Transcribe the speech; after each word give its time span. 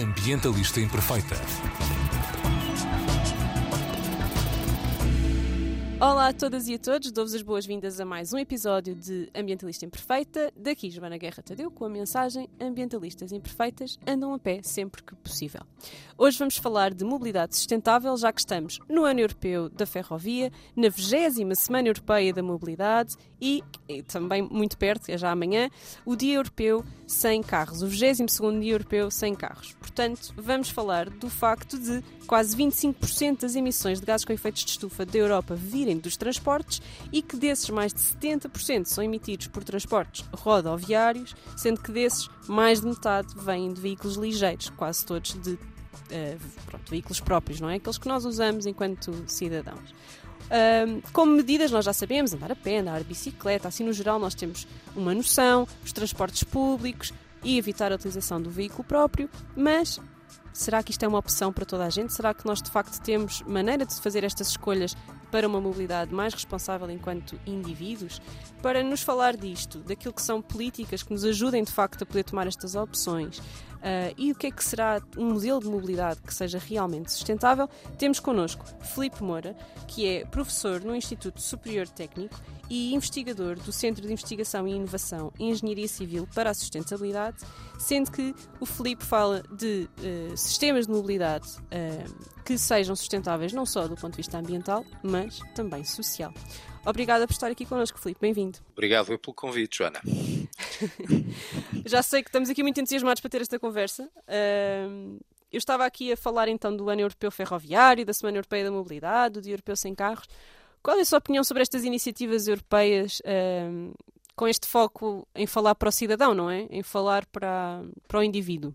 Ambientalista 0.00 0.80
Imperfeita. 0.80 1.36
Olá 6.04 6.30
a 6.30 6.32
todas 6.32 6.66
e 6.66 6.74
a 6.74 6.78
todos, 6.80 7.12
dou-vos 7.12 7.32
as 7.32 7.42
boas-vindas 7.42 8.00
a 8.00 8.04
mais 8.04 8.32
um 8.32 8.38
episódio 8.38 8.92
de 8.92 9.30
Ambientalista 9.32 9.84
Imperfeita. 9.84 10.52
Daqui 10.56 10.90
Joana 10.90 11.16
Guerra 11.16 11.44
Tadeu 11.44 11.70
com 11.70 11.84
a 11.84 11.88
mensagem 11.88 12.50
Ambientalistas 12.60 13.30
Imperfeitas 13.30 14.00
andam 14.04 14.34
a 14.34 14.38
pé 14.40 14.58
sempre 14.64 15.00
que 15.00 15.14
possível. 15.14 15.60
Hoje 16.18 16.36
vamos 16.36 16.56
falar 16.56 16.92
de 16.92 17.04
mobilidade 17.04 17.54
sustentável, 17.54 18.16
já 18.16 18.32
que 18.32 18.40
estamos 18.40 18.80
no 18.88 19.04
Ano 19.04 19.20
Europeu 19.20 19.68
da 19.68 19.86
Ferrovia, 19.86 20.50
na 20.74 20.88
20 20.88 21.54
Semana 21.54 21.86
Europeia 21.86 22.32
da 22.32 22.42
Mobilidade 22.42 23.14
e, 23.40 23.62
e 23.88 24.02
também 24.02 24.42
muito 24.42 24.76
perto, 24.76 25.08
é 25.08 25.16
já 25.16 25.30
amanhã, 25.30 25.70
o 26.04 26.16
Dia 26.16 26.34
Europeu 26.34 26.84
sem 27.06 27.42
carros, 27.42 27.80
o 27.80 27.86
22º 27.86 28.60
Dia 28.60 28.72
Europeu 28.72 29.08
sem 29.08 29.36
carros. 29.36 29.74
Portanto, 29.74 30.32
vamos 30.36 30.68
falar 30.68 31.08
do 31.10 31.30
facto 31.30 31.78
de 31.78 32.02
quase 32.26 32.56
25% 32.56 33.42
das 33.42 33.54
emissões 33.54 34.00
de 34.00 34.06
gases 34.06 34.24
com 34.24 34.32
efeitos 34.32 34.64
de 34.64 34.70
estufa 34.70 35.04
da 35.04 35.18
Europa 35.18 35.54
virem 35.54 35.91
dos 36.00 36.16
transportes 36.16 36.80
e 37.12 37.22
que 37.22 37.36
desses 37.36 37.68
mais 37.70 37.92
de 37.92 38.00
70% 38.00 38.86
são 38.86 39.02
emitidos 39.02 39.46
por 39.46 39.64
transportes 39.64 40.24
rodoviários, 40.32 41.34
sendo 41.56 41.80
que 41.80 41.92
desses 41.92 42.28
mais 42.46 42.80
de 42.80 42.86
metade 42.86 43.34
vêm 43.36 43.72
de 43.72 43.80
veículos 43.80 44.16
ligeiros, 44.16 44.70
quase 44.70 45.04
todos 45.04 45.32
de 45.42 45.52
uh, 45.52 46.38
pronto, 46.66 46.90
veículos 46.90 47.20
próprios, 47.20 47.60
não 47.60 47.68
é? 47.68 47.76
Aqueles 47.76 47.98
que 47.98 48.08
nós 48.08 48.24
usamos 48.24 48.66
enquanto 48.66 49.12
cidadãos. 49.26 49.92
Um, 50.52 51.00
como 51.12 51.32
medidas, 51.32 51.70
nós 51.70 51.84
já 51.84 51.92
sabemos, 51.92 52.34
andar 52.34 52.52
a 52.52 52.56
pé, 52.56 52.78
andar 52.78 52.98
de 52.98 53.04
bicicleta, 53.04 53.68
assim 53.68 53.84
no 53.84 53.92
geral 53.92 54.18
nós 54.18 54.34
temos 54.34 54.66
uma 54.94 55.14
noção, 55.14 55.66
os 55.82 55.92
transportes 55.92 56.44
públicos 56.44 57.12
e 57.42 57.56
evitar 57.56 57.90
a 57.90 57.94
utilização 57.94 58.40
do 58.40 58.50
veículo 58.50 58.84
próprio, 58.84 59.30
mas 59.56 59.98
será 60.52 60.82
que 60.82 60.90
isto 60.90 61.02
é 61.04 61.08
uma 61.08 61.18
opção 61.18 61.52
para 61.52 61.64
toda 61.64 61.84
a 61.84 61.90
gente? 61.90 62.12
Será 62.12 62.34
que 62.34 62.44
nós 62.44 62.60
de 62.60 62.70
facto 62.70 63.00
temos 63.00 63.40
maneira 63.42 63.86
de 63.86 63.94
fazer 64.00 64.24
estas 64.24 64.48
escolhas 64.48 64.94
para 65.32 65.48
uma 65.48 65.60
mobilidade 65.60 66.14
mais 66.14 66.34
responsável 66.34 66.88
enquanto 66.90 67.40
indivíduos? 67.46 68.20
Para 68.60 68.84
nos 68.84 69.02
falar 69.02 69.34
disto, 69.36 69.78
daquilo 69.78 70.12
que 70.12 70.22
são 70.22 70.42
políticas 70.42 71.02
que 71.02 71.10
nos 71.10 71.24
ajudem 71.24 71.64
de 71.64 71.72
facto 71.72 72.02
a 72.02 72.06
poder 72.06 72.22
tomar 72.22 72.46
estas 72.46 72.76
opções, 72.76 73.42
Uh, 73.82 74.14
e 74.16 74.30
o 74.30 74.34
que 74.36 74.46
é 74.46 74.50
que 74.52 74.62
será 74.62 75.02
um 75.18 75.32
modelo 75.32 75.60
de 75.60 75.66
mobilidade 75.66 76.22
que 76.22 76.32
seja 76.32 76.56
realmente 76.56 77.10
sustentável, 77.10 77.68
temos 77.98 78.20
connosco 78.20 78.64
Felipe 78.80 79.24
Moura, 79.24 79.56
que 79.88 80.06
é 80.06 80.24
professor 80.24 80.80
no 80.84 80.94
Instituto 80.94 81.40
Superior 81.40 81.88
Técnico 81.88 82.40
e 82.70 82.94
investigador 82.94 83.56
do 83.56 83.72
Centro 83.72 84.06
de 84.06 84.12
Investigação 84.12 84.68
e 84.68 84.72
Inovação 84.72 85.32
em 85.38 85.50
Engenharia 85.50 85.88
Civil 85.88 86.28
para 86.32 86.50
a 86.50 86.54
Sustentabilidade, 86.54 87.38
sendo 87.76 88.12
que 88.12 88.32
o 88.60 88.64
Felipe 88.64 89.04
fala 89.04 89.42
de 89.50 89.88
uh, 89.98 90.36
sistemas 90.36 90.86
de 90.86 90.92
mobilidade 90.92 91.48
uh, 91.48 92.42
que 92.44 92.56
sejam 92.56 92.94
sustentáveis 92.94 93.52
não 93.52 93.66
só 93.66 93.88
do 93.88 93.96
ponto 93.96 94.12
de 94.12 94.18
vista 94.18 94.38
ambiental, 94.38 94.84
mas 95.02 95.40
também 95.56 95.84
social. 95.84 96.32
Obrigada 96.84 97.26
por 97.26 97.32
estar 97.32 97.50
aqui 97.50 97.64
connosco, 97.64 97.98
Felipe. 97.98 98.20
Bem-vindo. 98.20 98.58
Obrigado 98.72 99.16
pelo 99.18 99.34
convite, 99.34 99.78
Joana. 99.78 100.00
Já 101.86 102.02
sei 102.02 102.22
que 102.22 102.28
estamos 102.28 102.50
aqui 102.50 102.62
muito 102.62 102.80
entusiasmados 102.80 103.20
para 103.20 103.30
ter 103.30 103.40
esta 103.40 103.58
conversa. 103.58 104.10
Uh, 104.26 105.20
eu 105.52 105.58
estava 105.58 105.86
aqui 105.86 106.10
a 106.10 106.16
falar 106.16 106.48
então 106.48 106.76
do 106.76 106.90
Ano 106.90 107.02
Europeu 107.02 107.30
Ferroviário, 107.30 108.04
da 108.04 108.12
Semana 108.12 108.38
Europeia 108.38 108.64
da 108.64 108.70
Mobilidade, 108.72 109.34
do 109.34 109.42
Dia 109.42 109.52
Europeu 109.52 109.76
Sem 109.76 109.94
Carros. 109.94 110.26
Qual 110.82 110.98
é 110.98 111.02
a 111.02 111.04
sua 111.04 111.18
opinião 111.18 111.44
sobre 111.44 111.62
estas 111.62 111.84
iniciativas 111.84 112.48
europeias 112.48 113.20
uh, 113.20 113.94
com 114.34 114.48
este 114.48 114.66
foco 114.66 115.28
em 115.36 115.46
falar 115.46 115.76
para 115.76 115.88
o 115.88 115.92
cidadão, 115.92 116.34
não 116.34 116.50
é? 116.50 116.66
Em 116.68 116.82
falar 116.82 117.24
para, 117.26 117.80
para 118.08 118.18
o 118.18 118.24
indivíduo? 118.24 118.74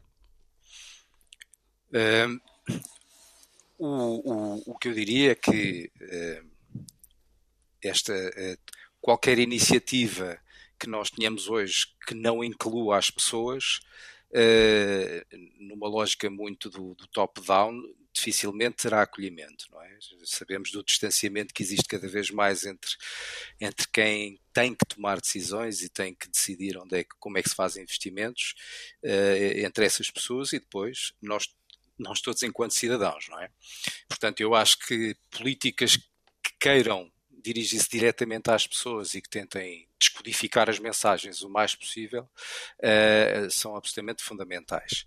Uh, 1.92 2.39
o, 3.77 3.88
o, 3.88 4.64
o 4.67 4.77
que 4.77 4.88
eu 4.88 4.94
diria 4.94 5.31
é 5.31 5.36
que 5.36 5.92
esta 7.83 8.14
qualquer 9.02 9.39
iniciativa 9.39 10.39
que 10.80 10.88
nós 10.88 11.10
tenhamos 11.10 11.48
hoje 11.48 11.88
que 12.05 12.14
não 12.14 12.43
inclua 12.43 12.98
as 12.98 13.10
pessoas, 13.10 13.80
uh, 14.32 15.38
numa 15.60 15.87
lógica 15.87 16.30
muito 16.30 16.70
do, 16.70 16.93
do 16.93 17.08
top-down, 17.08 17.82
dificilmente 18.14 18.77
terá 18.77 19.04
acolhimento, 19.04 19.66
não 19.71 19.82
é? 19.82 19.98
Sabemos 20.23 20.71
do 20.71 20.83
distanciamento 20.83 21.54
que 21.54 21.61
existe 21.61 21.87
cada 21.87 22.08
vez 22.08 22.32
mais 22.32 22.66
entre, 22.66 22.92
entre 23.61 23.87
quem 23.93 24.39
tem 24.52 24.73
que 24.73 24.86
tomar 24.87 25.21
decisões 25.21 25.82
e 25.82 25.89
tem 25.89 26.16
que 26.16 26.27
decidir 26.27 26.77
onde 26.77 26.98
é 26.98 27.04
que, 27.04 27.16
como 27.20 27.37
é 27.37 27.43
que 27.43 27.49
se 27.49 27.55
fazem 27.55 27.83
investimentos 27.83 28.55
uh, 29.04 29.66
entre 29.66 29.86
essas 29.86 30.10
pessoas 30.10 30.52
e 30.54 30.60
depois 30.60 31.14
nós, 31.21 31.48
nós 31.98 32.21
todos 32.21 32.42
enquanto 32.43 32.73
cidadãos, 32.73 33.27
não 33.30 33.39
é? 33.39 33.49
Portanto, 34.08 34.42
eu 34.42 34.55
acho 34.55 34.80
que 34.80 35.16
políticas 35.30 35.95
que 35.95 36.54
queiram 36.60 37.11
dirigir-se 37.43 37.89
diretamente 37.89 38.49
às 38.49 38.67
pessoas 38.67 39.14
e 39.14 39.21
que 39.21 39.30
tentem 39.30 39.87
descodificar 39.99 40.70
as 40.70 40.80
mensagens 40.80 41.42
o 41.42 41.49
mais 41.49 41.75
possível 41.75 42.23
uh, 42.23 43.49
são 43.49 43.75
absolutamente 43.75 44.23
fundamentais. 44.23 45.05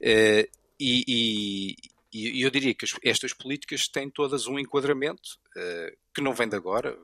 Uh, 0.00 0.48
e, 0.78 1.04
e, 1.06 1.76
e, 2.12 2.42
eu 2.42 2.50
diria 2.50 2.74
que 2.74 2.86
estas 3.04 3.32
políticas 3.32 3.86
têm 3.86 4.10
todas 4.10 4.46
um 4.46 4.58
enquadramento 4.58 5.38
uh, 5.56 5.96
que 6.14 6.22
não 6.22 6.34
vem 6.34 6.48
de 6.48 6.56
agora, 6.56 6.98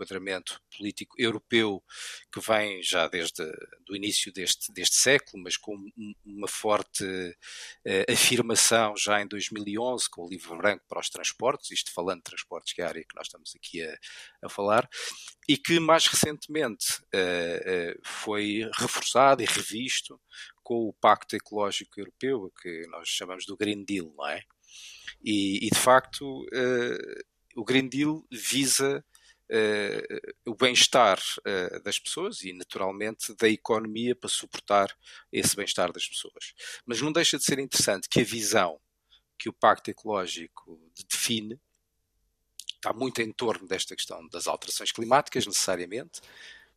enquadramento 0.00 0.60
político 0.76 1.14
europeu 1.18 1.82
que 2.32 2.40
vem 2.40 2.82
já 2.82 3.06
desde 3.06 3.42
o 3.88 3.94
início 3.94 4.32
deste, 4.32 4.72
deste 4.72 4.96
século, 4.96 5.42
mas 5.42 5.56
com 5.56 5.76
uma 6.24 6.48
forte 6.48 7.04
uh, 7.04 8.12
afirmação 8.12 8.96
já 8.96 9.20
em 9.20 9.26
2011 9.26 10.08
com 10.08 10.24
o 10.24 10.28
livro 10.28 10.56
branco 10.56 10.84
para 10.88 11.00
os 11.00 11.10
transportes, 11.10 11.70
isto 11.70 11.92
falando 11.92 12.18
de 12.18 12.24
transportes, 12.24 12.72
que 12.72 12.80
é 12.80 12.84
a 12.84 12.88
área 12.88 13.04
que 13.04 13.14
nós 13.14 13.26
estamos 13.26 13.52
aqui 13.54 13.82
a, 13.82 13.98
a 14.42 14.48
falar, 14.48 14.88
e 15.48 15.56
que 15.56 15.78
mais 15.78 16.06
recentemente 16.06 17.02
uh, 17.14 17.94
uh, 17.94 18.00
foi 18.02 18.68
reforçado 18.78 19.42
e 19.42 19.46
revisto 19.46 20.20
com 20.62 20.88
o 20.88 20.92
Pacto 20.92 21.36
Ecológico 21.36 22.00
Europeu, 22.00 22.52
que 22.62 22.86
nós 22.88 23.08
chamamos 23.08 23.44
do 23.44 23.56
Green 23.56 23.84
Deal, 23.84 24.12
não 24.16 24.26
é? 24.26 24.42
E, 25.22 25.66
e 25.66 25.70
de 25.70 25.78
facto, 25.78 26.46
o 27.56 27.64
Green 27.64 27.88
Deal 27.88 28.24
visa 28.30 29.04
o 30.46 30.54
bem-estar 30.54 31.18
uh, 31.18 31.82
das 31.82 31.98
pessoas 31.98 32.42
e, 32.42 32.52
naturalmente, 32.52 33.34
da 33.34 33.48
economia 33.48 34.14
para 34.14 34.28
suportar 34.28 34.96
esse 35.32 35.56
bem-estar 35.56 35.92
das 35.92 36.06
pessoas. 36.06 36.54
Mas 36.86 37.00
não 37.00 37.12
deixa 37.12 37.36
de 37.36 37.44
ser 37.44 37.58
interessante 37.58 38.08
que 38.08 38.20
a 38.20 38.24
visão 38.24 38.80
que 39.38 39.48
o 39.48 39.52
Pacto 39.52 39.90
Ecológico 39.90 40.78
define 41.08 41.58
está 42.74 42.92
muito 42.92 43.20
em 43.20 43.32
torno 43.32 43.66
desta 43.66 43.96
questão 43.96 44.26
das 44.28 44.46
alterações 44.46 44.92
climáticas, 44.92 45.46
necessariamente. 45.46 46.20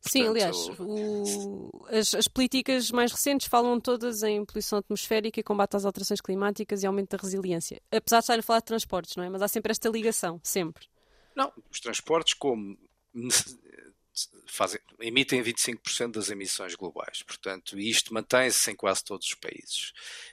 Sim, 0.00 0.28
aliás, 0.28 0.56
o, 0.78 1.70
as, 1.88 2.14
as, 2.14 2.28
políticas 2.28 2.90
mais 2.90 3.10
recentes 3.10 3.48
falam 3.48 3.80
todas 3.80 4.22
em 4.22 4.44
poluição 4.44 4.78
atmosférica 4.78 5.40
e 5.40 5.42
combate 5.42 5.76
às 5.76 5.86
alterações 5.86 6.20
climáticas 6.20 6.82
e 6.82 6.86
aumento 6.86 7.16
da 7.16 7.22
resiliência. 7.22 7.80
Apesar 7.90 8.18
de 8.18 8.24
estarem 8.24 8.40
a 8.40 8.42
falar 8.42 8.58
de 8.58 8.66
transportes, 8.66 9.16
não 9.16 9.24
é? 9.24 9.30
Mas 9.30 9.40
há 9.40 9.48
sempre 9.48 9.70
esta 9.70 9.88
ligação, 9.88 10.38
sempre. 10.42 10.86
Não, 11.34 11.52
os 11.70 11.80
transportes 11.80 12.34
como 12.34 12.78
fazem, 14.46 14.80
emitem 15.00 15.42
25% 15.42 16.12
das 16.12 16.30
emissões 16.30 16.74
globais, 16.74 17.22
portanto, 17.22 17.78
isto 17.78 18.14
mantém-se 18.14 18.70
em 18.70 18.76
quase 18.76 19.04
todos 19.04 19.26
os 19.26 19.34
países. 19.34 19.92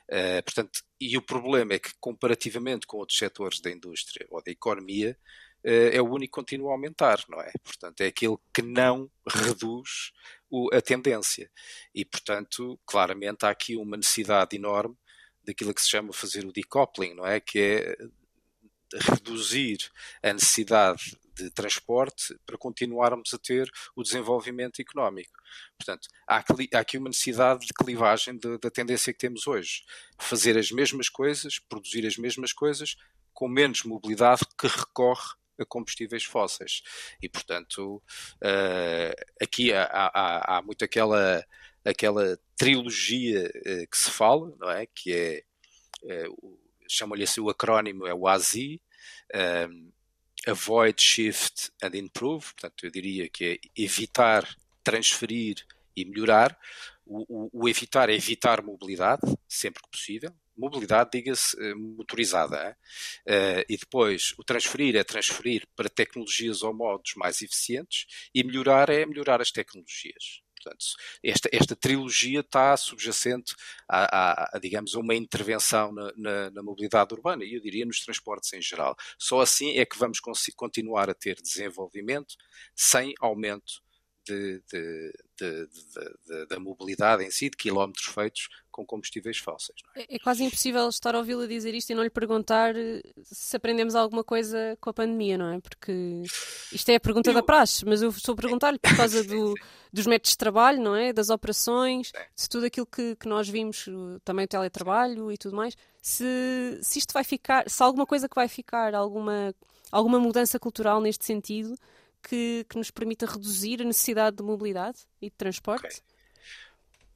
Uh, 0.09 0.43
portanto, 0.43 0.83
e 0.99 1.17
o 1.17 1.21
problema 1.21 1.73
é 1.73 1.79
que, 1.79 1.91
comparativamente 1.99 2.85
com 2.85 2.97
outros 2.97 3.17
setores 3.17 3.59
da 3.59 3.71
indústria 3.71 4.27
ou 4.29 4.41
da 4.43 4.51
economia, 4.51 5.17
uh, 5.65 5.89
é 5.91 6.01
o 6.01 6.05
único 6.05 6.33
que 6.33 6.41
continua 6.41 6.69
a 6.69 6.73
aumentar, 6.73 7.23
não 7.27 7.41
é? 7.41 7.51
Portanto, 7.63 8.01
é 8.01 8.07
aquele 8.07 8.37
que 8.53 8.61
não 8.61 9.09
reduz 9.27 10.11
o, 10.49 10.69
a 10.73 10.81
tendência. 10.81 11.49
E, 11.95 12.05
portanto, 12.05 12.79
claramente 12.85 13.45
há 13.45 13.49
aqui 13.49 13.75
uma 13.75 13.97
necessidade 13.97 14.55
enorme 14.55 14.95
daquilo 15.43 15.73
que 15.73 15.81
se 15.81 15.89
chama 15.89 16.13
fazer 16.13 16.45
o 16.45 16.51
decoupling, 16.51 17.15
não 17.15 17.25
é? 17.25 17.39
Que 17.39 17.59
é 17.59 17.97
reduzir 18.99 19.77
a 20.21 20.33
necessidade 20.33 21.17
de 21.35 21.49
transporte 21.49 22.35
para 22.45 22.57
continuarmos 22.57 23.33
a 23.33 23.37
ter 23.37 23.69
o 23.95 24.03
desenvolvimento 24.03 24.81
económico. 24.81 25.31
Portanto, 25.77 26.07
há, 26.27 26.43
aqui 26.73 26.97
uma 26.97 27.09
necessidade 27.09 27.65
de 27.65 27.73
clivagem 27.73 28.37
da 28.37 28.69
tendência 28.69 29.13
que 29.13 29.19
temos 29.19 29.47
hoje. 29.47 29.83
Fazer 30.19 30.57
as 30.57 30.71
mesmas 30.71 31.09
coisas, 31.09 31.59
produzir 31.59 32.05
as 32.05 32.17
mesmas 32.17 32.53
coisas, 32.53 32.95
com 33.33 33.47
menos 33.47 33.83
mobilidade 33.83 34.41
que 34.57 34.67
recorre 34.67 35.35
a 35.59 35.65
combustíveis 35.65 36.23
fósseis. 36.23 36.81
E, 37.21 37.29
portanto, 37.29 38.01
uh, 38.37 39.23
aqui 39.41 39.73
há, 39.73 39.83
há, 39.83 40.57
há, 40.57 40.61
muito 40.61 40.83
aquela, 40.83 41.45
aquela 41.85 42.37
trilogia 42.57 43.47
uh, 43.47 43.87
que 43.89 43.97
se 43.97 44.11
fala, 44.11 44.53
não 44.59 44.69
é? 44.69 44.85
Que 44.85 45.43
é 46.05 46.27
uh, 46.27 46.59
chamam-lhe 46.91 47.23
assim 47.23 47.41
o 47.41 47.49
acrónimo, 47.49 48.05
é 48.05 48.13
o 48.13 48.27
ASI, 48.27 48.81
um, 49.69 49.91
Avoid, 50.47 50.99
Shift 50.99 51.71
and 51.83 51.95
Improve, 51.95 52.45
portanto 52.45 52.83
eu 52.85 52.91
diria 52.91 53.29
que 53.29 53.45
é 53.45 53.59
evitar, 53.75 54.47
transferir 54.83 55.57
e 55.95 56.03
melhorar. 56.03 56.57
O, 57.05 57.45
o, 57.45 57.49
o 57.53 57.69
evitar 57.69 58.09
é 58.09 58.15
evitar 58.15 58.63
mobilidade, 58.63 59.21
sempre 59.47 59.83
que 59.83 59.89
possível, 59.89 60.33
mobilidade, 60.57 61.11
diga-se, 61.13 61.55
motorizada. 61.75 62.77
e 63.69 63.77
depois, 63.77 64.33
o 64.37 64.43
transferir 64.43 64.95
é 64.95 65.03
transferir 65.03 65.67
para 65.75 65.89
tecnologias 65.89 66.61
ou 66.63 66.73
modos 66.73 67.13
mais 67.15 67.41
eficientes 67.41 68.05
e 68.33 68.43
melhorar 68.43 68.89
é 68.89 69.05
melhorar 69.05 69.41
as 69.41 69.51
tecnologias. 69.51 70.41
Portanto, 70.61 70.85
esta, 71.23 71.49
esta 71.51 71.75
trilogia 71.75 72.41
está 72.41 72.77
subjacente 72.77 73.55
a, 73.87 74.03
a, 74.03 74.49
a, 74.53 74.59
digamos, 74.59 74.93
uma 74.93 75.15
intervenção 75.15 75.91
na, 75.91 76.11
na, 76.15 76.51
na, 76.51 76.63
mobilidade 76.63 77.13
urbana 77.13 77.43
e 77.43 77.55
eu 77.55 77.61
diria 77.61 77.85
nos 77.85 78.03
transportes 78.03 78.53
em 78.53 78.61
geral. 78.61 78.95
Só 79.17 79.41
assim 79.41 79.77
é 79.77 79.85
que 79.85 79.97
vamos 79.97 80.19
continuar 80.55 81.09
a 81.09 81.13
ter 81.13 81.41
desenvolvimento 81.41 82.35
sem 82.75 83.13
aumento 83.19 83.81
de, 84.25 84.61
de, 84.71 85.13
de, 85.39 86.45
da 86.47 86.59
mobilidade 86.59 87.23
em 87.23 87.31
si, 87.31 87.49
de 87.49 87.57
quilómetros 87.57 88.05
feitos 88.05 88.47
com 88.71 88.85
combustíveis 88.85 89.37
fósseis. 89.37 89.79
É? 89.95 90.01
É, 90.01 90.15
é? 90.15 90.19
quase 90.19 90.43
impossível 90.43 90.87
estar 90.87 91.13
a 91.13 91.17
ouvi-lo 91.17 91.47
dizer 91.47 91.73
isto 91.73 91.89
e 91.89 91.95
não 91.95 92.03
lhe 92.03 92.09
perguntar 92.09 92.75
eh, 92.75 93.01
se 93.23 93.55
aprendemos 93.57 93.95
alguma 93.95 94.23
coisa 94.23 94.77
com 94.79 94.89
a 94.89 94.93
pandemia, 94.93 95.37
não 95.37 95.53
é? 95.53 95.59
Porque 95.59 96.21
isto 96.71 96.89
é 96.89 96.95
a 96.95 96.99
pergunta 96.99 97.29
eu... 97.29 97.33
da 97.33 97.43
praxe, 97.43 97.83
mas 97.85 98.01
eu 98.01 98.09
estou 98.09 98.33
a 98.33 98.35
perguntar-lhe 98.37 98.79
por 98.79 98.95
causa 98.95 99.23
do, 99.23 99.53
dos 99.91 100.07
métodos 100.07 100.31
de 100.31 100.37
trabalho, 100.37 100.81
não 100.81 100.95
é? 100.95 101.11
Das 101.11 101.29
operações, 101.29 102.11
de 102.35 102.49
tudo 102.49 102.65
aquilo 102.65 102.85
que, 102.85 103.15
que 103.15 103.27
nós 103.27 103.49
vimos, 103.49 103.85
também 104.23 104.45
o 104.45 104.47
teletrabalho 104.47 105.31
e 105.31 105.37
tudo 105.37 105.55
mais, 105.55 105.75
se, 106.01 106.79
se 106.81 106.99
isto 106.99 107.13
vai 107.13 107.23
ficar, 107.23 107.69
se 107.69 107.81
há 107.83 107.85
alguma 107.85 108.05
coisa 108.05 108.29
que 108.29 108.35
vai 108.35 108.47
ficar, 108.47 108.95
alguma, 108.95 109.53
alguma 109.91 110.19
mudança 110.19 110.57
cultural 110.57 111.01
neste 111.01 111.25
sentido 111.25 111.75
que, 112.27 112.65
que 112.69 112.77
nos 112.77 112.91
permita 112.91 113.25
reduzir 113.25 113.81
a 113.81 113.85
necessidade 113.85 114.37
de 114.37 114.43
mobilidade 114.43 114.99
e 115.21 115.29
de 115.29 115.35
transporte? 115.35 115.85
Okay. 115.85 115.99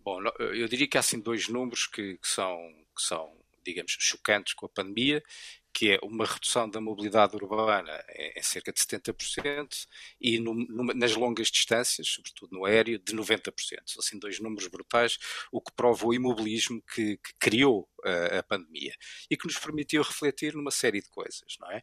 Bom, 0.03 0.21
eu 0.53 0.67
diria 0.67 0.87
que 0.87 0.97
há 0.97 0.99
assim 0.99 1.19
dois 1.19 1.47
números 1.47 1.87
que, 1.87 2.17
que, 2.17 2.27
são, 2.27 2.55
que 2.95 3.01
são, 3.01 3.35
digamos, 3.65 3.97
chocantes 3.99 4.53
com 4.53 4.67
a 4.67 4.69
pandemia, 4.69 5.23
que 5.75 5.91
é 5.91 5.99
uma 6.01 6.25
redução 6.25 6.69
da 6.69 6.79
mobilidade 6.79 7.35
urbana 7.35 7.91
em, 8.15 8.41
cerca 8.41 8.71
de 8.71 8.79
70% 8.79 9.87
e 10.21 10.39
no, 10.39 10.53
nas 10.93 11.13
longas 11.15 11.49
distâncias, 11.49 12.07
sobretudo 12.07 12.55
no 12.55 12.63
aéreo, 12.63 12.97
de 12.97 13.13
90%. 13.13 13.51
São 13.85 13.99
assim 13.99 14.17
dois 14.17 14.39
números 14.39 14.67
brutais, 14.67 15.17
o 15.51 15.59
que 15.59 15.73
prova 15.75 16.07
o 16.07 16.13
imobilismo 16.13 16.81
que, 16.81 17.17
que 17.17 17.33
criou 17.37 17.89
a, 18.05 18.39
a 18.39 18.43
pandemia 18.43 18.93
e 19.29 19.35
que 19.35 19.47
nos 19.47 19.59
permitiu 19.59 20.01
refletir 20.01 20.53
numa 20.53 20.71
série 20.71 21.01
de 21.01 21.09
coisas, 21.09 21.57
não 21.59 21.69
é? 21.69 21.81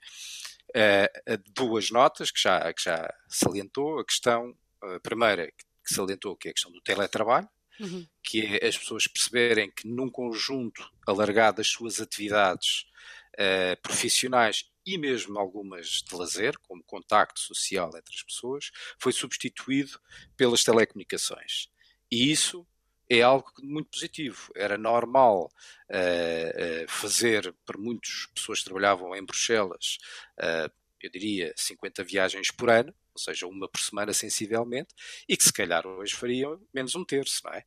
Uh, 0.75 1.43
duas 1.55 1.91
notas 1.91 2.31
que 2.31 2.41
já, 2.41 2.73
que 2.73 2.83
já 2.83 3.13
salientou, 3.29 3.99
a 3.99 4.05
questão, 4.05 4.57
a 4.83 5.01
primeira 5.01 5.47
que 5.47 5.95
salientou, 5.95 6.37
que 6.37 6.49
é 6.49 6.51
a 6.51 6.55
questão 6.55 6.73
do 6.73 6.81
teletrabalho, 6.81 7.49
uhum. 7.79 8.07
que 8.23 8.41
é 8.57 8.67
as 8.67 8.79
pessoas 8.79 9.07
perceberem 9.07 9.71
que 9.71 9.87
num 9.87 10.11
conjunto 10.11 10.83
alargado 11.07 11.59
das 11.59 11.69
suas 11.69 12.01
atividades 12.01 12.87
uh, 13.35 13.81
profissionais 13.83 14.65
e 14.85 14.99
mesmo 14.99 15.39
algumas 15.39 16.03
de 16.09 16.15
lazer, 16.15 16.59
como 16.63 16.83
contacto 16.85 17.41
social 17.41 17.89
entre 17.89 18.15
as 18.15 18.23
pessoas, 18.23 18.71
foi 18.99 19.13
substituído 19.13 20.01
pelas 20.37 20.65
telecomunicações. 20.65 21.69
E 22.11 22.31
isso 22.31 22.67
é 23.19 23.23
algo 23.23 23.51
muito 23.63 23.91
positivo. 23.91 24.51
Era 24.55 24.79
normal 24.79 25.51
uh, 25.91 26.85
uh, 26.85 26.89
fazer, 26.89 27.55
para 27.67 27.79
muitas 27.79 28.27
pessoas 28.35 28.61
que 28.61 28.65
trabalhavam 28.65 29.15
em 29.15 29.25
Bruxelas, 29.25 29.99
uh, 30.39 30.73
eu 31.01 31.11
diria 31.11 31.53
50 31.57 32.05
viagens 32.05 32.51
por 32.51 32.71
ano, 32.71 32.95
ou 33.13 33.21
seja, 33.21 33.47
uma 33.47 33.69
por 33.69 33.81
semana 33.81 34.13
sensivelmente, 34.13 34.95
e 35.29 35.37
que 35.37 35.45
se 35.45 35.53
calhar 35.53 35.87
hoje 35.87 36.15
fariam 36.15 36.59
menos 36.73 36.95
um 36.95 37.05
terço, 37.05 37.43
não 37.45 37.53
é? 37.53 37.65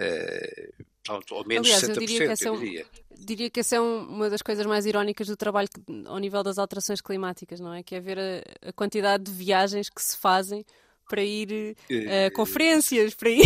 Uh, 0.00 0.84
ou 1.30 1.46
menos 1.46 1.68
Aliás, 1.68 1.84
60%, 1.84 1.88
eu 1.88 2.00
diria 2.00 2.18
que 2.18 2.32
essa, 2.32 2.48
eu 2.48 2.58
diria. 2.58 2.86
diria 3.10 3.50
que 3.50 3.60
essa 3.60 3.76
é 3.76 3.80
um, 3.80 4.00
uma 4.00 4.28
das 4.28 4.42
coisas 4.42 4.66
mais 4.66 4.84
irónicas 4.84 5.26
do 5.26 5.36
trabalho 5.36 5.68
que, 5.68 5.80
ao 6.06 6.18
nível 6.18 6.42
das 6.42 6.58
alterações 6.58 7.00
climáticas, 7.00 7.60
não 7.60 7.72
é? 7.72 7.82
Que 7.82 7.94
é 7.94 8.00
ver 8.00 8.18
a, 8.18 8.68
a 8.68 8.72
quantidade 8.72 9.24
de 9.24 9.32
viagens 9.32 9.88
que 9.88 10.02
se 10.02 10.16
fazem 10.16 10.64
para 11.08 11.22
ir 11.22 11.76
a 11.90 12.28
uh, 12.28 12.32
conferências, 12.34 13.14
para 13.14 13.30
ir. 13.30 13.44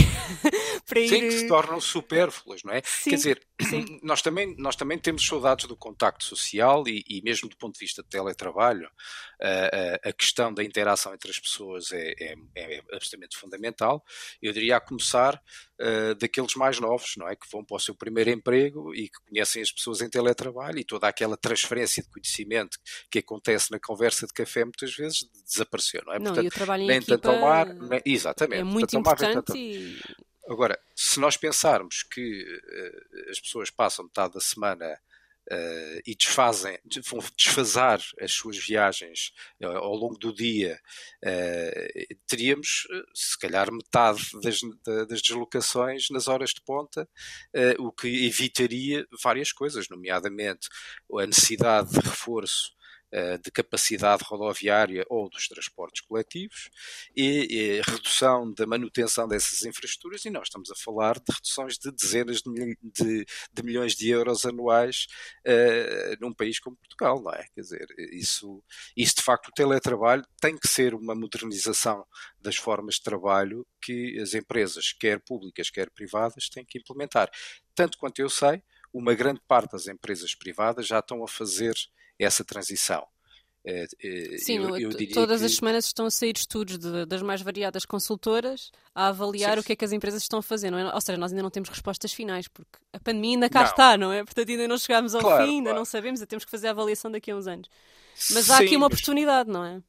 Para 0.87 1.00
ir... 1.00 1.08
Sim, 1.08 1.20
que 1.20 1.32
se 1.32 1.49
tornam 1.49 1.81
supérfluas, 1.81 2.62
não 2.64 2.73
é? 2.73 2.82
Sim, 2.84 3.11
Quer 3.11 3.17
dizer, 3.17 3.46
sim. 3.61 3.84
Nós, 4.02 4.23
também, 4.23 4.55
nós 4.58 4.76
também 4.76 4.99
temos 4.99 5.25
saudades 5.25 5.67
do 5.67 5.76
contacto 5.76 6.25
social 6.25 6.87
e, 6.87 7.05
e 7.08 7.23
mesmo 7.23 7.49
do 7.49 7.56
ponto 7.56 7.75
de 7.75 7.81
vista 7.81 8.02
de 8.02 8.08
teletrabalho, 8.08 8.87
uh, 8.87 10.08
a 10.08 10.12
questão 10.12 10.52
da 10.52 10.64
interação 10.64 11.14
entre 11.14 11.31
as 11.31 11.38
pessoas 11.38 11.93
é, 11.93 12.12
é, 12.19 12.34
é 12.56 12.82
absolutamente 12.93 13.37
fundamental. 13.37 14.05
Eu 14.40 14.52
diria 14.52 14.76
a 14.76 14.81
começar 14.81 15.40
uh, 15.81 16.14
daqueles 16.17 16.55
mais 16.55 16.81
novos, 16.81 17.14
não 17.17 17.28
é? 17.28 17.37
Que 17.37 17.46
vão 17.50 17.64
para 17.64 17.76
o 17.76 17.81
seu 17.81 17.94
primeiro 17.94 18.31
emprego 18.31 18.94
e 18.94 19.08
que 19.08 19.19
conhecem 19.28 19.62
as 19.62 19.70
pessoas 19.70 20.00
em 20.00 20.11
teletrabalho 20.11 20.78
e 20.78 20.85
toda 20.85 21.08
aquela 21.08 21.37
transferência 21.37 22.02
de 22.02 22.11
conhecimento 22.11 22.78
que 23.11 23.20
acontece 23.20 23.70
na 23.70 23.78
conversa 23.78 24.26
de 24.26 24.32
café 24.32 24.64
muitas 24.64 24.94
vezes 24.94 25.28
desapareceu, 25.46 26.02
não 26.06 26.14
é? 26.14 26.19
Não, 26.19 26.35
Portanto, 26.35 26.76
nem 26.78 26.96
equipa 26.96 27.19
tanto 27.19 27.31
ao 27.31 27.40
mar, 27.40 27.75
nem, 27.75 28.00
exatamente. 28.05 28.61
É 28.61 28.64
muito 28.64 28.90
Portanto, 29.02 29.23
importante 29.23 29.46
tanto... 29.46 29.56
e... 29.56 30.00
Agora, 30.48 30.78
se 30.94 31.20
nós 31.20 31.36
pensarmos 31.36 32.02
que 32.02 32.42
uh, 32.42 33.30
as 33.30 33.40
pessoas 33.40 33.70
passam 33.70 34.04
metade 34.04 34.34
da 34.34 34.40
semana 34.40 34.98
Uh, 35.50 35.98
e 36.06 36.14
desfazem, 36.14 36.78
vão 37.10 37.18
desfazar 37.36 38.00
as 38.20 38.32
suas 38.32 38.56
viagens 38.56 39.32
uh, 39.60 39.66
ao 39.66 39.92
longo 39.96 40.16
do 40.16 40.32
dia, 40.32 40.80
uh, 41.20 42.16
teríamos 42.28 42.86
se 43.12 43.36
calhar 43.40 43.72
metade 43.72 44.22
das, 44.40 44.60
das, 45.08 45.20
deslocações 45.20 46.10
nas 46.10 46.28
horas 46.28 46.50
de 46.50 46.60
ponta, 46.62 47.08
o 47.80 47.90
que 47.90 48.24
evitaria 48.24 49.04
várias 49.20 49.50
coisas, 49.50 49.88
nomeadamente 49.88 50.68
a 51.12 51.26
necessidade 51.26 51.90
de 51.90 51.98
reforço 51.98 52.70
de 53.43 53.50
capacidade 53.50 54.25
rodoviária 54.25 55.05
ou 55.09 55.29
dos 55.29 55.47
transportes 55.47 56.00
coletivos 56.00 56.70
e, 57.14 57.47
e, 57.50 57.81
redução 57.82 58.50
da 58.55 58.67
manutenção 58.67 59.29
dessas 59.29 59.64
infraestruturas, 59.64 60.25
e 60.25 60.31
nós 60.31 60.49
estamos 60.49 60.70
a 60.70 60.75
falar 60.75 61.17
de 61.17 61.32
reduções 61.32 61.76
de 61.76 61.91
dezenas 61.93 62.41
de, 62.41 62.79
de, 62.82 63.26
de 63.53 63.62
milhões 63.62 63.94
de 63.94 64.09
euros 64.09 64.47
anuais 64.47 65.06
uh, 65.47 66.17
num 66.20 66.32
país 66.32 66.59
como 66.59 66.76
Portugal, 66.76 67.23
não 67.23 67.32
é? 67.32 67.44
Quer 67.55 67.61
dizer, 67.61 67.87
isso, 68.12 68.62
isso 68.97 69.17
de 69.17 69.23
facto 69.23 69.49
o 69.49 69.53
teletrabalho 69.53 70.25
tem 70.41 70.56
que 70.56 70.69
ser 70.69 70.94
uma 70.94 71.14
modernização 71.14 72.06
das 72.41 72.56
formas 72.56 72.94
de 72.94 73.03
trabalho 73.03 73.67
que 73.81 74.19
as 74.20 74.32
empresas, 74.32 74.93
quer 74.93 75.20
públicas, 75.20 75.69
quer 75.69 75.91
privadas, 75.91 76.49
têm 76.49 76.64
que 76.64 76.79
implementar. 76.79 77.31
Tanto 77.75 77.99
quanto 77.99 78.20
eu 78.20 78.31
sei, 78.31 78.62
uma 78.93 79.14
grande 79.14 79.41
parte 79.47 79.73
das 79.73 79.87
empresas 79.87 80.35
privadas 80.35 80.87
já 80.87 80.99
estão 80.99 81.23
a 81.25 81.28
fazer 81.28 81.75
essa 82.25 82.45
transição. 82.45 83.07
É, 83.64 83.87
é, 84.02 84.38
Sim, 84.38 84.57
eu, 84.57 84.76
eu 84.76 85.09
todas 85.12 85.38
que... 85.41 85.47
as 85.47 85.55
semanas 85.55 85.85
estão 85.85 86.07
a 86.07 86.11
sair 86.11 86.35
estudos 86.37 86.79
de, 86.79 87.07
das 87.07 87.23
mais 87.23 87.41
variadas 87.43 87.85
consultoras 87.85 88.73
a 88.93 89.09
avaliar 89.09 89.55
Sim. 89.55 89.61
o 89.61 89.62
que 89.62 89.73
é 89.73 89.76
que 89.76 89.85
as 89.85 89.93
empresas 89.93 90.23
estão 90.23 90.41
a 90.41 90.43
fazer, 90.43 90.71
não 90.71 90.79
é? 90.79 90.93
Ou 90.93 91.00
seja, 91.00 91.17
nós 91.17 91.31
ainda 91.31 91.45
não 91.45 91.50
temos 91.50 91.69
respostas 91.69 92.12
finais, 92.12 92.49
porque 92.49 92.79
a 92.93 92.99
pandemia 92.99 93.37
ainda 93.37 93.49
cá 93.49 93.61
não. 93.61 93.67
está, 93.67 93.97
não 93.97 94.12
é? 94.12 94.25
Portanto, 94.25 94.50
ainda 94.50 94.67
não 94.67 94.76
chegámos 94.76 95.14
ao 95.14 95.21
claro, 95.21 95.45
fim, 95.45 95.59
ainda 95.59 95.71
claro. 95.71 95.79
não 95.79 95.85
sabemos, 95.85 96.21
ainda 96.21 96.26
temos 96.26 96.45
que 96.45 96.50
fazer 96.50 96.69
a 96.69 96.71
avaliação 96.71 97.11
daqui 97.11 97.31
a 97.31 97.37
uns 97.37 97.47
anos. 97.47 97.69
Mas 98.33 98.50
há 98.50 98.59
aqui 98.59 98.76
uma 98.76 98.87
oportunidade, 98.87 99.49
não 99.49 99.64
é? 99.64 99.81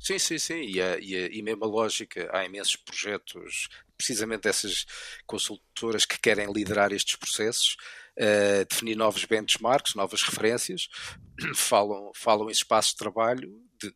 Sim, 0.00 0.18
sim, 0.18 0.38
sim. 0.38 0.60
E, 0.62 0.80
a, 0.80 0.98
e, 1.00 1.16
a, 1.16 1.26
e 1.26 1.42
mesmo 1.42 1.64
a 1.64 1.68
lógica, 1.68 2.30
há 2.32 2.44
imensos 2.44 2.76
projetos, 2.76 3.68
precisamente 3.96 4.42
dessas 4.42 4.86
consultoras 5.26 6.06
que 6.06 6.20
querem 6.20 6.52
liderar 6.52 6.92
estes 6.92 7.16
processos, 7.16 7.76
uh, 8.18 8.64
definir 8.68 8.96
novos 8.96 9.24
benchmarks, 9.24 9.94
novas 9.94 10.22
referências, 10.22 10.88
falam, 11.54 12.10
falam 12.14 12.48
em 12.48 12.52
espaços 12.52 12.92
de 12.92 12.98
trabalho 12.98 13.50
de, 13.80 13.94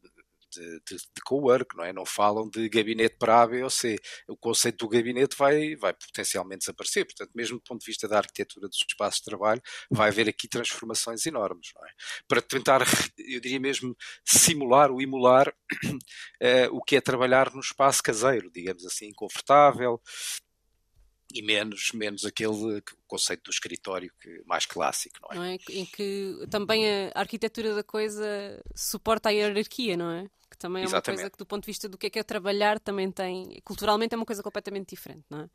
de, 0.52 0.80
de, 0.80 0.96
de 0.96 1.22
co-work, 1.24 1.76
não 1.76 1.84
é? 1.84 1.92
Não 1.92 2.04
falam 2.04 2.48
de 2.48 2.68
gabinete 2.68 3.16
para 3.18 3.42
A, 3.42 3.46
B 3.46 3.62
ou 3.62 3.70
C. 3.70 3.98
O 4.28 4.36
conceito 4.36 4.84
do 4.84 4.88
gabinete 4.88 5.36
vai, 5.36 5.74
vai 5.76 5.94
potencialmente 5.94 6.60
desaparecer. 6.60 7.04
Portanto, 7.04 7.30
mesmo 7.34 7.56
do 7.56 7.62
ponto 7.62 7.80
de 7.80 7.86
vista 7.86 8.06
da 8.06 8.18
arquitetura 8.18 8.68
dos 8.68 8.84
espaços 8.88 9.20
de 9.20 9.24
trabalho, 9.24 9.62
vai 9.90 10.08
haver 10.08 10.28
aqui 10.28 10.46
transformações 10.46 11.24
enormes, 11.26 11.70
não 11.74 11.84
é? 11.86 11.90
Para 12.28 12.42
tentar, 12.42 12.82
eu 13.18 13.40
diria 13.40 13.60
mesmo, 13.60 13.96
simular 14.24 14.90
ou 14.90 15.00
emular 15.00 15.48
uh, 15.48 16.68
o 16.76 16.82
que 16.82 16.96
é 16.96 17.00
trabalhar 17.00 17.52
num 17.52 17.60
espaço 17.60 18.02
caseiro, 18.02 18.50
digamos 18.52 18.84
assim, 18.84 19.10
confortável, 19.14 20.00
e 21.32 21.42
menos, 21.42 21.92
menos 21.92 22.24
aquele 22.24 22.82
conceito 23.06 23.44
do 23.44 23.50
escritório 23.50 24.12
que, 24.20 24.42
mais 24.46 24.66
clássico, 24.66 25.16
não 25.22 25.30
é? 25.30 25.34
não 25.34 25.44
é? 25.44 25.58
Em 25.70 25.86
que 25.86 26.46
também 26.50 26.84
a 26.86 27.12
arquitetura 27.14 27.74
da 27.74 27.82
coisa 27.82 28.24
suporta 28.74 29.28
a 29.28 29.32
hierarquia, 29.32 29.96
não 29.96 30.10
é? 30.10 30.26
Que 30.50 30.58
também 30.58 30.82
é 30.82 30.84
Exatamente. 30.84 31.08
uma 31.08 31.16
coisa 31.16 31.30
que, 31.30 31.38
do 31.38 31.46
ponto 31.46 31.62
de 31.62 31.66
vista 31.66 31.88
do 31.88 31.96
que 31.96 32.06
é 32.06 32.10
que 32.10 32.18
é 32.18 32.22
trabalhar, 32.22 32.78
também 32.78 33.10
tem. 33.10 33.60
Culturalmente 33.64 34.14
é 34.14 34.16
uma 34.16 34.26
coisa 34.26 34.42
completamente 34.42 34.90
diferente, 34.90 35.24
não 35.30 35.40
é? 35.40 35.50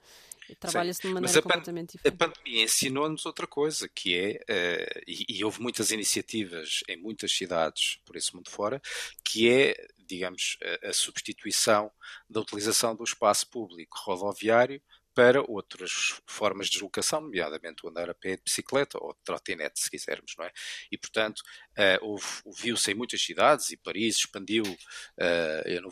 Trabalha-se 0.59 1.01
de 1.01 1.07
uma 1.07 1.21
maneira 1.21 1.41
completamente 1.41 1.97
diferente. 1.97 2.15
A 2.15 2.17
pandemia 2.17 2.63
ensinou-nos 2.63 3.25
outra 3.25 3.45
coisa, 3.45 3.87
que 3.87 4.15
é, 4.15 4.39
uh, 4.49 5.03
e, 5.05 5.37
e 5.37 5.45
houve 5.45 5.61
muitas 5.61 5.91
iniciativas 5.91 6.83
em 6.87 6.97
muitas 6.97 7.31
cidades 7.31 7.99
por 8.05 8.15
esse 8.15 8.33
mundo 8.33 8.49
fora, 8.49 8.81
que 9.23 9.49
é 9.49 9.75
digamos, 10.07 10.57
a, 10.83 10.89
a, 10.89 10.93
substituição 10.93 11.91
da 12.29 12.39
utilização 12.39 12.95
do 12.95 13.03
espaço 13.03 13.47
público 13.49 13.97
rodoviário 14.05 14.81
para 15.17 15.41
outras 15.41 16.21
formas 16.27 16.67
de 16.67 16.73
deslocação, 16.73 17.21
nomeadamente 17.21 17.83
o 17.83 17.89
andar 17.89 18.07
a 18.07 18.13
pé 18.13 18.35
de 18.35 18.43
bicicleta 18.43 18.99
ou 19.01 19.13
de 19.13 19.19
trotinete, 19.23 19.79
se 19.79 19.89
quisermos, 19.89 20.35
não 20.37 20.45
é? 20.45 20.51
E, 20.91 20.97
portanto, 20.97 21.41
uh, 21.75 22.51
viu-se 22.55 22.91
em 22.91 22.93
muitas 22.93 23.19
cidades, 23.19 23.71
e 23.71 23.77
Paris 23.77 24.17
expandiu, 24.17 24.61
uh, 24.63 25.81
não, 25.81 25.89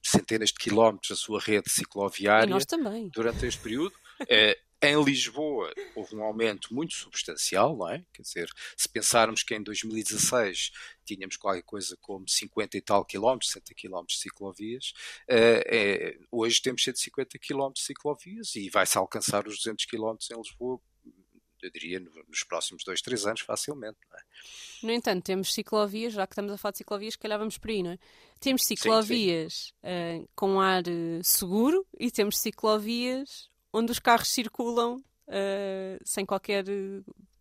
centenas 0.00 0.50
de 0.50 0.60
quilómetros 0.60 1.10
a 1.10 1.16
sua 1.16 1.40
rede 1.40 1.68
cicloviária 1.68 2.56
durante 3.12 3.46
este 3.46 3.60
período. 3.60 3.96
Uh, 4.20 4.54
em 4.82 5.02
Lisboa 5.02 5.72
houve 5.94 6.16
um 6.16 6.22
aumento 6.22 6.74
muito 6.74 6.94
substancial, 6.94 7.76
não 7.76 7.88
é? 7.88 8.04
Quer 8.12 8.22
dizer, 8.22 8.50
se 8.76 8.88
pensarmos 8.88 9.42
que 9.42 9.54
em 9.54 9.62
2016 9.62 10.70
tínhamos 11.04 11.36
qualquer 11.36 11.62
coisa 11.62 11.96
como 12.00 12.26
50 12.26 12.76
e 12.76 12.80
tal 12.80 13.04
quilómetros, 13.04 13.50
60 13.52 13.74
quilómetros 13.74 14.16
de 14.16 14.22
ciclovias, 14.22 14.92
uh, 15.28 15.62
é, 15.66 16.18
hoje 16.30 16.62
temos 16.62 16.82
150 16.82 17.38
quilómetros 17.38 17.82
de 17.82 17.86
ciclovias 17.86 18.54
e 18.56 18.70
vai-se 18.70 18.96
alcançar 18.96 19.46
os 19.46 19.58
200 19.58 19.84
quilómetros 19.84 20.30
em 20.30 20.36
Lisboa, 20.36 20.80
eu 21.62 21.70
diria, 21.70 22.00
nos 22.00 22.42
próximos 22.42 22.82
dois, 22.84 23.02
três 23.02 23.26
anos, 23.26 23.42
facilmente. 23.42 23.98
É? 24.14 24.86
No 24.86 24.92
entanto, 24.92 25.24
temos 25.24 25.52
ciclovias, 25.52 26.14
já 26.14 26.26
que 26.26 26.32
estamos 26.32 26.52
a 26.52 26.56
falar 26.56 26.72
de 26.72 26.78
ciclovias, 26.78 27.12
se 27.12 27.18
calhar 27.18 27.38
vamos 27.38 27.58
por 27.58 27.68
aí, 27.68 27.82
não 27.82 27.90
é? 27.90 27.98
Temos 28.38 28.64
ciclovias 28.64 29.52
sim, 29.52 29.72
sim. 29.82 30.22
Uh, 30.22 30.28
com 30.34 30.58
ar 30.58 30.82
uh, 30.84 31.22
seguro 31.22 31.86
e 31.98 32.10
temos 32.10 32.38
ciclovias 32.38 33.49
onde 33.72 33.92
os 33.92 33.98
carros 33.98 34.28
circulam 34.28 34.96
uh, 34.96 36.00
sem 36.04 36.24
qualquer 36.24 36.64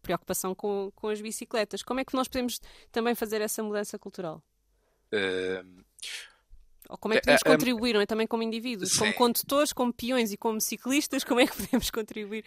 preocupação 0.01 0.55
com, 0.55 0.91
com 0.95 1.09
as 1.09 1.21
bicicletas. 1.21 1.83
Como 1.83 1.99
é 1.99 2.05
que 2.05 2.15
nós 2.15 2.27
podemos 2.27 2.59
também 2.91 3.15
fazer 3.15 3.41
essa 3.41 3.61
mudança 3.61 3.97
cultural? 3.99 4.43
Uh... 5.13 5.83
Ou 6.89 6.97
como 6.97 7.13
é 7.13 7.17
que 7.17 7.21
podemos 7.21 7.43
contribuir, 7.43 7.93
não 7.93 8.01
é? 8.01 8.05
Também 8.07 8.25
como 8.25 8.41
indivíduos, 8.41 8.93
Sim. 8.93 8.99
como 8.99 9.13
condutores, 9.13 9.71
como 9.71 9.93
peões 9.93 10.31
e 10.31 10.37
como 10.37 10.59
ciclistas, 10.59 11.23
como 11.23 11.39
é 11.39 11.45
que 11.45 11.53
podemos 11.61 11.91
contribuir 11.91 12.43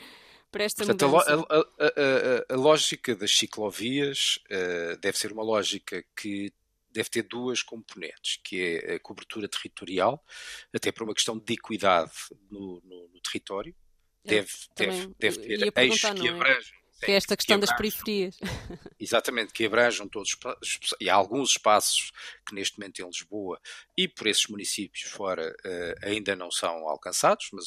para 0.50 0.64
esta 0.64 0.84
Portanto, 0.84 1.08
mudança? 1.08 1.46
A, 1.48 1.56
a, 1.56 1.86
a, 1.86 2.54
a, 2.54 2.56
lógica 2.56 3.14
das 3.14 3.30
ciclovias 3.30 4.40
uh, 4.50 4.96
deve 5.00 5.16
ser 5.16 5.32
uma 5.32 5.44
lógica 5.44 6.04
que 6.16 6.52
deve 6.92 7.08
ter 7.08 7.22
duas 7.22 7.62
componentes, 7.62 8.38
que 8.42 8.60
é 8.60 8.94
a 8.94 9.00
cobertura 9.00 9.48
territorial, 9.48 10.24
até 10.72 10.92
por 10.92 11.04
uma 11.04 11.14
questão 11.14 11.38
de 11.38 11.54
equidade 11.54 12.12
no, 12.50 12.80
no, 12.84 13.08
no 13.08 13.20
território, 13.20 13.74
deve, 14.24 14.50
deve, 14.76 15.14
deve 15.18 15.38
ter 15.38 15.72
eixos 15.76 16.10
que 16.10 16.28
é? 16.28 16.30
abrangem 16.30 16.82
que 17.04 17.10
é 17.10 17.16
esta 17.16 17.36
questão 17.36 17.58
que 17.58 17.66
das 17.66 17.76
periferias. 17.76 18.36
Exatamente, 18.98 19.52
que 19.52 19.66
abrajam 19.66 20.08
todos 20.08 20.36
e 21.00 21.10
há 21.10 21.14
alguns 21.14 21.50
espaços 21.50 22.12
que 22.46 22.54
neste 22.54 22.78
momento 22.78 23.02
em 23.02 23.06
Lisboa 23.06 23.60
e 23.96 24.06
por 24.06 24.26
esses 24.28 24.46
municípios 24.46 25.02
fora 25.10 25.54
uh, 25.64 26.06
ainda 26.06 26.36
não 26.36 26.50
são 26.50 26.88
alcançados, 26.88 27.48
mas 27.52 27.66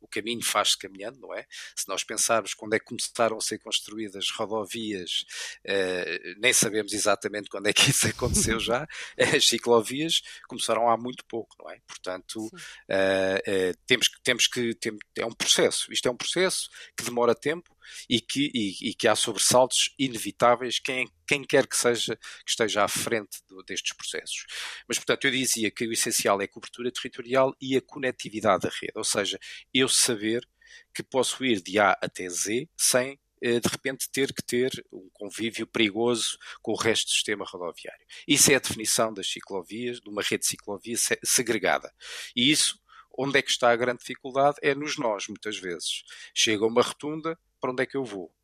o 0.00 0.08
caminho 0.08 0.42
faz-se 0.44 0.76
caminhando, 0.76 1.20
não 1.20 1.34
é? 1.34 1.46
Se 1.76 1.88
nós 1.88 2.04
pensarmos 2.04 2.54
quando 2.54 2.74
é 2.74 2.78
que 2.78 2.84
começaram 2.84 3.36
a 3.36 3.40
ser 3.40 3.58
construídas 3.58 4.30
rodovias, 4.30 5.24
uh, 5.66 6.40
nem 6.40 6.52
sabemos 6.52 6.92
exatamente 6.92 7.48
quando 7.48 7.66
é 7.68 7.72
que 7.72 7.90
isso 7.90 8.08
aconteceu 8.08 8.58
já, 8.60 8.86
as 9.34 9.48
ciclovias 9.48 10.22
começaram 10.48 10.88
há 10.88 10.96
muito 10.96 11.24
pouco, 11.24 11.56
não 11.58 11.70
é? 11.70 11.80
Portanto, 11.86 12.46
uh, 12.46 13.78
temos, 13.86 14.08
temos 14.22 14.46
que, 14.46 14.74
tem, 14.74 14.96
é 15.16 15.26
um 15.26 15.32
processo, 15.32 15.92
isto 15.92 16.08
é 16.08 16.10
um 16.10 16.16
processo 16.16 16.68
que 16.96 17.04
demora 17.04 17.34
tempo, 17.34 17.74
e 18.08 18.20
que, 18.20 18.50
e, 18.54 18.90
e 18.90 18.94
que 18.94 19.08
há 19.08 19.16
sobressaltos 19.16 19.94
inevitáveis 19.98 20.78
quem, 20.78 21.08
quem 21.30 21.44
quer 21.44 21.64
que 21.68 21.76
seja 21.76 22.16
que 22.44 22.50
esteja 22.50 22.82
à 22.82 22.88
frente 22.88 23.38
do, 23.48 23.62
destes 23.62 23.94
processos. 23.94 24.46
Mas, 24.88 24.98
portanto, 24.98 25.26
eu 25.26 25.30
dizia 25.30 25.70
que 25.70 25.86
o 25.86 25.92
essencial 25.92 26.40
é 26.40 26.44
a 26.44 26.48
cobertura 26.48 26.90
territorial 26.90 27.54
e 27.60 27.76
a 27.76 27.80
conectividade 27.80 28.62
da 28.62 28.68
rede, 28.68 28.94
ou 28.96 29.04
seja, 29.04 29.38
eu 29.72 29.88
saber 29.88 30.44
que 30.92 31.04
posso 31.04 31.44
ir 31.44 31.62
de 31.62 31.78
A 31.78 31.92
até 32.02 32.28
Z 32.28 32.68
sem 32.76 33.16
eh, 33.40 33.60
de 33.60 33.68
repente 33.68 34.10
ter 34.10 34.32
que 34.32 34.42
ter 34.42 34.84
um 34.92 35.08
convívio 35.12 35.68
perigoso 35.68 36.36
com 36.60 36.72
o 36.72 36.76
resto 36.76 37.06
do 37.06 37.12
sistema 37.12 37.44
rodoviário. 37.44 38.04
Isso 38.26 38.50
é 38.50 38.56
a 38.56 38.60
definição 38.60 39.14
das 39.14 39.30
ciclovias, 39.30 40.00
de 40.00 40.10
uma 40.10 40.22
rede 40.22 40.40
de 40.40 40.48
ciclovias 40.48 41.10
segregada. 41.22 41.94
E 42.34 42.50
isso, 42.50 42.76
onde 43.16 43.38
é 43.38 43.42
que 43.42 43.50
está 43.50 43.70
a 43.70 43.76
grande 43.76 44.00
dificuldade? 44.00 44.56
É 44.62 44.74
nos 44.74 44.98
nós, 44.98 45.28
muitas 45.28 45.56
vezes. 45.56 46.02
Chega 46.34 46.66
uma 46.66 46.82
rotunda, 46.82 47.38
para 47.60 47.70
onde 47.70 47.84
é 47.84 47.86
que 47.86 47.96
eu 47.96 48.04
vou. 48.04 48.34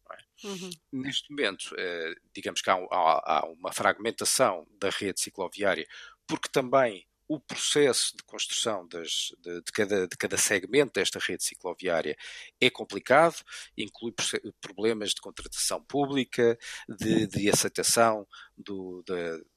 Uhum. 0.44 0.70
Neste 0.92 1.30
momento, 1.30 1.74
eh, 1.78 2.14
digamos 2.34 2.60
que 2.60 2.70
há, 2.70 2.74
há, 2.74 3.38
há, 3.38 3.46
uma 3.46 3.72
fragmentação 3.72 4.66
da 4.78 4.90
rede 4.90 5.20
cicloviária, 5.20 5.86
porque 6.26 6.48
também 6.50 7.06
o 7.28 7.40
processo 7.40 8.16
de 8.16 8.22
construção 8.24 8.86
das, 8.86 9.32
de, 9.40 9.60
de, 9.60 9.72
cada, 9.72 10.06
de, 10.06 10.16
cada, 10.16 10.36
segmento 10.36 10.92
desta 10.94 11.18
rede 11.18 11.44
cicloviária 11.44 12.16
é 12.60 12.70
complicado, 12.70 13.42
inclui 13.76 14.14
problemas 14.60 15.10
de 15.10 15.20
contratação 15.20 15.82
pública, 15.82 16.56
de, 16.88 17.26
de 17.26 17.50
aceitação 17.50 18.26
do, 18.56 19.02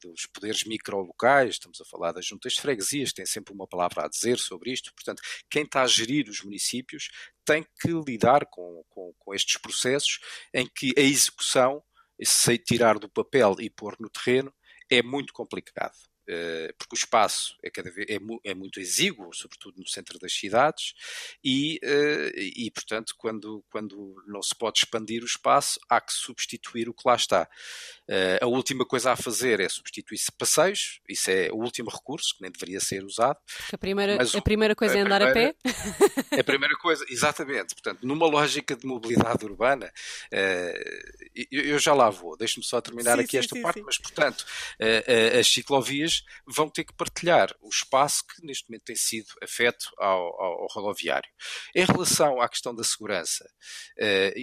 dos 0.02 0.26
poderes 0.28 0.64
microlocais, 0.64 1.52
estamos 1.52 1.80
a 1.80 1.86
falar 1.86 2.12
das 2.12 2.26
juntas 2.26 2.54
de 2.54 2.62
freguesias, 2.62 3.14
tem 3.14 3.26
sempre 3.26 3.54
uma 3.54 3.68
palavra 3.68 4.06
a 4.06 4.10
dizer 4.10 4.38
sobre 4.40 4.72
isto, 4.72 4.94
portanto, 4.94 5.22
quem 5.50 5.64
está 5.64 5.84
a 5.84 5.88
gerir 5.88 6.28
os 6.28 6.42
municípios 6.42 7.10
tem 7.46 7.66
que 7.80 7.92
lidar 8.06 8.46
com, 8.48 8.84
com, 8.90 9.14
com 9.18 9.34
estes 9.34 9.58
processos 9.58 10.20
em 10.54 10.68
que 10.68 10.94
a 10.98 11.02
execução, 11.02 11.84
se 12.22 12.58
tirar 12.58 12.98
do 12.98 13.10
papel 13.10 13.56
e 13.60 13.70
pôr 13.70 13.96
no 14.00 14.10
terreno, 14.10 14.54
é 14.90 15.04
muito 15.04 15.32
complicado. 15.34 16.09
Eh, 16.32 16.72
porque 16.78 16.94
o 16.94 16.96
espaço 16.96 17.58
é, 17.64 17.72
cada 17.72 17.90
vez, 17.90 18.08
é, 18.08 18.20
é, 18.44 18.54
muito 18.54 18.80
exíguo, 18.80 19.34
sobretudo 19.34 19.80
no 19.80 19.88
centro 19.88 20.20
das 20.20 20.32
cidades, 20.32 20.94
e, 21.44 21.80
eh, 21.82 22.32
e, 22.36 22.70
portanto, 22.70 23.16
quando, 23.18 23.66
quando 23.72 24.24
não 24.28 24.40
se 24.40 24.54
pode 24.54 24.78
expandir 24.78 25.24
o 25.24 25.26
espaço, 25.26 25.80
há 25.90 26.00
que 26.00 26.14
substituir 26.14 26.88
o 26.88 26.94
que 26.94 27.02
lá 27.04 27.16
está. 27.16 27.50
Eh, 28.08 28.38
a 28.44 28.46
última 28.46 28.86
coisa 28.86 29.12
a 29.12 29.16
fazer 29.16 29.60
é 29.60 29.68
substituir-se 29.68 30.32
passeios, 30.32 31.02
isso 31.10 31.32
é 31.32 31.50
o 31.52 31.56
último 31.56 31.90
recurso, 31.90 32.36
que 32.36 32.44
nem 32.44 32.52
deveria 32.52 32.80
ser 32.80 33.04
usado. 33.04 33.40
A 33.74 33.78
primeira, 33.80 34.18
mas, 34.18 34.36
a 34.36 34.42
primeira 34.42 34.76
coisa 34.76 34.94
a 34.94 34.98
é 35.00 35.02
andar 35.02 35.22
primeira, 35.22 35.50
a 35.50 35.54
pé? 35.64 36.40
A 36.40 36.44
primeira 36.44 36.76
coisa, 36.78 37.04
exatamente. 37.10 37.74
Portanto, 37.74 38.06
numa 38.06 38.28
lógica 38.28 38.76
de 38.76 38.86
mobilidade 38.86 39.44
urbana, 39.46 39.92
eu 41.52 41.78
já 41.80 41.94
lá 41.94 42.10
vou, 42.10 42.38
deixe-me 42.38 42.64
só 42.64 42.80
terminar 42.80 43.18
sim, 43.18 43.24
aqui 43.24 43.32
sim, 43.32 43.38
esta 43.38 43.56
sim, 43.56 43.62
parte, 43.62 43.82
mas, 43.82 43.98
portanto, 43.98 44.46
as 45.38 45.48
ciclovias 45.48 46.19
vão 46.48 46.70
ter 46.70 46.84
que 46.84 46.94
partilhar 46.94 47.56
o 47.62 47.70
espaço 47.70 48.26
que 48.26 48.46
neste 48.46 48.70
momento 48.70 48.86
tem 48.86 48.96
sido 48.96 49.28
afeto 49.42 49.92
ao, 49.98 50.42
ao, 50.42 50.62
ao 50.62 50.68
rodoviário. 50.68 51.30
Em 51.76 51.86
relação 51.86 52.42
à 52.42 52.50
questão 52.50 52.74
da 52.74 52.84
segurança, 52.84 53.50
eh, 53.98 54.34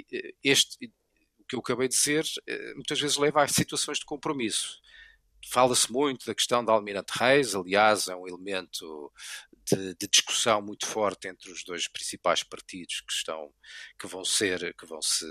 este, 0.42 0.92
o 1.38 1.44
que 1.44 1.54
eu 1.54 1.60
acabei 1.60 1.88
de 1.88 1.94
dizer 1.94 2.24
eh, 2.46 2.74
muitas 2.74 3.00
vezes 3.00 3.16
leva 3.16 3.42
a 3.42 3.48
situações 3.48 3.98
de 3.98 4.04
compromisso. 4.04 4.80
Fala-se 5.48 5.92
muito 5.92 6.26
da 6.26 6.34
questão 6.34 6.64
da 6.64 6.72
Almirante 6.72 7.12
Reis, 7.16 7.54
aliás, 7.54 8.08
é 8.08 8.16
um 8.16 8.26
elemento 8.26 9.12
de, 9.70 9.94
de, 9.94 10.08
discussão 10.08 10.60
muito 10.60 10.86
forte 10.86 11.28
entre 11.28 11.52
os 11.52 11.62
dois 11.62 11.86
principais 11.86 12.42
partidos 12.42 13.00
que 13.00 13.12
estão, 13.12 13.52
que 13.98 14.06
vão 14.06 14.24
ser, 14.24 14.74
que 14.74 14.86
vão 14.86 15.00
se 15.00 15.26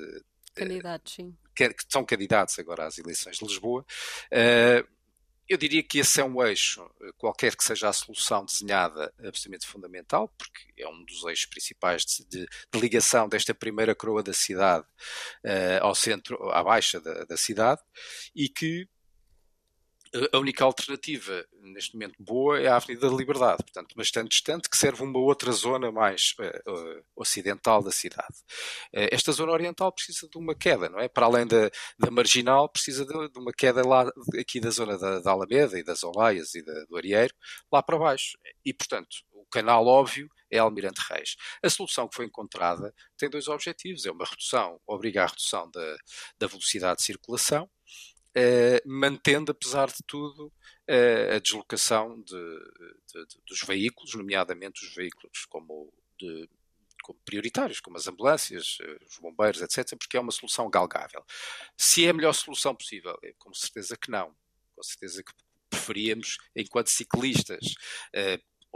candidatos, 0.55 1.13
sim. 1.13 1.37
Que, 1.53 1.69
que 1.69 1.83
são 1.89 2.05
candidatos 2.05 2.57
agora 2.57 2.87
às 2.87 2.97
eleições 2.97 3.37
de 3.37 3.45
Lisboa. 3.45 3.85
Uh, 4.31 4.94
eu 5.47 5.57
diria 5.57 5.83
que 5.83 5.99
esse 5.99 6.19
é 6.19 6.23
um 6.23 6.43
eixo, 6.43 6.89
eh, 7.01 7.11
qualquer 7.17 7.55
que 7.55 7.63
seja 7.63 7.89
a 7.89 7.93
solução 7.93 8.45
desenhada, 8.45 9.13
absolutamente 9.19 9.67
fundamental, 9.67 10.27
porque 10.37 10.81
é 10.81 10.87
um 10.87 11.03
dos 11.05 11.23
eixos 11.25 11.45
principais 11.45 12.03
de, 12.03 12.25
de, 12.25 12.47
de 12.73 12.79
ligação 12.79 13.29
desta 13.29 13.53
primeira 13.53 13.93
coroa 13.93 14.23
da 14.23 14.33
cidade 14.33 14.85
uh, 15.45 15.81
ao 15.81 15.93
centro, 15.93 16.49
à 16.49 16.63
baixa 16.63 16.99
da, 16.99 17.25
da 17.25 17.37
cidade, 17.37 17.81
e 18.35 18.49
que 18.49 18.87
a 20.31 20.37
única 20.37 20.63
alternativa 20.63 21.45
neste 21.61 21.93
momento 21.93 22.15
boa 22.19 22.59
é 22.59 22.67
a 22.67 22.77
Avenida 22.77 23.09
da 23.09 23.15
Liberdade, 23.15 23.63
portanto, 23.63 23.95
bastante 23.95 24.29
distante, 24.29 24.69
que 24.69 24.77
serve 24.77 25.03
uma 25.03 25.19
outra 25.19 25.51
zona 25.51 25.91
mais 25.91 26.33
uh, 26.39 27.03
ocidental 27.15 27.83
da 27.83 27.91
cidade. 27.91 28.35
Uh, 28.93 29.11
esta 29.11 29.31
zona 29.31 29.51
oriental 29.51 29.91
precisa 29.91 30.27
de 30.29 30.37
uma 30.37 30.55
queda, 30.55 30.89
não 30.89 30.99
é? 30.99 31.09
Para 31.09 31.25
além 31.25 31.45
da, 31.45 31.69
da 31.99 32.09
marginal, 32.09 32.69
precisa 32.69 33.05
de, 33.05 33.29
de, 33.29 33.39
uma 33.39 33.51
queda 33.51 33.85
lá, 33.85 34.09
aqui 34.39 34.59
da 34.59 34.69
zona 34.69 34.97
da, 34.97 35.19
da 35.19 35.31
Alameda 35.31 35.77
e 35.77 35.83
das 35.83 36.03
Olaias 36.03 36.55
e 36.55 36.63
da, 36.63 36.85
do 36.85 36.95
Arieiro, 36.95 37.33
lá 37.71 37.83
para 37.83 37.97
baixo. 37.97 38.37
E, 38.63 38.73
portanto, 38.73 39.17
o 39.33 39.45
canal 39.45 39.85
óbvio 39.85 40.29
é 40.49 40.59
Almirante 40.59 41.01
Reis. 41.09 41.35
A 41.61 41.69
solução 41.69 42.07
que 42.07 42.15
foi 42.15 42.25
encontrada 42.25 42.93
tem 43.17 43.29
dois 43.29 43.47
objetivos: 43.47 44.05
é 44.05 44.11
uma 44.11 44.25
redução, 44.25 44.79
obriga 44.87 45.23
a 45.23 45.27
redução 45.27 45.69
da, 45.71 45.97
da 46.39 46.47
velocidade 46.47 46.97
de 46.97 47.03
circulação 47.03 47.69
Uh, 48.37 48.81
mantendo, 48.85 49.51
apesar 49.51 49.87
de 49.87 50.03
tudo, 50.05 50.47
uh, 50.89 51.35
a 51.35 51.39
deslocação 51.39 52.21
de, 52.21 52.33
de, 52.33 53.25
de, 53.27 53.41
dos 53.47 53.61
veículos, 53.61 54.13
nomeadamente 54.13 54.85
os 54.85 54.93
veículos 54.93 55.45
como, 55.45 55.93
como 57.01 57.19
prioritários, 57.23 57.79
como 57.79 57.95
as 57.97 58.07
ambulâncias, 58.07 58.77
eh, 58.81 58.97
os 59.07 59.19
bombeiros, 59.19 59.61
etc., 59.61 59.97
porque 59.97 60.17
é 60.17 60.19
uma 60.19 60.31
solução 60.31 60.69
galgável. 60.69 61.23
Se 61.77 62.05
é 62.05 62.09
a 62.09 62.13
melhor 62.13 62.33
solução 62.33 62.75
possível, 62.75 63.17
com 63.37 63.53
certeza 63.53 63.95
que 63.95 64.11
não. 64.11 64.35
Com 64.75 64.83
certeza 64.83 65.23
que 65.23 65.31
preferíamos, 65.69 66.37
enquanto 66.55 66.89
ciclistas, 66.89 67.75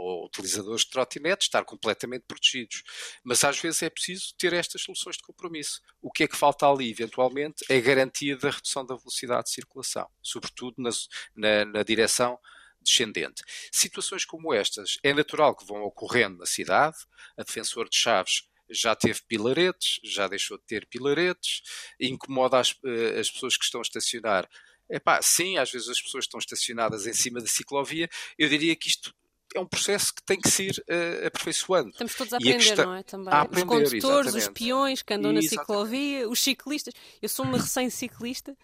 ou 0.00 0.24
utilizadores 0.24 0.82
de 0.82 0.90
trotinetes 0.90 1.46
estar 1.46 1.64
completamente 1.64 2.24
protegidos. 2.26 2.82
Mas 3.22 3.44
às 3.44 3.58
vezes 3.58 3.82
é 3.82 3.90
preciso 3.90 4.34
ter 4.38 4.52
estas 4.52 4.82
soluções 4.82 5.16
de 5.16 5.22
compromisso. 5.22 5.80
O 6.00 6.10
que 6.10 6.24
é 6.24 6.28
que 6.28 6.36
falta 6.36 6.66
ali, 6.66 6.90
eventualmente, 6.90 7.64
é 7.68 7.76
a 7.76 7.80
garantia 7.80 8.36
da 8.36 8.50
redução 8.50 8.84
da 8.84 8.96
velocidade 8.96 9.44
de 9.44 9.50
circulação, 9.50 10.08
sobretudo 10.22 10.76
na, 10.78 10.90
na, 11.34 11.64
na 11.66 11.82
direção 11.82 12.38
descendente. 12.82 13.42
Situações 13.70 14.24
como 14.24 14.54
estas 14.54 14.98
é 15.02 15.12
natural 15.12 15.54
que 15.54 15.66
vão 15.66 15.82
ocorrendo 15.82 16.38
na 16.38 16.46
cidade. 16.46 16.96
A 17.36 17.42
Defensor 17.42 17.88
de 17.88 17.96
Chaves 17.96 18.48
já 18.70 18.94
teve 18.94 19.20
pilaretes, 19.28 20.00
já 20.02 20.28
deixou 20.28 20.56
de 20.56 20.64
ter 20.64 20.86
pilaretes, 20.86 21.62
incomoda 22.00 22.58
as, 22.58 22.74
eh, 22.84 23.18
as 23.18 23.30
pessoas 23.30 23.56
que 23.56 23.64
estão 23.64 23.80
a 23.80 23.82
estacionar. 23.82 24.48
Epá, 24.88 25.20
sim, 25.22 25.58
às 25.58 25.70
vezes 25.70 25.88
as 25.88 26.00
pessoas 26.00 26.24
estão 26.24 26.38
estacionadas 26.38 27.06
em 27.06 27.12
cima 27.12 27.40
da 27.40 27.46
ciclovia. 27.46 28.08
Eu 28.38 28.48
diria 28.48 28.74
que 28.74 28.88
isto 28.88 29.14
é 29.54 29.60
um 29.60 29.66
processo 29.66 30.14
que 30.14 30.22
tem 30.22 30.40
que 30.40 30.50
se 30.50 30.68
ir 30.68 30.84
uh, 30.88 31.26
aperfeiçoando. 31.26 31.90
Estamos 31.90 32.14
todos 32.14 32.32
a 32.32 32.36
aprender, 32.36 32.58
questão... 32.58 32.86
não 32.86 32.94
é? 32.94 33.02
Também. 33.02 33.32
Aprender, 33.32 33.62
os 33.62 33.68
condutores, 33.68 34.34
exatamente. 34.34 34.36
os 34.36 34.48
peões 34.48 35.02
que 35.02 35.14
andam 35.14 35.32
exatamente. 35.32 35.56
na 35.56 35.62
ciclovia, 35.62 36.28
os 36.28 36.40
ciclistas. 36.40 36.94
Eu 37.20 37.28
sou 37.28 37.44
uma 37.44 37.58
recém-ciclista 37.58 38.56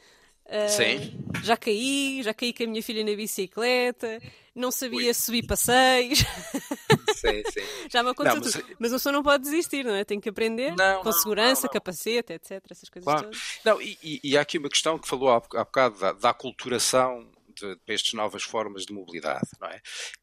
Uh, 0.46 1.42
já 1.42 1.56
caí, 1.56 2.22
já 2.22 2.32
caí 2.32 2.52
com 2.52 2.62
a 2.62 2.66
minha 2.68 2.82
filha 2.82 3.04
na 3.04 3.16
bicicleta, 3.16 4.22
não 4.54 4.70
sabia 4.70 5.08
Ui. 5.08 5.14
subir 5.14 5.44
passeios. 5.44 6.20
Sim, 7.16 7.42
sim. 7.50 7.60
já 7.90 8.02
me 8.02 8.10
aconteceu 8.10 8.40
não, 8.40 8.44
mas... 8.44 8.52
tudo. 8.52 8.76
Mas 8.78 8.92
o 8.92 8.98
senhor 8.98 9.12
não 9.14 9.22
pode 9.22 9.42
desistir, 9.42 9.84
não 9.84 9.94
é? 9.94 10.04
Tem 10.04 10.20
que 10.20 10.28
aprender 10.28 10.76
não, 10.76 10.98
com 10.98 11.06
não, 11.06 11.12
segurança, 11.12 11.68
capacete, 11.68 12.34
etc. 12.34 12.62
Essas 12.70 12.88
coisas 12.88 13.04
claro. 13.04 13.22
todas. 13.24 13.58
Não, 13.64 13.80
e, 13.80 13.98
e, 14.02 14.20
e, 14.22 14.36
há 14.36 14.42
aqui 14.42 14.58
uma 14.58 14.68
questão 14.68 14.98
que 14.98 15.08
falou 15.08 15.30
há, 15.30 15.36
há 15.36 15.64
bocado 15.64 15.98
da, 15.98 16.12
da 16.12 16.30
aculturação 16.30 17.26
de, 17.60 17.74
de 17.74 17.94
estas 17.94 18.12
novas 18.12 18.42
formas 18.42 18.84
de 18.84 18.92
mobilidade, 18.92 19.48
não 19.60 19.68
é? 19.68 19.80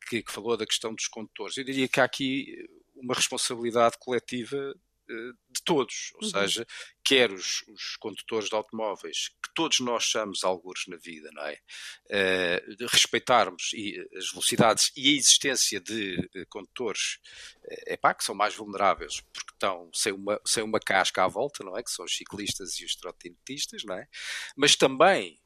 Que, 0.07 0.21
que 0.21 0.31
falou 0.31 0.57
da 0.57 0.65
questão 0.65 0.93
dos 0.93 1.07
condutores. 1.07 1.57
Eu 1.57 1.63
diria 1.63 1.87
que 1.87 1.99
há 1.99 2.03
aqui 2.03 2.65
uma 2.95 3.13
responsabilidade 3.13 3.97
coletiva 3.99 4.73
eh, 5.09 5.31
de 5.49 5.61
todos, 5.63 6.11
ou 6.15 6.23
uhum. 6.23 6.29
seja, 6.29 6.65
quer 7.03 7.31
os, 7.31 7.63
os, 7.67 7.95
condutores 7.97 8.49
de 8.49 8.55
automóveis, 8.55 9.29
que 9.43 9.53
todos 9.53 9.79
nós 9.81 10.05
somos 10.05 10.43
algures 10.43 10.87
na 10.87 10.95
vida, 10.97 11.29
não 11.33 11.43
é? 11.43 11.59
Uh, 12.09 12.75
de 12.75 12.85
respeitarmos 12.87 13.71
e, 13.73 13.99
as 14.17 14.31
velocidades 14.31 14.91
e 14.95 15.09
a 15.09 15.17
existência 15.17 15.79
de, 15.79 16.27
condutores 16.49 17.19
é 17.85 17.95
pá, 17.97 18.13
que 18.13 18.23
são 18.23 18.33
mais 18.33 18.55
vulneráveis 18.55 19.21
porque 19.33 19.51
estão 19.51 19.91
sem 19.93 20.13
uma, 20.13 20.41
sem 20.45 20.63
uma 20.63 20.79
casca 20.79 21.23
à 21.23 21.27
volta, 21.27 21.63
não 21.63 21.77
é? 21.77 21.83
Que 21.83 21.91
são 21.91 22.05
os 22.05 22.15
ciclistas 22.15 22.79
e 22.79 22.85
os 22.85 22.95
trotinetistas, 22.95 23.83
não 23.83 23.95
é? 23.95 24.07
Mas 24.55 24.75
também 24.75 25.39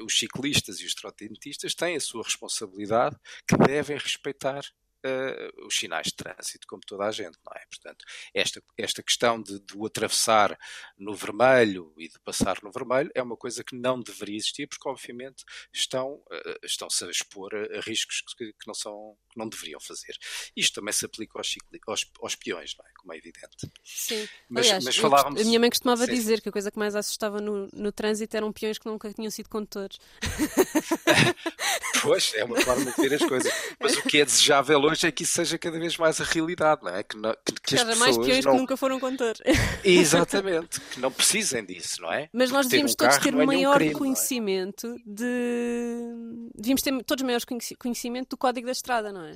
os 0.00 0.18
ciclistas 0.18 0.80
e 0.80 0.86
os 0.86 0.94
trotinetistas 0.94 1.74
têm 1.74 1.96
a 1.96 2.00
sua 2.00 2.22
responsabilidade 2.22 3.16
que 3.46 3.56
devem 3.56 3.98
respeitar 3.98 4.62
uh, 5.04 5.66
os 5.66 5.76
sinais 5.76 6.06
de 6.06 6.14
trânsito, 6.14 6.66
como 6.66 6.82
toda 6.86 7.04
a 7.04 7.10
gente, 7.10 7.38
não 7.44 7.52
é? 7.54 7.64
Portanto, 7.66 8.04
esta, 8.32 8.62
esta 8.76 9.02
questão 9.02 9.40
de, 9.40 9.60
de 9.60 9.76
o 9.76 9.86
atravessar 9.86 10.58
no 10.98 11.14
vermelho 11.14 11.92
e 11.98 12.08
de 12.08 12.18
passar 12.20 12.58
no 12.62 12.72
vermelho 12.72 13.10
é 13.14 13.22
uma 13.22 13.36
coisa 13.36 13.62
que 13.62 13.76
não 13.76 14.00
deveria 14.00 14.36
existir, 14.36 14.66
porque 14.66 14.88
obviamente 14.88 15.44
estão, 15.72 16.14
uh, 16.14 16.58
estão-se 16.62 17.04
a 17.04 17.10
expor 17.10 17.54
a, 17.54 17.78
a 17.78 17.80
riscos 17.80 18.22
que, 18.36 18.52
que, 18.52 18.66
não 18.66 18.74
são, 18.74 19.16
que 19.30 19.38
não 19.38 19.48
deveriam 19.48 19.80
fazer. 19.80 20.16
Isto 20.56 20.80
também 20.80 20.92
se 20.92 21.04
aplica 21.04 21.38
aos, 21.38 21.54
aos, 21.86 22.10
aos 22.20 22.34
peões, 22.36 22.74
não 22.78 22.86
é? 22.86 22.90
Como 22.98 23.12
é 23.12 23.18
evidente. 23.18 23.70
Sim. 23.84 24.28
Mas, 24.48 24.66
Aliás, 24.66 24.84
mas 24.84 24.96
falávamos... 24.96 25.40
a 25.40 25.44
minha 25.44 25.60
mãe 25.60 25.68
costumava 25.68 26.06
Sim. 26.06 26.14
dizer 26.14 26.40
que 26.40 26.48
a 26.48 26.52
coisa 26.52 26.70
que 26.70 26.78
mais 26.78 26.96
assustava 26.96 27.40
no, 27.40 27.68
no 27.72 27.92
trânsito 27.92 28.36
eram 28.36 28.52
peões 28.52 28.78
que 28.78 28.86
nunca 28.86 29.12
tinham 29.12 29.30
sido 29.30 29.48
condutores. 29.48 29.98
pois, 32.02 32.32
é 32.34 32.44
uma 32.44 32.60
forma 32.60 32.90
de 32.90 32.96
ver 32.96 33.14
as 33.14 33.28
coisas. 33.28 33.52
Mas 33.78 33.96
o 33.96 34.02
que 34.02 34.20
é 34.20 34.24
desejável 34.24 34.80
hoje 34.80 34.93
hoje 34.94 35.08
é 35.08 35.12
que 35.12 35.24
isso 35.24 35.32
seja 35.32 35.58
cada 35.58 35.78
vez 35.78 35.96
mais 35.96 36.20
a 36.20 36.24
realidade, 36.24 36.82
não 36.82 36.94
é? 36.94 37.02
Que, 37.02 37.16
não, 37.16 37.34
que, 37.44 37.52
que 37.52 37.74
as 37.76 37.98
mais 37.98 38.16
peões 38.16 38.44
não... 38.44 38.52
que 38.52 38.58
nunca 38.58 38.76
foram 38.76 39.00
condutores. 39.00 39.40
Exatamente, 39.84 40.80
que 40.80 41.00
não 41.00 41.10
precisem 41.10 41.64
disso, 41.64 42.00
não 42.00 42.12
é? 42.12 42.28
Mas 42.32 42.50
nós 42.50 42.66
devíamos 42.66 42.92
um 42.92 42.96
todos 42.96 43.18
ter 43.18 43.34
é 43.34 43.44
maior 43.44 43.76
crime, 43.76 43.90
é? 43.90 43.94
conhecimento 43.94 44.86
é? 44.86 44.96
de. 45.04 46.50
Devíamos 46.54 46.82
ter 46.82 47.04
todos 47.04 47.24
maior 47.24 47.40
conhecimento 47.78 48.30
do 48.30 48.36
código 48.36 48.66
da 48.66 48.72
estrada, 48.72 49.12
não 49.12 49.24
é? 49.24 49.34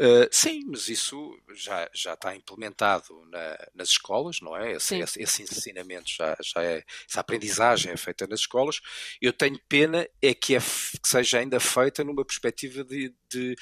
Uh, 0.00 0.26
sim, 0.30 0.62
mas 0.66 0.88
isso 0.88 1.38
já, 1.54 1.88
já 1.94 2.14
está 2.14 2.34
implementado 2.34 3.04
na, 3.30 3.56
nas 3.74 3.90
escolas, 3.90 4.40
não 4.40 4.56
é? 4.56 4.72
Esse, 4.72 4.96
esse, 4.96 5.22
esse, 5.22 5.42
ensinamento 5.42 6.10
já, 6.10 6.36
já 6.42 6.62
é, 6.62 6.84
essa 7.08 7.20
aprendizagem 7.20 7.92
é 7.92 7.96
feita 7.96 8.26
nas 8.26 8.40
escolas. 8.40 8.80
Eu 9.20 9.32
tenho 9.32 9.58
pena 9.68 10.06
é 10.20 10.34
que, 10.34 10.56
é, 10.56 10.60
que 10.60 11.08
seja 11.08 11.38
ainda 11.38 11.60
feita 11.60 12.02
numa 12.02 12.24
perspectiva 12.24 12.82
de, 12.82 13.14
de 13.28 13.56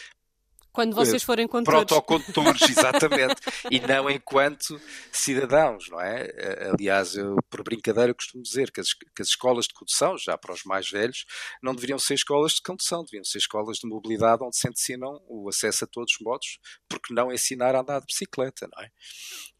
quando 0.72 0.94
vocês 0.94 1.22
forem 1.22 1.46
condutores. 1.46 1.84
Protocondutores, 1.84 2.62
exatamente. 2.70 3.36
e 3.70 3.78
não 3.80 4.08
enquanto 4.08 4.80
cidadãos, 5.12 5.88
não 5.90 6.00
é? 6.00 6.70
Aliás, 6.72 7.14
eu, 7.14 7.36
por 7.50 7.62
brincadeira, 7.62 8.14
costumo 8.14 8.42
dizer 8.42 8.70
que 8.70 8.80
as, 8.80 8.94
que 8.94 9.20
as, 9.20 9.28
escolas 9.28 9.66
de 9.66 9.74
condução, 9.74 10.16
já 10.16 10.36
para 10.38 10.54
os 10.54 10.64
mais 10.64 10.88
velhos, 10.88 11.26
não 11.62 11.74
deveriam 11.74 11.98
ser 11.98 12.14
escolas 12.14 12.52
de 12.52 12.62
condução, 12.62 13.04
deveriam 13.04 13.24
ser 13.24 13.38
escolas 13.38 13.76
de 13.78 13.88
mobilidade 13.88 14.42
onde 14.42 14.56
se 14.56 14.68
ensinam 14.68 15.20
o 15.28 15.48
acesso 15.48 15.84
a 15.84 15.86
todos 15.86 16.14
os 16.14 16.20
modos, 16.20 16.58
porque 16.88 17.12
não 17.12 17.30
ensinar 17.30 17.74
a 17.74 17.80
andar 17.80 18.00
de 18.00 18.06
bicicleta, 18.06 18.66
não 18.72 18.82
é? 18.82 18.90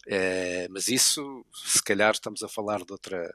é 0.07 0.69
mas 0.71 0.89
isso, 0.89 1.45
se 1.67 1.83
calhar, 1.83 2.13
estamos 2.13 2.43
a 2.43 2.49
falar 2.49 2.83
de 2.85 2.93
outra, 2.93 3.31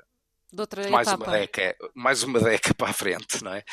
de 0.52 0.62
outra 0.62 0.90
mais 0.90 1.08
etapa. 1.08 1.26
uma 1.26 1.38
década 1.38 1.78
mais 1.94 2.24
uma 2.24 2.40
década 2.42 2.74
para 2.74 2.90
a 2.90 2.94
frente 2.94 3.44
não 3.44 3.54
é? 3.54 3.66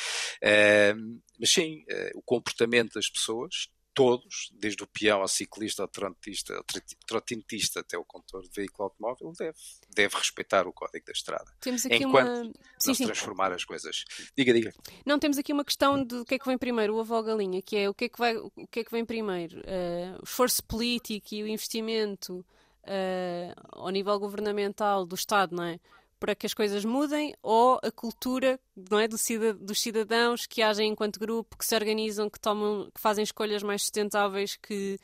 mas 1.39 1.53
sim 1.53 1.85
o 2.17 2.23
comportamento 2.23 2.95
das 2.95 3.09
pessoas 3.09 3.69
todos, 3.95 4.53
desde 4.53 4.83
o 4.83 4.87
peão 4.87 5.21
ao 5.21 5.29
ciclista, 5.29 5.83
ao 5.83 5.89
trotinetista, 5.89 6.55
ao 6.57 6.65
trotinetista 7.07 7.81
até 7.81 7.97
o 7.97 8.05
condutor 8.05 8.43
de 8.43 8.51
veículo 8.55 8.85
automóvel, 8.85 9.33
deve, 9.39 9.57
deve 9.95 10.17
respeitar 10.17 10.67
o 10.67 10.73
código 10.73 11.07
da 11.07 11.13
estrada. 11.13 11.51
Temos 11.61 11.87
aqui 11.87 12.03
enquanto 12.03 12.29
uma... 12.29 12.53
Sim, 12.79 12.89
não 12.89 12.95
sim. 12.95 13.07
transformar 13.07 13.53
as 13.53 13.65
coisas. 13.65 14.05
Diga, 14.37 14.53
diga. 14.53 14.75
Não, 15.07 15.19
temos 15.19 15.39
aqui 15.39 15.53
uma 15.53 15.65
questão 15.65 16.05
de 16.05 16.17
o 16.17 16.25
que 16.25 16.35
é 16.35 16.39
que 16.39 16.47
vem 16.47 16.59
primeiro, 16.59 16.97
o 16.97 17.01
avó 17.01 17.23
galinha, 17.23 17.63
que 17.63 17.77
é 17.77 17.89
o 17.89 17.95
que 17.95 18.07
é 18.07 18.09
que, 18.09 18.19
vai, 18.19 18.37
o 18.37 18.51
que, 18.71 18.81
é 18.81 18.85
que 18.85 18.91
vem 18.91 19.05
primeiro? 19.05 19.61
Uh, 19.61 20.21
o 20.21 20.25
esforço 20.25 20.63
político 20.65 21.35
e 21.35 21.43
o 21.43 21.47
investimento 21.47 22.45
uh, 22.85 23.55
ao 23.71 23.91
nível 23.91 24.19
governamental 24.19 25.07
do 25.07 25.15
Estado, 25.15 25.55
não 25.55 25.65
é? 25.65 25.79
Para 26.19 26.35
que 26.35 26.47
as 26.47 26.55
coisas 26.55 26.85
mudem 26.85 27.35
ou 27.43 27.79
a 27.83 27.91
cultura 27.91 28.59
não 28.91 28.99
é, 28.99 29.09
dos 29.09 29.81
cidadãos 29.81 30.47
que 30.47 30.63
agem 30.63 30.91
enquanto 30.91 31.21
grupo, 31.21 31.57
que 31.57 31.65
se 31.65 31.75
organizam, 31.75 32.31
que, 32.31 32.41
tomam, 32.41 32.91
que 32.95 33.01
fazem 33.01 33.23
escolhas 33.23 33.63
mais 33.63 33.83
sustentáveis, 33.83 34.57
que, 34.57 34.99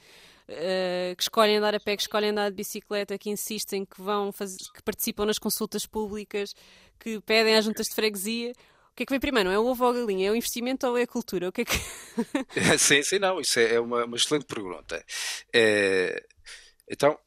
uh, 0.49 1.17
que 1.17 1.23
escolhem 1.23 1.57
andar 1.57 1.75
a 1.75 1.81
pé, 1.81 1.97
que 1.97 2.03
escolhem 2.03 2.31
andar 2.31 2.51
de 2.51 2.57
bicicleta, 2.57 3.19
que 3.19 3.31
insistem, 3.31 3.85
que, 3.85 4.01
vão 4.01 4.33
fazer, 4.33 4.59
que 4.75 4.83
participam 4.83 5.27
nas 5.27 5.39
consultas 5.39 5.87
públicas, 5.87 6.55
que 6.99 7.21
pedem 7.21 7.57
às 7.57 7.65
juntas 7.65 7.87
de 7.87 7.95
freguesia. 7.95 8.53
O 8.93 8.95
que 8.97 9.05
é 9.05 9.07
que 9.07 9.13
vem 9.13 9.21
primeiro? 9.21 9.51
É 9.51 9.59
o 9.59 9.67
ovo 9.67 9.85
ou 9.85 9.91
a 9.91 9.95
galinha? 9.95 10.29
É 10.29 10.31
o 10.31 10.37
investimento 10.37 10.87
ou 10.87 10.99
é 10.99 11.03
a 11.03 11.07
cultura? 11.07 11.49
O 11.49 11.53
que 11.53 11.63
é 11.63 11.65
que... 11.65 11.77
sim, 12.79 13.03
sim, 13.03 13.19
não. 13.19 13.41
Isso 13.41 13.59
é, 13.59 13.75
é 13.75 13.81
uma, 13.81 14.05
uma 14.05 14.17
excelente 14.17 14.45
pergunta. 14.45 15.03
É, 15.53 16.27
então, 16.89 17.19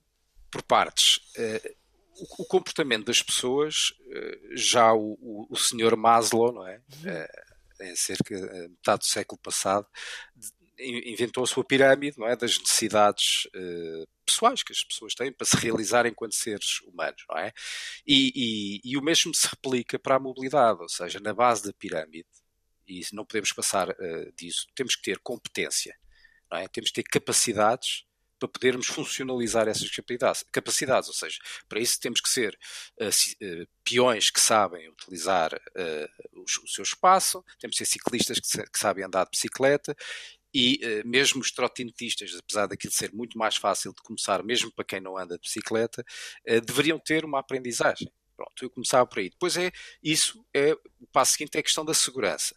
por 0.52 0.62
partes. 0.62 1.22
É, 1.36 1.74
o, 2.16 2.46
comportamento 2.46 3.06
das 3.06 3.22
pessoas, 3.22 3.94
eh, 4.10 4.40
já 4.56 4.94
o, 4.94 5.18
o, 5.22 5.48
o 5.50 5.56
senhor 5.56 5.96
Maslow, 5.96 6.52
não 6.52 6.68
é? 6.68 6.82
Uhum. 7.04 7.10
Eh, 7.10 7.44
em 7.82 7.96
cerca 7.96 8.36
de 8.36 8.44
eh, 8.44 8.68
metade 8.68 9.00
do 9.00 9.06
século 9.06 9.40
passado, 9.42 9.88
inventou 10.80 11.44
a 11.44 11.48
sua 11.48 11.64
pirâmide 11.64 12.18
não 12.18 12.28
é? 12.28 12.36
das 12.36 12.58
necessidades 12.58 13.48
pessoais 14.26 14.64
que 14.64 14.74
as 14.74 14.84
pessoas 14.84 15.14
têm 15.14 15.32
para 15.32 15.46
se 15.46 15.56
realizarem 15.56 16.12
enquanto 16.12 16.36
seres 16.36 16.82
humanos. 16.82 17.24
Não 17.30 17.38
é? 17.38 17.54
E, 18.06 18.82
e, 18.84 18.92
e, 18.92 18.98
o 18.98 19.02
mesmo 19.02 19.34
se 19.34 19.48
replica 19.48 20.00
para 20.00 20.16
a 20.16 20.20
mobilidade, 20.20 20.82
ou 20.82 20.90
seja, 20.90 21.20
na 21.20 21.34
base 21.34 21.64
da 21.64 21.74
pirâmide, 21.74 22.28
e 22.88 23.02
não 23.14 23.26
podemos 23.26 23.54
passar 23.54 23.90
uh, 23.90 24.32
disso, 24.36 24.68
temos 24.76 24.96
que 24.96 25.04
ter 25.04 25.20
competência, 25.20 25.96
não 26.52 26.58
é? 26.58 26.68
temos 26.68 26.90
que 26.90 27.02
ter 27.02 27.10
capacidades 27.10 28.06
para 28.44 28.48
podermos 28.48 28.88
funcionalizar 28.88 29.68
essas 29.70 29.90
capacidades. 30.52 31.08
Ou 31.08 31.16
seja, 31.16 31.38
para 31.70 31.80
isso 31.80 32.00
temos 32.00 32.20
que 32.20 32.30
ser 32.30 32.58
uh, 33.00 33.68
peões 33.84 34.30
que 34.30 34.40
sabem 34.40 34.90
utilizar 34.90 35.54
uh, 35.54 36.40
o, 36.40 36.44
o, 36.44 36.68
seu 36.68 36.84
espaço, 36.84 37.44
temos 37.58 37.78
que 37.78 37.86
ser 37.86 37.92
ciclistas 37.92 38.40
que, 38.40 38.70
que 38.70 38.80
sabem 38.80 39.06
andar 39.06 39.24
de 39.24 39.32
bicicleta 39.32 39.96
e 40.54 40.80
uh, 40.84 41.08
mesmo 41.08 41.42
os 41.42 41.52
trotinetistas, 41.52 42.36
apesar 42.38 42.68
daquilo 42.68 42.92
ser 42.92 43.14
muito 43.14 43.38
mais 43.38 43.56
fácil 43.56 43.94
de 43.94 44.02
começar, 44.02 44.44
mesmo 44.44 44.72
para 44.74 44.84
quem 44.84 45.00
não 45.00 45.18
anda 45.18 45.36
de 45.36 45.42
bicicleta, 45.42 46.04
uh, 46.50 46.62
deveriam 46.62 47.00
ter 47.00 47.24
uma 47.24 47.40
aprendizagem. 47.40 48.12
Pronto, 48.36 48.62
eu 48.62 48.70
começava 48.70 49.08
por 49.08 49.20
aí. 49.20 49.30
Depois 49.30 49.56
é, 49.56 49.72
isso 50.04 50.46
é, 50.54 50.74
o 51.00 51.08
passo 51.12 51.34
seguinte 51.34 51.56
é 51.56 51.60
a 51.60 51.64
questão 51.64 51.86
da 51.86 51.94
segurança. 51.94 52.56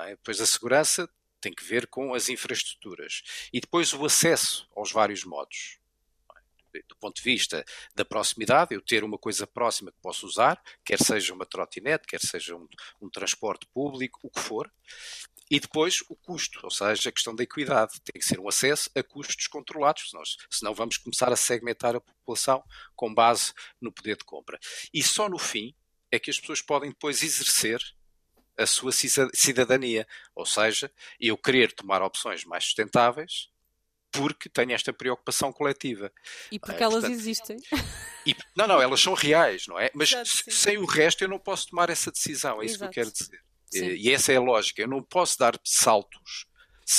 É? 0.00 0.10
Depois 0.10 0.40
a 0.40 0.46
segurança 0.46 1.08
tem 1.40 1.52
que 1.52 1.64
ver 1.64 1.86
com 1.86 2.14
as 2.14 2.28
infraestruturas. 2.28 3.22
E 3.52 3.60
depois 3.60 3.92
o 3.92 4.04
acesso 4.04 4.68
aos 4.74 4.92
vários 4.92 5.24
modos. 5.24 5.78
Do 6.86 6.96
ponto 6.96 7.16
de 7.16 7.22
vista 7.22 7.64
da 7.94 8.04
proximidade, 8.04 8.74
eu 8.74 8.82
ter 8.82 9.02
uma 9.02 9.18
coisa 9.18 9.46
próxima 9.46 9.90
que 9.90 9.98
posso 10.02 10.26
usar, 10.26 10.62
quer 10.84 10.98
seja 11.02 11.32
uma 11.32 11.46
trotinete, 11.46 12.06
quer 12.06 12.20
seja 12.20 12.54
um, 12.54 12.68
um 13.00 13.08
transporte 13.08 13.66
público, 13.72 14.20
o 14.22 14.30
que 14.30 14.40
for. 14.40 14.70
E 15.50 15.58
depois 15.58 16.02
o 16.10 16.14
custo, 16.14 16.60
ou 16.62 16.70
seja, 16.70 17.08
a 17.08 17.12
questão 17.12 17.34
da 17.34 17.42
equidade. 17.42 18.00
Tem 18.02 18.20
que 18.20 18.26
ser 18.26 18.38
um 18.38 18.48
acesso 18.48 18.90
a 18.94 19.02
custos 19.02 19.46
controlados, 19.46 20.10
senão, 20.10 20.22
senão 20.50 20.74
vamos 20.74 20.98
começar 20.98 21.32
a 21.32 21.36
segmentar 21.36 21.96
a 21.96 22.00
população 22.00 22.62
com 22.94 23.12
base 23.12 23.52
no 23.80 23.90
poder 23.90 24.16
de 24.16 24.24
compra. 24.24 24.58
E 24.92 25.02
só 25.02 25.28
no 25.28 25.38
fim 25.38 25.74
é 26.12 26.18
que 26.18 26.30
as 26.30 26.38
pessoas 26.38 26.60
podem 26.60 26.90
depois 26.90 27.22
exercer 27.22 27.80
a 28.58 28.66
sua 28.66 28.90
cidadania. 29.32 30.06
Ou 30.34 30.44
seja, 30.44 30.90
eu 31.20 31.36
querer 31.38 31.72
tomar 31.72 32.02
opções 32.02 32.44
mais 32.44 32.64
sustentáveis 32.64 33.48
porque 34.10 34.48
tenho 34.48 34.72
esta 34.72 34.92
preocupação 34.92 35.52
coletiva. 35.52 36.12
E 36.50 36.58
porque 36.58 36.82
é, 36.82 36.84
elas 36.84 37.00
portanto, 37.00 37.12
existem. 37.12 37.56
E, 38.26 38.34
não, 38.56 38.66
não, 38.66 38.80
elas 38.80 39.00
são 39.00 39.14
reais, 39.14 39.66
não 39.66 39.78
é? 39.78 39.90
Mas 39.94 40.12
Exato, 40.12 40.50
sem 40.50 40.78
o 40.78 40.86
resto 40.86 41.22
eu 41.22 41.28
não 41.28 41.38
posso 41.38 41.68
tomar 41.68 41.90
essa 41.90 42.10
decisão, 42.10 42.60
é 42.60 42.66
isso 42.66 42.76
Exato. 42.76 42.92
que 42.92 43.00
eu 43.00 43.04
quero 43.04 43.14
dizer. 43.14 43.40
Sim. 43.70 43.90
E 43.90 44.10
essa 44.10 44.32
é 44.32 44.36
a 44.36 44.40
lógica. 44.40 44.82
Eu 44.82 44.88
não 44.88 45.02
posso 45.02 45.38
dar 45.38 45.58
saltos 45.62 46.46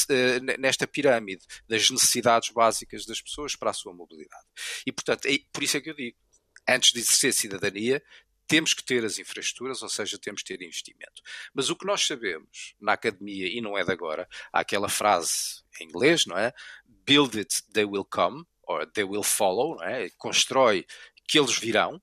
uh, 0.05 0.59
nesta 0.59 0.87
pirâmide 0.87 1.43
das 1.67 1.89
necessidades 1.89 2.49
básicas 2.49 3.05
das 3.05 3.21
pessoas 3.21 3.55
para 3.55 3.71
a 3.71 3.73
sua 3.73 3.93
mobilidade. 3.93 4.45
E, 4.85 4.91
portanto, 4.91 5.25
é, 5.25 5.39
por 5.51 5.63
isso 5.63 5.77
é 5.77 5.81
que 5.81 5.89
eu 5.89 5.95
digo, 5.95 6.17
antes 6.67 6.91
de 6.91 6.99
exercer 6.99 7.33
cidadania, 7.33 8.03
temos 8.49 8.73
que 8.73 8.83
ter 8.83 9.05
as 9.05 9.19
infraestruturas, 9.19 9.83
ou 9.83 9.87
seja, 9.87 10.17
temos 10.17 10.41
que 10.41 10.57
ter 10.57 10.65
investimento. 10.65 11.21
Mas 11.53 11.69
o 11.69 11.75
que 11.75 11.85
nós 11.85 12.01
sabemos 12.01 12.73
na 12.81 12.93
academia, 12.93 13.47
e 13.47 13.61
não 13.61 13.77
é 13.77 13.83
de 13.85 13.91
agora, 13.91 14.27
há 14.51 14.61
aquela 14.61 14.89
frase 14.89 15.61
em 15.79 15.85
inglês, 15.85 16.25
não 16.25 16.35
é? 16.35 16.51
Build 17.05 17.37
it, 17.37 17.63
they 17.71 17.85
will 17.85 18.03
come, 18.03 18.43
or 18.63 18.87
they 18.87 19.03
will 19.03 19.21
follow, 19.21 19.75
não 19.75 19.83
é? 19.83 20.09
Constrói 20.17 20.83
que 21.27 21.37
eles 21.37 21.59
virão. 21.59 22.01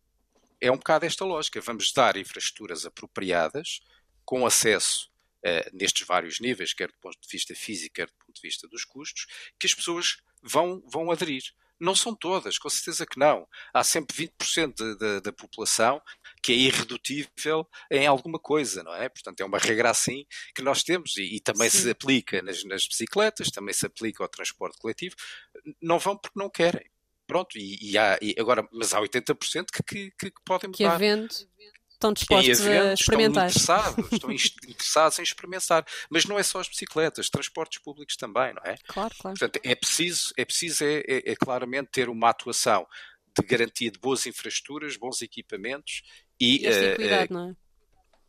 É 0.61 0.71
um 0.71 0.77
bocado 0.77 1.05
esta 1.05 1.25
lógica. 1.25 1.61
Vamos 1.61 1.93
dar 1.93 2.17
infraestruturas 2.17 2.87
apropriadas, 2.87 3.81
com 4.25 4.47
acesso 4.47 5.11
uh, 5.45 5.77
nestes 5.77 6.07
vários 6.07 6.39
níveis, 6.39 6.73
quer 6.73 6.93
do 6.93 6.99
ponto 6.99 7.19
de 7.21 7.29
vista 7.29 7.57
físico, 7.57 7.97
quer 7.97 8.07
do 8.07 8.15
ponto 8.25 8.37
de 8.37 8.43
vista 8.43 8.69
dos 8.69 8.85
custos, 8.85 9.27
que 9.59 9.67
as 9.67 9.75
pessoas 9.75 10.19
vão, 10.41 10.81
vão 10.87 11.11
aderir. 11.11 11.43
Não 11.79 11.95
são 11.95 12.15
todas, 12.15 12.57
com 12.57 12.71
certeza 12.71 13.05
que 13.05 13.19
não. 13.19 13.47
Há 13.73 13.85
sempre 13.85 14.29
20% 14.41 14.75
de, 14.75 14.97
de, 14.97 15.21
da 15.21 15.33
população 15.33 16.01
que 16.47 16.53
é 16.53 16.55
irredutível 16.55 17.69
em 17.91 18.07
alguma 18.07 18.39
coisa, 18.39 18.85
não 18.85 18.95
é? 18.95 19.09
Portanto, 19.09 19.41
é 19.41 19.45
uma 19.45 19.59
regra 19.59 19.91
assim 19.91 20.25
que 20.55 20.63
nós 20.63 20.85
temos 20.85 21.17
e, 21.17 21.35
e 21.35 21.41
também 21.41 21.69
Sim. 21.69 21.79
se 21.79 21.91
aplica 21.91 22.41
nas, 22.41 22.63
nas, 22.63 22.87
bicicletas, 22.87 23.51
também 23.51 23.75
se 23.75 23.85
aplica 23.85 24.23
ao 24.23 24.29
transporte 24.29 24.79
coletivo. 24.79 25.17
Não 25.83 25.99
vão 25.99 26.17
porque 26.17 26.39
não 26.39 26.49
querem. 26.49 26.89
Pronto, 27.27 27.59
e, 27.59 27.91
e 27.91 27.99
há, 27.99 28.17
e 28.23 28.37
agora, 28.39 28.65
mas 28.73 28.95
há 28.95 29.01
80% 29.01 29.67
que, 29.73 30.13
que, 30.13 30.31
que, 30.31 30.33
podem 30.45 30.69
mudar. 30.69 30.77
Que 30.77 30.85
havendo 30.85 31.35
estão 31.91 32.13
dispostos 32.13 32.65
a 32.65 32.93
experimentar. 32.93 33.49
Estão 33.49 33.91
interessados, 33.91 34.13
estão 34.13 34.31
interessados 34.71 35.19
em 35.19 35.23
experimentar. 35.25 35.85
Mas 36.09 36.27
não 36.27 36.39
é 36.39 36.45
só 36.45 36.61
as 36.61 36.69
bicicletas, 36.69 37.29
transportes 37.29 37.83
públicos 37.83 38.17
também, 38.17 38.55
não 38.55 38.63
é? 38.63 38.77
Claro, 38.87 39.13
claro. 39.19 39.37
Portanto, 39.37 39.61
é 39.65 39.75
preciso, 39.75 40.33
é, 40.37 40.45
preciso 40.45 40.85
é, 40.85 40.99
é, 41.09 41.33
é 41.33 41.35
claramente 41.35 41.89
ter 41.91 42.09
uma 42.09 42.31
atuação 42.31 42.87
de 43.37 43.45
garantia 43.45 43.91
de 43.91 43.99
boas 43.99 44.27
infraestruturas, 44.27 44.97
bons 44.97 45.21
equipamentos 45.21 46.03
e, 46.41 46.67
esta 46.67 46.85
equidade, 46.85 47.33
uh, 47.33 47.35
não 47.35 47.51
é? 47.51 47.57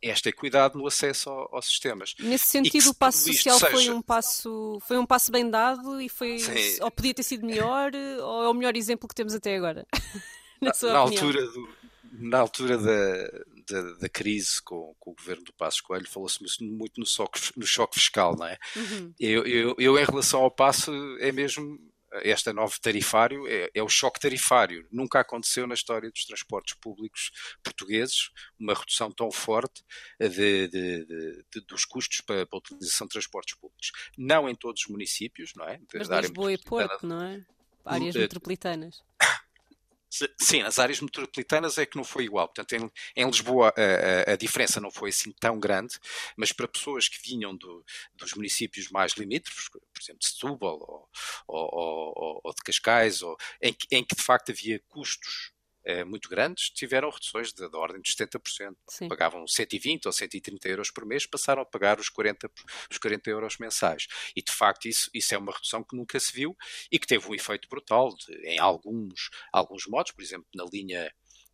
esta 0.02 0.28
equidade 0.28 0.76
no 0.76 0.86
acesso 0.86 1.28
ao, 1.28 1.56
aos 1.56 1.66
sistemas. 1.66 2.14
Nesse 2.18 2.46
sentido, 2.46 2.90
o 2.90 2.94
passo 2.94 3.32
social 3.32 3.58
seja... 3.58 3.72
foi 3.72 3.90
um 3.90 4.02
passo 4.02 4.78
foi 4.86 4.98
um 4.98 5.06
passo 5.06 5.32
bem 5.32 5.50
dado 5.50 6.00
e 6.00 6.08
foi 6.08 6.38
Sim. 6.38 6.82
ou 6.82 6.90
podia 6.90 7.14
ter 7.14 7.22
sido 7.22 7.44
melhor 7.44 7.92
ou 8.22 8.44
é 8.44 8.48
o 8.48 8.54
melhor 8.54 8.76
exemplo 8.76 9.08
que 9.08 9.14
temos 9.14 9.34
até 9.34 9.56
agora. 9.56 9.86
na, 10.60 10.72
na 10.82 10.98
altura 10.98 11.42
do, 11.46 11.68
na 12.12 12.38
altura 12.38 12.78
da, 12.78 13.26
da, 13.68 13.92
da 13.94 14.08
crise 14.08 14.62
com, 14.62 14.94
com, 14.98 15.10
o 15.10 15.14
governo 15.14 15.44
do 15.44 15.52
Passo 15.52 15.82
Coelho, 15.82 16.08
falou-se 16.08 16.38
muito 16.64 16.98
no, 16.98 17.06
choque, 17.06 17.40
no 17.56 17.66
choque 17.66 17.98
fiscal, 17.98 18.36
não 18.36 18.46
é? 18.46 18.58
Uhum. 18.76 19.12
Eu, 19.18 19.46
eu, 19.46 19.74
eu, 19.78 19.98
em 19.98 20.04
relação 20.04 20.40
ao 20.40 20.50
passo, 20.50 20.92
é 21.20 21.30
mesmo 21.30 21.78
este 22.22 22.52
novo 22.52 22.74
tarifário 22.80 23.46
é, 23.46 23.70
é, 23.74 23.82
o 23.82 23.88
choque 23.88 24.20
tarifário. 24.20 24.86
Nunca 24.90 25.20
aconteceu 25.20 25.66
na 25.66 25.74
história 25.74 26.10
dos 26.10 26.24
transportes 26.24 26.74
públicos 26.74 27.30
portugueses 27.62 28.30
uma 28.58 28.74
redução 28.74 29.10
tão 29.10 29.30
forte 29.30 29.84
de, 30.18 30.68
de, 30.68 31.06
de, 31.52 31.60
dos 31.66 31.84
custos 31.84 32.20
para, 32.20 32.46
para, 32.46 32.56
a 32.56 32.60
utilização 32.60 33.06
de 33.06 33.12
transportes 33.12 33.54
públicos. 33.56 33.92
Não 34.16 34.48
em 34.48 34.54
todos 34.54 34.82
os 34.82 34.88
municípios, 34.88 35.52
não 35.54 35.66
é? 35.66 35.80
Mas 35.94 36.08
Lisboa 36.08 36.52
e 36.52 36.58
Porto, 36.58 37.06
não 37.06 37.22
é? 37.22 37.44
Áreas 37.84 38.14
metropolitanas. 38.14 39.02
Sim, 40.10 40.62
nas 40.62 40.78
áreas 40.78 41.00
metropolitanas 41.00 41.76
é 41.76 41.84
que 41.84 41.96
não 41.96 42.04
foi 42.04 42.24
igual. 42.24 42.48
Portanto, 42.48 42.72
em, 42.72 42.90
em 43.14 43.26
Lisboa 43.26 43.74
a, 43.76 44.30
a, 44.30 44.32
a, 44.32 44.36
diferença 44.36 44.80
não 44.80 44.90
foi 44.90 45.10
assim 45.10 45.32
tão 45.32 45.60
grande, 45.60 45.98
mas 46.36 46.52
para 46.52 46.66
pessoas 46.66 47.08
que 47.08 47.20
vinham 47.22 47.54
do, 47.54 47.84
dos 48.14 48.32
municípios 48.34 48.88
mais 48.90 49.12
limítrofes, 49.12 49.68
por 49.68 49.80
exemplo, 50.00 50.20
de 50.20 50.28
Setúbal 50.28 50.78
ou, 50.80 51.08
ou, 51.46 51.70
ou, 51.72 52.40
ou 52.44 52.54
de 52.54 52.62
Cascais, 52.62 53.20
ou, 53.22 53.36
em, 53.62 53.76
em 53.90 54.04
que 54.04 54.16
de 54.16 54.22
facto 54.22 54.50
havia 54.50 54.80
custos 54.88 55.52
eh, 55.88 56.04
muito 56.04 56.28
grandes 56.28 56.68
tiveram 56.68 57.08
reduções 57.08 57.50
da 57.54 57.66
ordem 57.78 58.02
de 58.02 58.12
70%. 58.12 58.76
Sim. 58.90 59.08
Pagavam 59.08 59.46
120 59.46 60.04
ou 60.04 60.12
130 60.12 60.68
euros 60.68 60.90
por 60.90 61.06
mês, 61.06 61.24
passaram 61.24 61.62
a 61.62 61.64
pagar 61.64 61.98
os 61.98 62.10
40, 62.10 62.50
os 62.90 62.98
40 62.98 63.30
euros 63.30 63.56
mensais. 63.56 64.06
E 64.36 64.42
de 64.42 64.52
facto 64.52 64.86
isso, 64.86 65.08
isso 65.14 65.34
é 65.34 65.38
uma 65.38 65.50
redução 65.50 65.82
que 65.82 65.96
nunca 65.96 66.20
se 66.20 66.30
viu 66.30 66.54
e 66.92 66.98
que 66.98 67.06
teve 67.06 67.26
um 67.26 67.34
efeito 67.34 67.70
brutal 67.70 68.14
de, 68.14 68.36
em 68.46 68.58
alguns, 68.58 69.30
alguns 69.50 69.86
modos, 69.86 70.12
por 70.12 70.22
exemplo, 70.22 70.46
na 70.54 70.66
linha 70.70 71.10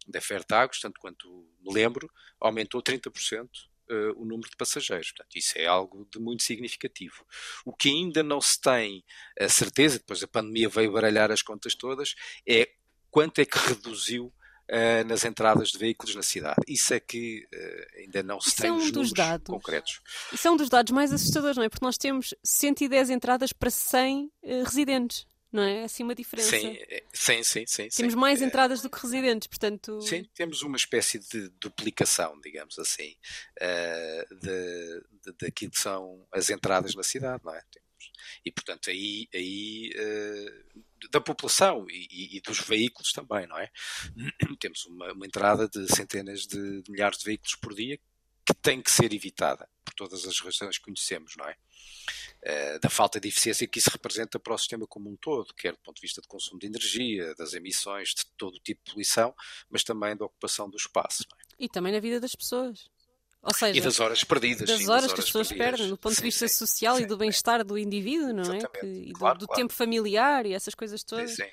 da 0.09 0.21
Fertagos, 0.21 0.81
tanto 0.81 0.99
quanto 1.01 1.29
me 1.61 1.73
lembro, 1.73 2.11
aumentou 2.41 2.83
30% 2.83 3.49
Uh, 3.87 4.19
o 4.19 4.25
número 4.25 4.49
de 4.49 4.57
passageiros. 4.57 5.13
Portanto, 5.13 5.37
isso 5.37 5.59
é 5.59 5.67
algo 5.67 6.09
de 6.11 6.19
muito 6.19 6.43
significativo. 6.43 7.23
O 7.67 7.73
que 7.77 7.91
ainda 7.91 8.23
não 8.23 8.41
se 8.41 8.59
tem 8.59 9.05
a 9.39 9.47
certeza, 9.47 9.99
depois 9.99 10.23
a 10.23 10.27
pandemia 10.27 10.71
veio 10.71 10.91
baralhar 10.91 11.31
as 11.31 11.43
contas 11.43 11.75
todas, 11.75 12.15
é 12.49 12.73
quanto 13.15 13.39
é 13.39 13.45
que 13.45 13.57
reduziu 13.57 14.27
uh, 14.27 15.07
nas 15.07 15.25
entradas 15.25 15.69
de 15.69 15.79
veículos 15.79 16.17
na 16.17 16.23
cidade. 16.23 16.57
Isso 16.67 16.93
é 16.93 16.99
que 16.99 17.47
uh, 17.55 18.01
ainda 18.01 18.25
não 18.25 18.41
se 18.41 18.49
Isso 18.49 18.57
tem 18.57 18.71
é 18.71 18.73
um 18.73 18.91
dos 18.91 19.13
dados 19.13 19.47
concretos. 19.47 20.01
Isso 20.33 20.49
é 20.49 20.51
um 20.51 20.57
dos 20.57 20.69
dados 20.69 20.91
mais 20.91 21.13
assustadores, 21.13 21.57
não 21.57 21.63
é? 21.63 21.69
Porque 21.69 21.85
nós 21.85 21.97
temos 21.97 22.35
110 22.43 23.11
entradas 23.11 23.53
para 23.53 23.71
100 23.71 24.25
uh, 24.25 24.31
eh, 24.43 24.63
residentes. 24.65 25.29
Não 25.53 25.63
é? 25.63 25.83
é? 25.83 25.85
Assim 25.85 26.03
uma 26.03 26.17
diferença. 26.17 26.51
Sim, 26.51 26.77
sim, 27.13 27.45
sim. 27.45 27.65
sim 27.69 27.89
temos 27.89 28.15
sim. 28.15 28.19
mais 28.19 28.43
entradas 28.43 28.83
do 28.83 28.91
que 28.91 29.01
residentes, 29.01 29.47
portanto. 29.47 30.01
Sim, 30.03 30.29
temos 30.35 30.63
uma 30.63 30.77
espécie 30.77 31.21
de 31.21 31.51
duplicação, 31.61 32.37
digamos 32.41 32.77
assim, 32.81 33.15
daquilo 35.41 35.71
que 35.71 35.79
são 35.79 36.27
as 36.33 36.51
entradas 36.51 36.97
na 36.97 37.05
cidade, 37.05 37.45
não 37.45 37.55
é? 37.55 37.63
E, 38.45 38.51
portanto, 38.51 38.91
aí, 38.91 39.29
aí 39.33 39.93
uh, 39.95 40.83
da 41.11 41.21
população 41.21 41.87
e, 41.89 42.37
e, 42.37 42.41
dos 42.41 42.61
veículos 42.61 43.13
também, 43.13 43.47
não 43.47 43.59
é? 43.59 43.71
Temos 44.61 44.85
uma, 44.87 45.13
uma 45.13 45.27
entrada 45.27 45.69
de 45.69 45.87
centenas 45.95 46.47
de, 46.47 46.83
de, 46.83 46.91
milhares 46.91 47.19
de 47.19 47.25
veículos 47.25 47.55
por 47.57 47.75
dia 47.75 47.99
que 48.47 48.55
tem 48.61 48.83
que 48.83 48.91
ser 48.91 49.13
evitada 49.13 49.69
por 49.85 49.95
todas 49.95 50.27
as 50.27 50.39
razões 50.39 50.77
que 50.79 50.85
conhecemos, 50.85 51.35
não 51.37 51.47
é? 51.47 51.57
Uh, 52.47 52.79
da 52.79 52.91
falta 52.91 53.19
de 53.19 53.29
eficiência 53.29 53.67
que 53.67 53.79
isso 53.79 53.89
representa 53.91 54.39
para 54.39 54.55
o 54.55 54.59
sistema 54.59 54.87
como 54.87 55.11
um 55.11 55.17
todo, 55.17 55.55
quer 55.55 55.73
do 55.73 55.79
ponto 55.79 55.97
de 55.97 56.03
vista 56.03 56.21
de 56.21 56.29
consumo 56.29 56.59
de 56.59 56.67
energia, 56.67 57.35
das 57.37 57.55
emissões, 57.55 58.11
de 58.11 58.27
todo 58.37 58.59
tipo 58.61 58.83
de 58.85 58.91
poluição, 58.91 59.35
mas 59.71 59.83
também 59.83 60.15
da 60.15 60.27
ocupação 60.27 60.69
do 60.69 60.77
espaço. 60.77 61.23
É? 61.23 61.65
E 61.65 61.69
também 61.69 61.93
na 61.93 62.01
vida 62.01 62.21
das 62.21 62.35
pessoas. 62.35 62.91
Ou 63.45 63.53
seja, 63.53 63.79
e 63.79 63.81
das 63.83 64.01
horas 64.01 64.25
perdidas. 64.25 64.69
Das 64.69 64.79
sim, 64.79 64.89
horas 64.89 65.03
das 65.03 65.13
que 65.13 65.21
as 65.21 65.27
pessoas 65.27 65.49
perdidas. 65.49 65.71
perdem, 65.71 65.89
do 65.91 65.99
ponto 65.99 66.15
sim, 66.15 66.23
de 66.23 66.27
vista 66.27 66.49
sim, 66.49 66.55
social 66.55 66.99
e 66.99 67.07
do 67.07 67.17
bem-estar 67.17 67.65
do 67.65 67.77
indivíduo, 67.77 68.33
não 68.33 68.55
é? 68.55 68.59
Que, 68.59 68.87
e 68.87 69.13
do, 69.13 69.19
claro, 69.19 69.39
do 69.39 69.47
claro. 69.47 69.61
tempo 69.61 69.73
familiar 69.73 70.47
e 70.47 70.55
essas 70.55 70.75
coisas 70.75 71.03
todas. 71.03 71.37
Sim, 71.37 71.45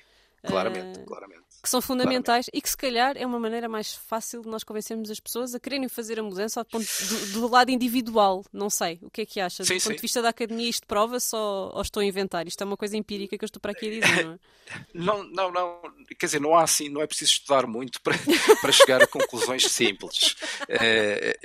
claramente, 0.46 1.00
uh, 1.00 1.04
claramente 1.04 1.42
que 1.62 1.68
são 1.68 1.80
fundamentais 1.80 2.46
Claramente. 2.46 2.58
e 2.58 2.60
que 2.60 2.68
se 2.68 2.76
calhar 2.76 3.16
é 3.16 3.24
uma 3.24 3.38
maneira 3.38 3.68
mais 3.68 3.94
fácil 3.94 4.42
de 4.42 4.48
nós 4.48 4.64
convencermos 4.64 5.08
as 5.10 5.20
pessoas 5.20 5.54
a 5.54 5.60
quererem 5.60 5.88
fazer 5.88 6.18
a 6.18 6.22
mudança 6.22 6.64
do, 6.64 6.66
ponto, 6.66 6.84
do, 6.84 7.32
do 7.40 7.48
lado 7.48 7.70
individual. 7.70 8.44
Não 8.52 8.68
sei, 8.68 8.98
o 9.00 9.08
que 9.08 9.20
é 9.20 9.26
que 9.26 9.40
acha? 9.40 9.62
Sim, 9.64 9.74
do 9.74 9.80
sim. 9.80 9.88
ponto 9.88 9.96
de 9.96 10.02
vista 10.02 10.20
da 10.20 10.30
academia 10.30 10.68
isto 10.68 10.84
prova-se 10.88 11.36
ou, 11.36 11.72
ou, 11.72 11.80
estou 11.80 12.00
a 12.00 12.04
inventar? 12.04 12.48
Isto 12.48 12.62
é 12.62 12.64
uma 12.64 12.76
coisa 12.76 12.96
empírica 12.96 13.38
que 13.38 13.44
eu 13.44 13.46
estou 13.46 13.60
para 13.60 13.70
aqui 13.70 13.86
a 13.86 14.00
dizer, 14.00 14.24
não 14.24 14.32
é? 14.32 14.38
Não, 14.94 15.22
não, 15.24 15.52
não. 15.52 15.82
Quer 16.18 16.26
dizer, 16.26 16.40
não 16.40 16.54
há 16.54 16.62
assim, 16.62 16.88
não 16.88 17.02
é 17.02 17.06
preciso 17.06 17.32
estudar 17.32 17.66
muito 17.66 18.00
para, 18.00 18.14
para 18.62 18.72
chegar 18.72 19.02
a 19.02 19.06
conclusões 19.06 19.64
simples. 19.64 20.36
É, 20.66 21.36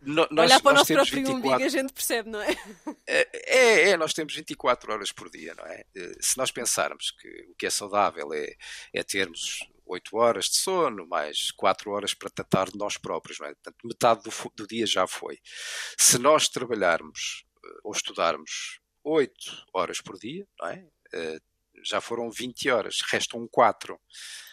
não, 0.00 0.26
nós, 0.32 0.46
Olhar 0.46 0.60
para 0.60 0.72
o 0.72 0.74
nosso 0.74 0.92
próprio 0.92 1.18
24... 1.18 1.36
umbigo 1.36 1.62
a 1.62 1.68
gente 1.68 1.92
percebe, 1.92 2.30
não 2.30 2.40
é? 2.40 2.56
é? 3.06 3.90
É, 3.90 3.96
nós 3.96 4.12
temos 4.12 4.34
24 4.34 4.92
horas 4.92 5.12
por 5.12 5.30
dia, 5.30 5.54
não 5.54 5.64
é? 5.64 5.84
Eh, 5.94 6.16
se 6.20 6.36
nós 6.36 6.50
pensarmos 6.50 7.12
que 7.22 7.28
o 7.50 7.54
que 7.54 7.66
é 7.66 7.70
saudável 7.70 8.32
é 8.32 8.42
é, 8.42 8.56
é 8.92 9.02
termos 9.02 9.60
8 9.86 10.16
horas 10.16 10.46
de 10.46 10.56
sono, 10.56 11.06
mais 11.06 11.50
4 11.52 11.90
horas 11.90 12.14
para 12.14 12.30
tratar 12.30 12.70
de 12.70 12.78
nós 12.78 12.96
próprios. 12.96 13.40
É? 13.40 13.54
Portanto, 13.54 13.76
metade 13.84 14.22
do, 14.22 14.52
do, 14.56 14.66
dia 14.66 14.86
já 14.86 15.06
foi. 15.06 15.38
Se 15.98 16.18
nós 16.18 16.48
trabalharmos 16.48 17.44
eh, 17.64 17.80
ou 17.84 17.92
estudarmos 17.92 18.80
8 19.04 19.32
horas 19.72 20.00
por 20.00 20.18
dia, 20.18 20.46
não 20.58 20.68
é? 20.68 20.86
Uh, 21.14 21.40
já 21.84 22.00
foram 22.00 22.30
20 22.30 22.70
horas, 22.70 22.98
restam 23.10 23.46
4. 23.48 24.00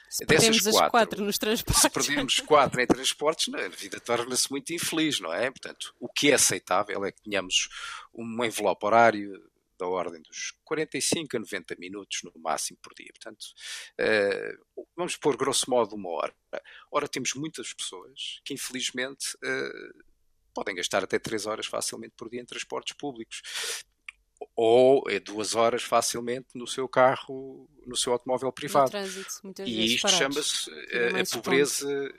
Se 0.10 0.26
perdemos 0.26 0.64
quatro, 0.64 0.84
as 0.84 0.90
quatro 0.90 1.24
nos 1.24 1.38
transportes. 1.38 1.82
Se 1.82 1.90
perdemos 1.90 2.40
quatro 2.40 2.82
em 2.82 2.88
transportes, 2.88 3.54
a 3.54 3.68
vida 3.68 4.00
torna-se 4.00 4.50
muito 4.50 4.74
infeliz, 4.74 5.20
não 5.20 5.32
é? 5.32 5.52
Portanto, 5.52 5.94
o 6.00 6.10
que 6.10 6.32
é 6.32 6.34
aceitável 6.34 7.06
é 7.06 7.12
que 7.12 7.22
tenhamos 7.22 7.70
um 8.12 8.44
envelope 8.44 8.84
horário 8.84 9.49
da 9.80 9.88
ordem 9.88 10.22
dos 10.22 10.54
45 10.65 11.38
a 11.38 11.39
90 11.39 11.76
minutos 11.80 12.22
no 12.24 12.32
máximo 12.42 12.78
por 12.82 12.94
dia. 12.94 13.12
Portanto, 13.13 13.46
uh, 14.00 14.86
vamos 14.96 15.15
pôr 15.15 15.38
grosso 15.38 15.70
modo 15.70 15.96
uma 15.96 16.10
hora. 16.10 16.36
Ora, 16.92 17.08
temos 17.08 17.34
muitas 17.34 17.74
pessoas 17.74 18.42
que 18.44 18.54
infelizmente 18.54 19.36
uh, 19.36 20.04
podem 20.54 20.76
gastar 20.76 21.04
até 21.04 21.18
3 21.18 21.46
horas 21.46 21.65
facilmente 21.65 22.13
por 22.18 22.30
dia 22.30 22.42
em 22.42 22.46
transportes 22.46 22.96
públicos 22.96 23.42
ou 24.56 25.04
é 25.10 25.20
duas 25.20 25.56
horas 25.56 25.84
facilmente 25.84 26.48
no 26.56 26.68
seu 26.68 26.88
carro, 26.88 27.70
no 27.86 27.96
seu 27.96 28.13
automóvel 28.13 28.52
privado. 28.52 28.89
Trânsito, 28.89 29.42
e 29.65 29.96
isto 29.96 30.08
chama-se 30.10 30.70
a, 30.72 31.22
a 31.22 31.26
pobreza 31.26 32.13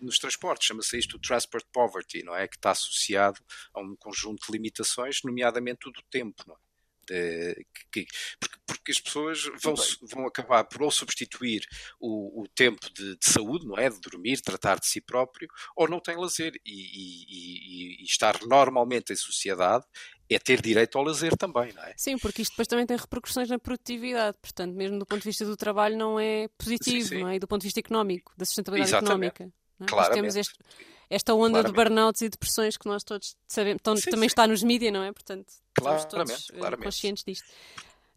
nos 0.00 0.18
transportes, 0.18 0.66
chama-se 0.66 0.98
isto 0.98 1.16
o 1.16 1.20
transport 1.20 1.66
poverty, 1.72 2.22
não 2.22 2.34
é? 2.34 2.48
Que 2.48 2.56
está 2.56 2.70
associado 2.70 3.40
a 3.74 3.80
um 3.80 3.94
conjunto 3.96 4.46
de 4.46 4.52
limitações, 4.52 5.22
nomeadamente 5.22 5.88
o 5.88 5.92
do 5.92 6.02
tempo, 6.10 6.44
não 6.46 6.54
é? 6.54 6.67
De, 7.08 7.66
que, 7.90 8.06
porque, 8.38 8.58
porque, 8.66 8.92
as 8.92 9.00
pessoas 9.00 9.44
vão, 9.62 9.74
vão 10.02 10.26
acabar 10.26 10.64
por 10.64 10.82
ou 10.82 10.90
substituir 10.90 11.66
o, 12.00 12.42
o 12.42 12.48
tempo 12.48 12.92
de, 12.92 13.16
de, 13.16 13.24
saúde, 13.24 13.66
não 13.66 13.78
é? 13.78 13.88
De 13.88 14.00
dormir, 14.00 14.40
tratar 14.40 14.78
de 14.78 14.86
si 14.86 15.00
próprio, 15.00 15.48
ou 15.74 15.88
não 15.88 16.00
têm 16.00 16.16
lazer. 16.16 16.52
E, 16.64 16.72
e, 16.72 18.02
e, 18.02 18.04
estar 18.04 18.38
normalmente 18.46 19.12
em 19.12 19.16
sociedade 19.16 19.84
é 20.30 20.38
ter 20.38 20.60
direito 20.60 20.98
ao 20.98 21.04
lazer 21.04 21.36
também, 21.36 21.72
não 21.72 21.82
é? 21.82 21.94
Sim, 21.96 22.18
porque 22.18 22.42
isto 22.42 22.52
depois 22.52 22.68
também 22.68 22.86
tem 22.86 22.96
repercussões 22.96 23.48
na 23.48 23.58
produtividade, 23.58 24.36
portanto, 24.40 24.74
mesmo 24.74 24.98
do 24.98 25.06
ponto 25.06 25.22
de 25.22 25.28
vista 25.28 25.44
do 25.44 25.56
trabalho 25.56 25.96
não 25.96 26.20
é 26.20 26.48
positivo, 26.58 27.08
sim, 27.08 27.16
sim. 27.16 27.20
não 27.22 27.28
é? 27.28 27.36
E 27.36 27.38
do 27.38 27.48
ponto 27.48 27.62
de 27.62 27.68
vista 27.68 27.80
económico, 27.80 28.32
da 28.36 28.44
sustentabilidade 28.44 28.90
Exatamente. 28.90 29.42
económica. 29.42 29.58
Não 29.78 30.00
é? 30.00 30.10
Temos 30.10 30.36
este, 30.36 30.54
esta 31.10 31.34
onda 31.34 31.62
claramente. 31.62 31.66
de 31.66 31.72
burnouts 31.72 32.22
e 32.22 32.28
depressões 32.28 32.76
que 32.76 32.86
nós 32.86 33.02
todos 33.02 33.36
sabemos, 33.46 33.82
tão, 33.82 33.96
sim, 33.96 34.10
também 34.10 34.26
está 34.26 34.46
nos 34.46 34.62
mídias, 34.62 34.92
não 34.92 35.02
é? 35.02 35.12
Portanto, 35.12 35.52
claramente, 35.74 36.08
todos 36.08 36.50
eh, 36.50 36.58
claramente. 36.58 36.84
conscientes 36.84 37.24
disto. 37.24 37.46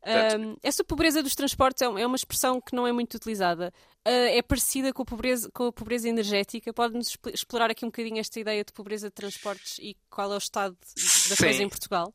Um, 0.03 0.57
essa 0.63 0.83
pobreza 0.83 1.21
dos 1.21 1.35
transportes 1.35 1.81
é, 1.81 1.85
é 1.85 2.05
uma 2.07 2.15
expressão 2.15 2.59
que 2.59 2.75
não 2.75 2.87
é 2.87 2.91
muito 2.91 3.15
utilizada. 3.15 3.71
Uh, 3.99 4.33
é 4.33 4.41
parecida 4.41 4.91
com 4.91 5.03
a, 5.03 5.05
pobreza, 5.05 5.49
com 5.53 5.67
a 5.67 5.71
pobreza 5.71 6.09
energética. 6.09 6.73
Pode-nos 6.73 7.15
explorar 7.31 7.69
aqui 7.69 7.85
um 7.85 7.89
bocadinho 7.89 8.19
esta 8.19 8.39
ideia 8.39 8.63
de 8.63 8.73
pobreza 8.73 9.09
de 9.09 9.13
transportes 9.13 9.77
e 9.79 9.95
qual 10.09 10.31
é 10.31 10.35
o 10.35 10.39
estado 10.39 10.75
da 10.95 11.35
Sim. 11.35 11.43
coisa 11.43 11.63
em 11.63 11.69
Portugal? 11.69 12.13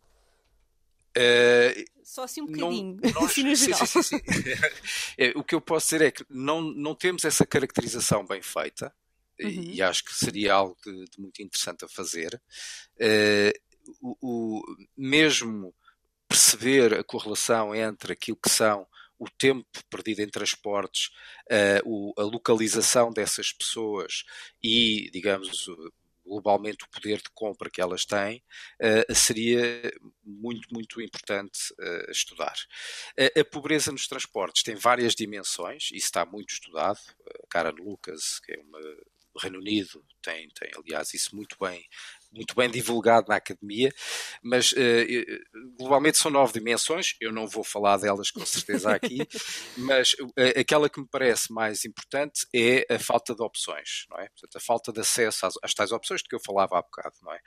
Uh, 1.16 1.84
Só 2.02 2.24
assim 2.24 2.42
um 2.42 2.46
bocadinho, 2.46 2.98
não, 3.02 3.10
nós, 3.14 3.30
assim 3.30 3.42
no 3.44 3.54
geral. 3.54 3.86
Sim, 3.86 4.02
sim, 4.02 4.20
é, 5.16 5.32
o 5.36 5.44
que 5.44 5.54
eu 5.54 5.60
posso 5.60 5.86
dizer 5.86 6.02
é 6.02 6.10
que 6.10 6.26
não, 6.28 6.60
não 6.60 6.94
temos 6.94 7.24
essa 7.24 7.46
caracterização 7.46 8.26
bem 8.26 8.42
feita 8.42 8.92
uhum. 9.40 9.70
e, 9.72 9.82
acho 9.82 10.04
que 10.04 10.14
seria 10.14 10.54
algo 10.54 10.76
de, 10.84 10.92
de 10.92 11.20
muito 11.20 11.42
interessante 11.42 11.84
a 11.84 11.88
fazer. 11.88 12.40
Uh, 12.96 13.66
o, 14.00 14.16
o, 14.20 14.62
mesmo 14.96 15.74
perceber 16.28 16.94
a 16.94 17.04
correlação 17.04 17.74
entre 17.74 18.12
aquilo 18.12 18.38
que 18.42 18.50
são 18.50 18.86
o 19.18 19.28
tempo 19.30 19.66
perdido 19.88 20.20
em 20.20 20.28
transportes, 20.28 21.10
uh, 21.50 21.80
o, 21.84 22.12
a 22.18 22.22
localização 22.22 23.10
dessas 23.10 23.52
pessoas 23.52 24.24
e, 24.62 25.10
digamos, 25.10 25.66
globalmente 26.24 26.84
o 26.84 26.88
poder 26.90 27.18
de 27.18 27.30
compra 27.32 27.70
que 27.70 27.80
elas 27.80 28.04
têm, 28.04 28.42
uh, 28.82 29.14
seria 29.14 29.90
muito, 30.22 30.68
muito 30.72 31.00
importante 31.00 31.72
uh, 31.80 32.10
estudar. 32.10 32.56
a 33.16 33.44
pobreza 33.44 33.92
nos 33.92 34.06
transportes 34.06 34.62
tem 34.62 34.74
várias 34.74 35.14
dimensões, 35.14 35.84
isso 35.84 36.06
está 36.06 36.26
muito 36.26 36.52
estudado. 36.52 36.98
A 37.44 37.46
Karen 37.48 37.74
Lucas, 37.78 38.40
que 38.40 38.52
é 38.52 38.60
uma 38.60 38.80
Reino 39.38 39.58
Unido, 39.58 40.04
tem, 40.22 40.48
tem 40.48 40.70
aliás 40.76 41.14
isso 41.14 41.34
muito 41.34 41.56
bem 41.60 41.84
muito 42.32 42.54
bem 42.54 42.70
divulgado 42.70 43.28
na 43.28 43.36
academia, 43.36 43.90
mas 44.42 44.72
uh, 44.72 44.76
globalmente 45.78 46.18
são 46.18 46.30
nove 46.30 46.52
dimensões, 46.52 47.14
eu 47.20 47.32
não 47.32 47.46
vou 47.46 47.64
falar 47.64 47.96
delas 47.96 48.30
com 48.30 48.44
certeza 48.44 48.92
aqui, 48.92 49.18
mas 49.78 50.12
uh, 50.14 50.60
aquela 50.60 50.90
que 50.90 51.00
me 51.00 51.08
parece 51.10 51.52
mais 51.52 51.84
importante 51.84 52.46
é 52.54 52.84
a 52.94 52.98
falta 52.98 53.34
de 53.34 53.42
opções, 53.42 54.06
não 54.10 54.18
é? 54.18 54.28
Portanto, 54.28 54.56
a 54.56 54.60
falta 54.60 54.92
de 54.92 55.00
acesso 55.00 55.46
às, 55.46 55.54
às 55.62 55.72
tais 55.72 55.92
opções 55.92 56.22
de 56.22 56.28
que 56.28 56.34
eu 56.34 56.40
falava 56.40 56.78
há 56.78 56.82
bocado, 56.82 57.16
não 57.22 57.32
é? 57.32 57.40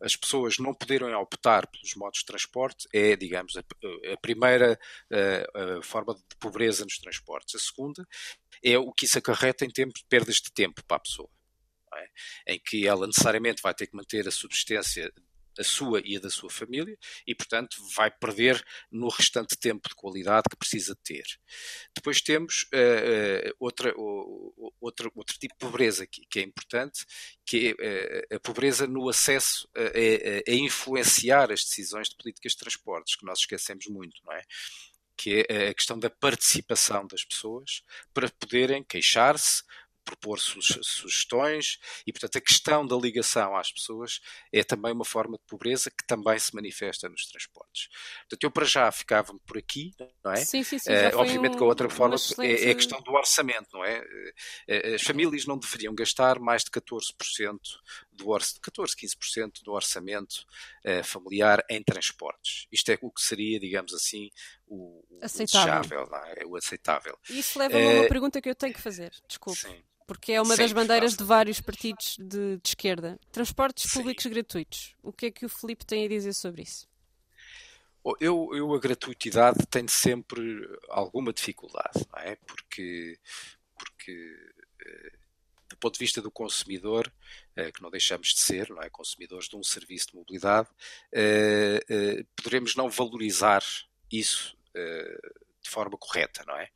As 0.00 0.16
pessoas 0.16 0.58
não 0.58 0.74
poderem 0.74 1.14
optar 1.14 1.66
pelos 1.66 1.94
modos 1.94 2.20
de 2.20 2.26
transporte 2.26 2.88
é, 2.92 3.16
digamos, 3.16 3.56
a, 3.56 3.60
a 4.12 4.16
primeira 4.16 4.78
a, 5.10 5.78
a 5.78 5.82
forma 5.82 6.14
de 6.14 6.36
pobreza 6.38 6.84
nos 6.84 6.98
transportes. 6.98 7.54
A 7.54 7.58
segunda 7.58 8.06
é 8.62 8.78
o 8.78 8.92
que 8.92 9.06
isso 9.06 9.18
acarreta 9.18 9.64
em 9.64 9.70
tempo, 9.70 9.92
perdas 10.08 10.36
de 10.36 10.52
tempo 10.52 10.82
para 10.84 10.96
a 10.96 11.00
pessoa 11.00 11.28
é? 11.96 12.54
em 12.54 12.60
que 12.60 12.86
ela 12.86 13.06
necessariamente 13.06 13.62
vai 13.62 13.74
ter 13.74 13.86
que 13.86 13.96
manter 13.96 14.26
a 14.26 14.30
subsistência 14.30 15.12
a 15.58 15.64
sua 15.64 16.00
e 16.04 16.16
a 16.16 16.20
da 16.20 16.30
sua 16.30 16.50
família 16.50 16.96
e, 17.26 17.34
portanto, 17.34 17.76
vai 17.94 18.10
perder 18.10 18.62
no 18.90 19.08
restante 19.08 19.56
tempo 19.58 19.88
de 19.88 19.94
qualidade 19.94 20.44
que 20.50 20.56
precisa 20.56 20.96
ter. 21.02 21.24
Depois 21.94 22.20
temos 22.20 22.68
uh, 22.72 23.50
uh, 23.50 23.54
outra, 23.58 23.92
uh, 23.96 24.72
outra, 24.80 25.10
outro 25.14 25.38
tipo 25.38 25.54
de 25.54 25.58
pobreza 25.58 26.04
aqui, 26.04 26.26
que 26.30 26.40
é 26.40 26.42
importante, 26.42 27.04
que 27.44 27.74
é 27.80 28.36
a 28.36 28.40
pobreza 28.40 28.86
no 28.86 29.08
acesso 29.08 29.68
a, 29.74 29.80
a, 29.80 30.52
a, 30.52 30.54
influenciar 30.54 31.50
as 31.50 31.64
decisões 31.64 32.08
de 32.08 32.16
políticas 32.16 32.52
de 32.52 32.58
transportes, 32.58 33.16
que 33.16 33.24
nós 33.24 33.40
esquecemos 33.40 33.86
muito, 33.86 34.20
não 34.24 34.32
é? 34.32 34.42
Que 35.16 35.44
é 35.48 35.68
a 35.68 35.74
questão 35.74 35.98
da 35.98 36.10
participação 36.10 37.06
das 37.06 37.24
pessoas 37.24 37.82
para 38.14 38.30
poderem 38.30 38.84
queixar-se, 38.84 39.62
propor 40.08 40.40
sugestões 40.40 41.78
e, 42.06 42.12
portanto, 42.12 42.38
a 42.38 42.40
questão 42.40 42.86
da 42.86 42.96
ligação 42.96 43.54
às 43.54 43.70
pessoas 43.70 44.20
é 44.50 44.64
também 44.64 44.92
uma 44.92 45.04
forma 45.04 45.36
de 45.36 45.44
pobreza 45.46 45.90
que 45.90 46.06
também 46.06 46.38
se 46.38 46.54
manifesta 46.54 47.08
nos 47.08 47.26
transportes. 47.26 47.88
Portanto, 48.20 48.44
eu 48.44 48.50
para 48.50 48.64
já 48.64 48.90
ficava-me 48.90 49.38
por 49.40 49.58
aqui, 49.58 49.92
não 50.24 50.32
é? 50.32 50.36
Sim, 50.36 50.62
sim, 50.62 50.78
sim. 50.78 50.90
Uh, 50.90 51.18
obviamente 51.18 51.54
um, 51.54 51.56
que 51.58 51.62
a 51.62 51.66
outra 51.66 51.90
forma 51.90 52.14
excelente... 52.14 52.64
é, 52.64 52.68
é, 52.68 52.70
a 52.70 52.74
questão 52.74 53.00
do 53.02 53.12
orçamento, 53.12 53.68
não 53.72 53.84
é? 53.84 54.00
Uh, 54.00 54.94
as 54.94 55.02
famílias 55.02 55.44
não 55.44 55.58
deveriam 55.58 55.94
gastar 55.94 56.38
mais 56.38 56.64
de 56.64 56.70
14% 56.70 57.58
do 58.12 58.30
orçamento, 58.30 58.60
14, 58.62 58.96
15% 58.96 59.62
do 59.62 59.72
orçamento 59.72 60.46
uh, 60.86 61.04
familiar 61.04 61.62
em 61.68 61.82
transportes. 61.82 62.66
Isto 62.72 62.92
é 62.92 62.98
o 63.02 63.10
que 63.10 63.20
seria, 63.20 63.60
digamos 63.60 63.92
assim, 63.92 64.30
o, 64.66 65.04
o 65.10 65.20
desejável, 65.20 66.08
é? 66.36 66.46
o 66.46 66.56
aceitável. 66.56 67.18
Isso 67.28 67.58
leva-me 67.58 67.86
a 67.86 68.00
uma 68.00 68.08
pergunta 68.08 68.40
que 68.40 68.48
eu 68.48 68.54
tenho 68.54 68.72
que 68.72 68.80
fazer, 68.80 69.12
desculpe. 69.28 69.58
Sim 69.58 69.82
porque 70.08 70.32
é 70.32 70.40
uma 70.40 70.56
das 70.56 70.72
bandeiras 70.72 71.14
de 71.14 71.22
vários 71.22 71.60
partidos 71.60 72.16
de, 72.18 72.56
de 72.56 72.68
esquerda. 72.68 73.20
Transportes 73.30 73.90
Sim. 73.90 73.98
públicos 73.98 74.24
gratuitos. 74.24 74.96
O 75.02 75.12
que 75.12 75.26
é 75.26 75.30
que 75.30 75.44
o 75.44 75.50
Filipe 75.50 75.84
tem 75.84 76.06
a 76.06 76.08
dizer 76.08 76.32
sobre 76.32 76.62
isso? 76.62 76.88
Eu, 78.18 78.48
eu 78.54 78.72
a 78.72 78.80
gratuitidade 78.80 79.66
tenho 79.66 79.88
sempre 79.90 80.66
alguma 80.88 81.30
dificuldade, 81.30 82.06
não 82.10 82.22
é? 82.22 82.36
Porque, 82.36 83.18
porque 83.76 84.34
eh, 84.80 85.12
do 85.68 85.76
ponto 85.76 85.92
de 85.92 85.98
vista 85.98 86.22
do 86.22 86.30
consumidor, 86.30 87.12
eh, 87.54 87.70
que 87.70 87.82
não 87.82 87.90
deixamos 87.90 88.28
de 88.28 88.40
ser, 88.40 88.70
não 88.70 88.80
é? 88.80 88.88
Consumidores 88.88 89.46
de 89.46 89.56
um 89.56 89.62
serviço 89.62 90.12
de 90.12 90.16
mobilidade, 90.16 90.70
eh, 91.12 92.24
poderemos 92.34 92.74
não 92.74 92.88
valorizar 92.88 93.62
isso 94.10 94.56
de 94.74 95.68
forma 95.68 95.98
correta, 95.98 96.44
não 96.46 96.56
é? 96.56 96.70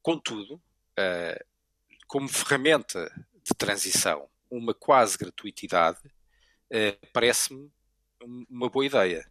Contudo, 0.00 0.62
como 2.10 2.28
ferramenta 2.28 3.08
de 3.44 3.54
transição 3.54 4.28
uma 4.50 4.74
quase 4.74 5.16
gratuitidade, 5.16 6.00
uh, 6.04 7.06
parece-me 7.12 7.70
uma 8.50 8.68
boa 8.68 8.84
ideia. 8.84 9.30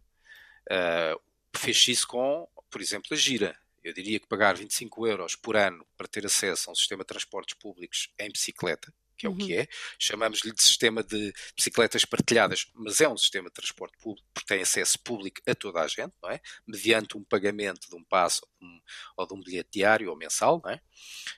Uh, 0.62 1.20
fez 1.54 1.86
isso 1.88 2.08
com, 2.08 2.48
por 2.70 2.80
exemplo, 2.80 3.08
a 3.12 3.16
Gira. 3.16 3.54
Eu 3.84 3.92
diria 3.92 4.18
que 4.18 4.26
pagar 4.26 4.56
25 4.56 5.06
euros 5.06 5.36
por 5.36 5.56
ano 5.56 5.86
para 5.94 6.08
ter 6.08 6.24
acesso 6.24 6.70
a 6.70 6.72
um 6.72 6.74
sistema 6.74 7.02
de 7.02 7.08
transportes 7.08 7.54
públicos 7.54 8.10
em 8.18 8.30
bicicleta 8.30 8.90
que 9.20 9.26
é 9.26 9.28
uhum. 9.28 9.34
o 9.34 9.38
que 9.38 9.54
uhum. 9.54 9.60
é. 9.60 9.68
Chamamos-lhe 9.98 10.52
de 10.52 10.62
sistema 10.62 11.02
de 11.02 11.32
bicicletas 11.54 12.06
partilhadas, 12.06 12.66
mas 12.74 13.00
é 13.02 13.08
um 13.08 13.16
sistema 13.18 13.48
de 13.50 13.54
transporte 13.54 13.98
público, 13.98 14.26
porque 14.32 14.48
tem 14.48 14.62
acesso 14.62 14.98
público 14.98 15.42
a 15.46 15.54
toda 15.54 15.80
a 15.82 15.86
gente, 15.86 16.14
não 16.22 16.30
é? 16.30 16.40
Mediante 16.66 17.18
um 17.18 17.22
pagamento 17.22 17.88
de 17.88 17.94
um 17.94 18.02
passo 18.02 18.42
ou 18.42 18.58
de 18.58 18.64
um, 18.64 18.80
ou 19.18 19.26
de 19.26 19.34
um 19.34 19.40
bilhete 19.42 19.68
diário 19.72 20.08
ou 20.08 20.16
mensal, 20.16 20.60
não 20.64 20.70
é? 20.70 20.80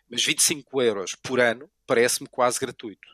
Mas 0.08 0.24
25 0.24 0.80
euros 0.80 1.16
por 1.16 1.40
ano 1.40 1.68
parece-me 1.86 2.28
quase 2.28 2.60
gratuito. 2.60 3.08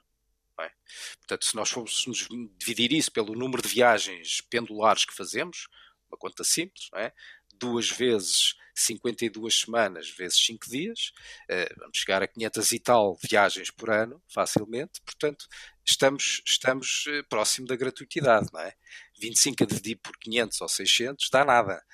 É? 0.61 0.73
Portanto, 1.19 1.45
se 1.45 1.55
nós 1.55 1.71
fôssemos 1.71 2.27
dividir 2.59 2.93
isso 2.93 3.13
pelo 3.13 3.37
número 3.37 3.63
de 3.63 3.69
viagens 3.69 4.41
pendulares 4.41 5.05
que 5.05 5.15
fazemos, 5.15 5.69
uma 6.11 6.19
conta 6.19 6.43
simples, 6.43 6.89
não 6.93 6.99
é? 6.99 7.13
duas 7.55 7.89
vezes 7.89 8.57
52 8.79 9.61
semanas 9.61 10.11
vezes 10.11 10.39
5 10.45 10.69
dias, 10.69 11.13
uh, 11.51 11.79
vamos 11.79 11.99
chegar 11.99 12.23
a 12.23 12.29
500 12.29 12.73
e 12.73 12.79
tal 12.79 13.19
viagens 13.23 13.71
por 13.71 13.91
ano, 13.91 14.23
facilmente, 14.29 15.01
portanto, 15.05 15.47
estamos, 15.85 16.43
estamos 16.47 17.05
uh, 17.07 17.25
próximo 17.29 17.67
da 17.67 17.77
gratuitidade, 17.77 18.49
não 18.53 18.61
é? 18.61 18.75
25 19.21 19.65
a 19.65 19.67
dividir 19.67 19.97
por 19.97 20.17
500 20.19 20.61
ou 20.61 20.69
600 20.69 21.29
dá 21.31 21.45
nada. 21.45 21.85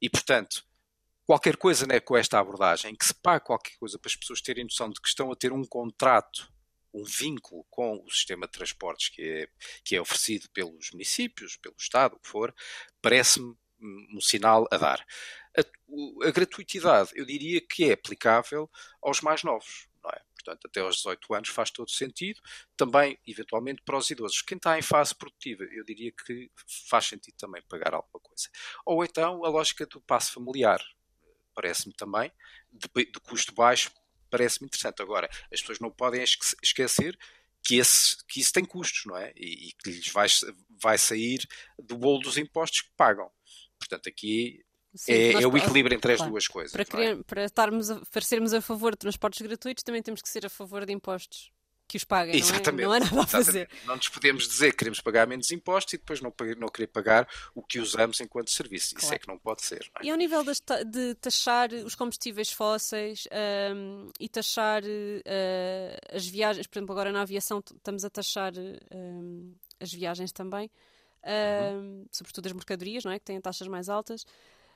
E, 0.00 0.10
portanto, 0.10 0.64
qualquer 1.24 1.56
coisa 1.56 1.86
né, 1.86 2.00
com 2.00 2.16
esta 2.16 2.38
abordagem, 2.38 2.94
que 2.94 3.06
se 3.06 3.14
pague 3.14 3.46
qualquer 3.46 3.76
coisa 3.78 3.98
para 3.98 4.08
as 4.08 4.16
pessoas 4.16 4.40
terem 4.40 4.64
noção 4.64 4.90
de 4.90 5.00
que 5.00 5.08
estão 5.08 5.30
a 5.30 5.36
ter 5.36 5.52
um 5.52 5.64
contrato, 5.64 6.52
um 6.92 7.04
vínculo 7.04 7.64
com 7.70 8.02
o 8.04 8.10
sistema 8.10 8.46
de 8.46 8.52
transportes 8.52 9.08
que 9.08 9.22
é, 9.22 9.48
que 9.84 9.96
é 9.96 10.00
oferecido 10.00 10.48
pelos 10.50 10.90
municípios, 10.92 11.56
pelo 11.56 11.76
Estado, 11.78 12.16
o 12.16 12.18
que 12.18 12.28
for, 12.28 12.54
parece-me 13.00 13.56
um 13.82 14.20
sinal 14.20 14.66
a 14.70 14.76
dar. 14.76 15.04
A, 15.56 16.26
a, 16.26 16.30
gratuitidade, 16.30 17.10
eu 17.14 17.24
diria 17.26 17.60
que 17.60 17.90
é 17.90 17.92
aplicável 17.92 18.70
aos 19.02 19.20
mais 19.20 19.42
novos. 19.42 19.88
Não 20.02 20.10
é? 20.10 20.20
Portanto, 20.34 20.66
até 20.66 20.80
aos 20.80 20.96
18 20.96 21.34
anos 21.34 21.48
faz 21.50 21.70
todo 21.70 21.90
sentido. 21.90 22.40
Também, 22.76 23.18
eventualmente, 23.26 23.82
para 23.82 23.96
os 23.96 24.10
idosos. 24.10 24.42
Quem 24.42 24.56
está 24.56 24.78
em 24.78 24.82
fase 24.82 25.14
produtiva, 25.14 25.64
eu 25.64 25.84
diria 25.84 26.12
que 26.12 26.50
faz 26.88 27.06
sentido 27.06 27.34
também 27.36 27.62
pagar 27.68 27.94
alguma 27.94 28.20
coisa. 28.20 28.48
Ou 28.84 29.04
então 29.04 29.44
a 29.44 29.48
lógica 29.48 29.86
do 29.86 30.00
passo 30.00 30.32
familiar 30.32 30.82
parece-me 31.54 31.92
também, 31.94 32.32
de, 32.72 32.88
de 32.88 33.20
custo 33.20 33.52
baixo, 33.52 33.90
parece-me 34.30 34.66
interessante. 34.66 35.02
Agora, 35.02 35.28
as 35.52 35.60
pessoas 35.60 35.78
não 35.78 35.90
podem 35.90 36.22
esquecer 36.22 37.18
que, 37.62 37.76
esse, 37.76 38.16
que 38.26 38.40
isso 38.40 38.52
tem 38.52 38.64
custos, 38.64 39.04
não 39.06 39.16
é? 39.16 39.32
E, 39.36 39.68
e 39.68 39.72
que 39.72 39.90
lhes 39.90 40.08
vai, 40.08 40.26
vai 40.82 40.98
sair 40.98 41.46
do 41.78 41.96
bolo 41.96 42.20
dos 42.20 42.38
impostos 42.38 42.82
que 42.82 42.90
pagam. 42.96 43.30
Portanto, 43.86 44.08
aqui 44.08 44.64
Sim, 44.94 45.12
é, 45.12 45.42
é, 45.42 45.46
o 45.46 45.56
equilíbrio 45.56 45.96
entre 45.96 46.12
as 46.12 46.18
claro, 46.18 46.32
duas 46.32 46.46
coisas. 46.46 46.72
Para, 46.72 46.84
querer, 46.84 47.18
é? 47.18 47.22
para, 47.22 47.44
estarmos 47.44 47.90
a, 47.90 48.00
para 48.00 48.22
sermos 48.22 48.52
a 48.52 48.60
favor 48.60 48.92
de 48.92 48.98
transportes 48.98 49.40
gratuitos, 49.40 49.82
também 49.82 50.02
temos 50.02 50.20
que 50.20 50.28
ser 50.28 50.44
a 50.44 50.50
favor 50.50 50.84
de 50.84 50.92
impostos 50.92 51.50
que 51.92 51.98
os 51.98 52.04
paguem, 52.04 52.36
Exatamente. 52.36 52.86
não 52.86 52.94
é? 52.94 53.00
Não 53.00 53.06
é 53.06 53.10
nada 53.10 53.22
a 53.22 53.26
fazer. 53.26 53.68
Não 53.84 53.96
nos 53.96 54.08
podemos 54.08 54.48
dizer 54.48 54.70
que 54.70 54.78
queremos 54.78 55.00
pagar 55.00 55.26
menos 55.26 55.50
impostos 55.50 55.92
e 55.92 55.98
depois 55.98 56.22
não, 56.22 56.32
não 56.58 56.68
querer 56.68 56.86
pagar 56.86 57.28
o 57.54 57.62
que 57.62 57.78
usamos 57.78 58.18
enquanto 58.20 58.50
serviço. 58.50 58.94
Claro. 58.94 59.04
Isso 59.04 59.14
é 59.14 59.18
que 59.18 59.28
não 59.28 59.38
pode 59.38 59.62
ser. 59.62 59.90
Não 59.94 60.00
é? 60.00 60.06
E 60.06 60.10
ao 60.10 60.16
nível 60.16 60.42
de 60.42 61.14
taxar 61.16 61.70
os 61.70 61.94
combustíveis 61.94 62.50
fósseis 62.50 63.28
um, 63.74 64.08
e 64.18 64.26
taxar 64.26 64.82
uh, 64.82 66.16
as 66.16 66.26
viagens, 66.26 66.66
por 66.66 66.78
exemplo, 66.78 66.92
agora 66.92 67.12
na 67.12 67.20
aviação 67.20 67.58
estamos 67.58 68.06
a 68.06 68.10
taxar 68.10 68.52
um, 68.94 69.54
as 69.78 69.92
viagens 69.92 70.32
também, 70.32 70.70
uhum. 71.24 72.06
sobretudo 72.10 72.46
as 72.46 72.52
mercadorias, 72.52 73.04
não 73.04 73.12
é? 73.12 73.18
que 73.18 73.24
têm 73.24 73.40
taxas 73.40 73.68
mais 73.68 73.88
altas. 73.88 74.24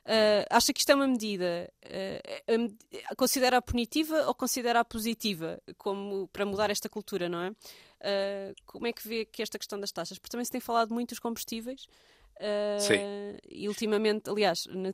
Uh, 0.06 0.46
acha 0.50 0.72
que 0.72 0.78
isto 0.78 0.92
é 0.92 0.94
uma 0.94 1.06
medida, 1.08 1.68
uh, 1.84 3.16
considera-a 3.16 3.60
punitiva 3.60 4.24
ou 4.28 4.34
considera-a 4.34 4.84
positiva 4.84 5.60
como, 5.76 6.28
para 6.28 6.46
mudar 6.46 6.70
esta 6.70 6.88
cultura, 6.88 7.28
não 7.28 7.40
é? 7.40 7.50
Uh, 7.50 8.54
como 8.64 8.86
é 8.86 8.92
que 8.92 9.06
vê 9.06 9.24
que 9.24 9.42
esta 9.42 9.58
questão 9.58 9.80
das 9.80 9.90
taxas? 9.90 10.16
Porque 10.16 10.30
também 10.30 10.44
se 10.44 10.52
tem 10.52 10.60
falado 10.60 10.94
muito 10.94 11.08
dos 11.08 11.18
combustíveis 11.18 11.88
Sim. 12.78 12.94
e 13.50 13.66
ultimamente, 13.66 14.30
aliás, 14.30 14.66
na, 14.66 14.92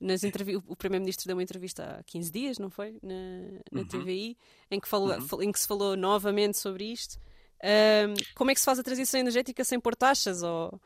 nas 0.00 0.22
o 0.66 0.76
Primeiro-Ministro 0.76 1.26
deu 1.26 1.36
uma 1.36 1.42
entrevista 1.42 1.98
há 1.98 2.02
15 2.04 2.32
dias, 2.32 2.58
não 2.58 2.70
foi? 2.70 2.98
Na, 3.02 3.14
na 3.70 3.80
uhum. 3.80 3.88
TVI, 3.88 4.38
em 4.70 4.80
que, 4.80 4.88
falou, 4.88 5.10
uhum. 5.10 5.42
em 5.42 5.52
que 5.52 5.60
se 5.60 5.66
falou 5.66 5.96
novamente 5.96 6.56
sobre 6.56 6.84
isto. 6.84 7.20
Como 8.34 8.50
é 8.50 8.54
que 8.54 8.60
se 8.60 8.66
faz 8.66 8.78
a 8.78 8.82
transição 8.82 9.20
energética 9.20 9.64
sem 9.64 9.78
pôr 9.78 9.94
taxas? 9.94 10.42
Ou 10.42 10.80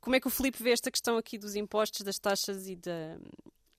como 0.00 0.16
é 0.16 0.20
que 0.20 0.26
o 0.26 0.30
Filipe 0.30 0.62
vê 0.62 0.70
esta 0.70 0.90
questão 0.90 1.16
aqui 1.16 1.38
dos 1.38 1.56
impostos, 1.56 2.02
das 2.02 2.18
taxas 2.18 2.66
e 2.68 2.76
da, 2.76 3.16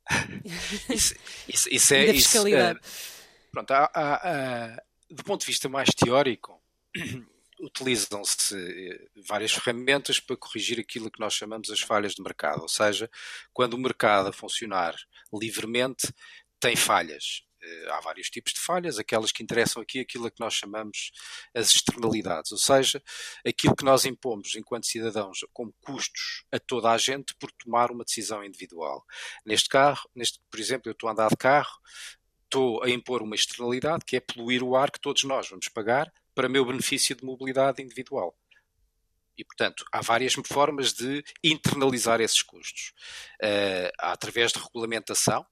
isso, 0.90 1.16
isso, 1.48 1.70
isso 1.72 1.94
é, 1.96 2.08
da 2.08 2.14
fiscalidade? 2.14 2.80
Isso, 2.82 2.90
uh, 2.90 3.52
pronto, 3.52 3.72
há, 3.72 3.92
há, 3.94 4.16
há, 4.16 4.84
do 5.10 5.24
ponto 5.24 5.42
de 5.42 5.48
vista 5.48 5.70
mais 5.70 5.90
teórico, 5.90 6.62
utilizam-se 7.60 8.56
eh, 8.56 9.08
várias 9.28 9.52
ferramentas 9.52 10.20
para 10.20 10.38
corrigir 10.38 10.80
aquilo 10.80 11.10
que 11.10 11.20
nós 11.20 11.34
chamamos 11.34 11.72
as 11.72 11.82
falhas 11.82 12.14
de 12.14 12.22
mercado, 12.22 12.62
ou 12.62 12.70
seja, 12.70 13.10
quando 13.52 13.74
o 13.74 13.80
mercado 13.80 14.30
a 14.30 14.34
funcionar 14.34 14.96
livremente 15.34 16.14
tem 16.60 16.76
falhas. 16.76 17.44
Eh, 17.68 17.92
há 17.92 18.00
vários 18.00 18.30
tipos 18.30 18.54
de 18.54 18.60
falhas, 18.60 18.98
aquelas 18.98 19.32
que 19.32 19.44
interessam 19.44 19.82
aqui, 19.82 20.00
aquilo 20.00 20.32
que 20.32 20.40
nós 20.40 20.54
chamamos 20.54 21.12
as 21.54 21.72
externalidades, 21.72 22.52
ou 22.52 22.58
seja, 22.58 23.02
aquilo 23.46 23.76
que 23.76 23.84
nós 23.84 24.06
impomos 24.06 24.56
enquanto 24.56 24.88
cidadãos 24.88 25.40
como 25.54 25.74
custos 25.82 26.46
a 26.52 26.60
toda 26.60 26.92
a 26.92 26.98
gente 26.98 27.36
por 27.36 27.52
tomar 27.52 27.92
uma 27.92 28.04
decisão 28.04 28.44
individual. 28.44 29.06
Neste 29.46 29.70
carro, 29.70 30.10
neste, 30.16 30.40
por 30.50 30.60
exemplo, 30.60 30.90
eu 30.90 30.94
estou 30.94 31.10
a 31.10 31.12
andar 31.12 31.30
de 31.30 31.38
carro, 31.38 31.78
estou 32.46 32.84
a 32.84 32.90
impor 32.90 33.22
uma 33.22 33.36
externalidade 33.36 34.06
que 34.06 34.16
é 34.16 34.20
poluir 34.20 34.64
o 34.64 34.76
ar 34.76 34.90
que 34.90 35.00
todos 35.00 35.24
nós 35.24 35.50
vamos 35.50 35.68
pagar 35.68 36.12
para 36.34 36.48
meu 36.48 36.66
benefício 36.66 37.16
de 37.16 37.26
mobilidade 37.26 37.82
individual. 37.82 38.38
E, 39.38 39.44
portanto, 39.44 39.86
há 39.92 40.02
várias 40.02 40.34
formas 40.34 40.94
de 40.94 41.24
internalizar 41.44 42.20
esses 42.22 42.42
custos. 42.42 42.94
Uh, 43.42 43.92
através 44.00 44.52
de 44.52 44.60
regulamentação, 44.60 45.46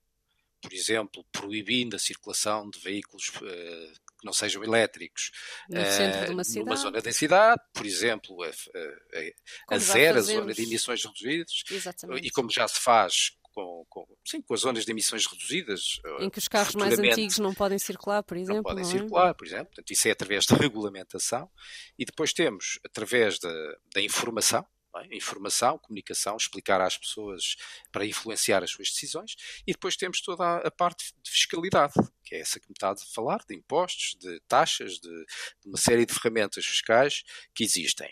por 0.66 0.74
exemplo, 0.74 1.24
proibindo 1.32 1.96
a 1.96 2.00
circulação 2.00 2.68
de 2.68 2.80
veículos 2.80 3.28
uh, 3.28 3.94
que 4.20 4.26
não 4.26 4.34
sejam 4.34 4.64
elétricos 4.64 5.32
uh, 5.70 6.34
numa 6.58 6.76
zona 6.76 7.00
de 7.00 7.14
cidade, 7.14 7.62
por 7.72 7.86
exemplo, 7.86 8.42
a, 8.42 8.48
a, 8.48 9.76
a 9.76 9.78
zero, 9.78 10.18
a 10.18 10.22
zona 10.22 10.54
de 10.56 10.64
emissões 10.64 11.06
reduzidas, 11.06 11.64
Exatamente. 11.70 12.28
e 12.28 12.32
como 12.32 12.50
já 12.50 12.68
se 12.68 12.80
faz 12.80 13.38
com, 13.54 13.86
com, 13.88 14.08
sim, 14.26 14.42
com 14.42 14.56
as 14.56 14.62
zonas 14.62 14.86
de 14.86 14.92
emissões 14.92 15.28
reduzidas. 15.28 16.02
Eh, 16.04 16.26
em 16.26 16.30
que 16.30 16.40
os 16.40 16.48
carros 16.48 16.74
mais 16.74 16.98
antigos 16.98 17.38
não 17.38 17.54
podem 17.54 17.78
circular, 17.78 18.24
por 18.24 18.36
exemplo. 18.36 18.56
Não 18.56 18.64
podem 18.64 18.84
não 18.84 18.90
é? 18.90 18.92
circular, 18.92 19.34
por 19.36 19.48
exemplo. 19.48 19.68
Portanto, 19.68 19.92
isso 19.92 20.08
é 20.08 20.12
através 20.12 20.46
de 20.46 20.54
regulamentação. 20.56 21.50
E 21.98 22.04
depois 22.04 22.34
temos, 22.34 22.80
através 22.84 23.40
da, 23.40 23.54
da 23.94 24.02
informação, 24.02 24.66
é? 25.00 25.16
informação, 25.16 25.78
comunicação, 25.78 26.38
explicar 26.38 26.82
às 26.82 26.98
pessoas 26.98 27.56
para 27.92 28.06
influenciar 28.06 28.64
as 28.64 28.72
suas 28.72 28.90
decisões, 28.90 29.36
e 29.66 29.72
depois 29.72 29.96
temos 29.96 30.22
toda 30.22 30.58
a, 30.58 30.72
parte 30.72 31.14
de 31.24 31.32
fiscalidade, 31.32 31.94
que 32.24 32.36
é 32.36 32.40
essa 32.40 32.60
que 32.60 32.68
me 32.68 32.74
está 32.74 32.92
a 32.92 32.96
falar, 33.14 33.44
de 33.48 33.56
impostos, 33.56 34.16
de 34.20 34.40
taxas, 34.48 34.94
de, 34.94 35.10
de 35.10 35.68
uma 35.68 35.78
série 35.78 36.06
de 36.06 36.14
ferramentas 36.14 36.66
fiscais 36.66 37.24
que 37.54 37.64
existem. 37.64 38.10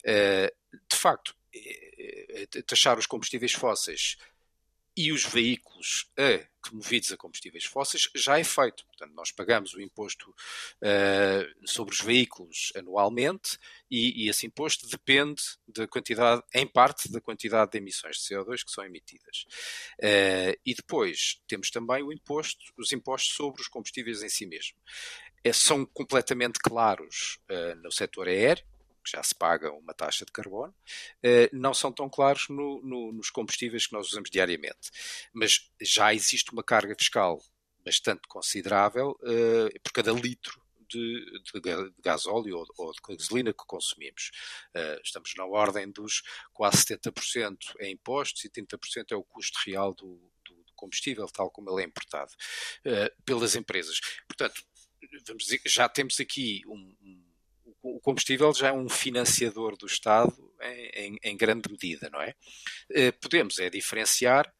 Uh, 0.00 0.50
de 0.90 0.96
facto, 0.96 1.34
eh, 1.54 2.48
eh, 2.52 2.62
taxar 2.62 2.98
os 2.98 3.06
combustíveis 3.06 3.52
fósseis 3.52 4.16
e 4.96 5.12
os 5.12 5.24
veículos 5.24 6.10
a, 6.18 6.46
movidos 6.72 7.12
a 7.12 7.16
combustíveis 7.16 7.64
fósseis 7.64 8.08
já 8.14 8.38
é 8.38 8.44
feito. 8.44 8.86
Portanto, 8.86 9.12
nós 9.14 9.32
pagamos 9.32 9.74
o 9.74 9.80
imposto 9.80 10.30
uh, 10.30 11.66
sobre 11.68 11.94
os 11.94 12.00
veículos 12.00 12.72
anualmente 12.76 13.58
e, 13.90 14.24
e, 14.24 14.28
esse 14.28 14.46
imposto 14.46 14.88
depende 14.88 15.42
da 15.66 15.86
quantidade, 15.86 16.42
em 16.54 16.66
parte, 16.66 17.10
da 17.10 17.20
quantidade 17.20 17.72
de 17.72 17.78
emissões 17.78 18.16
de 18.18 18.34
CO2 18.34 18.64
que 18.64 18.70
são 18.70 18.84
emitidas. 18.84 19.46
Uh, 19.98 20.58
e 20.64 20.74
depois 20.74 21.42
temos 21.46 21.70
também 21.70 22.02
o 22.02 22.12
imposto, 22.12 22.72
os 22.78 22.92
impostos 22.92 23.34
sobre 23.34 23.60
os 23.60 23.68
combustíveis 23.68 24.22
em 24.22 24.28
si 24.28 24.46
mesmo. 24.46 24.76
É, 25.42 25.52
são 25.52 25.84
completamente 25.84 26.58
claros 26.58 27.38
uh, 27.50 27.74
no 27.82 27.92
setor 27.92 28.28
aéreo, 28.28 28.64
que 29.04 29.10
já 29.10 29.22
se 29.22 29.34
paga 29.34 29.70
uma 29.72 29.92
taxa 29.92 30.24
de 30.24 30.32
carbono, 30.32 30.74
eh, 31.22 31.50
não 31.52 31.74
são 31.74 31.92
tão 31.92 32.08
claros 32.08 32.48
no, 32.48 32.80
no, 32.82 33.12
nos 33.12 33.30
combustíveis 33.30 33.86
que 33.86 33.92
nós 33.92 34.08
usamos 34.08 34.30
diariamente. 34.30 34.90
Mas 35.32 35.70
já 35.80 36.14
existe 36.14 36.52
uma 36.52 36.62
carga 36.62 36.94
fiscal 36.98 37.40
bastante 37.84 38.22
considerável 38.26 39.16
eh, 39.22 39.78
por 39.82 39.92
cada 39.92 40.12
litro 40.12 40.64
de, 40.88 41.40
de, 41.52 41.92
gasóleo 42.02 42.58
ou, 42.58 42.66
ou, 42.78 42.92
de 42.92 43.00
gasolina 43.16 43.52
que 43.52 43.64
consumimos. 43.66 44.30
Uh, 44.74 45.00
estamos 45.02 45.32
na 45.36 45.44
ordem 45.44 45.90
dos 45.90 46.22
quase 46.52 46.84
70% 46.84 47.56
em 47.80 47.92
impostos 47.92 48.44
e 48.44 48.50
30% 48.50 49.12
é 49.12 49.16
o 49.16 49.24
custo 49.24 49.58
real 49.66 49.92
do, 49.94 50.30
do, 50.44 50.54
do, 50.54 50.72
combustível, 50.74 51.26
tal 51.26 51.50
como 51.50 51.70
ele 51.70 51.82
é 51.82 51.86
importado 51.86 52.32
uh, 52.32 53.22
pelas 53.24 53.56
empresas. 53.56 54.00
Portanto, 54.28 54.62
vamos 55.26 55.44
dizer, 55.44 55.60
já 55.66 55.88
temos 55.88 56.18
aqui 56.20 56.62
um, 56.66 56.96
um 57.02 57.23
o 57.84 58.00
combustível 58.00 58.52
já 58.54 58.68
é 58.68 58.72
um 58.72 58.88
financiador 58.88 59.76
do 59.76 59.86
Estado 59.86 60.34
em, 60.62 60.90
em, 60.94 61.18
em 61.22 61.36
grande 61.36 61.70
medida, 61.70 62.08
não 62.10 62.20
é? 62.20 62.34
Eh, 62.90 63.12
podemos 63.12 63.58
é 63.58 63.68
diferenciar, 63.68 64.50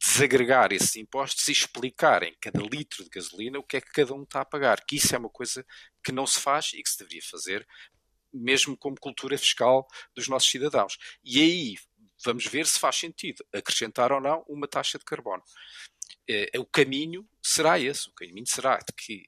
desagregar 0.00 0.72
esses 0.72 0.96
impostos 0.96 1.46
e 1.48 1.52
explicar 1.52 2.22
em 2.22 2.34
cada 2.40 2.60
litro 2.62 3.04
de 3.04 3.10
gasolina 3.10 3.58
o 3.58 3.62
que 3.62 3.76
é 3.76 3.80
que 3.82 3.92
cada 3.92 4.14
um 4.14 4.22
está 4.22 4.40
a 4.40 4.46
pagar, 4.46 4.82
que 4.86 4.96
isso 4.96 5.14
é 5.14 5.18
uma 5.18 5.28
coisa 5.28 5.64
que 6.02 6.10
não 6.10 6.26
se 6.26 6.40
faz 6.40 6.72
e 6.72 6.82
que 6.82 6.88
se 6.88 6.98
deveria 6.98 7.22
fazer 7.22 7.66
mesmo 8.32 8.76
como 8.76 8.96
cultura 8.98 9.36
fiscal 9.36 9.86
dos 10.14 10.26
nossos 10.28 10.50
cidadãos. 10.50 10.98
E 11.22 11.40
aí 11.40 11.76
vamos 12.24 12.46
ver 12.46 12.66
se 12.66 12.78
faz 12.78 12.96
sentido 12.96 13.44
acrescentar 13.52 14.10
ou 14.10 14.20
não 14.20 14.42
uma 14.48 14.66
taxa 14.66 14.98
de 14.98 15.04
carbono. 15.04 15.42
Eh, 16.28 16.58
o 16.58 16.64
caminho 16.64 17.28
será 17.42 17.78
esse, 17.78 18.08
o 18.08 18.12
caminho 18.12 18.46
será 18.46 18.78
que 18.96 19.26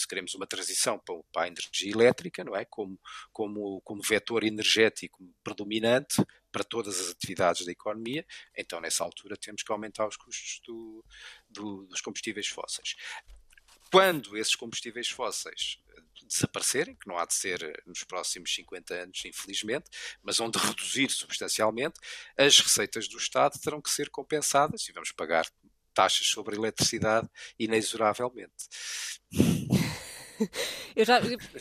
se 0.00 0.08
queremos 0.08 0.34
uma 0.34 0.46
transição 0.46 0.98
para, 0.98 1.44
a 1.44 1.48
energia 1.48 1.92
elétrica, 1.92 2.42
não 2.44 2.56
é? 2.56 2.64
Como, 2.64 2.98
como, 3.32 3.80
como 3.82 4.02
vetor 4.02 4.44
energético 4.44 5.22
predominante 5.42 6.24
para 6.50 6.64
todas 6.64 6.98
as 7.00 7.10
atividades 7.10 7.64
da 7.64 7.72
economia, 7.72 8.26
então 8.56 8.80
nessa 8.80 9.04
altura 9.04 9.36
temos 9.36 9.62
que 9.62 9.72
aumentar 9.72 10.06
os 10.06 10.16
custos 10.16 10.60
do, 10.66 11.04
do, 11.48 11.86
dos 11.86 12.00
combustíveis 12.00 12.48
fósseis. 12.48 12.96
Quando 13.90 14.36
esses 14.36 14.54
combustíveis 14.54 15.08
fósseis 15.08 15.80
desaparecerem, 16.26 16.94
que 16.94 17.08
não 17.08 17.18
há 17.18 17.26
de 17.26 17.34
ser 17.34 17.82
nos 17.86 18.04
próximos 18.04 18.54
50 18.54 18.94
anos, 18.94 19.24
infelizmente, 19.24 19.90
mas 20.22 20.38
vão 20.38 20.48
de 20.50 20.58
reduzir 20.58 21.10
substancialmente, 21.10 21.98
as 22.36 22.58
receitas 22.60 23.08
do 23.08 23.18
Estado 23.18 23.58
terão 23.58 23.80
que 23.80 23.90
ser 23.90 24.08
compensadas 24.10 24.88
e 24.88 24.92
vamos 24.92 25.12
pagar 25.12 25.46
taxas 25.94 26.26
sobre 26.26 26.54
a 26.54 26.58
eletricidade 26.58 27.28
inexoravelmente. 27.58 28.68
Eu 30.96 31.04
já, 31.04 31.20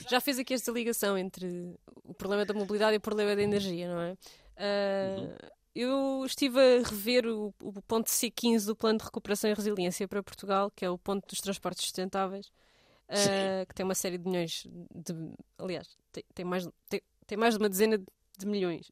já 0.09 0.21
fiz 0.21 0.39
aqui 0.39 0.53
esta 0.53 0.71
ligação 0.71 1.17
entre 1.17 1.75
o 2.03 2.13
problema 2.13 2.45
da 2.45 2.53
mobilidade 2.53 2.93
e 2.93 2.97
o 2.97 3.01
problema 3.01 3.35
da 3.35 3.41
energia, 3.41 3.89
não 3.89 4.01
é? 4.01 4.11
Uh, 4.13 5.21
uhum. 5.21 5.35
Eu 5.75 6.25
estive 6.25 6.59
a 6.59 6.87
rever 6.87 7.25
o, 7.27 7.53
o, 7.61 7.81
ponto 7.81 8.07
C15 8.07 8.65
do 8.65 8.75
Plano 8.75 8.99
de 8.99 9.05
Recuperação 9.05 9.49
e 9.49 9.53
Resiliência 9.53 10.07
para 10.07 10.23
Portugal, 10.23 10.71
que 10.71 10.83
é 10.83 10.89
o 10.89 10.97
ponto 10.97 11.27
dos 11.27 11.39
transportes 11.39 11.83
sustentáveis, 11.83 12.47
uh, 13.09 13.65
que 13.67 13.75
tem 13.75 13.83
uma 13.83 13.95
série 13.95 14.17
de 14.17 14.27
milhões 14.27 14.65
de. 14.93 15.13
Aliás, 15.57 15.87
tem, 16.11 16.23
tem 16.33 16.45
mais, 16.45 16.67
tem, 16.89 17.01
tem 17.27 17.37
mais 17.37 17.53
de 17.53 17.59
uma 17.59 17.69
dezena 17.69 17.97
de 17.97 18.45
milhões, 18.45 18.91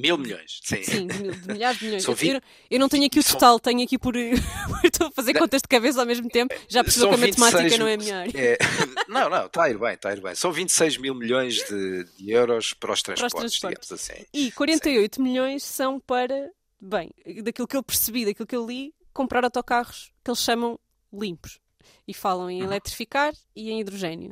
Mil 0.00 0.16
milhões, 0.16 0.60
sim. 0.64 0.82
Sim, 0.82 1.06
de, 1.06 1.30
de 1.30 1.48
milhares 1.48 1.78
de 1.78 1.84
milhões. 1.84 2.04
Eu, 2.04 2.40
eu, 2.70 2.78
não 2.78 2.88
tenho 2.88 3.04
aqui 3.04 3.18
o 3.18 3.24
total, 3.24 3.60
tenho 3.60 3.82
aqui 3.82 3.98
por. 3.98 4.14
Estou 4.82 5.08
a 5.08 5.10
fazer 5.10 5.34
contas 5.34 5.60
de 5.60 5.68
cabeça 5.68 6.00
ao 6.00 6.06
mesmo 6.06 6.28
tempo. 6.28 6.54
Já 6.68 6.82
percebeu 6.82 7.10
que 7.10 7.14
a 7.14 7.18
matemática 7.18 7.78
não 7.78 7.86
é 7.86 7.96
melhor. 7.96 8.26
É... 8.34 8.58
Não, 9.08 9.28
não, 9.28 9.46
está 9.46 9.64
a 9.64 9.70
ir 9.70 9.76
bem, 9.76 9.94
está 9.94 10.10
a 10.10 10.12
ir 10.12 10.20
bem. 10.20 10.36
São 10.36 10.52
26 10.52 10.98
mil 10.98 11.14
milhões 11.16 11.56
de, 11.68 12.04
de 12.16 12.30
euros 12.30 12.72
para 12.72 12.92
os 12.92 13.02
transportes, 13.02 13.34
para 13.34 13.46
os 13.46 13.58
transportes. 13.58 13.92
assim. 13.92 14.24
E 14.32 14.52
48 14.52 15.16
sim. 15.16 15.22
milhões 15.22 15.64
são 15.64 15.98
para, 15.98 16.48
bem, 16.80 17.10
daquilo 17.42 17.66
que 17.66 17.76
eu 17.76 17.82
percebi, 17.82 18.24
daquilo 18.24 18.46
que 18.46 18.54
eu 18.54 18.64
li, 18.64 18.94
comprar 19.12 19.42
autocarros 19.42 20.12
que 20.22 20.30
eles 20.30 20.40
chamam 20.40 20.78
limpos. 21.12 21.58
E 22.06 22.14
falam 22.14 22.48
em 22.48 22.60
uhum. 22.60 22.68
eletrificar 22.68 23.32
e 23.54 23.70
em 23.70 23.80
hidrogênio. 23.80 24.30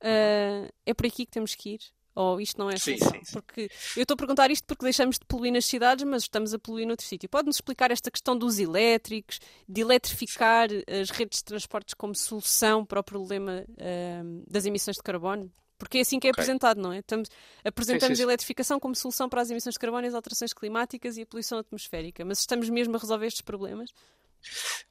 Uh, 0.00 0.72
é 0.86 0.94
por 0.94 1.06
aqui 1.06 1.26
que 1.26 1.32
temos 1.32 1.54
que 1.54 1.74
ir 1.74 1.80
ou 2.16 2.40
isto 2.40 2.58
não 2.58 2.70
é 2.70 2.78
sim, 2.78 2.96
sim, 2.96 3.24
sim. 3.24 3.32
Porque 3.34 3.70
eu 3.94 4.02
estou 4.02 4.14
a 4.14 4.16
perguntar 4.16 4.50
isto 4.50 4.64
porque 4.64 4.84
deixamos 4.84 5.18
de 5.18 5.26
poluir 5.26 5.52
nas 5.52 5.66
cidades, 5.66 6.02
mas 6.04 6.22
estamos 6.22 6.54
a 6.54 6.58
poluir 6.58 6.86
noutro 6.86 7.04
sítio. 7.04 7.28
Pode-nos 7.28 7.56
explicar 7.56 7.90
esta 7.90 8.10
questão 8.10 8.36
dos 8.36 8.58
elétricos, 8.58 9.38
de 9.68 9.82
eletrificar 9.82 10.70
as 10.88 11.10
redes 11.10 11.40
de 11.40 11.44
transportes 11.44 11.92
como 11.92 12.14
solução 12.14 12.86
para 12.86 13.00
o 13.00 13.04
problema 13.04 13.66
uh, 13.68 14.44
das 14.50 14.64
emissões 14.64 14.96
de 14.96 15.02
carbono? 15.02 15.52
Porque 15.78 15.98
é 15.98 16.00
assim 16.00 16.18
que 16.18 16.26
é 16.26 16.30
okay. 16.30 16.42
apresentado, 16.42 16.80
não 16.80 16.90
é? 16.90 17.00
Estamos, 17.00 17.28
apresentamos 17.62 18.18
a 18.18 18.22
eletrificação 18.22 18.80
como 18.80 18.96
solução 18.96 19.28
para 19.28 19.42
as 19.42 19.50
emissões 19.50 19.74
de 19.74 19.78
carbono, 19.78 20.06
as 20.06 20.14
alterações 20.14 20.54
climáticas 20.54 21.18
e 21.18 21.22
a 21.22 21.26
poluição 21.26 21.58
atmosférica. 21.58 22.24
Mas 22.24 22.38
estamos 22.38 22.70
mesmo 22.70 22.96
a 22.96 22.98
resolver 22.98 23.26
estes 23.26 23.42
problemas? 23.42 23.90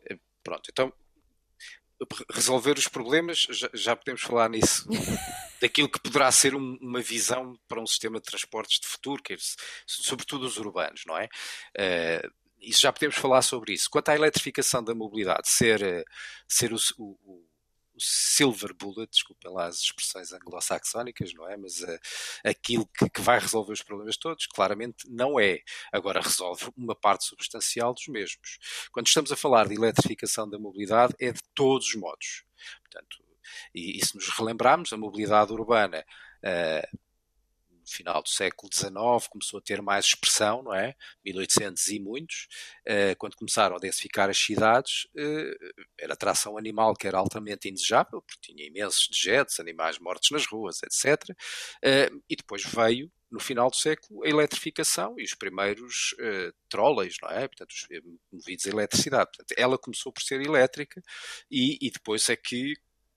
Eh, 0.08 0.20
pronto, 0.44 0.70
então 0.72 0.94
resolver 2.32 2.78
os 2.78 2.88
problemas, 2.88 3.48
já, 3.50 3.70
já 3.74 3.96
podemos 3.96 4.22
falar 4.22 4.50
nisso, 4.50 4.88
daquilo 5.62 5.90
que 5.90 6.00
poderá 6.00 6.32
ser 6.32 6.56
um, 6.56 6.78
uma 6.82 7.02
visão 7.02 7.58
para 7.68 7.82
um 7.82 7.88
sistema 7.88 8.20
de 8.20 8.26
transportes 8.26 8.80
de 8.80 8.88
futuro, 8.88 9.22
que 9.22 9.34
é, 9.34 9.38
sobretudo 9.86 10.46
os 10.46 10.58
urbanos, 10.58 11.04
não 11.06 11.18
é? 11.18 11.26
Uh, 11.78 12.32
isso 12.60 12.82
já 12.82 12.92
podemos 12.92 13.16
falar 13.16 13.42
sobre 13.42 13.74
isso. 13.74 13.90
Quanto 13.90 14.10
à 14.10 14.16
eletrificação 14.16 14.84
da 14.84 14.96
mobilidade, 14.96 15.48
ser, 15.48 15.84
eh, 15.84 16.04
ser 16.48 16.74
o, 16.74 16.78
o 16.98 17.46
o 17.96 18.02
silver 18.02 18.74
bullet, 18.74 19.10
desculpem 19.10 19.52
lá 19.52 19.68
as 19.68 19.80
expressões 19.80 20.34
anglo-saxónicas, 20.34 21.34
não 21.34 21.50
é? 21.50 21.56
Mas 21.56 21.80
uh, 21.82 22.00
aquilo 22.44 22.86
que, 22.88 23.10
que, 23.10 23.22
vai 23.22 23.40
resolver 23.40 23.72
os 23.72 23.82
problemas 23.82 24.18
todos, 24.18 24.46
claramente 24.48 25.10
não 25.10 25.40
é. 25.40 25.62
Agora 25.92 26.22
resolve 26.22 26.70
uma 26.76 26.96
parte 26.96 27.26
substancial 27.26 27.94
dos 27.94 28.08
mesmos. 28.08 28.60
Quando 28.92 29.08
estamos 29.08 29.32
a 29.32 29.36
falar 29.36 29.68
de 29.68 29.76
eletrificação 29.76 30.50
da 30.50 30.60
mobilidade, 30.60 31.16
é 31.20 31.32
de 31.32 31.42
todos 31.54 31.88
os 31.88 31.96
modos. 31.96 32.44
Portanto, 32.84 33.25
e, 33.74 33.98
e 33.98 34.06
se 34.06 34.16
nos 34.16 34.30
relembrarmos, 34.30 34.92
a 34.94 34.98
mobilidade 34.98 35.52
urbana 35.52 36.06
uh, 36.44 36.98
final 37.86 38.22
do 38.22 38.30
século 38.30 38.70
XIX 38.74 39.28
começou 39.30 39.60
a 39.60 39.62
ter 39.62 39.82
mais 39.82 40.06
expressão, 40.06 40.64
não 40.64 40.74
é? 40.74 40.96
1800 41.24 41.88
e 41.90 42.00
muitos, 42.00 42.48
uh, 42.88 43.16
quando 43.18 43.36
começaram 43.36 43.76
a 43.76 43.80
densificar 43.80 44.30
as 44.30 44.38
cidades, 44.38 45.06
uh, 45.16 45.86
era 46.00 46.16
tração 46.16 46.58
animal 46.58 46.96
que 46.96 47.08
era 47.08 47.18
altamente 47.18 47.70
indesejável, 47.70 48.22
porque 48.22 48.52
tinha 48.52 48.66
imensos 48.66 49.08
dejetos, 49.10 49.60
animais 49.60 50.00
mortos 50.00 50.32
nas 50.32 50.46
ruas, 50.46 50.82
etc. 50.84 51.36
E 52.30 52.36
depois 52.36 52.64
veio 52.64 53.12
no 53.32 53.40
final 53.40 53.70
do 53.70 53.76
século 53.76 54.24
a 54.24 54.30
eletrificação 54.30 55.16
e 55.18 55.24
os 55.24 55.34
primeiros 55.34 56.14
uh, 56.14 56.54
trolleys, 56.70 57.18
não 57.22 57.30
é? 57.30 57.48
Portanto, 57.48 57.72
os, 57.72 57.88
movidos 58.32 58.66
a 58.66 58.70
eletricidade. 58.70 59.26
Portanto, 59.26 59.54
ela 59.58 59.78
começou 59.78 60.12
por 60.12 60.24
ser 60.24 60.42
elétrica 60.42 61.02
e, 61.52 61.78
e 61.82 61.92
depois 61.92 62.30
é 62.30 62.36
que, 62.36 62.76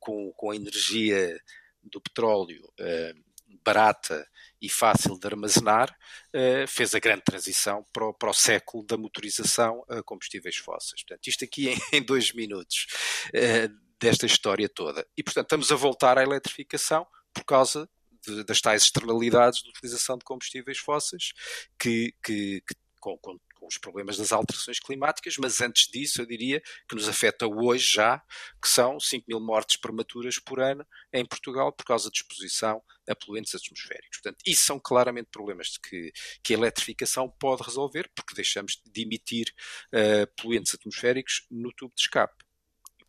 com, 0.09 0.33
com 0.33 0.51
a 0.51 0.57
energia 0.57 1.39
do 1.83 2.01
petróleo 2.01 2.65
uh, 2.81 3.29
barata 3.63 4.27
e 4.61 4.67
fácil 4.67 5.19
de 5.19 5.27
armazenar, 5.27 5.95
uh, 6.35 6.67
fez 6.67 6.95
a 6.95 6.99
grande 6.99 7.25
transição 7.25 7.85
para 7.93 8.07
o, 8.07 8.15
para 8.15 8.31
o, 8.31 8.35
século 8.35 8.87
da 8.87 8.97
motorização 8.97 9.85
a 9.87 10.03
combustíveis 10.03 10.57
fósseis. 10.57 11.03
Portanto, 11.03 11.27
isto 11.29 11.45
aqui 11.45 11.69
em, 11.69 11.79
em 11.93 12.03
dois 12.03 12.33
minutos 12.33 12.87
uh, 13.29 13.69
desta 14.01 14.25
história 14.25 14.67
toda. 14.67 15.07
E, 15.15 15.23
portanto, 15.23 15.45
estamos 15.45 15.71
a 15.71 15.77
voltar 15.77 16.17
à 16.17 16.23
eletrificação 16.23 17.07
por 17.35 17.45
causa 17.45 17.87
de, 18.27 18.45
das 18.45 18.63
tais 18.63 18.85
externalidades 18.85 19.63
de 19.63 19.69
utilização 19.69 20.17
de 20.17 20.25
combustíveis 20.25 20.79
fósseis 20.79 21.35
que, 21.79 22.15
que, 22.25 22.63
que 22.67 22.75
com, 22.99 23.19
com 23.19 23.39
com 23.59 23.67
os 23.67 23.79
problemas 23.79 24.17
das 24.17 24.33
alterações 24.33 24.79
climáticas, 24.79 25.37
mas 25.39 25.61
antes 25.61 25.89
disso 25.89 26.23
eu 26.23 26.27
diria 26.27 26.61
que 26.89 26.95
nos 26.95 27.09
afeta 27.09 27.47
hoje 27.47 27.93
já, 27.93 28.23
que 28.63 28.69
são 28.69 28.99
5 28.99 29.25
mil 29.29 29.41
mortes 29.41 29.77
prematuras 29.77 30.39
por 30.39 30.61
ano 30.61 30.87
em 31.13 31.25
Portugal 31.25 31.73
por 31.73 31.85
causa 31.85 32.11
de 32.11 32.19
exposição 32.19 32.83
a 33.09 33.15
poluentes 33.15 33.55
atmosféricos. 33.55 34.21
Portanto, 34.21 34.43
isso 34.47 34.65
são 34.65 34.79
claramente 34.79 35.29
problemas 35.31 35.79
que, 35.79 36.13
que 36.43 36.55
a 36.55 36.59
eletrificação 36.59 37.29
pode 37.29 37.63
resolver, 37.63 38.11
porque 38.15 38.35
deixamos 38.35 38.81
de 38.85 39.03
emitir 39.03 39.53
uh, 39.93 40.27
poluentes 40.41 40.75
atmosféricos 40.75 41.47
no 41.51 41.73
tubo 41.73 41.95
de 41.95 42.03
escape 42.03 42.48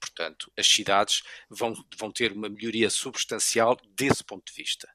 portanto, 0.09 0.51
as 0.57 0.67
cidades 0.67 1.23
vão, 1.49 1.73
vão 1.97 2.11
ter 2.11 2.31
uma 2.31 2.49
melhoria 2.49 2.89
substancial 2.89 3.77
desse 3.95 4.23
ponto 4.23 4.45
de 4.45 4.53
vista. 4.53 4.89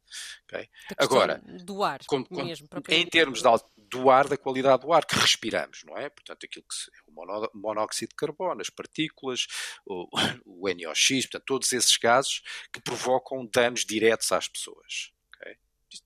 Okay? 0.45 0.69
Agora, 0.97 1.41
do 1.63 1.83
ar 1.83 2.01
como, 2.07 2.27
como, 2.27 2.45
mesmo, 2.45 2.69
em 2.89 3.07
termos 3.07 3.43
de, 3.43 3.49
do 3.89 4.11
ar, 4.11 4.29
da 4.29 4.37
qualidade 4.37 4.83
do 4.83 4.93
ar 4.93 5.05
que 5.05 5.17
respiramos, 5.17 5.83
não 5.85 5.97
é? 5.97 6.09
Portanto, 6.09 6.45
aquilo 6.45 6.65
que 6.65 6.97
é 6.97 7.03
o 7.07 7.59
monóxido 7.59 8.11
de 8.11 8.17
carbono, 8.17 8.61
as 8.61 8.71
partículas, 8.71 9.47
o, 9.87 10.09
o 10.45 10.69
NOx, 10.69 11.09
portanto, 11.23 11.45
todos 11.47 11.73
esses 11.73 11.97
gases 11.97 12.43
que 12.73 12.81
provocam 12.81 13.49
danos 13.53 13.85
diretos 13.85 14.31
às 14.33 14.49
pessoas. 14.49 15.13
Okay? 15.37 15.57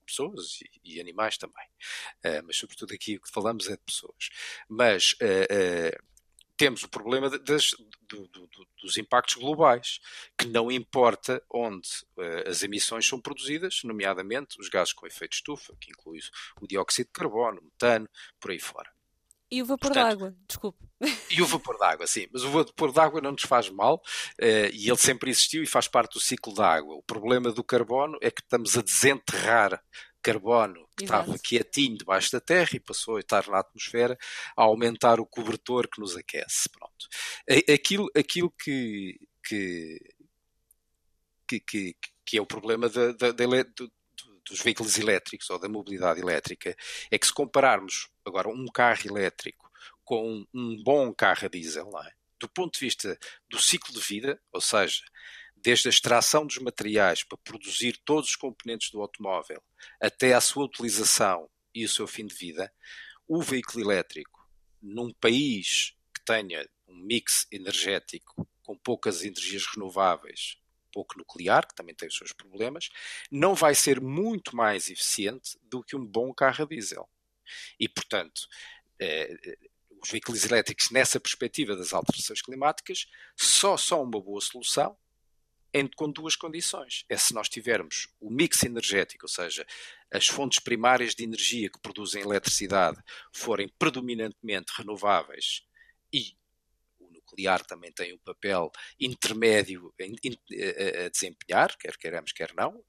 pessoas 0.04 0.60
e, 0.60 0.96
e, 0.96 1.00
animais 1.00 1.38
também. 1.38 1.66
Uh, 2.24 2.42
mas, 2.44 2.56
sobretudo, 2.56 2.94
aqui 2.94 3.16
o 3.16 3.20
que 3.20 3.30
falamos 3.30 3.68
é 3.68 3.72
de 3.72 3.82
pessoas. 3.82 4.28
Mas 4.68 5.12
uh, 5.12 5.96
uh, 5.96 6.08
temos 6.58 6.82
o 6.82 6.88
problema 6.88 7.30
das, 7.30 7.70
do, 8.02 8.26
do, 8.26 8.48
dos 8.82 8.98
impactos 8.98 9.36
globais, 9.36 10.00
que 10.36 10.46
não 10.48 10.70
importa 10.70 11.42
onde 11.48 11.88
uh, 12.16 12.48
as 12.48 12.62
emissões 12.64 13.06
são 13.06 13.20
produzidas, 13.20 13.80
nomeadamente 13.84 14.60
os 14.60 14.68
gases 14.68 14.92
com 14.92 15.06
efeito 15.06 15.34
estufa, 15.34 15.74
que 15.80 15.92
inclui 15.92 16.18
o 16.60 16.66
dióxido 16.66 17.06
de 17.06 17.12
carbono, 17.12 17.60
o 17.60 17.64
metano, 17.64 18.08
por 18.40 18.50
aí 18.50 18.58
fora. 18.58 18.90
E 19.50 19.62
o 19.62 19.66
vapor 19.66 19.92
d'água, 19.92 20.34
desculpe. 20.46 20.84
E 21.30 21.40
o 21.40 21.46
vapor 21.46 21.78
d'água, 21.78 22.06
sim. 22.06 22.26
Mas 22.32 22.42
o 22.42 22.50
vapor 22.50 22.92
d'água 22.92 23.20
não 23.20 23.32
nos 23.32 23.42
faz 23.42 23.70
mal 23.70 23.94
uh, 23.96 24.70
e 24.72 24.88
ele 24.88 24.96
sempre 24.96 25.30
existiu 25.30 25.62
e 25.62 25.66
faz 25.66 25.86
parte 25.86 26.14
do 26.14 26.20
ciclo 26.20 26.52
da 26.52 26.66
água. 26.66 26.96
O 26.96 27.02
problema 27.02 27.52
do 27.52 27.62
carbono 27.62 28.18
é 28.20 28.30
que 28.30 28.42
estamos 28.42 28.76
a 28.76 28.82
desenterrar 28.82 29.82
carbono 30.32 30.88
que 30.96 31.04
Exato. 31.04 31.22
estava 31.22 31.38
quietinho 31.38 31.98
debaixo 31.98 32.32
da 32.32 32.40
Terra 32.40 32.70
e 32.74 32.80
passou 32.80 33.16
a 33.16 33.20
estar 33.20 33.46
na 33.48 33.60
atmosfera 33.60 34.18
a 34.56 34.62
aumentar 34.62 35.20
o 35.20 35.26
cobertor 35.26 35.88
que 35.88 36.00
nos 36.00 36.16
aquece. 36.16 36.68
Pronto. 36.70 37.08
Aquilo, 37.72 38.10
aquilo 38.16 38.50
que, 38.50 39.18
que, 39.44 40.00
que, 41.60 41.96
que 42.24 42.38
é 42.38 42.40
o 42.40 42.46
problema 42.46 42.88
da, 42.88 43.12
da, 43.12 43.32
da, 43.32 43.46
dos 44.48 44.60
veículos 44.62 44.98
elétricos 44.98 45.48
ou 45.50 45.58
da 45.58 45.68
mobilidade 45.68 46.20
elétrica 46.20 46.74
é 47.10 47.18
que 47.18 47.26
se 47.26 47.32
compararmos 47.32 48.08
agora 48.24 48.48
um 48.48 48.66
carro 48.66 49.06
elétrico 49.06 49.70
com 50.04 50.44
um 50.54 50.82
bom 50.82 51.12
carro 51.12 51.46
a 51.46 51.48
diesel, 51.48 51.90
é? 52.04 52.12
do 52.40 52.48
ponto 52.48 52.78
de 52.78 52.80
vista 52.80 53.18
do 53.48 53.60
ciclo 53.60 53.92
de 53.92 54.00
vida, 54.00 54.40
ou 54.52 54.60
seja, 54.60 55.02
desde 55.62 55.88
a 55.88 55.90
extração 55.90 56.46
dos 56.46 56.58
materiais 56.58 57.22
para 57.22 57.38
produzir 57.38 57.98
todos 58.04 58.30
os 58.30 58.36
componentes 58.36 58.90
do 58.90 59.00
automóvel 59.00 59.62
até 60.00 60.34
à 60.34 60.40
sua 60.40 60.64
utilização 60.64 61.48
e 61.74 61.84
o 61.84 61.88
seu 61.88 62.06
fim 62.06 62.26
de 62.26 62.34
vida, 62.34 62.72
o 63.26 63.42
veículo 63.42 63.84
elétrico, 63.84 64.48
num 64.80 65.12
país 65.12 65.96
que 66.14 66.24
tenha 66.24 66.68
um 66.86 66.96
mix 66.96 67.46
energético 67.52 68.48
com 68.62 68.76
poucas 68.76 69.22
energias 69.22 69.66
renováveis, 69.66 70.58
pouco 70.92 71.18
nuclear, 71.18 71.66
que 71.66 71.74
também 71.74 71.94
tem 71.94 72.08
os 72.08 72.16
seus 72.16 72.32
problemas, 72.32 72.88
não 73.30 73.54
vai 73.54 73.74
ser 73.74 74.00
muito 74.00 74.56
mais 74.56 74.88
eficiente 74.88 75.58
do 75.62 75.82
que 75.82 75.96
um 75.96 76.04
bom 76.04 76.32
carro 76.32 76.64
a 76.64 76.66
diesel. 76.66 77.08
E, 77.78 77.88
portanto, 77.88 78.48
eh, 79.00 79.56
os 80.02 80.10
veículos 80.10 80.44
elétricos, 80.44 80.90
nessa 80.90 81.20
perspectiva 81.20 81.76
das 81.76 81.92
alterações 81.92 82.42
climáticas, 82.42 83.06
só 83.36 83.76
são 83.76 84.02
uma 84.02 84.20
boa 84.20 84.40
solução 84.40 84.96
com 85.96 86.10
duas 86.10 86.34
condições. 86.34 87.04
É 87.08 87.16
se 87.16 87.34
nós 87.34 87.48
tivermos 87.48 88.08
o 88.20 88.30
mix 88.30 88.62
energético, 88.62 89.26
ou 89.26 89.28
seja, 89.28 89.66
as 90.10 90.26
fontes 90.26 90.58
primárias 90.58 91.14
de 91.14 91.24
energia 91.24 91.70
que 91.70 91.80
produzem 91.80 92.22
eletricidade 92.22 92.98
forem 93.32 93.68
predominantemente 93.78 94.72
renováveis 94.76 95.62
e 96.12 96.36
nuclear 97.28 97.64
também 97.64 97.92
tem 97.92 98.14
um 98.14 98.18
papel 98.18 98.70
intermédio 98.98 99.92
a 100.00 101.08
desempenhar, 101.08 101.76
quer 101.76 101.96
queiramos, 101.96 102.32
quer 102.32 102.54
não, 102.54 102.82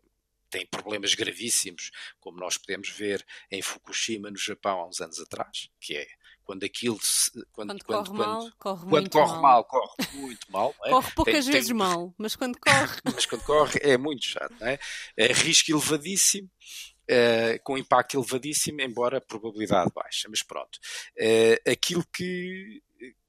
tem 0.50 0.66
problemas 0.66 1.14
gravíssimos, 1.14 1.92
como 2.20 2.40
nós 2.40 2.58
podemos 2.58 2.90
ver 2.90 3.24
em 3.52 3.62
Fukushima, 3.62 4.32
no 4.32 4.38
Japão, 4.38 4.80
há 4.80 4.88
uns 4.88 5.00
anos 5.00 5.20
atrás, 5.20 5.70
que 5.80 5.96
é 5.96 6.08
quando 6.50 6.64
aquilo 6.64 6.98
se, 7.00 7.32
quando, 7.52 7.68
quando, 7.68 7.86
corre 7.86 8.08
quando, 8.08 8.18
mal, 8.18 8.52
corre 8.58 8.80
quando 8.80 8.90
muito 8.90 9.12
corre 9.12 9.34
mal. 9.34 9.42
mal. 9.42 9.64
corre 9.66 9.96
muito 10.14 10.52
mal. 10.52 10.76
É? 10.84 10.90
Corre 10.90 11.12
poucas 11.12 11.46
tem, 11.46 11.54
vezes 11.54 11.68
tem... 11.68 11.78
mal, 11.78 12.12
mas 12.18 12.36
quando 12.36 12.58
corre. 12.58 12.98
mas 13.06 13.26
quando 13.28 13.44
corre 13.44 13.80
é 13.84 13.96
muito 14.00 14.26
chato, 14.26 14.56
não 14.60 14.66
é? 14.66 14.80
é 15.16 15.28
risco 15.32 15.72
elevadíssimo. 15.72 16.50
Uh, 17.08 17.58
com 17.64 17.76
impacto 17.76 18.18
elevadíssimo, 18.18 18.82
embora 18.82 19.18
a 19.18 19.22
probabilidade 19.22 19.92
baixa. 19.94 20.28
Mas 20.28 20.42
pronto, 20.42 20.80
uh, 21.20 21.72
aquilo 21.72 22.04
que, 22.12 22.82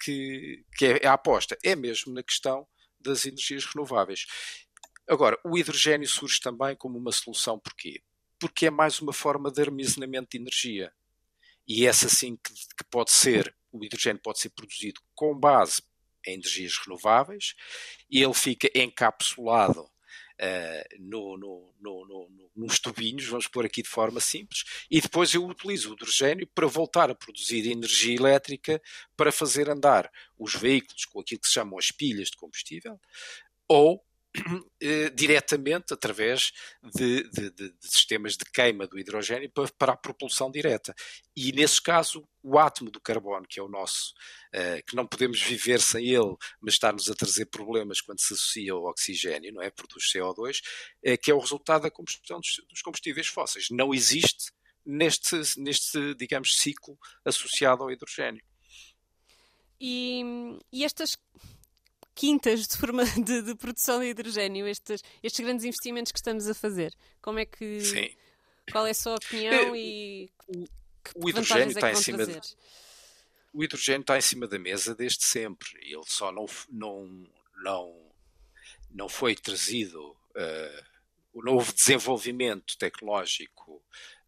que, 0.03 0.65
que 0.77 0.85
é 0.87 1.07
a 1.07 1.15
aposta 1.15 1.59
é 1.63 1.77
mesmo 1.77 2.15
na 2.15 2.23
questão 2.23 2.67
das 2.99 3.27
energias 3.27 3.67
renováveis. 3.67 4.25
Agora, 5.07 5.39
o 5.45 5.59
hidrogênio 5.59 6.09
surge 6.09 6.41
também 6.41 6.75
como 6.75 6.99
uma 6.99 7.13
solução, 7.13 7.59
porquê? 7.59 8.03
Porque 8.39 8.67
é 8.67 8.71
mais 8.71 9.01
uma 9.01 9.13
forma 9.13 9.51
de 9.51 9.61
armazenamento 9.61 10.31
de 10.31 10.39
energia. 10.39 10.93
E 11.73 11.87
essa 11.87 12.09
sim 12.09 12.35
que, 12.35 12.53
que 12.53 12.85
pode 12.91 13.13
ser, 13.13 13.55
o 13.71 13.85
hidrogênio 13.85 14.21
pode 14.21 14.41
ser 14.41 14.51
produzido 14.51 15.01
com 15.15 15.39
base 15.39 15.81
em 16.27 16.35
energias 16.35 16.77
renováveis, 16.77 17.55
e 18.11 18.21
ele 18.21 18.35
fica 18.35 18.69
encapsulado 18.75 19.83
uh, 19.83 20.99
no, 20.99 21.39
no, 21.39 21.73
no, 21.81 22.51
nos 22.57 22.81
tubinhos, 22.81 23.25
vamos 23.27 23.47
pôr 23.47 23.65
aqui 23.65 23.83
de 23.83 23.89
forma 23.89 24.19
simples, 24.19 24.65
e 24.91 25.01
depois 25.01 25.33
eu 25.33 25.47
utilizo 25.47 25.91
o 25.91 25.93
hidrogênio 25.93 26.45
para 26.53 26.67
voltar 26.67 27.09
a 27.09 27.15
produzir 27.15 27.71
energia 27.71 28.17
elétrica 28.17 28.83
para 29.17 29.31
fazer 29.31 29.71
andar 29.71 30.11
os 30.37 30.57
veículos 30.57 31.05
com 31.05 31.21
aquilo 31.21 31.41
que 31.41 31.47
se 31.47 31.55
chamam 31.55 31.79
as 31.79 31.93
pilhas 31.93 32.31
de 32.31 32.37
combustível, 32.37 32.99
ou 33.69 34.05
eh, 34.81 35.11
diretamente 35.11 35.93
através 35.93 36.53
de, 36.95 37.29
de, 37.31 37.51
de, 37.51 37.75
sistemas 37.81 38.37
de 38.37 38.45
queima 38.45 38.87
do 38.87 38.99
hidrogênio 38.99 39.51
para, 39.51 39.69
para, 39.77 39.93
a 39.93 39.97
propulsão 39.97 40.51
direta. 40.51 40.95
E 41.37 41.53
nesse 41.53 41.83
caso, 41.83 42.27
o 42.43 42.59
átomo 42.59 42.91
do 42.91 43.01
carbono, 43.01 43.47
que 43.49 43.59
é 43.59 43.63
o 43.63 43.69
nosso, 43.69 44.15
uh, 44.55 44.85
que 44.87 44.95
não 44.95 45.07
podemos 45.07 45.41
viver 45.43 45.81
sem 45.81 46.07
ele, 46.07 46.37
mas 46.61 46.75
está-nos 46.75 47.11
a 47.11 47.15
trazer 47.15 47.47
problemas 47.47 48.01
quando 48.01 48.21
se 48.21 48.35
associa 48.35 48.73
ao 48.73 48.85
oxigênio, 48.85 49.53
não 49.53 49.63
é? 49.63 49.71
Produz 49.71 50.05
CO2, 50.15 50.61
uh, 51.07 51.19
que 51.21 51.31
é 51.31 51.35
o 51.35 51.41
resultado 51.41 51.83
da 51.83 51.91
combustão 51.91 52.39
dos, 52.39 52.63
dos 52.69 52.83
combustíveis 52.83 53.27
fósseis. 53.27 53.67
Não 53.71 53.93
existe 53.93 54.53
neste, 54.85 55.37
neste, 55.59 56.15
digamos, 56.15 56.57
ciclo 56.57 56.97
associado 57.25 57.83
ao 57.83 57.91
hidrogênio. 57.91 58.43
E, 59.81 60.23
e 60.71 60.85
estas 60.85 61.17
quintas 62.21 62.69
de, 62.69 62.77
forma, 62.77 63.03
de, 63.17 63.41
de, 63.41 63.55
produção 63.55 64.01
de 64.01 64.07
hidrogênio, 64.07 64.69
estes, 64.69 65.03
estes 65.23 65.41
grandes 65.43 65.65
investimentos 65.65 66.13
que 66.13 66.19
estamos 66.19 66.47
a 66.47 66.55
fazer? 66.55 66.95
Como 67.23 67.39
é 67.39 67.47
que. 67.47 67.81
Sim. 67.81 68.11
Qual 68.71 68.87
é 68.87 68.91
a 68.91 68.95
sua 68.95 69.15
opinião 69.15 69.75
e 69.75 70.31
que 71.03 71.13
o 71.17 71.29
hidrogênio 71.29 71.69
é 71.69 71.69
está 71.69 71.91
em 71.91 71.97
cima 71.97 72.27
de, 72.27 72.39
o 73.53 73.65
hidrogênio 73.65 74.03
está 74.03 74.19
em 74.19 74.21
cima 74.21 74.47
da 74.47 74.59
mesa 74.59 74.95
desde 74.95 75.25
sempre. 75.25 75.71
Ele 75.83 76.05
só 76.07 76.31
não, 76.31 76.47
não, 76.69 77.27
não, 77.65 78.13
não 78.91 79.09
foi 79.09 79.35
trazido 79.35 80.11
uh, 80.11 80.85
o 81.33 81.43
novo 81.43 81.73
desenvolvimimento 81.73 82.77
tecnológico 82.77 83.83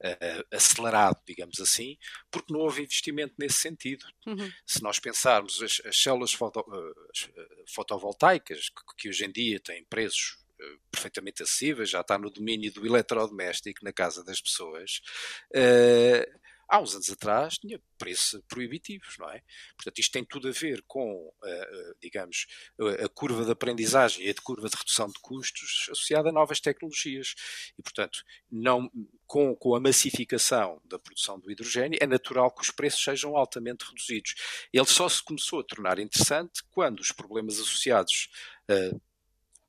uh, 0.04 0.56
acelerado, 0.56 1.18
digamos 1.26 1.60
assim, 1.60 1.96
porque 2.30 2.52
não 2.52 2.60
houve 2.60 2.82
investimento 2.82 3.34
nesse 3.38 3.58
sentido. 3.58 4.04
Uhum. 4.26 4.50
Se 4.66 4.82
nós 4.82 4.98
pensarmos 4.98 5.62
as, 5.62 5.80
as 5.84 5.96
células 5.96 6.32
foto, 6.32 6.60
uh, 6.60 7.64
fotovoltaicas, 7.66 8.68
que, 8.68 8.96
que, 8.96 9.08
hoje 9.08 9.24
em 9.24 9.32
dia 9.32 9.60
têm 9.60 9.84
preços 9.84 10.40
perfeitamente 10.92 11.42
acessíveis, 11.42 11.90
já 11.90 12.02
está 12.02 12.16
no 12.16 12.30
domínio 12.30 12.72
do 12.72 12.86
eletrodoméstico 12.86 13.84
na 13.84 13.92
casa 13.92 14.22
das 14.22 14.40
pessoas, 14.40 15.00
há 16.68 16.80
uns 16.80 16.94
anos 16.94 17.10
atrás 17.10 17.58
tinha 17.58 17.80
preços 17.98 18.40
proibitivos, 18.48 19.16
não 19.18 19.30
é? 19.30 19.42
Portanto, 19.76 19.98
isto 19.98 20.12
tem 20.12 20.24
tudo 20.24 20.48
a 20.48 20.52
ver 20.52 20.82
com, 20.86 21.28
uh, 21.28 21.94
digamos, 22.00 22.46
a 23.02 23.08
curva 23.08 23.44
de 23.44 23.52
aprendizagem 23.52 24.24
e 24.24 24.30
a 24.30 24.34
curva 24.34 24.68
de 24.68 24.76
redução 24.76 25.06
de 25.06 25.18
custos 25.20 25.88
associada 25.90 26.30
a 26.30 26.32
novas 26.32 26.60
tecnologias. 26.60 27.34
E, 27.78 27.82
portanto, 27.82 28.24
não, 28.50 28.90
com, 29.26 29.54
com 29.54 29.74
a 29.74 29.80
massificação 29.80 30.80
da 30.84 30.98
produção 30.98 31.38
do 31.38 31.50
hidrogênio, 31.50 31.98
é 32.00 32.06
natural 32.06 32.50
que 32.50 32.62
os 32.62 32.70
preços 32.70 33.02
sejam 33.02 33.36
altamente 33.36 33.84
reduzidos. 33.84 34.34
Ele 34.72 34.86
só 34.86 35.08
se 35.08 35.22
começou 35.22 35.60
a 35.60 35.64
tornar 35.64 35.98
interessante 35.98 36.62
quando 36.70 37.00
os 37.00 37.12
problemas 37.12 37.58
associados 37.58 38.30
uh, 38.70 39.00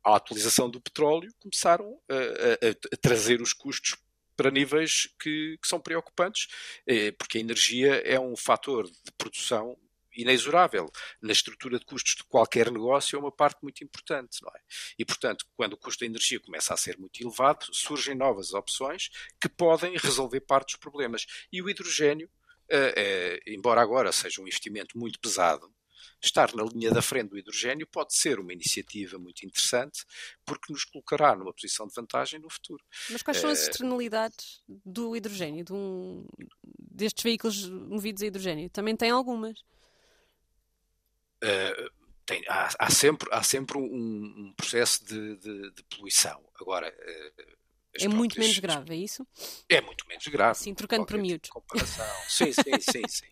à 0.04 0.16
atualização 0.16 0.70
do 0.70 0.82
petróleo 0.82 1.34
começaram 1.40 2.00
a, 2.10 2.16
a, 2.16 2.70
a 2.94 2.98
trazer 2.98 3.42
os 3.42 3.54
custos 3.54 3.96
para 4.36 4.52
níveis 4.52 5.08
que, 5.20 5.58
que 5.62 5.68
são 5.68 5.80
preocupantes, 5.80 6.48
eh, 6.88 7.12
porque 7.12 7.38
a 7.38 7.42
energia 7.42 7.96
é 8.06 8.20
um 8.20 8.36
fator 8.36 8.86
de 8.86 9.12
produção 9.18 9.78
inexorável. 10.16 10.92
Na 11.22 11.32
estrutura 11.32 11.80
de 11.80 11.86
custos 11.86 12.16
de 12.16 12.24
qualquer 12.24 12.72
negócio 12.72 13.16
é 13.16 13.20
uma 13.20 13.32
parte 13.32 13.60
muito 13.64 13.84
importante, 13.84 14.40
não 14.42 14.50
é? 14.50 14.60
E, 14.98 15.06
portanto, 15.06 15.46
quando 15.56 15.74
o 15.74 15.78
custo 15.78 16.02
da 16.02 16.06
energia 16.06 16.40
começa 16.40 16.74
a 16.74 16.78
ser 16.78 16.98
muito 16.98 17.22
elevado, 17.22 17.66
surgem 17.72 18.16
novas 18.16 18.54
opções 18.54 19.10
que 19.42 19.50
podem 19.50 19.98
resolver 19.98 20.42
parte 20.42 20.74
dos 20.74 20.78
problemas. 20.78 21.26
E 21.52 21.62
o 21.62 21.70
hidrogênio, 21.70 22.30
eh, 22.70 22.94
eh, 22.96 23.40
embora 23.48 23.82
agora 23.82 24.12
seja 24.12 24.42
um 24.42 24.48
investimento 24.48 24.98
muito 24.98 25.20
pesado, 25.20 25.73
estar 26.22 26.54
na 26.56 26.64
linha 26.64 26.92
da 26.92 27.02
frente 27.02 27.30
do 27.30 27.38
hidrogênio 27.38 27.88
pode 27.88 28.16
ser 28.16 28.40
uma 28.40 28.54
iniciativa 28.54 29.18
muito 29.18 29.46
interessante, 29.46 30.06
porque 30.46 30.72
nos 30.72 30.84
colocará 30.86 31.36
numa 31.36 31.54
posição 31.54 31.88
de 31.88 31.94
vantagem 31.96 32.40
no 32.40 32.50
futuro. 32.50 32.84
Mas 33.10 33.22
quais 33.22 33.38
são 33.38 33.50
as 33.50 33.60
eh, 33.60 33.70
externalidades 33.70 34.62
do 34.68 35.16
hidrogênio, 35.16 35.64
de 35.64 35.74
um, 35.74 36.26
destes 36.78 37.24
veículos 37.24 37.70
movidos 37.70 38.24
a 38.24 38.26
hidrogênio? 38.26 38.70
Também 38.70 38.96
tem 38.96 39.10
algumas. 39.10 39.60
Uh, 41.44 41.92
tem, 42.26 42.42
há, 42.48 42.70
há, 42.80 42.90
sempre, 42.90 43.28
há 43.32 43.44
sempre 43.44 43.78
um, 43.78 43.84
um 43.84 44.54
processo 44.56 45.04
de, 45.06 45.36
de, 45.38 45.72
de, 45.72 45.84
poluição. 45.84 46.42
Agora, 46.60 46.88
uh, 46.88 47.54
é 48.00 48.08
muito 48.08 48.40
menos 48.40 48.58
grave, 48.58 48.94
é 48.94 48.98
isso? 48.98 49.28
É 49.70 49.80
muito 49.80 50.08
menos 50.08 50.26
grave. 50.28 50.58
Sim, 50.58 50.74
trocando 50.74 51.06
por 51.06 51.18
miúdos. 51.18 51.50
Comparação. 51.50 52.06
sim, 52.28 52.52
sim, 52.52 52.80
sim, 52.80 53.08
sim. 53.08 53.28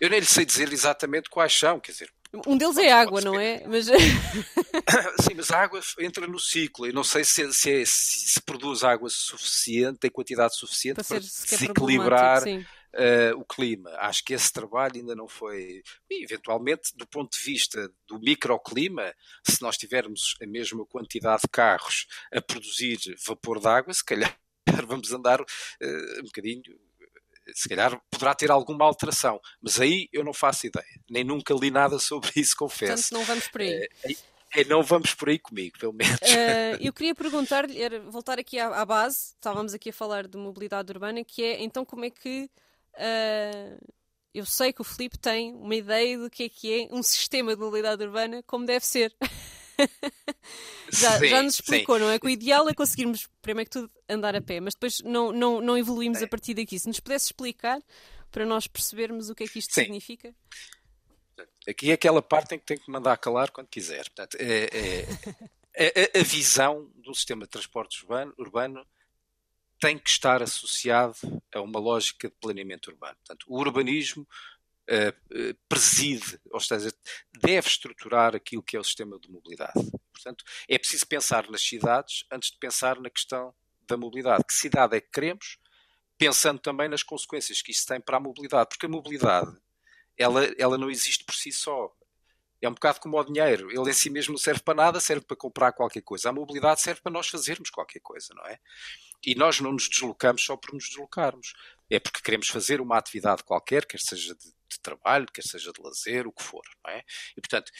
Eu 0.00 0.10
nem 0.10 0.20
lhe 0.20 0.26
sei 0.26 0.44
dizer 0.44 0.72
exatamente 0.72 1.28
quais 1.28 1.52
são, 1.52 1.80
quer 1.80 1.92
dizer, 1.92 2.12
um 2.46 2.58
deles 2.58 2.76
é 2.76 2.92
água, 2.92 3.22
não 3.22 3.40
é? 3.40 3.64
Mas... 3.66 3.86
Sim, 5.22 5.34
mas 5.34 5.50
a 5.50 5.62
água 5.62 5.80
entra 5.98 6.26
no 6.26 6.38
ciclo. 6.38 6.86
Eu 6.86 6.92
não 6.92 7.02
sei 7.02 7.24
se, 7.24 7.50
se, 7.54 7.72
é, 7.72 7.84
se, 7.86 8.28
se 8.28 8.42
produz 8.42 8.84
água 8.84 9.08
suficiente, 9.08 10.06
em 10.06 10.10
quantidade 10.10 10.54
suficiente 10.54 10.96
para, 10.96 11.06
para 11.06 11.18
desequilibrar 11.20 12.42
uh, 12.46 13.38
o 13.38 13.44
clima. 13.46 13.90
Acho 13.98 14.22
que 14.24 14.34
esse 14.34 14.52
trabalho 14.52 14.96
ainda 14.96 15.14
não 15.14 15.26
foi. 15.26 15.82
E, 16.10 16.22
eventualmente, 16.22 16.94
do 16.94 17.06
ponto 17.06 17.32
de 17.32 17.42
vista 17.42 17.90
do 18.06 18.18
microclima, 18.18 19.14
se 19.42 19.62
nós 19.62 19.78
tivermos 19.78 20.36
a 20.42 20.46
mesma 20.46 20.84
quantidade 20.84 21.42
de 21.42 21.48
carros 21.50 22.06
a 22.30 22.42
produzir 22.42 22.98
vapor 23.26 23.58
de 23.58 23.68
água, 23.68 23.94
se 23.94 24.04
calhar 24.04 24.36
vamos 24.86 25.10
andar 25.12 25.40
uh, 25.40 26.20
um 26.20 26.24
bocadinho 26.24 26.62
se 27.54 27.68
calhar 27.68 28.00
poderá 28.10 28.34
ter 28.34 28.50
alguma 28.50 28.84
alteração, 28.84 29.40
mas 29.60 29.80
aí 29.80 30.08
eu 30.12 30.24
não 30.24 30.32
faço 30.32 30.66
ideia, 30.66 31.00
nem 31.10 31.24
nunca 31.24 31.54
li 31.54 31.70
nada 31.70 31.98
sobre 32.00 32.30
isso, 32.36 32.56
confesso. 32.56 33.10
Portanto, 33.10 33.12
não 33.12 33.24
vamos 33.24 33.48
por 33.48 33.60
aí. 33.60 33.88
É, 34.04 34.60
é, 34.60 34.64
não 34.64 34.82
vamos 34.82 35.14
por 35.14 35.28
aí 35.28 35.38
comigo, 35.38 35.78
pelo 35.78 35.92
menos. 35.92 36.16
Uh, 36.16 36.78
eu 36.80 36.92
queria 36.92 37.14
perguntar-lhe, 37.14 37.98
voltar 38.10 38.38
aqui 38.38 38.58
à, 38.58 38.68
à, 38.68 38.84
base, 38.84 39.34
estávamos 39.34 39.74
aqui 39.74 39.90
a 39.90 39.92
falar 39.92 40.26
de 40.26 40.38
mobilidade 40.38 40.90
urbana, 40.90 41.24
que 41.24 41.42
é 41.42 41.62
então 41.62 41.84
como 41.84 42.04
é 42.04 42.10
que. 42.10 42.50
Uh, 42.94 43.78
eu 44.34 44.44
sei 44.44 44.72
que 44.72 44.80
o 44.80 44.84
Filipe 44.84 45.18
tem 45.18 45.54
uma 45.54 45.74
ideia 45.74 46.18
do 46.18 46.30
que 46.30 46.44
é 46.44 46.48
que 46.48 46.72
é 46.72 46.94
um 46.94 47.02
sistema 47.02 47.54
de 47.56 47.60
mobilidade 47.60 48.02
urbana 48.04 48.42
como 48.46 48.64
deve 48.64 48.86
ser. 48.86 49.14
já, 50.92 51.18
sim, 51.18 51.28
já 51.28 51.42
nos 51.42 51.54
explicou, 51.54 51.96
sim. 51.96 52.02
não 52.02 52.10
é? 52.10 52.18
Que 52.18 52.26
o 52.26 52.30
ideal 52.30 52.68
é 52.68 52.74
conseguirmos, 52.74 53.28
primeiro 53.40 53.70
que 53.70 53.78
tudo, 53.78 53.90
andar 54.08 54.34
a 54.34 54.40
pé, 54.40 54.60
mas 54.60 54.74
depois 54.74 55.00
não, 55.00 55.32
não, 55.32 55.60
não 55.60 55.78
evoluímos 55.78 56.18
sim. 56.18 56.24
a 56.24 56.28
partir 56.28 56.54
daqui. 56.54 56.78
Se 56.78 56.86
nos 56.86 57.00
pudesse 57.00 57.26
explicar 57.26 57.80
para 58.30 58.44
nós 58.44 58.66
percebermos 58.66 59.30
o 59.30 59.34
que 59.34 59.44
é 59.44 59.48
que 59.48 59.58
isto 59.58 59.72
significa. 59.72 60.34
Aqui 61.68 61.90
é 61.90 61.94
aquela 61.94 62.22
parte 62.22 62.54
em 62.54 62.58
que 62.58 62.64
tem 62.64 62.78
que 62.78 62.90
mandar 62.90 63.16
calar 63.18 63.50
quando 63.50 63.68
quiser. 63.68 64.04
Portanto, 64.04 64.36
é, 64.40 64.68
é, 65.74 66.02
é, 66.14 66.20
a, 66.20 66.22
visão 66.22 66.90
do 66.96 67.14
sistema 67.14 67.44
de 67.44 67.50
transportes 67.50 68.02
urbano, 68.02 68.34
urbano 68.38 68.86
tem 69.80 69.98
que 69.98 70.10
estar 70.10 70.42
associado 70.42 71.16
a 71.54 71.60
uma 71.60 71.78
lógica 71.78 72.28
de 72.28 72.34
planeamento 72.40 72.90
urbano. 72.90 73.16
Portanto, 73.16 73.46
o 73.48 73.58
urbanismo 73.58 74.26
uh, 74.88 75.54
preside, 75.68 76.40
ou 76.50 76.60
seja, 76.60 76.92
deve 77.40 77.68
estruturar 77.68 78.34
aquilo 78.34 78.62
que 78.62 78.76
é 78.76 78.80
o 78.80 78.84
sistema 78.84 79.18
de 79.18 79.30
mobilidade. 79.30 79.72
Portanto, 80.12 80.44
é 80.68 80.78
preciso 80.78 81.06
pensar 81.06 81.48
nas 81.50 81.62
cidades 81.62 82.24
antes 82.30 82.50
de 82.50 82.58
pensar 82.58 82.98
na 83.00 83.10
questão 83.10 83.54
da 83.86 83.96
mobilidade. 83.96 84.44
Que 84.44 84.54
cidade 84.54 84.96
é 84.96 85.00
que 85.00 85.10
queremos? 85.10 85.58
Pensando 86.16 86.58
também 86.58 86.88
nas 86.88 87.02
consequências 87.02 87.62
que 87.62 87.70
isso 87.70 87.86
tem 87.86 88.00
para 88.00 88.16
a 88.16 88.20
mobilidade, 88.20 88.70
porque 88.70 88.86
a 88.86 88.88
mobilidade 88.88 89.56
ela, 90.16 90.44
ela 90.58 90.76
não 90.76 90.90
existe 90.90 91.24
por 91.24 91.34
si 91.34 91.52
só. 91.52 91.92
É 92.60 92.68
um 92.68 92.74
bocado 92.74 92.98
como 92.98 93.16
o 93.16 93.24
dinheiro. 93.24 93.70
Ele 93.70 93.88
em 93.88 93.94
si 93.94 94.10
mesmo 94.10 94.32
não 94.32 94.38
serve 94.38 94.60
para 94.60 94.74
nada, 94.74 94.98
serve 94.98 95.24
para 95.24 95.36
comprar 95.36 95.72
qualquer 95.72 96.02
coisa. 96.02 96.28
A 96.28 96.32
mobilidade 96.32 96.80
serve 96.80 97.00
para 97.00 97.12
nós 97.12 97.28
fazermos 97.28 97.70
qualquer 97.70 98.00
coisa, 98.00 98.34
não 98.34 98.44
é? 98.46 98.58
E 99.24 99.36
nós 99.36 99.60
não 99.60 99.72
nos 99.72 99.88
deslocamos 99.88 100.42
só 100.44 100.56
por 100.56 100.74
nos 100.74 100.88
deslocarmos. 100.88 101.52
É 101.88 102.00
porque 102.00 102.20
queremos 102.20 102.48
fazer 102.48 102.80
uma 102.80 102.98
atividade 102.98 103.44
qualquer, 103.44 103.86
quer 103.86 104.00
seja 104.00 104.34
de, 104.34 104.52
de 104.68 104.80
trabalho, 104.80 105.26
quer 105.32 105.42
seja 105.42 105.72
de 105.72 105.80
lazer, 105.82 106.26
o 106.26 106.32
que 106.32 106.42
for, 106.42 106.64
não 106.84 106.92
é? 106.92 107.02
E 107.36 107.40
portanto, 107.40 107.70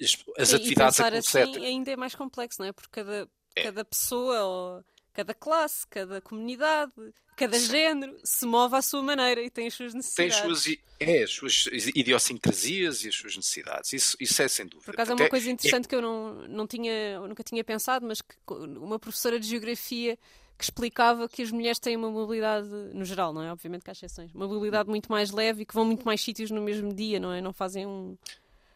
as, 0.00 0.16
as 0.38 0.52
e, 0.52 0.56
atividades 0.56 0.98
e 0.98 1.02
pensar 1.02 1.14
assim 1.14 1.64
ainda 1.64 1.90
é 1.92 1.96
mais 1.96 2.14
complexo, 2.14 2.60
não 2.60 2.68
é? 2.68 2.72
Porque 2.72 2.90
cada, 2.90 3.28
É. 3.54 3.62
cada 3.64 3.84
pessoa 3.84 4.42
ou 4.44 4.84
cada 5.12 5.34
classe, 5.34 5.86
cada 5.88 6.20
comunidade, 6.20 6.92
cada 7.36 7.58
género 7.58 8.16
se 8.24 8.46
move 8.46 8.74
à 8.76 8.82
sua 8.82 9.02
maneira 9.02 9.42
e 9.42 9.50
tem 9.50 9.66
as 9.66 9.74
suas 9.74 9.92
tem 9.92 9.98
necessidades. 9.98 10.36
as 10.36 10.62
suas, 10.62 10.76
é, 11.00 11.22
as 11.22 11.30
suas 11.30 11.66
idiosincrasias 11.94 13.04
e 13.04 13.08
as 13.08 13.14
suas 13.14 13.36
necessidades. 13.36 13.92
Isso, 13.92 14.16
isso 14.20 14.42
é 14.42 14.48
sem 14.48 14.66
dúvida. 14.66 14.84
Por 14.84 14.94
acaso 14.94 15.12
é 15.12 15.14
uma 15.14 15.28
coisa 15.28 15.50
interessante 15.50 15.88
que 15.88 15.94
eu 15.94 16.02
não, 16.02 16.46
não 16.48 16.66
tinha, 16.66 16.92
eu 16.92 17.26
nunca 17.26 17.42
tinha 17.42 17.64
pensado, 17.64 18.06
mas 18.06 18.20
que 18.20 18.36
uma 18.48 18.98
professora 18.98 19.38
de 19.40 19.46
geografia 19.48 20.18
que 20.60 20.64
explicava 20.64 21.26
que 21.26 21.40
as 21.40 21.50
mulheres 21.50 21.78
têm 21.78 21.96
uma 21.96 22.10
mobilidade, 22.10 22.68
no 22.68 23.02
geral, 23.02 23.32
não 23.32 23.42
é? 23.42 23.50
Obviamente 23.50 23.82
que 23.82 23.90
há 23.90 23.92
exceções, 23.92 24.30
uma 24.34 24.46
mobilidade 24.46 24.90
muito 24.90 25.10
mais 25.10 25.30
leve 25.30 25.62
e 25.62 25.64
que 25.64 25.72
vão 25.74 25.86
muito 25.86 26.04
mais 26.04 26.20
sítios 26.20 26.50
no 26.50 26.60
mesmo 26.60 26.92
dia, 26.92 27.18
não 27.18 27.32
é? 27.32 27.40
Não 27.40 27.52
fazem 27.52 27.86
um. 27.86 28.16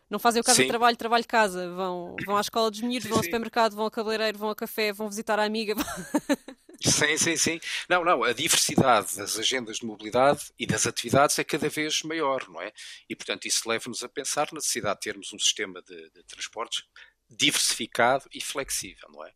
Não 0.09 0.19
fazem 0.19 0.41
o 0.41 0.45
casa 0.45 0.67
trabalho, 0.67 0.97
trabalho 0.97 1.27
casa, 1.27 1.69
vão, 1.71 2.17
vão 2.25 2.37
à 2.37 2.41
escola 2.41 2.71
dos 2.71 2.81
Sim, 2.81 2.99
vão 3.01 3.19
ao 3.19 3.25
supermercado, 3.25 3.75
vão 3.75 3.85
ao 3.85 3.91
cabeleireiro, 3.91 4.39
vão 4.39 4.49
ao 4.49 4.55
café, 4.55 4.93
vão 4.93 5.09
visitar 5.09 5.39
a 5.39 5.45
amiga. 5.45 5.75
Sim, 6.81 7.17
sim, 7.17 7.37
sim. 7.37 7.61
Não, 7.89 8.05
não, 8.05 8.23
a 8.25 8.35
diversidade 8.35 9.17
das 9.17 9.39
agendas 9.39 9.79
de 9.79 9.87
mobilidade 9.87 10.53
e 10.59 10.67
das 10.67 10.87
atividades 10.87 11.39
é 11.39 11.45
cada 11.45 11.69
vez 11.69 12.03
maior, 12.03 12.47
não 12.49 12.61
é? 12.61 12.73
E, 13.09 13.17
portanto, 13.17 13.47
isso 13.47 13.67
leva-nos 13.67 14.03
a 14.03 14.09
pensar 14.09 14.49
na 14.53 14.57
necessidade 14.57 14.97
de 14.97 15.05
termos 15.05 15.33
um 15.33 15.39
sistema 15.39 15.81
de, 15.81 16.11
de 16.11 16.23
transportes 16.25 16.85
diversificado 17.31 18.27
e 18.35 18.41
flexível, 18.41 19.09
não 19.11 19.25
é? 19.25 19.33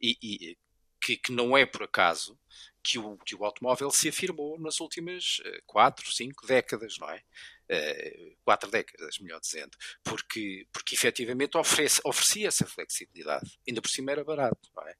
E, 0.00 0.16
e 0.22 0.56
que, 1.04 1.18
que 1.18 1.32
não 1.32 1.56
é 1.56 1.66
por 1.66 1.82
acaso 1.82 2.38
que 2.82 2.98
o, 2.98 3.16
que 3.18 3.34
o 3.34 3.44
automóvel 3.44 3.90
se 3.90 4.08
afirmou 4.08 4.58
nas 4.58 4.80
últimas 4.80 5.40
eh, 5.44 5.60
quatro, 5.66 6.10
cinco 6.10 6.46
décadas, 6.46 6.96
não 6.98 7.10
é? 7.10 7.22
Eh, 7.68 8.32
quatro 8.42 8.70
décadas, 8.70 9.18
melhor 9.18 9.40
dizendo, 9.40 9.76
porque, 10.02 10.66
porque 10.72 10.94
efetivamente 10.94 11.56
oferece, 11.58 12.00
oferecia 12.04 12.48
essa 12.48 12.66
flexibilidade, 12.66 13.58
ainda 13.66 13.82
por 13.82 13.88
cima 13.88 14.12
era 14.12 14.24
barato, 14.24 14.70
não 14.74 14.86
é? 14.86 14.94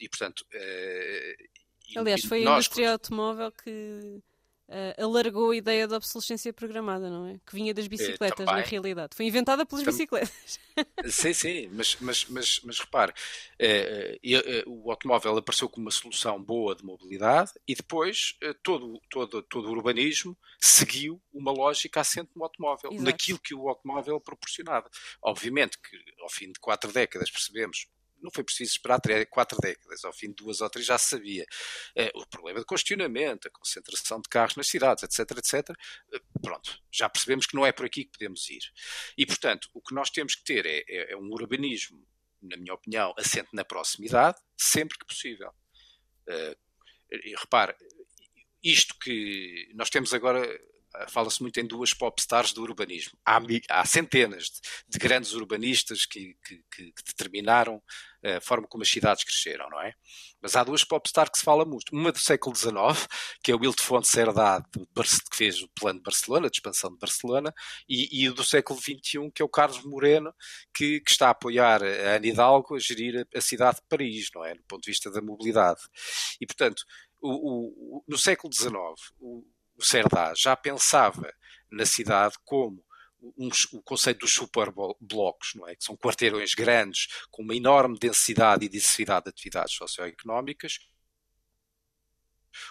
E 0.00 0.08
portanto, 0.08 0.46
eh, 0.52 1.36
e- 1.88 1.98
Aliás, 1.98 2.24
foi 2.24 2.42
a 2.42 2.44
nós, 2.44 2.66
indústria 2.66 2.92
automóvel 2.92 3.50
que 3.52 4.20
eh, 4.68 4.94
alargou 4.98 5.50
a 5.50 5.56
ideia 5.56 5.88
da 5.88 5.96
obsolescência 5.96 6.52
programada, 6.52 7.08
não 7.08 7.26
é? 7.26 7.40
Que 7.46 7.54
vinha 7.54 7.72
das 7.72 7.86
bicicletas, 7.86 8.46
na 8.46 8.60
realidade. 8.60 9.16
Foi 9.16 9.24
inventada 9.26 9.64
pelas 9.64 9.84
bicicletas. 9.84 10.60
Sim, 11.06 11.32
sim, 11.32 11.68
mas, 11.72 11.96
mas, 12.00 12.26
mas, 12.26 12.60
mas 12.62 12.78
repare, 12.78 13.12
eh, 13.58 14.18
eh, 14.22 14.34
eh, 14.36 14.64
o 14.66 14.90
automóvel 14.90 15.36
apareceu 15.36 15.68
como 15.68 15.86
uma 15.86 15.90
solução 15.90 16.42
boa 16.42 16.74
de 16.74 16.84
mobilidade 16.84 17.52
e 17.66 17.74
depois 17.74 18.36
eh, 18.42 18.54
todo, 18.62 19.00
todo, 19.10 19.42
todo 19.42 19.68
o 19.68 19.72
urbanismo 19.72 20.36
seguiu 20.60 21.20
uma 21.32 21.50
lógica 21.50 22.00
assente 22.00 22.30
no 22.36 22.44
automóvel, 22.44 22.92
Exato. 22.92 23.04
naquilo 23.04 23.38
que 23.38 23.54
o 23.54 23.68
automóvel 23.68 24.20
proporcionava. 24.20 24.88
Obviamente 25.22 25.78
que 25.78 25.96
ao 26.20 26.28
fim 26.28 26.52
de 26.52 26.60
quatro 26.60 26.92
décadas 26.92 27.30
percebemos. 27.30 27.88
Não 28.20 28.30
foi 28.32 28.44
preciso 28.44 28.72
esperar 28.72 29.00
três, 29.00 29.26
quatro 29.30 29.58
décadas, 29.60 30.04
ao 30.04 30.12
fim 30.12 30.28
de 30.28 30.34
duas 30.36 30.60
ou 30.60 30.68
três 30.70 30.86
já 30.86 30.98
se 30.98 31.08
sabia. 31.10 31.44
Eh, 31.96 32.10
o 32.14 32.26
problema 32.26 32.60
de 32.60 32.66
congestionamento, 32.66 33.48
a 33.48 33.50
concentração 33.50 34.20
de 34.20 34.28
carros 34.28 34.56
nas 34.56 34.66
cidades, 34.68 35.02
etc, 35.04 35.38
etc. 35.38 35.70
eh, 36.12 36.20
pronto, 36.42 36.78
já 36.92 37.08
percebemos 37.08 37.46
que 37.46 37.54
não 37.56 37.64
é 37.66 37.72
por 37.72 37.86
aqui 37.86 38.04
que 38.04 38.12
podemos 38.12 38.48
ir. 38.50 38.62
E, 39.16 39.24
portanto, 39.26 39.68
o 39.74 39.80
que 39.82 39.94
nós 39.94 40.10
temos 40.10 40.34
que 40.34 40.44
ter 40.44 40.66
é, 40.66 40.84
é- 40.88 41.12
é 41.12 41.16
um 41.16 41.28
urbanismo, 41.30 42.06
na 42.42 42.56
minha 42.56 42.74
opinião, 42.74 43.12
assente 43.18 43.48
na 43.52 43.64
proximidade, 43.64 44.38
sempre 44.56 44.96
que 44.98 45.06
possível. 45.06 45.52
E 47.10 47.34
repare, 47.36 47.74
isto 48.62 48.94
que 48.98 49.70
nós 49.74 49.88
temos 49.90 50.12
agora, 50.12 50.40
fala-se 51.08 51.40
muito 51.42 51.58
em 51.60 51.66
duas 51.66 51.92
popstars 51.94 52.52
do 52.52 52.62
urbanismo. 52.62 53.18
Há, 53.24 53.38
há 53.70 53.84
centenas 53.84 54.44
de, 54.44 54.60
de 54.88 54.98
grandes 54.98 55.32
urbanistas 55.32 56.04
que, 56.06 56.34
que- 56.44 56.62
que- 56.74 56.92
determinaram 57.06 57.82
eh, 58.22 58.36
a 58.36 58.40
forma 58.40 58.66
como 58.66 58.82
as 58.82 58.88
cidades 58.90 59.22
cresceram, 59.22 59.68
não 59.70 59.80
é? 59.80 59.92
Mas 60.40 60.56
há 60.56 60.64
duas 60.64 60.82
popstars 60.84 61.30
que 61.30 61.38
se 61.38 61.44
fala 61.44 61.64
muito. 61.64 61.94
Uma 61.94 62.10
do 62.10 62.18
século 62.18 62.54
XIX, 62.56 63.06
que 63.42 63.52
é 63.52 63.54
o 63.54 63.62
Ildefonso 63.64 64.10
Cerdá, 64.10 64.58
de 64.58 64.86
Barce- 64.94 65.22
que 65.30 65.36
fez 65.36 65.60
o 65.62 65.68
plano 65.68 65.98
de 65.98 66.02
Barcelona, 66.04 66.48
de 66.50 66.56
expansão 66.56 66.90
de 66.90 66.98
Barcelona, 66.98 67.52
e, 67.88 68.22
e 68.24 68.28
o 68.28 68.34
do 68.34 68.44
século 68.44 68.80
XXI, 68.80 69.30
que 69.34 69.42
é 69.42 69.44
o 69.44 69.48
Carlos 69.48 69.84
Moreno, 69.84 70.32
que, 70.74 71.00
que 71.00 71.10
está 71.10 71.28
a 71.28 71.30
apoiar 71.30 71.82
a 71.82 72.16
Ana 72.16 72.26
Hidalgo 72.26 72.74
a 72.74 72.78
gerir 72.78 73.26
a, 73.34 73.38
a 73.38 73.40
cidade 73.40 73.76
de 73.76 73.82
Paris, 73.88 74.28
não 74.34 74.44
é? 74.44 74.54
Do 74.54 74.62
ponto 74.64 74.82
de 74.82 74.90
vista 74.90 75.10
da 75.10 75.20
mobilidade. 75.20 75.80
E, 76.40 76.46
portanto, 76.46 76.82
o- 77.20 77.98
o- 77.98 78.04
no 78.06 78.16
século 78.18 78.52
XIX, 78.52 78.72
o, 79.20 79.44
o 79.78 79.84
Cerdá 79.84 80.34
já 80.36 80.56
pensava 80.56 81.32
na 81.70 81.86
cidade 81.86 82.34
como 82.44 82.84
uns- 83.36 83.64
o 83.72 83.82
conceito 83.82 84.20
dos 84.20 84.32
superblocos, 84.32 85.52
não 85.54 85.66
é? 85.66 85.74
que 85.74 85.84
são 85.84 85.96
quarteirões 85.96 86.54
grandes, 86.54 87.06
com 87.30 87.42
uma 87.42 87.54
enorme 87.54 87.98
densidade 87.98 88.64
e 88.64 88.68
diversidade 88.68 89.24
de 89.24 89.30
atividades 89.30 89.74
socioeconómicas, 89.74 90.78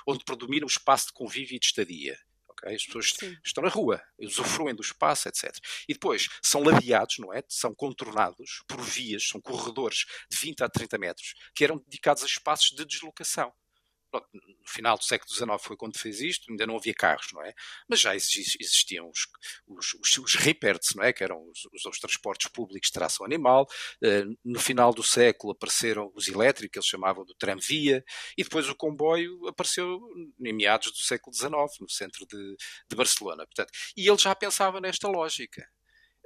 onde 0.08 0.24
predomina 0.24 0.66
o 0.66 0.70
espaço 0.70 1.08
de 1.08 1.14
convívio 1.14 1.56
e 1.56 1.60
de 1.60 1.66
estadia. 1.66 2.18
ok? 2.48 2.74
As 2.76 2.86
pessoas 2.86 3.12
Sim. 3.18 3.38
estão 3.46 3.64
na 3.64 3.70
rua, 3.70 4.02
usufruem 4.20 4.74
do 4.76 4.82
espaço, 4.82 5.28
etc. 5.30 5.54
E 5.88 5.94
depois 5.94 6.28
são 6.42 6.64
ladeados, 6.64 7.18
não 7.20 7.34
é? 7.34 7.44
São 7.48 7.74
contornados 7.76 8.64
por 8.68 8.82
vias, 8.82 9.28
são 9.28 9.40
corredores 9.40 10.06
de 10.30 10.38
20 10.38 10.62
a 10.64 10.70
30 10.70 10.98
metros, 10.98 11.34
que 11.54 11.64
eram 11.64 11.78
dedicados 11.78 12.24
a 12.24 12.26
espaços 12.26 12.72
de 12.76 12.86
deslocação. 12.86 13.54
No 14.34 14.68
final 14.68 14.98
do 14.98 15.04
século 15.04 15.32
XIX 15.34 15.62
foi 15.62 15.78
quando 15.78 15.98
fez 15.98 16.20
isto, 16.22 16.50
ainda 16.52 16.66
não 16.68 16.76
havia 16.78 16.94
carros, 16.94 17.28
não 17.34 17.44
é? 17.44 17.54
Mas 17.88 18.00
já 18.00 18.16
exi- 18.16 18.58
existiam 18.60 19.10
os, 19.10 19.28
os, 19.68 19.94
os, 19.96 20.18
os 20.18 20.96
não 20.96 21.04
é? 21.04 21.14
Que 21.14 21.24
eram 21.24 21.42
os, 21.50 21.66
os, 21.74 21.86
os 21.86 22.00
transportes 22.00 22.50
públicos 22.52 22.88
de 22.90 22.94
tração 22.94 23.26
animal. 23.26 23.68
Eh, 24.04 24.24
no 24.44 24.60
final 24.60 24.94
do 24.94 25.04
século 25.04 25.54
apareceram 25.54 26.12
os 26.16 26.28
elétricos, 26.28 26.78
eles 26.78 26.88
chamavam 26.88 27.26
do 27.26 27.36
tramvia, 27.36 28.04
e 28.38 28.44
depois 28.44 28.68
o 28.70 28.76
comboio 28.76 29.48
apareceu 29.48 30.00
em 30.44 30.54
meados 30.54 30.92
do 30.92 30.98
século 30.98 31.34
XIX, 31.34 31.80
no 31.82 31.90
centro 31.90 32.26
de, 32.26 32.56
de 32.90 32.96
Barcelona. 32.96 33.46
Portanto, 33.46 33.72
e 33.96 34.08
ele 34.08 34.18
já 34.18 34.34
pensava 34.36 34.80
nesta 34.82 35.08
lógica. 35.08 35.68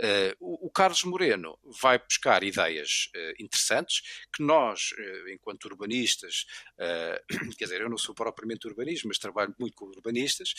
Uh, 0.02 0.66
o, 0.66 0.72
Carlos 0.72 1.04
Moreno 1.04 1.60
vai 1.80 2.00
buscar 2.00 2.44
ideias 2.44 3.12
uh, 3.16 3.44
interessantes 3.44 4.02
que 4.36 4.42
nós, 4.42 4.94
uh, 4.94 5.30
enquanto 5.30 5.66
urbanistas, 5.66 6.48
quer 7.56 7.66
dizer, 7.66 7.82
eu 7.82 7.90
não 7.90 8.00
sou 8.00 8.16
propriamente 8.16 8.68
urbanista, 8.68 9.08
mas 9.08 9.20
trabalho 9.20 9.54
muito 9.60 9.76
com 9.76 9.86
urbanistas, 9.86 10.56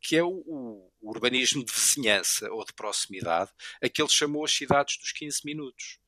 que 0.00 0.16
é 0.16 0.22
o, 0.22 0.44
o, 0.46 0.92
urbanismo 1.02 1.64
de 1.64 1.72
vizinhança 1.72 2.48
ou 2.52 2.64
de 2.64 2.72
proximidade, 2.72 3.50
a 3.82 3.88
que 3.88 4.00
ele 4.00 4.08
chamou 4.08 4.44
as 4.44 4.52
cidades 4.52 4.96
dos 4.98 5.10
15 5.10 5.40
minutos. 5.44 5.98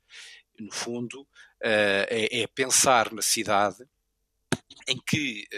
No 0.60 0.72
fundo, 0.72 1.26
é, 1.60 2.42
é, 2.42 2.46
pensar 2.46 3.12
na 3.12 3.22
cidade 3.22 3.84
em 4.86 5.00
que 5.08 5.48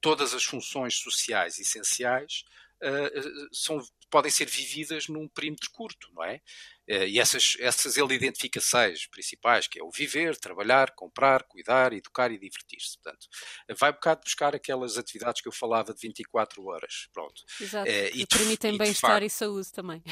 todas 0.00 0.32
as 0.32 0.44
funções 0.44 0.94
sociais 0.94 1.58
essenciais 1.58 2.44
são 3.52 3.80
podem 4.10 4.30
ser 4.30 4.46
vividas 4.46 5.08
num 5.08 5.28
perímetro 5.28 5.70
curto, 5.70 6.10
não 6.12 6.24
é? 6.24 6.40
E 6.88 7.20
essas, 7.20 7.56
essas 7.60 7.96
ele 7.96 8.14
identifica 8.14 8.60
seis 8.60 9.06
principais, 9.06 9.68
que 9.68 9.78
é 9.78 9.82
o 9.82 9.92
viver, 9.92 10.36
trabalhar, 10.36 10.90
comprar, 10.90 11.44
cuidar, 11.44 11.92
educar 11.92 12.32
e 12.32 12.38
divertir-se. 12.38 12.98
Portanto, 12.98 13.28
vai 13.78 13.90
um 13.90 13.94
bocado 13.94 14.22
buscar 14.24 14.56
aquelas 14.56 14.98
atividades 14.98 15.40
que 15.40 15.46
eu 15.46 15.52
falava 15.52 15.94
de 15.94 16.00
24 16.00 16.64
horas. 16.64 17.08
Pronto. 17.12 17.44
Exato, 17.60 17.88
é, 17.88 18.10
que 18.10 18.26
permitem 18.26 18.76
bem-estar 18.76 19.22
e 19.22 19.30
saúde 19.30 19.70
também. 19.70 20.02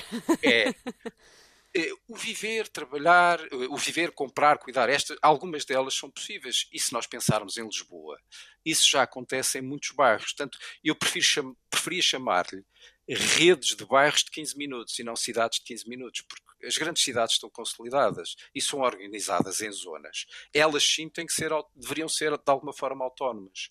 É, 0.43 0.69
é, 0.69 0.75
o 2.07 2.17
viver, 2.17 2.69
trabalhar, 2.69 3.41
o 3.53 3.77
viver, 3.77 4.13
comprar, 4.13 4.59
cuidar, 4.59 4.89
esta, 4.89 5.17
algumas 5.23 5.65
delas 5.65 5.95
são 5.95 6.11
possíveis. 6.11 6.69
E 6.73 6.79
se 6.79 6.93
nós 6.93 7.07
pensarmos 7.07 7.57
em 7.57 7.65
Lisboa, 7.65 8.19
isso 8.65 8.89
já 8.89 9.03
acontece 9.03 9.59
em 9.59 9.63
muitos 9.63 9.91
bairros. 9.91 10.33
Portanto, 10.33 10.59
eu 10.83 10.95
prefiro 10.95 11.25
cham 11.25 11.57
preferia 11.71 12.03
chamar-lhe 12.03 12.65
redes 13.09 13.77
de 13.77 13.85
bairros 13.85 14.23
de 14.23 14.31
15 14.31 14.57
minutos 14.57 14.99
e 14.99 15.05
não 15.05 15.17
cidades 15.17 15.59
de 15.59 15.65
15 15.65 15.89
minutos, 15.89 16.23
porque 16.23 16.67
as 16.67 16.77
grandes 16.77 17.03
cidades 17.03 17.35
estão 17.35 17.49
consolidadas 17.49 18.35
e 18.55 18.61
são 18.61 18.81
organizadas 18.81 19.61
em 19.61 19.71
zonas. 19.71 20.27
Elas 20.53 20.83
sim 20.83 21.09
têm 21.09 21.27
que 21.27 21.33
ser, 21.33 21.51
deveriam 21.75 22.09
ser 22.09 22.37
de 22.37 22.43
alguma 22.47 22.73
forma 22.73 23.05
autónomas. 23.05 23.69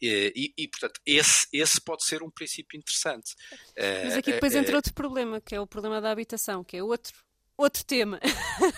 E, 0.00 0.52
e, 0.56 0.68
portanto, 0.68 1.00
esse, 1.06 1.46
esse 1.52 1.80
pode 1.80 2.04
ser 2.04 2.22
um 2.22 2.30
princípio 2.30 2.76
interessante. 2.76 3.34
Mas 4.04 4.16
aqui 4.16 4.32
depois 4.32 4.54
entra 4.54 4.76
outro 4.76 4.92
problema, 4.92 5.40
que 5.40 5.54
é 5.54 5.60
o 5.60 5.66
problema 5.66 6.00
da 6.00 6.10
habitação, 6.10 6.64
que 6.64 6.76
é 6.76 6.82
outro 6.82 7.25
outro 7.56 7.84
tema. 7.84 8.20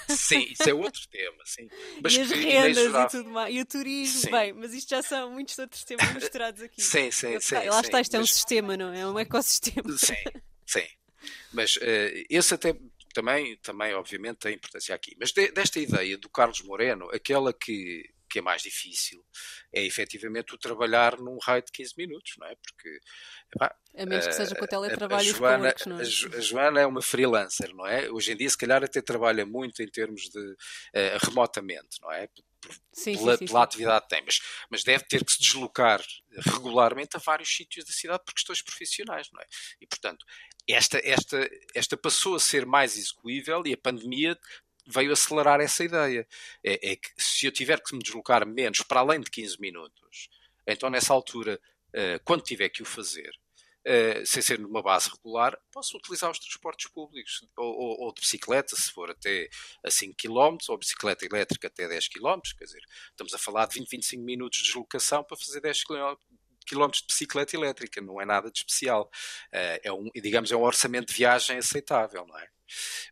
Sim, 0.08 0.46
isso 0.50 0.68
é 0.68 0.74
outro 0.74 1.06
tema, 1.08 1.42
sim. 1.44 1.68
Mas 2.02 2.14
e 2.14 2.20
as 2.20 2.30
rendas 2.30 2.94
e 2.94 3.16
tudo 3.16 3.30
mais, 3.30 3.54
e 3.54 3.60
o 3.60 3.66
turismo, 3.66 4.20
sim. 4.20 4.30
bem, 4.30 4.52
mas 4.52 4.72
isto 4.72 4.90
já 4.90 5.02
são 5.02 5.30
muitos 5.30 5.58
outros 5.58 5.84
temas 5.84 6.12
misturados 6.14 6.62
aqui. 6.62 6.80
Sim, 6.80 7.10
sim, 7.10 7.40
sim. 7.40 7.54
Lá 7.54 7.80
está, 7.80 8.00
isto 8.00 8.12
sim, 8.12 8.16
é 8.16 8.20
um 8.20 8.22
mas... 8.22 8.32
sistema, 8.32 8.76
não 8.76 8.92
é? 8.92 9.00
É 9.00 9.06
um 9.06 9.18
ecossistema. 9.18 9.96
Sim, 9.96 10.14
sim. 10.66 10.86
Mas 11.52 11.76
uh, 11.76 12.24
esse 12.30 12.54
até 12.54 12.76
também, 13.12 13.56
também, 13.56 13.94
obviamente, 13.94 14.38
tem 14.38 14.54
importância 14.54 14.94
aqui. 14.94 15.16
Mas 15.18 15.32
de, 15.32 15.50
desta 15.50 15.80
ideia 15.80 16.16
do 16.16 16.28
Carlos 16.28 16.62
Moreno, 16.62 17.10
aquela 17.12 17.52
que, 17.52 18.08
que 18.28 18.38
é 18.38 18.42
mais 18.42 18.62
difícil 18.62 19.24
é 19.72 19.84
efetivamente 19.84 20.54
o 20.54 20.58
trabalhar 20.58 21.18
num 21.18 21.38
raio 21.38 21.62
de 21.62 21.72
15 21.72 21.94
minutos, 21.96 22.34
não 22.38 22.46
é? 22.46 22.54
Porque. 22.56 23.00
Epá, 23.54 23.74
a 23.96 24.06
menos 24.06 24.26
que 24.26 24.32
seja 24.32 24.54
com 24.54 24.64
o 24.64 24.68
teletrabalho 24.68 25.28
a, 25.28 25.30
a, 25.30 25.34
Joana, 25.34 25.74
não 25.86 25.98
é? 25.98 26.02
a, 26.02 26.40
Joana 26.40 26.80
é 26.80 26.86
uma 26.86 27.02
freelancer, 27.02 27.74
não 27.74 27.86
é? 27.86 28.10
Hoje 28.10 28.32
em 28.32 28.36
dia, 28.36 28.48
se 28.48 28.58
calhar, 28.58 28.84
até 28.84 29.00
trabalha 29.00 29.44
muito 29.44 29.82
em 29.82 29.88
termos 29.88 30.28
de. 30.28 30.38
Uh, 30.38 31.18
remotamente, 31.24 32.00
não 32.00 32.12
é? 32.12 32.28
Sim, 32.92 33.16
pela, 33.16 33.32
sim, 33.32 33.38
sim, 33.38 33.46
pela 33.46 33.62
atividade 33.62 34.02
que 34.02 34.08
tem, 34.08 34.22
mas, 34.24 34.40
mas 34.68 34.82
deve 34.82 35.04
ter 35.04 35.24
que 35.24 35.32
se 35.32 35.40
deslocar 35.40 36.02
regularmente 36.38 37.16
a 37.16 37.20
vários 37.20 37.48
sítios 37.48 37.84
da 37.84 37.92
cidade 37.92 38.22
por 38.24 38.34
questões 38.34 38.60
profissionais, 38.60 39.28
não 39.32 39.40
é? 39.40 39.46
E, 39.80 39.86
portanto, 39.86 40.26
esta, 40.68 41.00
esta, 41.02 41.50
esta 41.74 41.96
passou 41.96 42.34
a 42.34 42.40
ser 42.40 42.66
mais 42.66 42.96
execuível 42.98 43.62
e 43.64 43.72
a 43.72 43.78
pandemia 43.78 44.38
veio 44.88 45.12
acelerar 45.12 45.60
essa 45.60 45.84
ideia. 45.84 46.26
É, 46.64 46.92
é, 46.92 46.96
que 46.96 47.10
se 47.16 47.46
eu 47.46 47.52
tiver 47.52 47.80
que 47.82 47.94
me 47.94 48.02
deslocar 48.02 48.46
menos 48.46 48.80
para 48.80 49.00
além 49.00 49.20
de 49.20 49.30
15 49.30 49.60
minutos, 49.60 50.28
então 50.66 50.90
nessa 50.90 51.12
altura, 51.12 51.60
uh, 51.88 52.20
quando 52.24 52.42
tiver 52.42 52.68
que 52.68 52.82
o 52.82 52.86
fazer, 52.86 53.30
uh, 53.86 54.26
sem 54.26 54.42
ser 54.42 54.58
numa 54.58 54.82
base 54.82 55.10
regular, 55.10 55.58
posso 55.70 55.96
utilizar 55.96 56.30
os 56.30 56.38
transportes 56.38 56.90
públicos, 56.90 57.44
ou, 57.56 57.66
ou, 57.66 58.00
ou, 58.00 58.14
de 58.14 58.20
bicicleta, 58.20 58.74
se 58.74 58.90
for 58.90 59.10
até 59.10 59.48
a 59.84 59.90
5 59.90 60.16
km, 60.16 60.56
ou 60.68 60.78
bicicleta 60.78 61.24
elétrica 61.24 61.68
até 61.68 61.86
10 61.86 62.08
km, 62.08 62.40
quer 62.56 62.64
dizer, 62.64 62.82
estamos 63.10 63.34
a 63.34 63.38
falar 63.38 63.66
de 63.66 63.78
20, 63.78 63.90
25 63.90 64.22
minutos 64.22 64.58
de 64.58 64.64
deslocação 64.64 65.22
para 65.22 65.36
fazer 65.36 65.60
10 65.60 65.84
km 65.84 66.16
quilómetros 66.66 67.00
de 67.00 67.06
bicicleta 67.06 67.56
elétrica, 67.56 67.98
não 68.00 68.20
é 68.20 68.26
nada 68.26 68.50
de 68.50 68.58
especial. 68.58 69.10
Uh, 69.46 69.80
é 69.82 69.90
um, 69.90 70.10
digamos, 70.14 70.52
é 70.52 70.56
um 70.56 70.62
orçamento 70.62 71.08
de 71.08 71.14
viagem 71.14 71.56
aceitável, 71.56 72.26
não 72.26 72.38
é? 72.38 72.46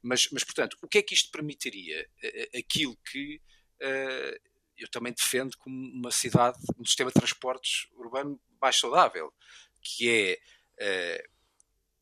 Mas, 0.02 0.28
mas 0.30 0.44
portanto, 0.44 0.76
o 0.82 0.88
que 0.88 0.98
é 0.98 1.02
que 1.02 1.14
isto 1.14 1.30
permitiria? 1.30 2.08
Aquilo 2.54 2.96
que 3.10 3.40
uh, 3.82 4.40
eu 4.76 4.88
também 4.88 5.12
defendo 5.12 5.56
como 5.58 5.74
uma 5.74 6.10
cidade, 6.10 6.58
um 6.78 6.84
sistema 6.84 7.10
de 7.10 7.14
transportes 7.14 7.88
urbano 7.94 8.40
mais 8.60 8.76
saudável, 8.76 9.32
que 9.80 10.38
é 10.78 11.22
uh, 11.22 11.30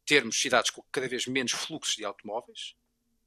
termos 0.05 0.41
cidades 0.41 0.71
com 0.71 0.83
cada 0.91 1.09
vez 1.09 1.27
menos 1.27 1.53
fluxos 1.53 1.97
de 1.97 2.05
automóveis, 2.05 2.75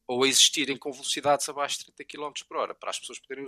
ou 0.06 0.26
existirem 0.26 0.78
com 0.78 0.92
velocidades 0.92 1.48
abaixo 1.50 1.80
de 1.80 1.94
30 1.94 2.06
km 2.06 2.32
por 2.48 2.58
hora, 2.58 2.76
para 2.76 2.90
as 2.90 3.00
pessoas 3.00 3.20
poderem 3.20 3.46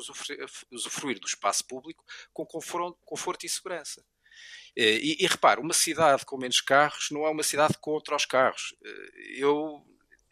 usufruir, 0.72 1.20
do 1.20 1.28
espaço 1.28 1.66
público 1.66 2.04
com 2.34 2.46
conforto 2.46 3.46
e 3.46 3.50
segurança. 3.50 4.06
Eh, 4.76 5.00
e, 5.02 5.24
e 5.24 5.28
repare, 5.28 5.62
uma 5.62 5.74
cidade 5.74 6.26
com 6.26 6.38
menos 6.38 6.60
carros 6.60 7.10
não 7.12 7.26
é 7.26 7.30
uma 7.30 7.44
cidade 7.44 7.78
contra 7.80 8.14
os 8.14 8.26
carros. 8.26 8.76
Eu 9.38 9.86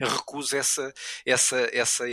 recuso 0.06 0.56
essa, 0.56 0.94
essa, 1.26 1.58
essa, 1.74 2.06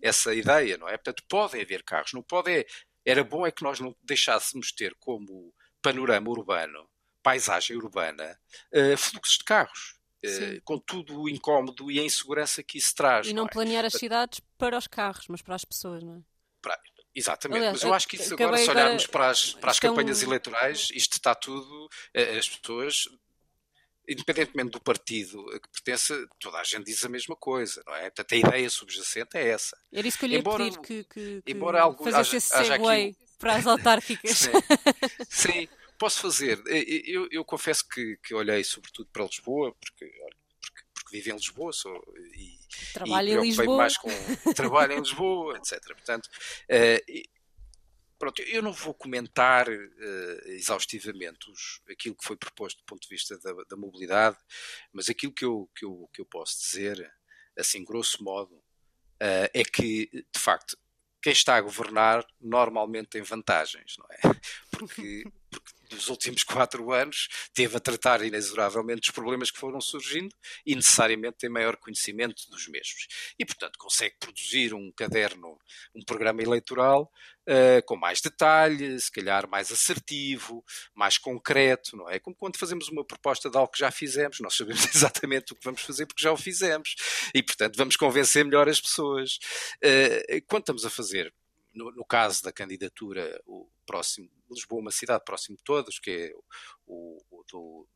essa 0.00 0.34
ideia, 0.34 0.78
não 0.78 0.88
é? 0.88 0.96
Portanto, 0.96 1.22
podem 1.28 1.60
haver 1.62 1.82
carros, 1.82 2.12
não 2.12 2.22
pode 2.22 2.50
é, 2.50 2.66
era 3.04 3.24
bom 3.24 3.46
é 3.46 3.50
que 3.50 3.62
nós 3.62 3.80
não 3.80 3.94
deixássemos 4.02 4.72
ter 4.72 4.94
como 4.98 5.52
panorama 5.82 6.30
urbano, 6.30 6.88
paisagem 7.22 7.76
urbana, 7.76 8.38
uh, 8.72 8.96
fluxos 8.96 9.38
de 9.38 9.44
carros. 9.44 9.98
Uh, 10.22 10.60
com 10.64 10.78
tudo 10.78 11.22
o 11.22 11.30
incómodo 11.30 11.90
e 11.90 11.98
a 11.98 12.04
insegurança 12.04 12.62
que 12.62 12.76
isso 12.76 12.94
traz. 12.94 13.26
E 13.26 13.32
não, 13.32 13.44
não 13.44 13.46
é? 13.46 13.52
planear 13.52 13.86
as 13.86 13.94
cidades 13.94 14.38
para 14.58 14.76
os 14.76 14.86
carros, 14.86 15.26
mas 15.28 15.40
para 15.40 15.54
as 15.54 15.64
pessoas, 15.64 16.02
não 16.02 16.16
é? 16.16 16.20
Para, 16.60 16.78
exatamente, 17.14 17.56
Aliás, 17.56 17.72
mas 17.78 17.82
eu 17.82 17.94
acho 17.94 18.06
que 18.06 18.16
isso 18.16 18.34
agora, 18.34 18.58
se 18.58 18.68
olharmos 18.68 19.04
agora, 19.04 19.12
para 19.12 19.30
as, 19.30 19.54
para 19.54 19.70
as 19.70 19.80
campanhas 19.80 20.22
eleitorais, 20.22 20.90
isto 20.92 21.14
está 21.14 21.34
tudo, 21.34 21.88
as 22.38 22.46
pessoas 22.50 23.08
independentemente 24.10 24.70
do 24.70 24.80
partido 24.80 25.40
a 25.50 25.60
que 25.60 25.68
pertence, 25.72 26.12
toda 26.40 26.58
a 26.58 26.64
gente 26.64 26.84
diz 26.84 27.04
a 27.04 27.08
mesma 27.08 27.36
coisa, 27.36 27.80
não 27.86 27.94
é? 27.94 28.02
Portanto, 28.10 28.32
a 28.32 28.36
ideia 28.36 28.68
subjacente 28.68 29.36
é 29.36 29.48
essa. 29.50 29.76
Era 29.92 30.06
isso 30.06 30.18
que 30.18 30.24
eu 30.24 30.28
lhe 30.28 30.34
ia 30.34 30.40
embora, 30.40 30.64
pedir, 30.64 30.80
que, 30.80 31.04
que, 31.04 31.42
que 31.42 31.52
embora 31.52 31.80
algo, 31.80 32.08
haja, 32.08 32.36
esse 32.36 32.54
aqui... 32.54 33.16
para 33.38 33.54
as 33.54 33.66
autárquicas. 33.66 34.30
Sim, 34.36 34.52
sim, 35.30 35.68
posso 35.96 36.20
fazer. 36.20 36.60
Eu, 37.06 37.28
eu 37.30 37.44
confesso 37.44 37.88
que, 37.88 38.16
que, 38.16 38.34
olhei 38.34 38.64
sobretudo 38.64 39.08
para 39.12 39.24
Lisboa, 39.24 39.72
porque, 39.80 40.06
porque, 40.60 40.82
porque 40.92 41.16
vivo 41.16 41.30
em 41.30 41.38
Lisboa 41.38 41.72
sou, 41.72 42.02
e, 42.34 42.58
trabalho 42.92 43.44
e 43.44 43.48
Lisboa. 43.48 43.76
mais 43.76 43.96
com 43.96 44.10
trabalho 44.54 44.94
em 44.94 45.00
Lisboa, 45.00 45.56
etc. 45.58 45.80
Portanto, 45.94 46.26
uh, 46.26 47.39
Pronto, 48.20 48.42
eu 48.42 48.62
não 48.62 48.70
vou 48.70 48.92
comentar 48.92 49.66
uh, 49.66 50.48
exaustivamente 50.48 51.50
os, 51.50 51.80
aquilo 51.90 52.14
que 52.14 52.26
foi 52.26 52.36
proposto 52.36 52.76
do 52.80 52.84
ponto 52.84 53.00
de 53.00 53.08
vista 53.08 53.38
da, 53.38 53.50
da, 53.66 53.76
mobilidade, 53.78 54.36
mas 54.92 55.08
aquilo 55.08 55.32
que 55.32 55.42
eu, 55.42 55.70
que, 55.74 55.86
eu, 55.86 56.06
que 56.12 56.20
eu 56.20 56.26
posso 56.26 56.60
dizer, 56.60 57.10
assim, 57.58 57.82
grosso 57.82 58.22
modo, 58.22 58.56
uh, 58.56 59.48
é 59.54 59.64
que, 59.64 60.10
de 60.12 60.38
facto, 60.38 60.76
quem 61.22 61.32
está 61.32 61.56
a 61.56 61.62
governar 61.62 62.26
normalmente 62.38 63.08
tem 63.08 63.22
vantagens, 63.22 63.96
não 63.98 64.06
é? 64.10 64.18
Porque, 64.70 65.24
porque 65.50 65.72
nos 65.90 66.08
últimos 66.08 66.42
quatro 66.42 66.90
anos 66.92 67.28
teve 67.52 67.76
a 67.76 67.80
tratar 67.80 68.22
inexoravelmente 68.24 69.00
dos 69.00 69.10
problemas 69.10 69.50
que 69.50 69.58
foram 69.58 69.80
surgindo 69.80 70.34
e 70.64 70.74
necessariamente 70.74 71.36
tem 71.38 71.50
maior 71.50 71.76
conhecimento 71.76 72.48
dos 72.48 72.66
mesmos. 72.68 73.06
E, 73.38 73.44
portanto, 73.44 73.78
consegue 73.78 74.16
produzir 74.18 74.72
um 74.72 74.90
caderno, 74.92 75.58
um 75.94 76.02
programa 76.02 76.42
eleitoral 76.42 77.12
uh, 77.50 77.84
com 77.84 77.96
mais 77.96 78.20
detalhe, 78.20 78.98
se 79.00 79.10
calhar 79.10 79.48
mais 79.48 79.72
assertivo, 79.72 80.64
mais 80.94 81.18
concreto, 81.18 81.96
não 81.96 82.08
é? 82.08 82.18
Como 82.18 82.36
quando 82.36 82.56
fazemos 82.56 82.88
uma 82.88 83.04
proposta 83.04 83.50
de 83.50 83.56
algo 83.56 83.72
que 83.72 83.80
já 83.80 83.90
fizemos, 83.90 84.38
nós 84.40 84.56
sabemos 84.56 84.86
exatamente 84.94 85.52
o 85.52 85.56
que 85.56 85.64
vamos 85.64 85.82
fazer 85.82 86.06
porque 86.06 86.22
já 86.22 86.32
o 86.32 86.36
fizemos 86.36 86.94
e, 87.34 87.42
portanto, 87.42 87.76
vamos 87.76 87.96
convencer 87.96 88.44
melhor 88.44 88.68
as 88.68 88.80
pessoas. 88.80 89.38
Uh, 89.84 90.40
quando 90.46 90.62
estamos 90.62 90.84
a 90.84 90.90
fazer 90.90 91.34
no, 91.74 91.90
no, 91.92 92.04
caso 92.04 92.42
da 92.42 92.52
candidatura, 92.52 93.40
o 93.46 93.68
próximo, 93.86 94.28
Lisboa, 94.50 94.80
uma 94.80 94.90
cidade 94.90 95.24
próximo 95.24 95.56
de 95.56 95.62
todos, 95.62 95.98
que 95.98 96.10
é 96.10 96.32
o, 96.86 97.22
o 97.30 97.44
do, 97.50 97.88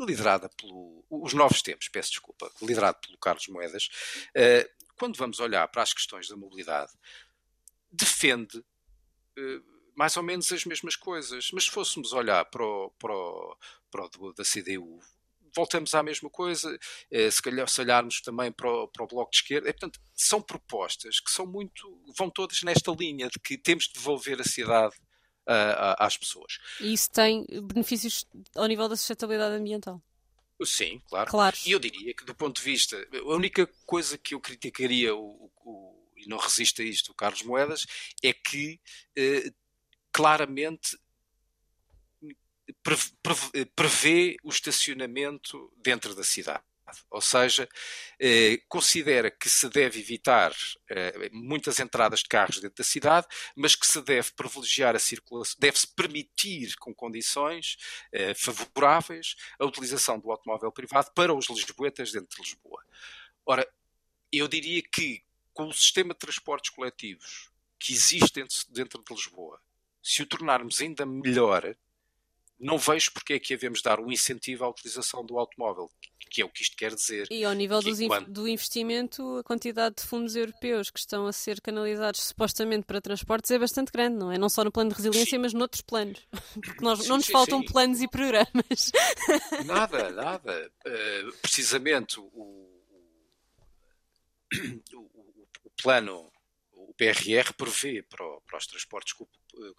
liderada 0.00 0.48
pelo, 0.56 1.04
os 1.08 1.32
novos 1.34 1.62
tempos, 1.62 1.88
peço 1.88 2.10
desculpa, 2.10 2.50
liderado 2.60 2.98
pelo 3.00 3.18
Carlos 3.18 3.46
Moedas, 3.48 3.88
uh, 4.30 4.84
quando 4.96 5.16
vamos 5.16 5.40
olhar 5.40 5.66
para 5.68 5.82
as 5.82 5.92
questões 5.92 6.28
da 6.28 6.36
mobilidade, 6.36 6.92
defende 7.94 8.58
uh, 8.58 9.74
mais 9.94 10.16
ou 10.16 10.22
menos 10.22 10.50
as 10.52 10.64
mesmas 10.64 10.96
coisas, 10.96 11.50
mas 11.52 11.64
se 11.64 11.70
fôssemos 11.70 12.12
olhar 12.12 12.44
para 12.46 12.64
o, 12.64 12.90
para 12.98 13.14
o, 13.14 13.56
para 13.90 14.08
o 14.18 14.32
da 14.32 14.42
CDU, 14.44 15.00
voltamos 15.54 15.94
à 15.94 16.02
mesma 16.02 16.28
coisa, 16.28 16.76
eh, 17.10 17.30
se 17.30 17.40
calhar 17.40 17.68
se 17.68 17.80
olharmos 17.80 18.20
também 18.20 18.50
para 18.50 18.68
o, 18.68 18.88
para 18.88 19.04
o 19.04 19.06
Bloco 19.06 19.30
de 19.30 19.36
Esquerda. 19.36 19.68
É, 19.68 19.72
portanto, 19.72 20.00
são 20.14 20.42
propostas 20.42 21.20
que 21.20 21.30
são 21.30 21.46
muito, 21.46 22.02
vão 22.18 22.28
todas 22.28 22.62
nesta 22.62 22.90
linha 22.90 23.28
de 23.28 23.38
que 23.38 23.56
temos 23.56 23.84
de 23.84 23.94
devolver 23.94 24.40
a 24.40 24.44
cidade 24.44 24.96
uh, 25.48 25.94
às 25.98 26.16
pessoas. 26.16 26.58
E 26.80 26.92
isso 26.92 27.10
tem 27.10 27.46
benefícios 27.72 28.26
ao 28.56 28.66
nível 28.66 28.88
da 28.88 28.96
sustentabilidade 28.96 29.54
ambiental? 29.54 30.02
Sim, 30.64 31.00
claro. 31.08 31.30
claro. 31.30 31.56
E 31.66 31.72
eu 31.72 31.78
diria 31.78 32.14
que, 32.14 32.24
do 32.24 32.34
ponto 32.34 32.56
de 32.56 32.62
vista, 32.62 32.96
a 33.12 33.34
única 33.34 33.68
coisa 33.84 34.16
que 34.16 34.34
eu 34.34 34.40
criticaria, 34.40 35.14
o, 35.14 35.50
o, 35.64 35.83
e 36.24 36.28
não 36.28 36.38
resiste 36.38 36.82
a 36.82 36.84
isto, 36.84 37.12
o 37.12 37.14
Carlos 37.14 37.42
Moedas, 37.42 37.86
é 38.22 38.32
que 38.32 38.80
eh, 39.16 39.52
claramente 40.12 40.98
prevê 43.74 44.36
o 44.42 44.48
estacionamento 44.48 45.72
dentro 45.76 46.14
da 46.14 46.24
cidade. 46.24 46.62
Ou 47.10 47.20
seja, 47.20 47.68
eh, 48.20 48.58
considera 48.68 49.30
que 49.30 49.48
se 49.48 49.68
deve 49.68 50.00
evitar 50.00 50.52
eh, 50.90 51.30
muitas 51.32 51.80
entradas 51.80 52.20
de 52.20 52.28
carros 52.28 52.60
dentro 52.60 52.76
da 52.76 52.84
cidade, 52.84 53.26
mas 53.56 53.74
que 53.74 53.86
se 53.86 54.02
deve 54.02 54.32
privilegiar 54.32 54.94
a 54.94 54.98
circulação, 54.98 55.56
deve-se 55.58 55.86
permitir, 55.94 56.76
com 56.76 56.94
condições 56.94 57.76
eh, 58.12 58.34
favoráveis, 58.34 59.34
a 59.58 59.64
utilização 59.64 60.18
do 60.18 60.30
automóvel 60.30 60.70
privado 60.70 61.10
para 61.14 61.34
os 61.34 61.48
lisboetas 61.48 62.12
dentro 62.12 62.36
de 62.36 62.42
Lisboa. 62.42 62.82
Ora, 63.46 63.66
eu 64.30 64.46
diria 64.46 64.82
que 64.82 65.23
com 65.54 65.68
o 65.68 65.72
sistema 65.72 66.12
de 66.12 66.18
transportes 66.18 66.70
coletivos 66.70 67.48
que 67.78 67.92
existe 67.92 68.34
dentro, 68.34 68.56
dentro 68.70 69.02
de 69.02 69.14
Lisboa, 69.14 69.60
se 70.02 70.22
o 70.22 70.26
tornarmos 70.26 70.80
ainda 70.80 71.06
melhor, 71.06 71.74
não 72.58 72.78
vejo 72.78 73.12
porque 73.12 73.34
é 73.34 73.38
que 73.38 73.54
devemos 73.54 73.80
dar 73.80 74.00
um 74.00 74.10
incentivo 74.10 74.64
à 74.64 74.68
utilização 74.68 75.24
do 75.24 75.38
automóvel, 75.38 75.90
que 76.30 76.42
é 76.42 76.44
o 76.44 76.48
que 76.48 76.62
isto 76.62 76.76
quer 76.76 76.94
dizer. 76.94 77.28
E 77.30 77.44
ao 77.44 77.52
nível 77.52 77.80
quando... 78.08 78.30
do 78.30 78.48
investimento, 78.48 79.38
a 79.38 79.44
quantidade 79.44 79.96
de 79.96 80.02
fundos 80.02 80.34
europeus 80.34 80.90
que 80.90 80.98
estão 80.98 81.26
a 81.26 81.32
ser 81.32 81.60
canalizados 81.60 82.22
supostamente 82.22 82.84
para 82.86 83.00
transportes 83.00 83.50
é 83.50 83.58
bastante 83.58 83.92
grande, 83.92 84.16
não 84.16 84.32
é? 84.32 84.38
Não 84.38 84.48
só 84.48 84.64
no 84.64 84.72
plano 84.72 84.90
de 84.90 84.96
resiliência, 84.96 85.36
sim. 85.36 85.38
mas 85.38 85.52
noutros 85.52 85.82
planos. 85.82 86.20
Porque 86.54 86.84
nós, 86.84 87.00
sim, 87.00 87.08
não 87.08 87.16
nos 87.16 87.26
sim, 87.26 87.32
faltam 87.32 87.62
planos 87.62 88.00
e 88.00 88.08
programas. 88.08 88.92
Nada, 89.64 90.10
nada. 90.10 90.72
Uh, 90.86 91.32
precisamente 91.40 92.18
o 92.18 92.74
plano 95.84 96.32
o 96.72 96.94
PRR 96.94 97.52
prevê 97.56 98.02
para, 98.02 98.24
para 98.40 98.58
os 98.58 98.66
transportes 98.66 99.14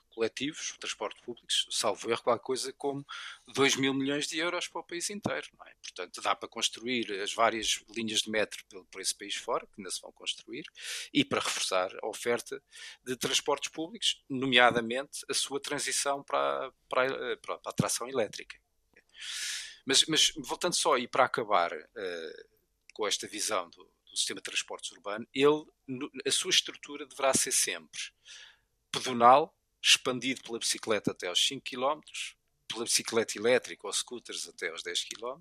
coletivos, 0.10 0.76
transportes 0.80 1.22
públicos, 1.24 1.68
salvo 1.72 2.10
erro, 2.10 2.22
qualquer 2.22 2.44
coisa 2.44 2.74
como 2.74 3.06
2 3.48 3.76
mil 3.76 3.94
milhões 3.94 4.28
de 4.28 4.38
euros 4.38 4.68
para 4.68 4.82
o 4.82 4.84
país 4.84 5.10
inteiro. 5.10 5.48
É? 5.66 5.74
Portanto, 5.82 6.22
dá 6.22 6.36
para 6.36 6.48
construir 6.48 7.12
as 7.22 7.34
várias 7.34 7.84
linhas 7.90 8.22
de 8.22 8.30
metro 8.30 8.64
por 8.92 9.02
esse 9.02 9.16
país 9.16 9.36
fora, 9.36 9.66
que 9.66 9.74
ainda 9.80 9.90
se 9.90 10.00
vão 10.00 10.12
construir, 10.12 10.64
e 11.12 11.26
para 11.26 11.42
reforçar 11.42 11.92
a 12.02 12.08
oferta 12.08 12.62
de 13.04 13.16
transportes 13.18 13.72
públicos, 13.72 14.24
nomeadamente 14.30 15.26
a 15.30 15.34
sua 15.34 15.60
transição 15.60 16.24
para, 16.24 16.72
para, 16.88 17.38
para 17.38 17.60
a 17.66 17.74
tração 17.74 18.08
elétrica. 18.08 18.58
Mas, 19.86 20.06
mas, 20.06 20.34
voltando 20.38 20.76
só 20.76 20.98
e 20.98 21.08
para 21.08 21.26
acabar 21.26 21.74
uh, 21.74 22.46
com 22.94 23.08
esta 23.08 23.28
visão 23.28 23.70
do, 23.70 23.95
do, 24.16 24.20
sistema 24.20 24.40
de 24.40 24.44
transportes 24.44 24.92
urbano, 24.92 25.28
ele, 25.34 25.66
a 26.26 26.32
sua 26.32 26.50
estrutura 26.50 27.06
deverá 27.06 27.34
ser 27.34 27.52
sempre 27.52 28.00
pedonal, 28.92 29.54
expandido 29.82 30.42
pela 30.42 30.58
bicicleta 30.58 31.12
até 31.12 31.28
aos 31.28 31.46
5 31.46 31.64
km, 31.64 32.00
pela 32.68 32.86
bicicleta 32.86 33.38
elétrica 33.38 33.86
ou 33.86 33.94
scooters 33.94 34.48
até 34.48 34.70
aos 34.70 34.82
10 34.82 35.04
km, 35.04 35.40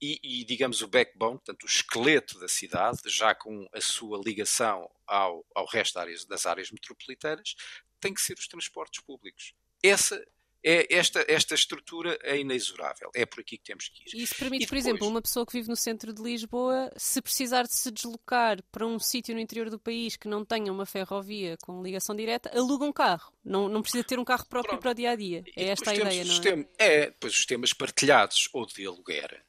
e, 0.00 0.18
e, 0.22 0.44
digamos 0.44 0.82
o 0.82 0.88
backbone, 0.88 1.36
portanto 1.36 1.62
o 1.62 1.66
esqueleto 1.66 2.38
da 2.40 2.48
cidade, 2.48 2.98
já 3.06 3.34
com 3.34 3.68
a 3.72 3.80
sua 3.80 4.20
ligação 4.22 4.90
ao, 5.06 5.46
ao 5.54 5.64
resto 5.64 5.94
das 5.94 6.02
áreas, 6.02 6.24
das 6.24 6.46
áreas 6.46 6.70
metropolitanas, 6.72 7.54
tem 8.00 8.12
que 8.12 8.20
ser 8.20 8.36
os 8.36 8.48
transportes 8.48 9.00
públicos. 9.04 9.54
Essa 9.80 10.20
é, 10.64 10.94
esta, 10.94 11.24
esta 11.28 11.54
estrutura 11.54 12.18
é 12.22 12.38
inexorável. 12.38 13.10
É 13.14 13.26
por 13.26 13.40
aqui 13.40 13.58
que 13.58 13.64
temos 13.64 13.88
que 13.88 14.02
ir. 14.02 14.20
E 14.20 14.22
isso 14.22 14.34
permite, 14.36 14.60
depois... 14.60 14.68
por 14.68 14.76
exemplo, 14.76 15.08
uma 15.08 15.20
pessoa 15.20 15.44
que 15.44 15.52
vive 15.52 15.68
no 15.68 15.76
centro 15.76 16.12
de 16.12 16.22
Lisboa, 16.22 16.92
se 16.96 17.20
precisar 17.20 17.64
de 17.64 17.74
se 17.74 17.90
deslocar 17.90 18.62
para 18.70 18.86
um 18.86 18.98
sítio 18.98 19.34
no 19.34 19.40
interior 19.40 19.70
do 19.70 19.78
país 19.78 20.16
que 20.16 20.28
não 20.28 20.44
tenha 20.44 20.72
uma 20.72 20.86
ferrovia 20.86 21.56
com 21.62 21.82
ligação 21.82 22.14
direta, 22.14 22.50
aluga 22.56 22.84
um 22.84 22.92
carro. 22.92 23.32
Não, 23.44 23.68
não 23.68 23.82
precisa 23.82 24.04
ter 24.04 24.18
um 24.18 24.24
carro 24.24 24.46
próprio 24.46 24.70
Pronto. 24.72 24.82
para 24.82 24.90
o 24.92 24.94
dia 24.94 25.10
a 25.10 25.16
dia. 25.16 25.42
É 25.56 25.68
esta 25.68 25.90
a 25.90 25.94
ideia, 25.94 26.24
não 26.24 26.30
é? 26.30 26.34
Sistema, 26.34 26.68
é, 26.78 27.10
pois 27.10 27.32
os 27.32 27.38
sistemas 27.38 27.72
partilhados 27.72 28.48
ou 28.52 28.66
de 28.66 28.86
aluguer. 28.86 29.44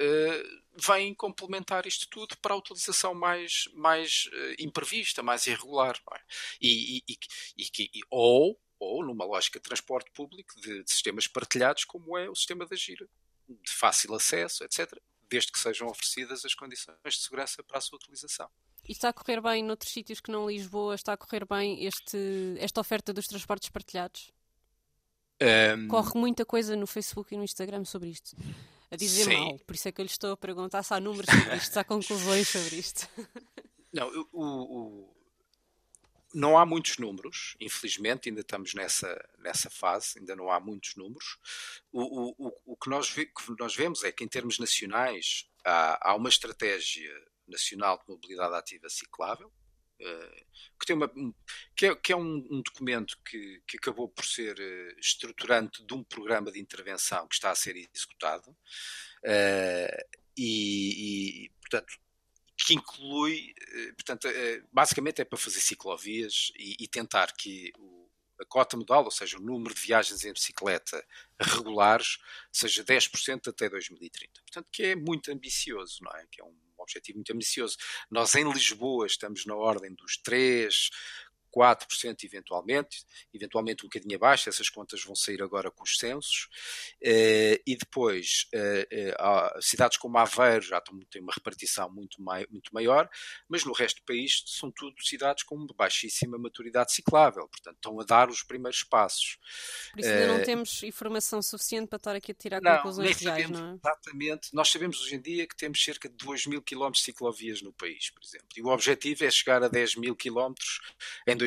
Uh, 0.00 0.64
vêm 0.76 1.14
complementar 1.14 1.86
isto 1.86 2.08
tudo 2.08 2.36
para 2.38 2.52
a 2.52 2.56
utilização 2.56 3.14
mais, 3.14 3.68
mais 3.74 4.28
uh, 4.32 4.54
imprevista, 4.58 5.22
mais 5.22 5.46
irregular. 5.46 5.96
É? 6.12 6.20
E, 6.60 7.02
e, 7.08 7.18
e, 7.56 7.68
e, 7.78 8.00
ou 8.10 8.58
ou 8.78 9.04
numa 9.04 9.24
lógica 9.24 9.58
de 9.58 9.62
transporte 9.62 10.10
público 10.12 10.54
de, 10.60 10.82
de 10.82 10.90
sistemas 10.90 11.26
partilhados, 11.26 11.84
como 11.84 12.16
é 12.18 12.28
o 12.28 12.34
sistema 12.34 12.66
da 12.66 12.76
gira, 12.76 13.08
de 13.48 13.72
fácil 13.72 14.14
acesso, 14.14 14.64
etc., 14.64 14.98
desde 15.28 15.50
que 15.50 15.58
sejam 15.58 15.88
oferecidas 15.88 16.44
as 16.44 16.54
condições 16.54 16.96
de 17.04 17.20
segurança 17.20 17.62
para 17.62 17.78
a 17.78 17.80
sua 17.80 17.96
utilização. 17.96 18.48
E 18.86 18.92
está 18.92 19.08
a 19.08 19.12
correr 19.12 19.40
bem 19.40 19.64
noutros 19.64 19.90
sítios 19.90 20.20
que 20.20 20.30
não 20.30 20.48
Lisboa? 20.48 20.94
Está 20.94 21.14
a 21.14 21.16
correr 21.16 21.46
bem 21.46 21.84
este, 21.84 22.18
esta 22.58 22.80
oferta 22.80 23.12
dos 23.12 23.26
transportes 23.26 23.70
partilhados? 23.70 24.32
Um... 25.76 25.88
Corre 25.88 26.18
muita 26.18 26.44
coisa 26.44 26.76
no 26.76 26.86
Facebook 26.86 27.34
e 27.34 27.36
no 27.36 27.44
Instagram 27.44 27.84
sobre 27.84 28.10
isto. 28.10 28.36
A 28.90 28.96
dizer 28.96 29.24
Sim. 29.24 29.36
mal. 29.36 29.58
Por 29.60 29.74
isso 29.74 29.88
é 29.88 29.92
que 29.92 30.00
eu 30.00 30.04
lhe 30.04 30.10
estou 30.10 30.32
a 30.32 30.36
perguntar 30.36 30.82
se 30.82 30.92
há 30.92 31.00
números 31.00 31.28
sobre 31.30 31.56
isto, 31.56 31.72
se 31.72 31.78
há 31.78 31.84
conclusões 31.84 32.48
sobre 32.48 32.76
isto. 32.76 33.08
Não, 33.92 34.08
o, 34.32 34.42
o, 34.42 35.13
não 36.34 36.58
há 36.58 36.66
muitos 36.66 36.98
números, 36.98 37.56
infelizmente, 37.60 38.28
ainda 38.28 38.40
estamos 38.40 38.74
nessa, 38.74 39.28
nessa 39.38 39.70
fase, 39.70 40.18
ainda 40.18 40.34
não 40.34 40.50
há 40.50 40.58
muitos 40.58 40.96
números. 40.96 41.38
O, 41.92 42.34
o, 42.36 42.62
o 42.66 42.76
que, 42.76 42.90
nós 42.90 43.08
que 43.12 43.30
nós 43.58 43.74
vemos 43.74 44.02
é 44.02 44.10
que, 44.10 44.24
em 44.24 44.28
termos 44.28 44.58
nacionais, 44.58 45.48
há, 45.64 46.10
há 46.10 46.14
uma 46.14 46.28
estratégia 46.28 47.12
nacional 47.46 47.98
de 47.98 48.12
mobilidade 48.12 48.54
ativa 48.54 48.88
ciclável, 48.88 49.46
uh, 50.00 50.44
que, 50.78 50.86
tem 50.86 50.96
uma, 50.96 51.10
que 51.76 51.86
é, 51.86 51.94
que 51.94 52.12
é 52.12 52.16
um, 52.16 52.46
um, 52.50 52.62
documento 52.62 53.16
que, 53.24 53.62
que 53.66 53.76
acabou 53.76 54.08
por 54.08 54.24
ser 54.24 54.58
uh, 54.58 54.98
estruturante 54.98 55.84
de 55.84 55.94
um 55.94 56.02
programa 56.02 56.50
de 56.50 56.60
intervenção 56.60 57.28
que 57.28 57.34
está 57.34 57.50
a 57.50 57.54
ser 57.54 57.76
executado. 57.76 58.50
Uh, 59.22 60.24
e, 60.36 61.44
e, 61.44 61.50
portanto, 61.60 61.94
que 62.56 62.74
inclui, 62.74 63.54
eh, 63.58 63.92
portanto, 63.92 64.28
eh, 64.28 64.62
basicamente 64.72 65.20
é 65.20 65.24
para 65.24 65.38
fazer 65.38 65.60
ciclovias 65.60 66.52
e, 66.56 66.76
e 66.80 66.88
tentar 66.88 67.32
que 67.32 67.72
o, 67.78 68.08
a 68.40 68.44
cota 68.44 68.76
modal, 68.76 69.04
ou 69.04 69.10
seja, 69.10 69.38
o 69.38 69.40
número 69.40 69.74
de 69.74 69.80
viagens 69.80 70.24
em 70.24 70.32
bicicleta 70.32 71.04
regulares, 71.40 72.18
seja 72.52 72.84
10% 72.84 73.48
até 73.48 73.68
2030. 73.68 74.40
Portanto, 74.42 74.68
que 74.70 74.82
é 74.84 74.96
muito 74.96 75.30
ambicioso, 75.30 75.98
não 76.02 76.12
é? 76.12 76.26
Que 76.30 76.40
é 76.40 76.44
um 76.44 76.54
objetivo 76.78 77.18
muito 77.18 77.32
ambicioso. 77.32 77.76
Nós 78.10 78.34
em 78.34 78.50
Lisboa 78.50 79.06
estamos 79.06 79.46
na 79.46 79.54
ordem 79.54 79.94
dos 79.94 80.16
3, 80.18 80.90
4% 81.54 82.24
eventualmente, 82.24 83.04
eventualmente 83.32 83.84
um 83.84 83.88
bocadinho 83.88 84.16
abaixo, 84.16 84.48
essas 84.48 84.68
contas 84.68 85.02
vão 85.04 85.14
sair 85.14 85.42
agora 85.42 85.70
com 85.70 85.84
os 85.84 85.98
censos, 85.98 86.48
uh, 87.02 87.60
e 87.66 87.76
depois 87.76 88.48
uh, 88.54 89.56
uh, 89.58 89.62
cidades 89.62 89.96
como 89.96 90.18
Aveiro 90.18 90.62
já 90.62 90.80
têm 90.80 91.22
uma 91.22 91.32
repartição 91.32 91.90
muito, 91.90 92.20
mai, 92.22 92.46
muito 92.50 92.74
maior, 92.74 93.08
mas 93.48 93.64
no 93.64 93.72
resto 93.72 94.00
do 94.00 94.04
país 94.04 94.42
são 94.46 94.70
tudo 94.70 94.94
cidades 95.02 95.44
com 95.44 95.66
baixíssima 95.76 96.38
maturidade 96.38 96.92
ciclável, 96.92 97.48
portanto 97.48 97.76
estão 97.76 98.00
a 98.00 98.04
dar 98.04 98.28
os 98.28 98.42
primeiros 98.42 98.82
passos. 98.82 99.38
Por 99.92 100.00
isso 100.00 100.08
ainda 100.08 100.26
não 100.26 100.42
temos 100.42 100.82
informação 100.82 101.40
suficiente 101.40 101.88
para 101.88 101.96
estar 101.96 102.16
aqui 102.16 102.32
a 102.32 102.34
tirar 102.34 102.60
não, 102.60 102.76
conclusões 102.76 103.16
reais, 103.20 103.50
não 103.50 103.72
é? 103.72 103.74
Exatamente, 103.74 104.54
nós 104.54 104.68
sabemos 104.68 105.00
hoje 105.00 105.14
em 105.16 105.20
dia 105.20 105.46
que 105.46 105.56
temos 105.56 105.82
cerca 105.82 106.08
de 106.08 106.16
2 106.16 106.46
mil 106.46 106.62
quilómetros 106.62 107.00
de 107.00 107.04
ciclovias 107.04 107.62
no 107.62 107.72
país, 107.72 108.10
por 108.10 108.22
exemplo, 108.22 108.48
e 108.56 108.62
o 108.62 108.68
objetivo 108.68 109.24
é 109.24 109.30
chegar 109.30 109.62
a 109.62 109.68
10 109.68 109.96
mil 109.96 110.16
quilómetros 110.16 110.80
em 111.26 111.36
2030. 111.36 111.43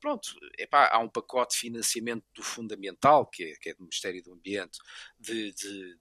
Pronto, 0.00 0.34
epá, 0.58 0.88
há 0.90 0.98
um 0.98 1.10
pacote 1.10 1.54
de 1.54 1.60
financiamento 1.60 2.24
do 2.34 2.42
fundamental, 2.42 3.26
que 3.26 3.44
é, 3.44 3.54
que 3.56 3.68
é 3.68 3.74
do 3.74 3.82
Ministério 3.82 4.22
do 4.22 4.32
Ambiente, 4.32 4.78
de, 5.18 5.52
de, 5.52 5.94
de 5.94 5.98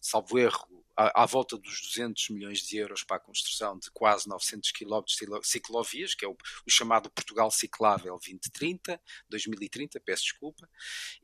salvo 0.00 0.38
erro, 0.38 0.82
à, 0.96 1.22
à, 1.22 1.26
volta 1.26 1.58
dos 1.58 1.82
200 1.88 2.30
milhões 2.30 2.60
de 2.60 2.78
euros 2.78 3.04
para 3.04 3.18
a 3.18 3.20
construção 3.20 3.78
de 3.78 3.90
quase 3.90 4.26
900 4.26 4.72
quilómetros 4.72 5.16
de 5.16 5.46
ciclovias, 5.46 6.14
que 6.14 6.24
é 6.24 6.28
o, 6.28 6.32
o, 6.32 6.70
chamado 6.70 7.10
Portugal 7.10 7.50
Ciclável 7.50 8.18
2030, 8.18 8.98
2030, 9.28 10.00
peço 10.00 10.22
desculpa, 10.22 10.66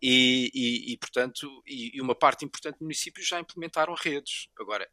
e, 0.01 0.51
e, 0.53 0.93
e 0.93 0.97
portanto, 0.99 1.63
e, 1.67 1.97
e, 1.97 2.01
uma 2.01 2.15
parte 2.15 2.45
importante 2.45 2.77
de 2.77 2.83
municípios 2.83 3.27
já 3.27 3.41
implementaram 3.41 3.95
redes. 3.95 4.49
Agora, 4.59 4.87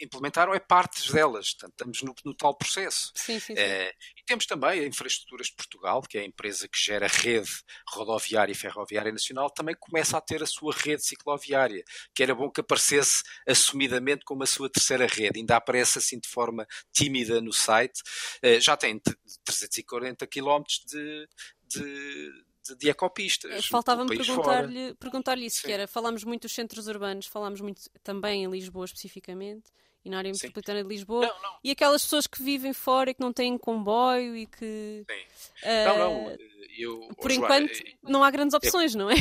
implementaram 0.00 0.54
é 0.54 0.58
partes 0.58 1.10
delas, 1.10 1.52
portanto, 1.52 1.72
estamos 1.72 2.02
no, 2.02 2.14
no 2.24 2.34
tal 2.34 2.54
processo. 2.54 3.12
Sim, 3.14 3.38
sim, 3.38 3.54
sim. 3.54 3.62
Uh, 3.62 3.92
e 4.16 4.24
temos 4.26 4.46
também 4.46 4.80
a 4.80 4.86
Infraestruturas 4.86 5.48
de 5.48 5.54
Portugal, 5.54 6.02
que 6.02 6.18
é 6.18 6.22
a 6.22 6.24
empresa 6.24 6.68
que 6.68 6.78
gera 6.78 7.06
rede 7.06 7.50
rodoviária 7.88 8.52
e 8.52 8.54
ferroviária 8.54 9.12
nacional, 9.12 9.50
também 9.50 9.74
começa 9.78 10.16
a 10.16 10.20
ter 10.20 10.42
a 10.42 10.46
sua 10.46 10.72
rede 10.72 11.04
cicloviária, 11.04 11.84
que 12.14 12.22
era 12.22 12.34
bom 12.34 12.50
que 12.50 12.60
aparecesse 12.60 13.22
assumidamente 13.46 14.24
como 14.24 14.42
a 14.42 14.46
sua 14.46 14.70
terceira 14.70 15.06
rede, 15.06 15.38
ainda 15.38 15.56
aparece 15.56 15.98
assim 15.98 16.18
de 16.18 16.28
forma 16.28 16.66
tímida 16.92 17.40
no 17.40 17.52
site, 17.52 18.00
uh, 18.44 18.60
já 18.60 18.76
tem 18.76 19.00
340 19.44 20.26
km 20.26 20.62
de, 20.86 21.28
de 21.66 22.50
de, 22.70 22.76
de 22.76 22.90
ecopistas. 22.90 23.66
Faltava-me 23.66 24.16
perguntar-lhe 24.16 24.94
perguntar 24.94 25.38
isso, 25.38 25.60
Sim. 25.60 25.66
que 25.66 25.72
era, 25.72 25.88
falámos 25.88 26.24
muito 26.24 26.42
dos 26.42 26.52
centros 26.52 26.86
urbanos, 26.86 27.26
falámos 27.26 27.60
muito 27.60 27.82
também 28.02 28.44
em 28.44 28.50
Lisboa 28.50 28.84
especificamente, 28.84 29.70
e 30.04 30.10
na 30.10 30.18
área 30.18 30.30
metropolitana 30.32 30.82
de 30.82 30.88
Lisboa, 30.88 31.26
não, 31.26 31.42
não. 31.42 31.58
e 31.62 31.70
aquelas 31.70 32.02
pessoas 32.02 32.26
que 32.26 32.42
vivem 32.42 32.72
fora 32.72 33.10
e 33.10 33.14
que 33.14 33.20
não 33.20 33.32
têm 33.32 33.58
comboio 33.58 34.36
e 34.36 34.46
que... 34.46 35.04
Sim. 35.06 35.68
Uh, 35.68 35.84
não, 35.84 35.98
não, 35.98 36.36
eu, 36.78 37.08
por 37.20 37.30
enquanto 37.30 37.74
Joana, 37.74 37.98
não 38.02 38.24
há 38.24 38.30
grandes 38.30 38.54
opções, 38.54 38.94
é, 38.94 38.98
não 38.98 39.10
é? 39.10 39.14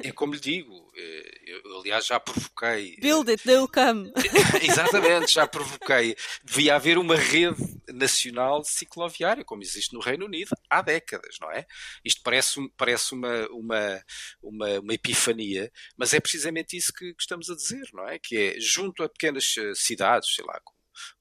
É 0.00 0.12
como 0.12 0.34
lhe 0.34 0.40
digo, 0.40 0.92
eh, 0.96 1.40
eu, 1.46 1.78
aliás 1.78 2.06
já 2.06 2.18
provoquei. 2.18 2.96
Build 3.00 3.30
it, 3.30 3.42
they'll 3.42 3.68
come. 3.68 4.12
Exatamente, 4.62 5.32
já 5.32 5.46
provoquei. 5.46 6.16
Devia 6.44 6.76
haver 6.76 6.98
uma 6.98 7.16
rede 7.16 7.56
nacional 7.92 8.62
cicloviária, 8.64 9.44
como 9.44 9.62
existe 9.62 9.94
no 9.94 10.00
Reino 10.00 10.26
Unido 10.26 10.50
há 10.70 10.82
décadas, 10.82 11.36
não 11.40 11.50
é? 11.50 11.66
Isto 12.04 12.20
parece, 12.22 12.68
parece 12.76 13.14
uma, 13.14 13.46
uma, 13.48 14.04
uma, 14.42 14.80
uma 14.80 14.94
epifania, 14.94 15.70
mas 15.96 16.14
é 16.14 16.20
precisamente 16.20 16.76
isso 16.76 16.92
que, 16.92 17.14
que 17.14 17.22
estamos 17.22 17.50
a 17.50 17.54
dizer, 17.54 17.88
não 17.92 18.08
é? 18.08 18.18
Que 18.18 18.36
é 18.36 18.60
junto 18.60 19.02
a 19.02 19.08
pequenas 19.08 19.54
eh, 19.58 19.72
cidades, 19.74 20.34
sei 20.34 20.44
lá, 20.44 20.60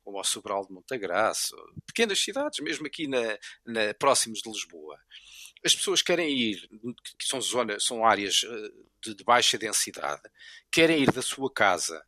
como 0.03 0.17
ao 0.17 0.23
Sobral 0.23 0.65
de 0.65 0.73
Montagraça, 0.73 1.55
pequenas 1.86 2.19
cidades, 2.19 2.59
mesmo 2.59 2.86
aqui 2.88 3.07
na, 3.07 3.38
na, 3.65 3.93
próximos 3.93 4.39
de 4.39 4.49
Lisboa, 4.49 4.97
as 5.66 5.76
pessoas 5.76 6.01
querem 6.01 6.30
ir, 6.30 6.70
que 7.18 7.26
são 7.26 7.41
zonas, 7.41 7.84
são 7.84 8.05
áreas 8.05 8.45
eh, 8.45 8.72
de, 9.03 9.16
de 9.16 9.24
baixa 9.24 9.57
densidade, 9.57 10.22
querem 10.72 11.01
ir 11.01 11.11
da 11.11 11.22
sua 11.22 11.51
casa 11.51 12.05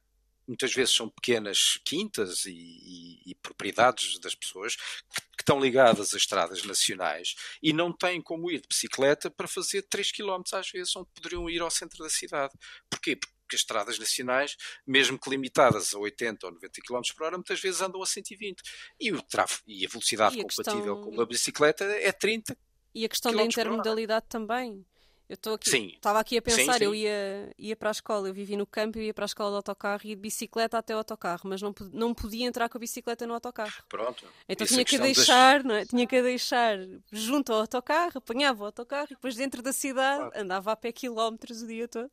muitas 0.48 0.74
vezes 0.74 0.96
são 0.96 1.10
pequenas 1.10 1.78
quintas 1.84 2.46
e, 2.46 2.52
e, 2.54 3.32
e 3.32 3.36
propriedades 3.36 4.18
das 4.20 4.34
pessoas 4.34 4.78
que, 4.78 5.22
que, 5.36 5.42
estão 5.42 5.60
ligadas 5.60 6.14
a 6.14 6.18
estradas 6.18 6.64
nacionais 6.64 7.36
e 7.62 7.74
não 7.74 7.92
têm 7.92 8.22
como 8.22 8.50
ir 8.50 8.62
de 8.62 8.68
bicicleta 8.68 9.30
para 9.30 9.48
fazer 9.48 9.82
3 9.84 10.12
km 10.14 10.42
às 10.54 10.72
vezes, 10.72 10.96
onde 10.96 11.10
poderiam 11.14 11.50
ir 11.50 11.62
ao 11.62 11.70
centro 11.70 12.02
da 12.02 12.10
cidade. 12.10 12.54
Porquê? 12.90 13.18
Porque 13.18 13.36
porque 13.48 13.56
as 13.56 13.62
estradas 13.62 13.98
nacionais, 13.98 14.58
mesmo 14.86 15.18
que 15.18 15.30
limitadas 15.30 15.96
a 15.96 15.98
80 15.98 16.46
ou 16.46 16.52
90 16.52 16.82
km 16.82 17.02
por 17.16 17.24
hora, 17.26 17.38
muitas 17.38 17.62
vezes 17.62 17.82
andam 17.82 18.04
a 18.04 18.06
120. 18.06 18.62
E, 19.00 19.14
o 19.14 19.22
tráfego, 19.22 19.64
e 19.66 19.86
a 19.86 19.90
velocidade 19.90 20.36
e 20.36 20.42
a 20.42 20.44
compatível 20.44 20.96
questão... 20.96 21.02
com 21.02 21.10
uma 21.12 21.26
bicicleta 21.26 21.86
é 21.86 22.12
30 22.12 22.58
E 22.98 23.06
a 23.06 23.10
questão 23.10 23.32
da 23.32 23.44
intermodalidade 23.44 24.26
também. 24.28 24.84
Eu 25.30 25.36
estou 25.36 25.54
aqui, 25.56 25.94
estava 25.94 26.22
aqui 26.22 26.38
a 26.38 26.42
pensar, 26.42 26.74
sim, 26.74 26.80
sim. 26.80 26.86
eu 26.86 26.96
ia, 26.96 27.54
ia 27.58 27.76
para 27.76 27.90
a 27.90 27.92
escola, 27.92 28.30
eu 28.30 28.34
vivi 28.34 28.56
no 28.56 28.66
campo, 28.66 28.98
eu 28.98 29.04
ia 29.04 29.14
para 29.14 29.26
a 29.26 29.28
escola 29.28 29.50
de 29.50 29.56
autocarro 29.58 30.02
e 30.06 30.08
de 30.08 30.16
bicicleta 30.16 30.78
até 30.78 30.96
o 30.96 31.00
autocarro, 31.00 31.42
mas 31.44 31.62
não, 31.62 31.76
não 31.92 32.14
podia 32.14 32.48
entrar 32.48 32.70
com 32.70 32.78
a 32.78 32.80
bicicleta 32.80 33.28
no 33.28 33.34
autocarro. 33.34 33.84
Pronto. 33.90 34.26
Então 34.48 34.66
tinha 34.66 34.86
que 34.86 34.98
deixar, 34.98 35.58
das... 35.58 35.66
não 35.66 35.76
é? 35.76 35.86
tinha 35.86 36.08
que 36.08 36.22
deixar 36.22 36.78
junto 37.12 37.52
ao 37.52 37.60
autocarro, 37.60 38.14
apanhava 38.16 38.64
o 38.64 38.66
autocarro 38.68 39.08
e 39.12 39.16
depois 39.16 39.36
dentro 39.36 39.62
da 39.62 39.74
cidade 39.74 40.30
claro. 40.30 40.42
andava 40.42 40.72
a 40.72 40.76
pé 40.78 40.94
quilómetros 40.94 41.62
o 41.62 41.68
dia 41.68 41.90
todo. 41.90 42.10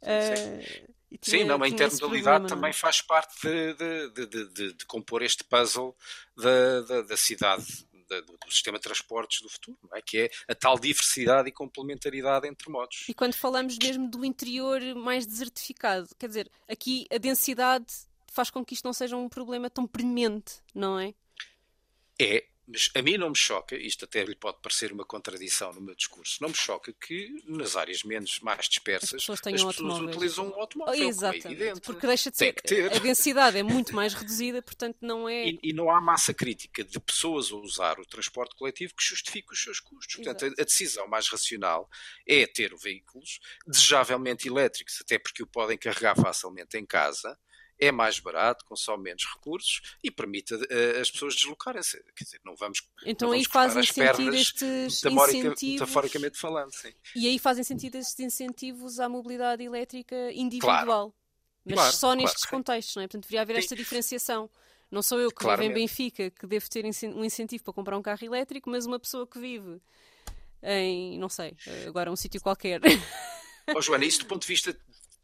Sim, 0.00 0.84
uh, 0.84 0.96
tinha, 1.20 1.38
Sim, 1.38 1.44
não, 1.44 1.60
a 1.60 1.68
intermodalidade 1.68 2.46
também 2.46 2.72
faz 2.72 3.00
parte 3.00 3.34
de, 3.42 4.10
de, 4.10 4.26
de, 4.26 4.72
de, 4.72 4.86
compor 4.86 5.20
este 5.22 5.42
puzzle 5.42 5.96
da, 6.36 6.80
da, 6.82 7.02
da 7.02 7.16
cidade 7.16 7.66
da, 8.08 8.20
do, 8.20 8.36
do, 8.38 8.52
sistema 8.52 8.78
de 8.78 8.84
transportes 8.84 9.42
do 9.42 9.48
futuro, 9.48 9.78
é? 9.94 10.00
que 10.00 10.18
é 10.18 10.30
a 10.48 10.54
tal 10.54 10.78
diversidade 10.78 11.48
e 11.48 11.52
complementaridade 11.52 12.46
entre 12.46 12.70
modos. 12.70 13.04
E 13.08 13.14
quando 13.14 13.34
falamos 13.34 13.76
mesmo 13.78 14.08
do 14.08 14.24
interior 14.24 14.80
mais 14.94 15.26
desertificado, 15.26 16.08
quer 16.18 16.28
dizer, 16.28 16.50
aqui 16.68 17.06
a 17.10 17.18
densidade 17.18 17.86
faz 18.26 18.50
com 18.50 18.64
que 18.64 18.74
isto 18.74 18.84
não 18.84 18.92
seja 18.92 19.16
um 19.16 19.28
problema 19.28 19.70
tão 19.70 19.86
premente, 19.86 20.60
não 20.74 20.98
é? 20.98 21.14
É, 22.20 22.46
mas 22.66 22.90
a 22.94 23.02
mim 23.02 23.16
não 23.16 23.30
me 23.30 23.36
choca, 23.36 23.76
isto 23.76 24.04
até 24.04 24.24
lhe 24.24 24.34
pode 24.34 24.58
parecer 24.60 24.92
uma 24.92 25.04
contradição 25.04 25.72
no 25.72 25.80
meu 25.80 25.94
discurso, 25.94 26.38
não 26.40 26.48
me 26.48 26.54
choca 26.54 26.92
que 26.92 27.42
nas 27.46 27.76
áreas 27.76 28.02
menos 28.02 28.40
mais 28.40 28.68
dispersas 28.68 29.14
as 29.14 29.26
pessoas, 29.26 29.40
as 29.54 29.76
pessoas 29.76 30.00
utilizam 30.00 30.48
um 30.48 30.60
automóvel. 30.60 30.94
É 30.94 31.06
Exatamente, 31.06 31.62
é 31.62 31.74
porque 31.80 32.06
deixa 32.06 32.30
de 32.30 32.36
ser. 32.36 32.54
A 32.94 32.98
densidade 32.98 33.56
é 33.58 33.62
muito 33.62 33.94
mais 33.94 34.14
reduzida, 34.14 34.60
portanto 34.62 34.98
não 35.00 35.28
é. 35.28 35.48
E, 35.48 35.60
e, 35.62 35.72
não 35.72 35.90
há 35.90 36.00
massa 36.00 36.34
crítica 36.34 36.82
de 36.82 36.98
pessoas 36.98 37.52
a 37.52 37.56
usar 37.56 38.00
o 38.00 38.06
transporte 38.06 38.56
coletivo 38.56 38.94
que 38.94 39.04
justifique 39.04 39.52
os 39.52 39.62
seus 39.62 39.80
custos. 39.80 40.16
Portanto, 40.16 40.44
a, 40.44 40.62
a, 40.62 40.64
decisão 40.64 41.06
mais 41.06 41.28
racional 41.28 41.88
é 42.26 42.46
ter 42.46 42.74
veículos 42.76 43.38
desejavelmente 43.66 44.48
elétricos, 44.48 44.98
até 45.00 45.18
porque 45.18 45.42
o 45.42 45.46
podem 45.46 45.78
carregar 45.78 46.16
facilmente 46.16 46.76
em 46.76 46.84
casa 46.84 47.38
é 47.78 47.92
mais 47.92 48.18
barato, 48.18 48.64
consome 48.64 49.04
menos 49.04 49.24
recursos 49.24 49.80
e 50.02 50.10
permite 50.10 50.54
uh, 50.54 51.00
as 51.00 51.10
pessoas 51.10 51.34
deslocarem-se. 51.34 52.02
Quer 52.14 52.24
dizer, 52.24 52.40
não 52.44 52.54
vamos. 52.56 52.82
Então 53.04 53.28
não 53.28 53.34
aí 53.34 53.44
fazem 53.44 53.82
sentido 53.82 54.34
estes 54.34 55.04
incentivos. 55.04 55.62
Metaforicamente 55.62 56.38
falando, 56.38 56.72
sim. 56.72 56.92
E 57.14 57.26
aí 57.26 57.38
fazem 57.38 57.64
sentido 57.64 57.96
estes 57.96 58.18
incentivos 58.20 58.98
à 58.98 59.08
mobilidade 59.08 59.62
elétrica 59.62 60.32
individual. 60.32 60.84
Claro. 60.84 61.14
Mas 61.64 61.74
claro, 61.74 61.96
só 61.96 62.14
nestes 62.14 62.44
claro, 62.44 62.56
contextos, 62.58 62.96
não 62.96 63.02
é? 63.02 63.06
Portanto, 63.06 63.22
deveria 63.24 63.42
haver 63.42 63.54
sim. 63.54 63.58
esta 63.60 63.76
diferenciação. 63.76 64.48
Não 64.90 65.02
sou 65.02 65.18
eu 65.18 65.32
que 65.32 65.44
vivo 65.44 65.62
em 65.62 65.72
Benfica 65.72 66.30
que 66.30 66.46
devo 66.46 66.70
ter 66.70 66.84
um 66.84 67.24
incentivo 67.24 67.64
para 67.64 67.72
comprar 67.72 67.98
um 67.98 68.02
carro 68.02 68.24
elétrico, 68.24 68.70
mas 68.70 68.86
uma 68.86 69.00
pessoa 69.00 69.26
que 69.26 69.38
vive 69.38 69.80
em, 70.62 71.18
não 71.18 71.28
sei, 71.28 71.56
agora 71.86 72.10
um 72.10 72.16
sítio 72.16 72.40
qualquer. 72.40 72.80
Oh, 73.74 73.80
Joana, 73.82 74.04
isso 74.04 74.20
do 74.20 74.26
ponto 74.26 74.42
de 74.42 74.48
vista 74.48 74.76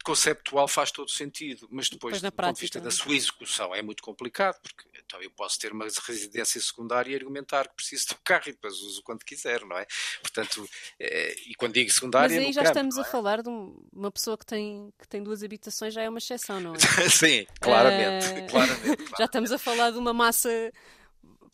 conceptual 0.03 0.67
faz 0.67 0.91
todo 0.91 1.09
sentido, 1.09 1.67
mas 1.71 1.89
depois, 1.89 2.21
do 2.21 2.31
prática, 2.31 2.43
ponto 2.43 2.55
de 2.55 2.61
vista 2.61 2.81
da 2.81 2.91
sua 2.91 3.15
execução, 3.15 3.73
é 3.73 3.81
muito 3.81 4.03
complicado, 4.03 4.59
porque 4.61 4.85
então 5.05 5.21
eu 5.21 5.31
posso 5.31 5.59
ter 5.59 5.71
uma 5.71 5.85
residência 5.85 6.59
secundária 6.59 7.11
e 7.11 7.15
argumentar 7.15 7.67
que 7.67 7.75
preciso 7.75 8.07
de 8.07 8.13
um 8.15 8.17
carro 8.23 8.43
e 8.47 8.51
depois 8.51 8.73
uso 8.81 9.03
quando 9.03 9.23
quiser, 9.23 9.63
não 9.65 9.77
é? 9.77 9.85
Portanto, 10.21 10.67
é, 10.99 11.35
e 11.47 11.55
quando 11.55 11.73
digo 11.73 11.91
secundária. 11.91 12.35
Mas 12.35 12.45
aí 12.45 12.53
já 12.53 12.63
campo, 12.63 12.71
estamos 12.71 12.97
é? 12.97 13.01
a 13.01 13.03
falar 13.03 13.41
de 13.41 13.49
uma 13.91 14.11
pessoa 14.11 14.37
que 14.37 14.45
tem, 14.45 14.91
que 14.99 15.07
tem 15.07 15.21
duas 15.21 15.43
habitações, 15.43 15.93
já 15.93 16.01
é 16.01 16.09
uma 16.09 16.17
exceção, 16.17 16.59
não 16.59 16.73
é? 16.73 16.77
Sim, 17.09 17.45
claramente. 17.61 18.25
Uh... 18.25 18.49
claramente, 18.49 18.51
claramente. 18.51 19.11
já 19.17 19.25
estamos 19.25 19.51
a 19.51 19.57
falar 19.57 19.91
de 19.91 19.97
uma 19.97 20.13
massa 20.13 20.49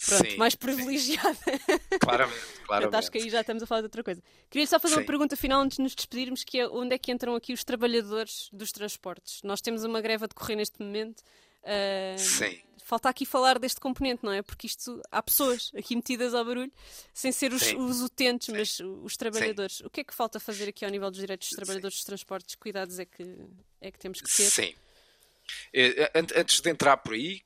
pronto, 0.05 0.29
sim, 0.29 0.37
mais 0.37 0.55
privilegiada. 0.55 1.33
Sim. 1.35 1.97
Claramente, 1.99 2.39
claramente. 2.65 2.95
acho 2.95 3.11
que 3.11 3.17
aí 3.17 3.29
já 3.29 3.41
estamos 3.41 3.63
a 3.63 3.65
falar 3.65 3.81
de 3.81 3.85
outra 3.85 4.03
coisa. 4.03 4.21
Queria 4.49 4.67
só 4.67 4.79
fazer 4.79 4.95
sim. 4.95 5.01
uma 5.01 5.05
pergunta 5.05 5.35
final 5.35 5.61
antes 5.61 5.77
de 5.77 5.83
nos 5.83 5.95
despedirmos, 5.95 6.43
que 6.43 6.59
é 6.59 6.67
onde 6.67 6.95
é 6.95 6.97
que 6.97 7.11
entram 7.11 7.35
aqui 7.35 7.53
os 7.53 7.63
trabalhadores 7.63 8.49
dos 8.53 8.71
transportes? 8.71 9.41
Nós 9.43 9.61
temos 9.61 9.83
uma 9.83 10.01
greve 10.01 10.25
a 10.25 10.27
decorrer 10.27 10.57
neste 10.57 10.81
momento. 10.81 11.19
Uh, 11.63 12.17
sim. 12.17 12.61
Falta 12.83 13.09
aqui 13.09 13.25
falar 13.25 13.59
deste 13.59 13.79
componente, 13.79 14.23
não 14.23 14.31
é? 14.31 14.41
Porque 14.41 14.65
isto 14.65 14.99
há 15.11 15.21
pessoas 15.21 15.71
aqui 15.77 15.95
metidas 15.95 16.33
ao 16.33 16.43
barulho, 16.43 16.71
sem 17.13 17.31
ser 17.31 17.53
os, 17.53 17.61
os 17.73 18.01
utentes, 18.01 18.49
mas 18.49 18.79
os 18.79 19.15
trabalhadores. 19.15 19.81
O 19.81 19.89
que 19.91 20.01
é 20.01 20.03
que 20.03 20.13
falta 20.13 20.39
fazer 20.39 20.69
aqui 20.69 20.85
ao 20.85 20.89
nível 20.89 21.11
dos 21.11 21.19
direitos 21.19 21.49
dos 21.49 21.55
trabalhadores 21.55 21.97
dos 21.97 22.05
transportes? 22.05 22.55
Cuidados 22.55 22.97
é 22.97 23.05
que, 23.05 23.37
é 23.79 23.91
que 23.91 23.99
temos 23.99 24.21
que 24.21 24.35
ter? 24.35 24.49
Sim. 24.49 24.73
Eh, 25.71 26.11
antes 26.35 26.61
de 26.61 26.69
entrar 26.69 26.97
por 26.97 27.13
aí, 27.13 27.43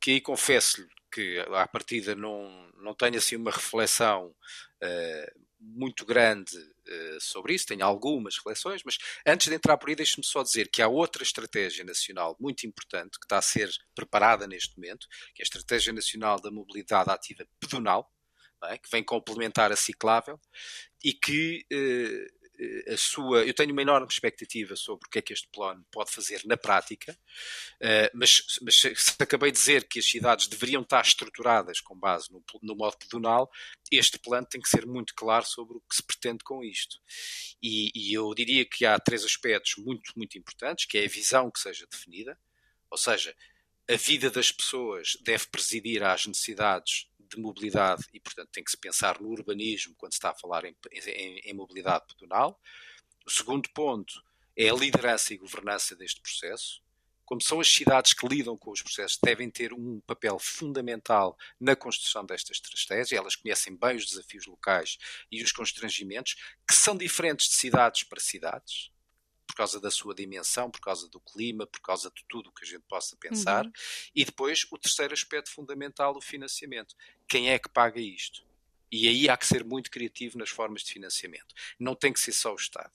que 0.00 0.12
aí 0.12 0.20
confesso-lhe 0.20 0.88
que 1.10 1.38
à 1.52 1.66
partida 1.66 2.14
não, 2.14 2.70
não 2.78 2.94
tenho 2.94 3.16
assim 3.16 3.36
uma 3.36 3.50
reflexão 3.50 4.34
uh, 4.82 5.40
muito 5.58 6.04
grande 6.04 6.56
uh, 6.56 7.20
sobre 7.20 7.54
isso, 7.54 7.66
tenho 7.66 7.84
algumas 7.84 8.36
reflexões, 8.36 8.82
mas 8.84 8.98
antes 9.26 9.48
de 9.48 9.54
entrar 9.54 9.76
por 9.76 9.88
aí, 9.88 9.96
deixe-me 9.96 10.24
só 10.24 10.42
dizer 10.42 10.68
que 10.68 10.82
há 10.82 10.88
outra 10.88 11.22
estratégia 11.22 11.84
nacional 11.84 12.36
muito 12.38 12.66
importante 12.66 13.18
que 13.18 13.24
está 13.24 13.38
a 13.38 13.42
ser 13.42 13.70
preparada 13.94 14.46
neste 14.46 14.76
momento, 14.76 15.06
que 15.34 15.42
é 15.42 15.44
a 15.44 15.46
Estratégia 15.46 15.92
Nacional 15.92 16.40
da 16.40 16.50
Mobilidade 16.50 17.10
Ativa 17.10 17.46
Pedonal, 17.58 18.12
é? 18.64 18.78
que 18.78 18.90
vem 18.90 19.02
complementar 19.02 19.70
a 19.70 19.76
ciclável 19.76 20.40
e 21.04 21.12
que 21.12 21.64
eh, 21.70 22.26
a 22.88 22.96
sua. 22.96 23.44
Eu 23.44 23.54
tenho 23.54 23.72
uma 23.72 23.82
enorme 23.82 24.06
expectativa 24.08 24.74
sobre 24.76 25.06
o 25.06 25.10
que 25.10 25.18
é 25.18 25.22
que 25.22 25.32
este 25.32 25.48
plano 25.48 25.84
pode 25.90 26.10
fazer 26.10 26.42
na 26.44 26.56
prática, 26.56 27.16
eh, 27.80 28.10
mas, 28.14 28.42
mas 28.62 28.76
se 28.76 29.16
acabei 29.18 29.50
de 29.50 29.58
dizer 29.58 29.86
que 29.88 29.98
as 29.98 30.06
cidades 30.06 30.46
deveriam 30.46 30.82
estar 30.82 31.04
estruturadas 31.04 31.80
com 31.80 31.98
base 31.98 32.32
no, 32.32 32.42
no 32.62 32.76
modo 32.76 32.96
pedonal, 32.98 33.50
este 33.90 34.18
plano 34.18 34.46
tem 34.46 34.60
que 34.60 34.68
ser 34.68 34.86
muito 34.86 35.14
claro 35.14 35.46
sobre 35.46 35.76
o 35.76 35.80
que 35.80 35.96
se 35.96 36.02
pretende 36.02 36.42
com 36.44 36.64
isto. 36.64 36.96
E, 37.62 37.90
e 37.94 38.14
eu 38.14 38.34
diria 38.34 38.64
que 38.64 38.84
há 38.84 38.98
três 38.98 39.24
aspectos 39.24 39.74
muito, 39.78 40.12
muito 40.16 40.38
importantes, 40.38 40.86
que 40.86 40.98
é 40.98 41.04
a 41.04 41.08
visão 41.08 41.50
que 41.50 41.60
seja 41.60 41.86
definida, 41.90 42.38
ou 42.90 42.98
seja, 42.98 43.34
a 43.88 43.96
vida 43.96 44.30
das 44.30 44.50
pessoas 44.50 45.16
deve 45.22 45.46
presidir 45.46 46.02
às 46.02 46.26
necessidades 46.26 47.08
de 47.36 47.42
mobilidade 47.42 48.04
e, 48.12 48.18
portanto, 48.18 48.50
tem 48.50 48.64
que 48.64 48.70
se 48.70 48.76
pensar 48.76 49.20
no 49.20 49.28
urbanismo 49.28 49.94
quando 49.96 50.12
se 50.12 50.18
está 50.18 50.30
a 50.30 50.34
falar 50.34 50.64
em, 50.64 50.74
em, 50.92 51.40
em 51.44 51.54
mobilidade 51.54 52.04
pedonal. 52.08 52.60
O 53.24 53.30
segundo 53.30 53.68
ponto 53.70 54.22
é 54.56 54.68
a 54.68 54.74
liderança 54.74 55.32
e 55.32 55.38
governança 55.38 55.94
deste 55.94 56.20
processo. 56.20 56.82
Como 57.24 57.42
são 57.42 57.60
as 57.60 57.68
cidades 57.68 58.12
que 58.12 58.26
lidam 58.26 58.56
com 58.56 58.70
os 58.70 58.82
processos, 58.82 59.18
devem 59.22 59.50
ter 59.50 59.72
um 59.72 60.00
papel 60.00 60.38
fundamental 60.38 61.36
na 61.60 61.74
construção 61.74 62.24
desta 62.24 62.52
estratégia. 62.52 63.18
Elas 63.18 63.34
conhecem 63.34 63.76
bem 63.76 63.96
os 63.96 64.06
desafios 64.06 64.46
locais 64.46 64.96
e 65.30 65.42
os 65.42 65.52
constrangimentos, 65.52 66.36
que 66.66 66.74
são 66.74 66.96
diferentes 66.96 67.48
de 67.48 67.54
cidades 67.54 68.04
para 68.04 68.20
cidades 68.20 68.92
causa 69.56 69.80
da 69.80 69.90
sua 69.90 70.14
dimensão, 70.14 70.70
por 70.70 70.80
causa 70.80 71.08
do 71.08 71.18
clima, 71.18 71.66
por 71.66 71.80
causa 71.80 72.10
de 72.14 72.24
tudo 72.28 72.50
o 72.50 72.52
que 72.52 72.64
a 72.64 72.66
gente 72.66 72.84
possa 72.88 73.16
pensar. 73.16 73.64
Uhum. 73.64 73.72
E 74.14 74.24
depois, 74.24 74.66
o 74.70 74.78
terceiro 74.78 75.14
aspecto 75.14 75.50
fundamental, 75.50 76.16
o 76.16 76.20
financiamento. 76.20 76.94
Quem 77.26 77.50
é 77.50 77.58
que 77.58 77.68
paga 77.68 78.00
isto? 78.00 78.44
E 78.90 79.08
aí 79.08 79.28
há 79.28 79.36
que 79.36 79.46
ser 79.46 79.64
muito 79.64 79.90
criativo 79.90 80.38
nas 80.38 80.50
formas 80.50 80.82
de 80.82 80.92
financiamento. 80.92 81.54
Não 81.78 81.94
tem 81.94 82.12
que 82.12 82.20
ser 82.20 82.32
só 82.32 82.52
o 82.52 82.56
Estado. 82.56 82.92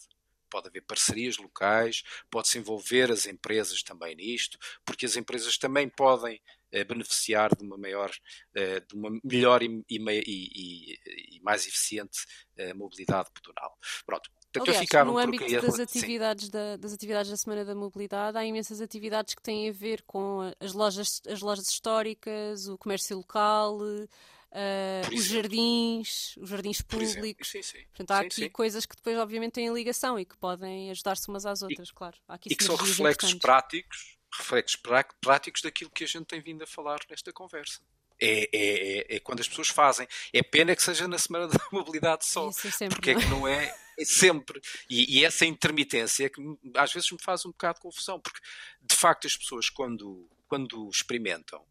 Pode 0.49 0.67
haver 0.67 0.81
parcerias 0.81 1.37
locais, 1.37 2.03
pode-se 2.29 2.57
envolver 2.57 3.09
as 3.11 3.25
empresas 3.25 3.81
também 3.81 4.15
nisto, 4.15 4.57
porque 4.85 5.05
as 5.05 5.15
empresas 5.15 5.57
também 5.57 5.87
podem 5.87 6.41
eh, 6.71 6.83
beneficiar 6.83 7.55
de 7.55 7.63
uma 7.63 7.77
maior, 7.77 8.11
eh, 8.53 8.81
de 8.81 8.93
uma 8.95 9.09
melhor 9.23 9.63
e, 9.63 9.83
e, 9.89 9.97
e, 9.97 11.37
e 11.37 11.39
mais 11.41 11.65
eficiente 11.65 12.25
eh, 12.57 12.73
mobilidade 12.73 13.29
pedonal. 13.31 13.77
Pronto, 14.05 14.29
Portanto, 14.51 14.67
Aliás, 14.67 14.85
ficava 14.85 15.09
no 15.09 15.17
âmbito 15.17 15.61
das 15.61 15.79
atividades 15.79 16.49
da, 16.49 16.75
das 16.75 16.93
atividades 16.93 17.31
da 17.31 17.37
Semana 17.37 17.63
da 17.63 17.73
Mobilidade, 17.73 18.37
há 18.37 18.45
imensas 18.45 18.81
atividades 18.81 19.33
que 19.33 19.41
têm 19.41 19.69
a 19.69 19.71
ver 19.71 20.01
com 20.01 20.51
as 20.59 20.73
lojas, 20.73 21.21
as 21.25 21.39
lojas 21.39 21.69
históricas, 21.69 22.67
o 22.67 22.77
comércio 22.77 23.15
local, 23.15 23.77
uh, 23.77 25.15
os 25.15 25.23
jardins, 25.23 26.35
os 26.35 26.49
jardins 26.49 26.81
públicos. 26.81 27.49
Sim, 27.49 27.61
sim. 27.61 27.79
Portanto, 27.95 28.11
há 28.11 28.19
sim, 28.19 28.27
aqui 28.27 28.49
coisas 28.49 28.85
que 28.85 28.95
depois, 28.95 29.17
obviamente, 29.17 29.53
têm 29.53 29.73
ligação 29.73 30.19
e 30.19 30.25
que 30.25 30.35
podem 30.35 30.91
ajudar-se 30.91 31.29
umas 31.29 31.45
às 31.45 31.61
outras, 31.61 31.87
e, 31.87 31.93
claro. 31.93 32.17
e 32.45 32.55
que 32.55 32.63
são 32.63 32.75
reflexos 32.75 33.33
práticos, 33.35 34.17
reflexos 34.37 34.81
práticos 35.21 35.61
daquilo 35.61 35.89
que 35.89 36.03
a 36.03 36.07
gente 36.07 36.25
tem 36.25 36.41
vindo 36.41 36.61
a 36.61 36.67
falar 36.67 36.99
nesta 37.09 37.31
conversa. 37.31 37.79
É, 38.23 38.41
é, 38.41 38.49
é, 38.53 39.15
é, 39.15 39.19
quando 39.19 39.39
as 39.39 39.47
pessoas 39.47 39.69
fazem. 39.69 40.07
É 40.31 40.43
pena 40.43 40.75
que 40.75 40.83
seja 40.83 41.07
na 41.07 41.17
Semana 41.17 41.47
da 41.47 41.57
Mobilidade 41.71 42.25
só. 42.25 42.49
Isso, 42.49 42.67
é 42.67 42.71
sempre, 42.71 42.95
porque 42.95 43.13
não. 43.13 43.19
é 43.19 43.23
que 43.23 43.29
não 43.29 43.47
é, 43.47 43.75
é 43.97 44.05
sempre. 44.05 44.61
E, 44.89 45.19
e, 45.19 45.25
essa 45.25 45.45
intermitência 45.45 46.25
é 46.25 46.29
que 46.29 46.39
às 46.75 46.93
vezes 46.93 47.11
me 47.11 47.17
faz 47.19 47.45
um 47.45 47.49
bocado 47.49 47.75
de 47.75 47.81
confusão, 47.81 48.19
porque 48.19 48.39
de 48.81 48.95
facto 48.95 49.25
as 49.25 49.35
pessoas, 49.35 49.69
quando, 49.69 50.29
quando 50.47 50.87
experimentam, 50.89 51.65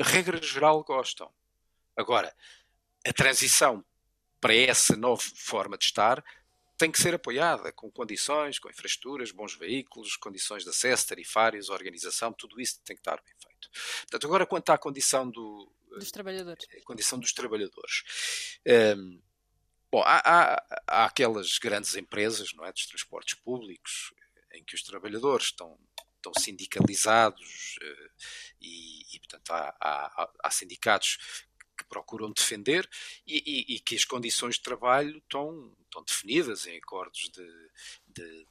regra 0.00 0.40
geral 0.40 0.84
gostam. 0.84 1.28
Agora, 1.96 2.32
a 3.04 3.12
transição 3.12 3.84
para 4.40 4.54
essa 4.54 4.96
nova 4.96 5.22
forma 5.34 5.76
de 5.76 5.84
estar 5.84 6.24
tem 6.82 6.90
que 6.90 7.00
ser 7.00 7.14
apoiada 7.14 7.70
com 7.70 7.88
condições, 7.92 8.58
com 8.58 8.68
infraestruturas, 8.68 9.30
bons 9.30 9.54
veículos, 9.54 10.16
condições 10.16 10.64
de 10.64 10.70
acesso, 10.70 11.06
tarifários, 11.06 11.68
organização, 11.68 12.32
tudo 12.32 12.60
isso 12.60 12.80
tem 12.82 12.96
que 12.96 13.00
estar 13.00 13.22
bem 13.22 13.34
feito. 13.40 13.70
Portanto, 14.00 14.26
agora 14.26 14.44
quanto 14.44 14.70
à 14.70 14.76
condição 14.76 15.30
do, 15.30 15.72
dos 15.96 16.10
trabalhadores. 16.10 16.66
A 16.76 16.84
condição 16.84 17.20
dos 17.20 17.32
trabalhadores. 17.32 18.58
Um, 18.96 19.22
bom, 19.92 20.02
há, 20.04 20.22
há, 20.24 20.64
há, 20.88 21.04
aquelas 21.04 21.56
grandes 21.58 21.94
empresas, 21.94 22.52
não 22.52 22.64
é, 22.64 22.72
dos 22.72 22.86
transportes 22.86 23.34
públicos, 23.34 24.12
em 24.52 24.64
que 24.64 24.74
os 24.74 24.82
trabalhadores 24.82 25.46
estão, 25.46 25.78
estão 26.16 26.32
sindicalizados 26.36 27.76
e, 28.60 29.14
e, 29.14 29.20
portanto, 29.20 29.52
há, 29.52 29.76
há, 29.80 30.30
há 30.42 30.50
sindicatos 30.50 31.46
procuram 31.92 32.32
defender 32.32 32.88
e, 33.26 33.42
e, 33.46 33.74
e, 33.74 33.80
que 33.80 33.94
as 33.94 34.06
condições 34.06 34.54
de 34.54 34.62
trabalho 34.62 35.18
estão, 35.18 35.70
estão 35.84 36.02
definidas 36.02 36.66
em 36.66 36.78
acordos 36.78 37.30
de, 37.30 37.70
de, 38.08 38.46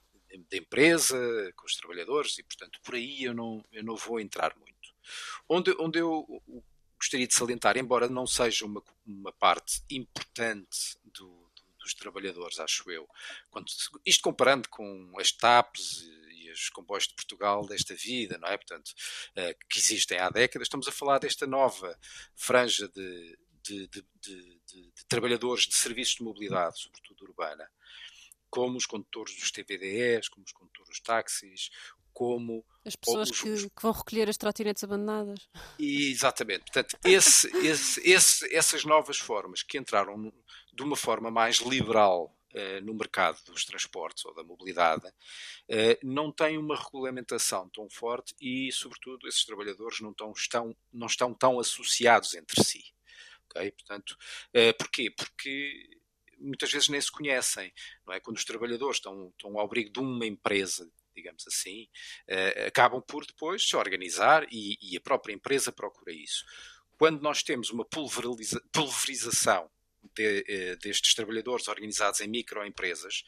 de, 0.48 0.58
empresa 0.60 1.18
com 1.56 1.66
os 1.66 1.76
trabalhadores 1.76 2.38
e, 2.38 2.44
portanto, 2.44 2.80
por 2.84 2.94
aí 2.94 3.24
eu 3.24 3.34
não, 3.34 3.66
eu 3.72 3.84
não 3.84 3.96
vou 3.96 4.20
entrar 4.20 4.56
muito. 4.56 4.94
Onde, 5.50 5.76
onde 5.80 5.98
eu 5.98 6.44
gostaria 6.96 7.26
de 7.26 7.34
salientar, 7.34 7.78
embora 7.78 8.08
não 8.08 8.28
seja 8.28 8.64
uma, 8.64 8.84
uma 9.04 9.32
parte 9.34 9.82
importante 9.90 11.00
do, 11.04 11.26
do, 11.28 11.64
dos 11.80 11.96
trabalhadores, 11.96 12.60
acho 12.60 12.92
eu, 12.92 13.10
quando, 13.50 13.66
isto 14.06 14.22
comparando 14.22 14.70
com 14.70 15.12
as 15.18 15.32
TAPs 15.32 16.08
os 16.52 16.70
comboios 16.70 17.08
de 17.08 17.16
Portugal 17.16 17.66
desta 17.66 17.96
vida, 17.96 18.38
não 18.38 18.48
é? 18.48 18.58
Portanto, 18.58 18.90
uh, 18.90 19.68
que 19.70 19.80
existem 19.80 20.20
há 20.20 20.30
décadas, 20.30 20.68
estamos 20.68 20.88
a 20.88 20.92
falar 20.92 21.20
desta 21.20 21.48
nova 21.48 21.98
franja 22.36 22.88
de, 22.88 23.38
de, 23.64 23.88
de, 23.88 24.02
de, 24.22 24.92
trabalhadores 25.08 25.66
de 25.66 25.76
serviços 25.76 26.16
de 26.16 26.24
mobilidade, 26.24 26.80
sobretudo 26.80 27.26
urbana, 27.26 27.70
como 28.50 28.78
os 28.78 28.86
condutores 28.86 29.36
dos 29.36 29.52
TVDEs, 29.52 30.28
como 30.28 30.46
os 30.46 30.52
condutores 30.52 30.90
dos 30.90 31.00
táxis, 31.00 31.70
como 32.14 32.66
as 32.86 32.96
pessoas 32.96 33.30
os, 33.30 33.42
que, 33.42 33.70
que, 33.70 33.82
vão 33.82 33.92
recolher 33.92 34.30
as 34.30 34.38
trotinetes 34.38 34.84
abandonadas. 34.84 35.48
Exatamente. 35.80 36.66
Portanto, 36.66 36.98
esse, 37.06 37.48
esse, 37.66 38.02
esse, 38.02 38.56
essas 38.56 38.84
novas 38.84 39.18
formas 39.18 39.64
que 39.64 39.78
entraram 39.78 40.32
de 40.74 40.84
uma 40.84 40.96
forma 40.96 41.32
mais 41.32 41.58
liberal 41.58 42.36
no 42.84 42.94
mercado 42.94 43.42
dos 43.46 43.66
transportes 43.66 44.26
ou 44.26 44.34
da 44.34 44.44
mobilidade 44.44 45.08
uh, 45.08 45.98
não 46.04 46.32
têm 46.32 46.58
uma 46.58 46.76
regulamentação 46.76 47.70
tão 47.70 47.90
forte 47.90 48.36
e, 48.40 48.72
sobretudo, 48.72 49.28
esses 49.28 49.46
trabalhadores 49.46 50.00
não, 50.02 50.14
tão, 50.14 50.32
estão, 50.32 50.76
não 50.92 51.08
estão 51.08 51.34
tão 51.34 51.60
associados 51.60 52.34
entre 52.36 52.64
si. 52.64 52.84
Okay? 53.50 53.72
Portanto, 53.72 54.18
uh, 54.56 54.78
porquê? 54.78 55.10
Porque 55.12 56.00
muitas 56.40 56.72
vezes 56.72 56.90
nem 56.90 57.00
se 57.00 57.12
conhecem, 57.12 57.72
não 58.06 58.14
é? 58.14 58.20
Quando 58.20 58.38
os 58.38 58.46
trabalhadores 58.46 58.98
estão, 58.98 59.30
estão 59.30 59.58
ao 59.58 59.66
abrigo 59.66 59.92
de 59.92 60.00
uma 60.00 60.26
empresa 60.26 60.90
digamos 61.14 61.46
assim, 61.46 61.90
acabam 62.66 63.02
por 63.02 63.26
depois 63.26 63.68
se 63.68 63.76
organizar 63.76 64.48
e, 64.50 64.78
e, 64.82 64.96
a 64.96 65.02
própria 65.02 65.34
empresa 65.34 65.70
procura 65.70 66.14
isso. 66.14 66.46
Quando 66.98 67.22
nós 67.22 67.44
temos 67.44 67.70
uma 67.70 67.84
pulveriza 67.84 68.64
pulverização 68.72 69.70
de, 70.16 70.40
uh, 70.42 70.78
destes 70.80 71.14
trabalhadores 71.14 71.68
organizados 71.68 72.22
em 72.22 72.28
microempresas, 72.28 73.24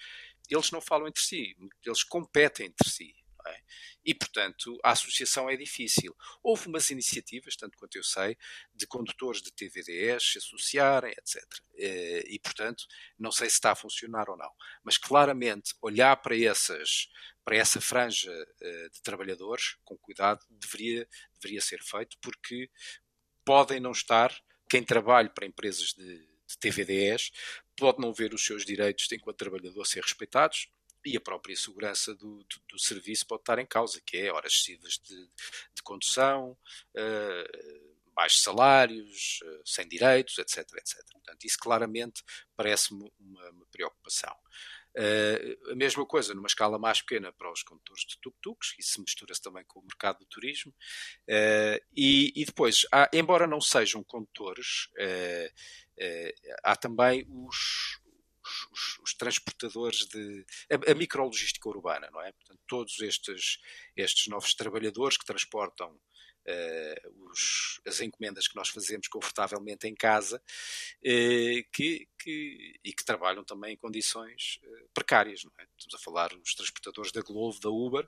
eles 0.50 0.72
não 0.72 0.82
falam 0.82 1.08
entre 1.08 1.22
si, 1.22 1.56
eles 1.86 2.04
competem 2.04 2.68
entre 2.68 2.90
si. 2.90 3.14
É? 3.46 3.62
E, 4.06 4.14
portanto, 4.14 4.80
a 4.84 4.92
associação 4.92 5.50
é 5.50 5.58
difícil. 5.58 6.16
Houve 6.42 6.68
umas 6.68 6.90
iniciativas, 6.90 7.56
tanto 7.58 7.78
quanto 7.78 7.98
eu 7.98 8.04
sei, 8.04 8.38
de 8.74 8.88
condutores 8.88 9.42
de 9.42 9.52
TVDS 9.52 10.32
se 10.32 10.38
associarem, 10.38 11.12
etc. 11.12 11.44
Eh, 11.76 12.24
e, 12.28 12.40
portanto, 12.40 12.86
não 13.20 13.32
sei 13.32 13.50
se 13.50 13.56
está 13.56 13.72
a 13.72 13.76
funcionar 13.76 14.30
ou 14.30 14.38
não. 14.38 14.50
Mas, 14.84 14.98
claramente, 14.98 15.74
olhar 15.82 16.16
para, 16.18 16.38
essas, 16.38 17.10
para 17.44 17.58
essa 17.58 17.82
franja 17.82 18.32
eh, 18.62 18.90
de 18.90 19.02
trabalhadores, 19.02 19.76
com 19.84 19.98
cuidado, 19.98 20.40
deveria, 20.50 21.08
deveria 21.34 21.62
ser 21.62 21.82
feito, 21.84 22.18
porque 22.22 22.70
podem 23.46 23.80
não 23.80 23.92
estar, 23.92 24.34
quem 24.70 24.84
trabalha 24.84 25.30
para 25.30 25.46
empresas 25.46 25.94
de, 25.94 26.33
de 26.54 26.60
TVDS, 26.60 27.32
pode 27.76 28.00
não 28.00 28.14
ver 28.14 28.34
os 28.34 28.46
seus 28.46 28.66
direitos 28.66 29.12
enquanto 29.12 29.38
trabalhador 29.38 29.86
ser 29.86 30.02
respeitados, 30.02 30.70
e 31.06 31.18
a 31.18 31.22
própria 31.22 31.56
segurança 31.56 32.16
do, 32.16 32.38
do, 32.44 32.62
do, 32.70 32.80
serviço 32.80 33.28
pode 33.28 33.42
estar 33.42 33.60
em 33.60 33.66
causa, 33.66 34.02
que 34.06 34.18
é 34.18 34.32
horas 34.32 34.54
excessivas 34.54 34.94
de, 35.04 35.16
de 35.76 35.84
condução, 35.84 36.58
uh, 36.96 38.14
baixos 38.14 38.42
salários, 38.42 39.40
uh, 39.44 39.62
sem 39.66 39.88
direitos, 39.88 40.38
etc, 40.38 40.60
etc. 40.78 41.04
Portanto, 41.12 41.44
isso 41.44 41.58
claramente 41.60 42.24
parece-me 42.56 43.12
uma, 43.20 43.50
uma, 43.50 43.66
preocupação. 43.66 44.34
Uh, 44.96 45.72
a 45.72 45.76
mesma 45.76 46.06
coisa 46.06 46.36
numa 46.36 46.48
escala 46.48 46.78
mais 46.78 47.02
pequena 47.02 47.34
para 47.34 47.52
os 47.52 47.64
condutores 47.64 48.04
de 48.06 48.18
tuk-tuks, 48.22 48.76
isso 48.78 49.02
mistura-se 49.02 49.42
também 49.42 49.64
com 49.66 49.80
o 49.80 49.84
mercado 49.84 50.20
do 50.20 50.26
turismo. 50.26 50.72
Uh, 51.28 51.82
e, 51.96 52.32
e, 52.36 52.46
depois, 52.46 52.86
há, 52.92 53.10
embora 53.12 53.48
não 53.48 53.60
sejam 53.60 54.04
condutores, 54.04 54.90
uh, 55.00 55.54
há 56.64 56.76
também 56.76 57.26
os, 57.28 58.00
os, 58.72 59.00
os, 59.00 59.14
transportadores 59.16 60.06
de. 60.08 60.46
a, 60.72 60.92
a 60.92 60.96
micrologística 60.96 61.68
urbana, 61.70 62.10
não 62.12 62.22
é? 62.22 62.32
Portanto, 62.32 62.60
todos 62.68 63.00
estes, 63.00 63.58
estes 63.96 64.28
novos 64.28 64.54
trabalhadores 64.54 65.18
que 65.18 65.26
transportam 65.26 66.00
uh, 66.48 67.30
os, 67.32 67.80
as 67.86 68.02
encomendas 68.02 68.48
que 68.48 68.56
nós 68.56 68.70
fazemos 68.70 69.08
confortavelmente 69.08 69.88
em 69.88 69.96
casa 69.96 70.38
uh, 70.38 71.72
que, 71.72 72.08
que, 72.18 72.80
e 72.84 72.94
que 72.94 73.06
trabalham 73.06 73.44
também 73.44 73.74
em 73.74 73.78
condições 73.78 74.60
uh, 74.64 74.90
precárias, 74.94 75.44
não 75.44 75.52
é? 75.60 75.68
Estamos 75.78 75.96
a 75.96 76.04
falar 76.04 76.30
dos 76.30 76.56
transportadores 76.56 77.12
da 77.12 77.22
Glovo, 77.22 77.60
da 77.60 77.70
Uber, 77.70 78.08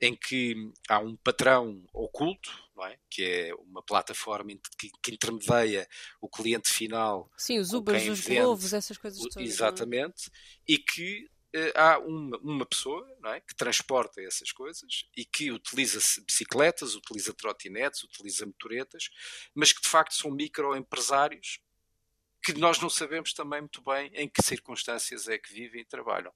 em 0.00 0.14
que 0.14 0.54
há 0.88 0.98
um 0.98 1.16
patrão 1.16 1.84
oculto 1.92 2.50
é? 2.86 2.98
que 3.10 3.22
é 3.22 3.54
uma 3.54 3.82
plataforma 3.82 4.50
que, 4.78 4.90
que, 5.02 5.12
intermedia 5.12 5.86
o 6.20 6.28
cliente 6.28 6.70
final. 6.70 7.30
Sim, 7.36 7.58
os 7.58 7.72
Ubers, 7.72 8.08
os 8.08 8.26
Globos, 8.26 8.72
essas 8.72 8.96
coisas 8.96 9.20
todas. 9.20 9.36
É? 9.36 9.42
Exatamente, 9.42 10.30
e 10.66 10.78
que 10.78 11.30
há 11.74 11.98
uma, 11.98 12.38
uma 12.38 12.66
pessoa 12.66 13.06
é? 13.26 13.40
que 13.40 13.54
transporta 13.54 14.22
essas 14.22 14.52
coisas 14.52 15.06
e 15.16 15.24
que 15.24 15.50
utiliza 15.50 15.98
bicicletas, 16.24 16.94
utiliza 16.94 17.32
trotinetes, 17.34 18.04
utiliza 18.04 18.46
motoretas, 18.46 19.10
mas 19.54 19.72
que 19.72 19.82
de 19.82 19.88
facto 19.88 20.14
são 20.14 20.30
microempresários 20.30 21.60
que 22.42 22.54
nós 22.54 22.80
não 22.80 22.90
sabemos 22.90 23.32
também 23.32 23.60
muito 23.60 23.82
bem 23.82 24.10
em 24.14 24.28
que 24.28 24.42
circunstâncias 24.42 25.28
é 25.28 25.38
que 25.38 25.52
vivem 25.52 25.82
e 25.82 25.84
trabalham. 25.84 26.32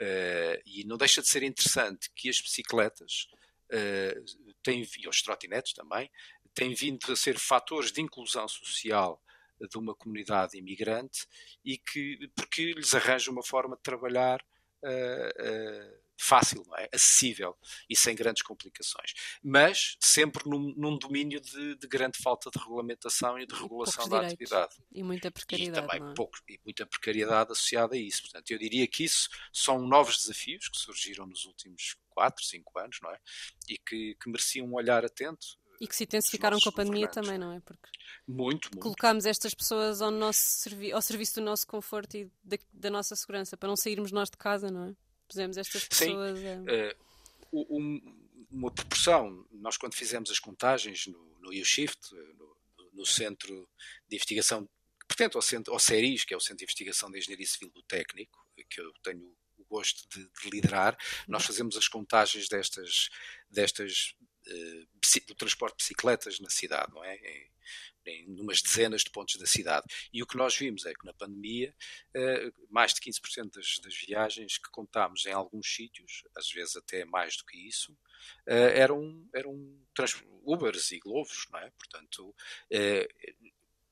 Uh, 0.00 0.60
e 0.66 0.84
não 0.84 0.96
deixa 0.96 1.22
de 1.22 1.28
ser 1.28 1.42
interessante 1.42 2.10
que 2.14 2.28
as 2.28 2.40
bicicletas 2.40 3.28
uh, 3.72 4.54
têm, 4.62 4.86
e 4.98 5.08
os 5.08 5.22
trotinetes 5.22 5.72
também, 5.72 6.10
têm 6.54 6.74
vindo 6.74 7.10
a 7.10 7.16
ser 7.16 7.38
fatores 7.38 7.90
de 7.90 8.00
inclusão 8.00 8.46
social 8.46 9.20
de 9.68 9.78
uma 9.78 9.94
comunidade 9.94 10.56
imigrante 10.56 11.26
e 11.64 11.78
que, 11.78 12.30
porque 12.34 12.72
lhes 12.72 12.94
arranja 12.94 13.30
uma 13.30 13.42
forma 13.42 13.76
de 13.76 13.82
trabalhar 13.82 14.40
uh, 14.82 15.88
uh, 15.88 16.02
fácil, 16.22 16.64
é? 16.78 16.88
acessível 16.92 17.56
e 17.90 17.96
sem 17.96 18.14
grandes 18.14 18.42
complicações. 18.42 19.12
Mas 19.42 19.96
sempre 20.00 20.48
num, 20.48 20.72
num 20.76 20.96
domínio 20.96 21.40
de, 21.40 21.74
de, 21.74 21.86
grande 21.88 22.18
falta 22.18 22.48
de 22.50 22.58
regulamentação 22.58 23.38
e 23.38 23.46
de 23.46 23.54
regulação 23.54 24.08
da 24.08 24.20
atividade. 24.20 24.76
E 24.92 25.02
muita 25.02 25.30
precariedade. 25.30 25.86
E 25.86 25.90
também 25.90 26.10
é? 26.10 26.14
pouco, 26.14 26.38
e 26.48 26.60
muita 26.64 26.86
precariedade 26.86 27.52
associada 27.52 27.96
a 27.96 27.98
isso. 27.98 28.22
Portanto, 28.22 28.50
eu 28.50 28.58
diria 28.58 28.86
que 28.86 29.04
isso 29.04 29.28
são 29.52 29.80
novos 29.86 30.18
desafios 30.18 30.68
que 30.68 30.78
surgiram 30.78 31.26
nos 31.26 31.44
últimos 31.44 31.96
4, 32.10 32.44
5 32.44 32.78
anos, 32.78 32.98
não 33.02 33.10
é? 33.10 33.18
E 33.68 33.78
que, 33.78 34.14
que 34.14 34.28
mereciam 34.28 34.66
um 34.66 34.74
olhar 34.74 35.04
atento 35.04 35.58
e 35.82 35.88
que 35.88 35.96
se 35.96 36.04
intensificaram 36.04 36.60
com 36.60 36.68
a 36.68 36.72
pandemia 36.72 37.08
também, 37.08 37.36
não 37.36 37.52
é? 37.52 37.58
Porque 37.58 37.88
muito, 38.26 38.68
muito. 38.68 38.78
colocámos 38.78 39.26
estas 39.26 39.52
pessoas 39.52 40.00
ao, 40.00 40.12
nosso 40.12 40.38
servi 40.38 40.92
ao 40.92 41.02
serviço 41.02 41.34
do 41.34 41.40
nosso 41.40 41.66
conforto 41.66 42.16
e 42.16 42.30
da, 42.44 42.56
da, 42.72 42.88
nossa 42.88 43.16
segurança, 43.16 43.56
para 43.56 43.68
não 43.68 43.76
sairmos 43.76 44.12
nós 44.12 44.30
de 44.30 44.36
casa, 44.36 44.70
não 44.70 44.90
é? 44.90 44.94
Pusemos 45.26 45.56
estas 45.56 45.84
pessoas. 45.88 46.38
Sim. 46.38 46.46
A... 46.46 46.94
Uh, 47.52 47.66
um, 47.68 48.00
uma 48.48 48.70
proporção, 48.70 49.44
nós 49.50 49.76
quando 49.76 49.96
fizemos 49.96 50.30
as 50.30 50.38
contagens 50.38 51.08
no, 51.08 51.36
no 51.40 51.50
U-Shift, 51.50 52.14
no, 52.14 52.56
no, 52.92 53.04
Centro 53.04 53.68
de 54.08 54.14
Investigação, 54.14 54.68
portanto, 55.08 55.34
ao, 55.34 55.42
centro, 55.42 55.72
ao 55.72 55.80
CERIS, 55.80 56.24
que 56.24 56.32
é 56.32 56.36
o 56.36 56.40
Centro 56.40 56.58
de 56.58 56.64
Investigação 56.64 57.10
de 57.10 57.18
Engenharia 57.18 57.46
Civil 57.46 57.70
do 57.70 57.82
Técnico, 57.82 58.38
que 58.70 58.80
eu 58.80 58.92
tenho 59.02 59.34
o 59.58 59.64
gosto 59.64 60.08
de, 60.10 60.22
de 60.22 60.50
liderar, 60.50 60.96
nós 61.26 61.44
fazemos 61.44 61.76
as 61.76 61.88
contagens 61.88 62.48
destas, 62.48 63.08
destas 63.50 64.14
do 65.26 65.34
transporte 65.34 65.76
de 65.76 65.82
bicicletas 65.82 66.40
na 66.40 66.50
cidade, 66.50 66.92
não 66.92 67.04
é? 67.04 67.16
Em, 67.16 67.52
em 68.04 68.40
umas 68.40 68.60
dezenas 68.60 69.02
de 69.02 69.10
pontos 69.10 69.36
da 69.36 69.46
cidade. 69.46 69.86
E 70.12 70.22
o 70.22 70.26
que 70.26 70.36
nós 70.36 70.56
vimos 70.56 70.84
é 70.84 70.92
que 70.92 71.04
na 71.04 71.12
pandemia, 71.12 71.74
uh, 72.16 72.52
mais 72.68 72.92
de 72.92 73.00
15% 73.00 73.52
das, 73.52 73.78
das, 73.78 73.94
viagens 73.94 74.58
que 74.58 74.70
contámos 74.70 75.24
em 75.26 75.32
alguns 75.32 75.72
sítios, 75.72 76.24
às 76.36 76.50
vezes 76.50 76.76
até 76.76 77.04
mais 77.04 77.36
do 77.36 77.44
que 77.44 77.56
isso, 77.56 77.92
uh, 77.92 78.72
eram, 78.74 79.28
eram 79.34 79.54
Ubers 80.44 80.90
e 80.90 80.98
Globos, 80.98 81.46
não 81.52 81.60
é? 81.60 81.70
Portanto, 81.70 82.34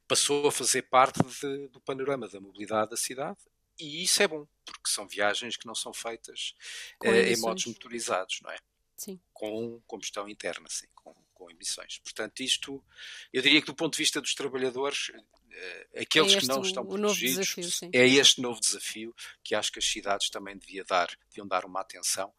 passou 0.09 0.49
a 0.49 0.53
fazer 0.53 0.83
parte 0.83 1.23
de, 1.23 1.69
do 1.69 1.81
panorama 1.81 2.29
da 2.29 2.41
mobilidade 2.41 2.91
da 2.91 2.97
cidade 2.97 3.39
e 3.79 4.03
isso 4.03 4.23
é 4.23 4.29
bom, 4.29 4.47
porque 4.65 4.91
são 4.91 5.07
viagens 5.07 5.57
que 5.57 5.67
não 5.67 5.75
são 5.75 5.93
feitas 5.93 6.55
em 7.03 7.37
modos 7.39 7.65
motorizados, 7.67 8.41
não 8.43 8.51
é? 8.51 8.59
Sim. 9.01 9.19
Com 9.33 9.81
combustão 9.87 10.29
interna, 10.29 10.67
sim, 10.69 10.87
com, 10.95 11.15
com 11.33 11.51
emissões. 11.51 11.99
Portanto, 12.01 12.41
isto, 12.41 12.85
eu 13.33 13.41
diria 13.41 13.63
que 13.63 13.67
do 13.67 13.75
ponto 13.75 13.95
de 13.95 13.99
vista 14.03 14.21
dos 14.21 14.35
trabalhadores, 14.35 15.11
Uh, 15.51 16.01
aqueles 16.03 16.33
é 16.33 16.39
que 16.39 16.47
não 16.47 16.63
estão 16.63 16.87
protegidos, 16.87 17.55
desafio, 17.57 17.91
é 17.93 18.07
este 18.07 18.41
novo 18.41 18.61
desafio 18.61 19.13
que 19.43 19.53
acho 19.53 19.73
que 19.73 19.81
as 19.81 19.85
cidades 19.85 20.31
também 20.31 20.57
devia 20.57 20.85
dar, 20.85 21.09
deviam 21.29 21.45
dar 21.45 21.65
uma 21.65 21.81
atenção 21.81 22.33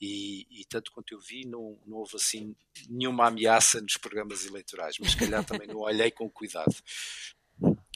e, 0.00 0.44
e, 0.50 0.64
tanto 0.64 0.90
quanto 0.90 1.14
eu 1.14 1.20
vi 1.20 1.46
não, 1.46 1.80
não 1.86 1.98
houve 1.98 2.16
assim 2.16 2.56
nenhuma 2.88 3.28
ameaça 3.28 3.80
nos 3.80 3.96
programas 3.96 4.44
eleitorais, 4.44 4.96
mas 4.98 5.12
se 5.12 5.16
calhar 5.16 5.44
também 5.46 5.68
não 5.68 5.78
olhei 5.78 6.10
com 6.10 6.28
cuidado. 6.28 6.74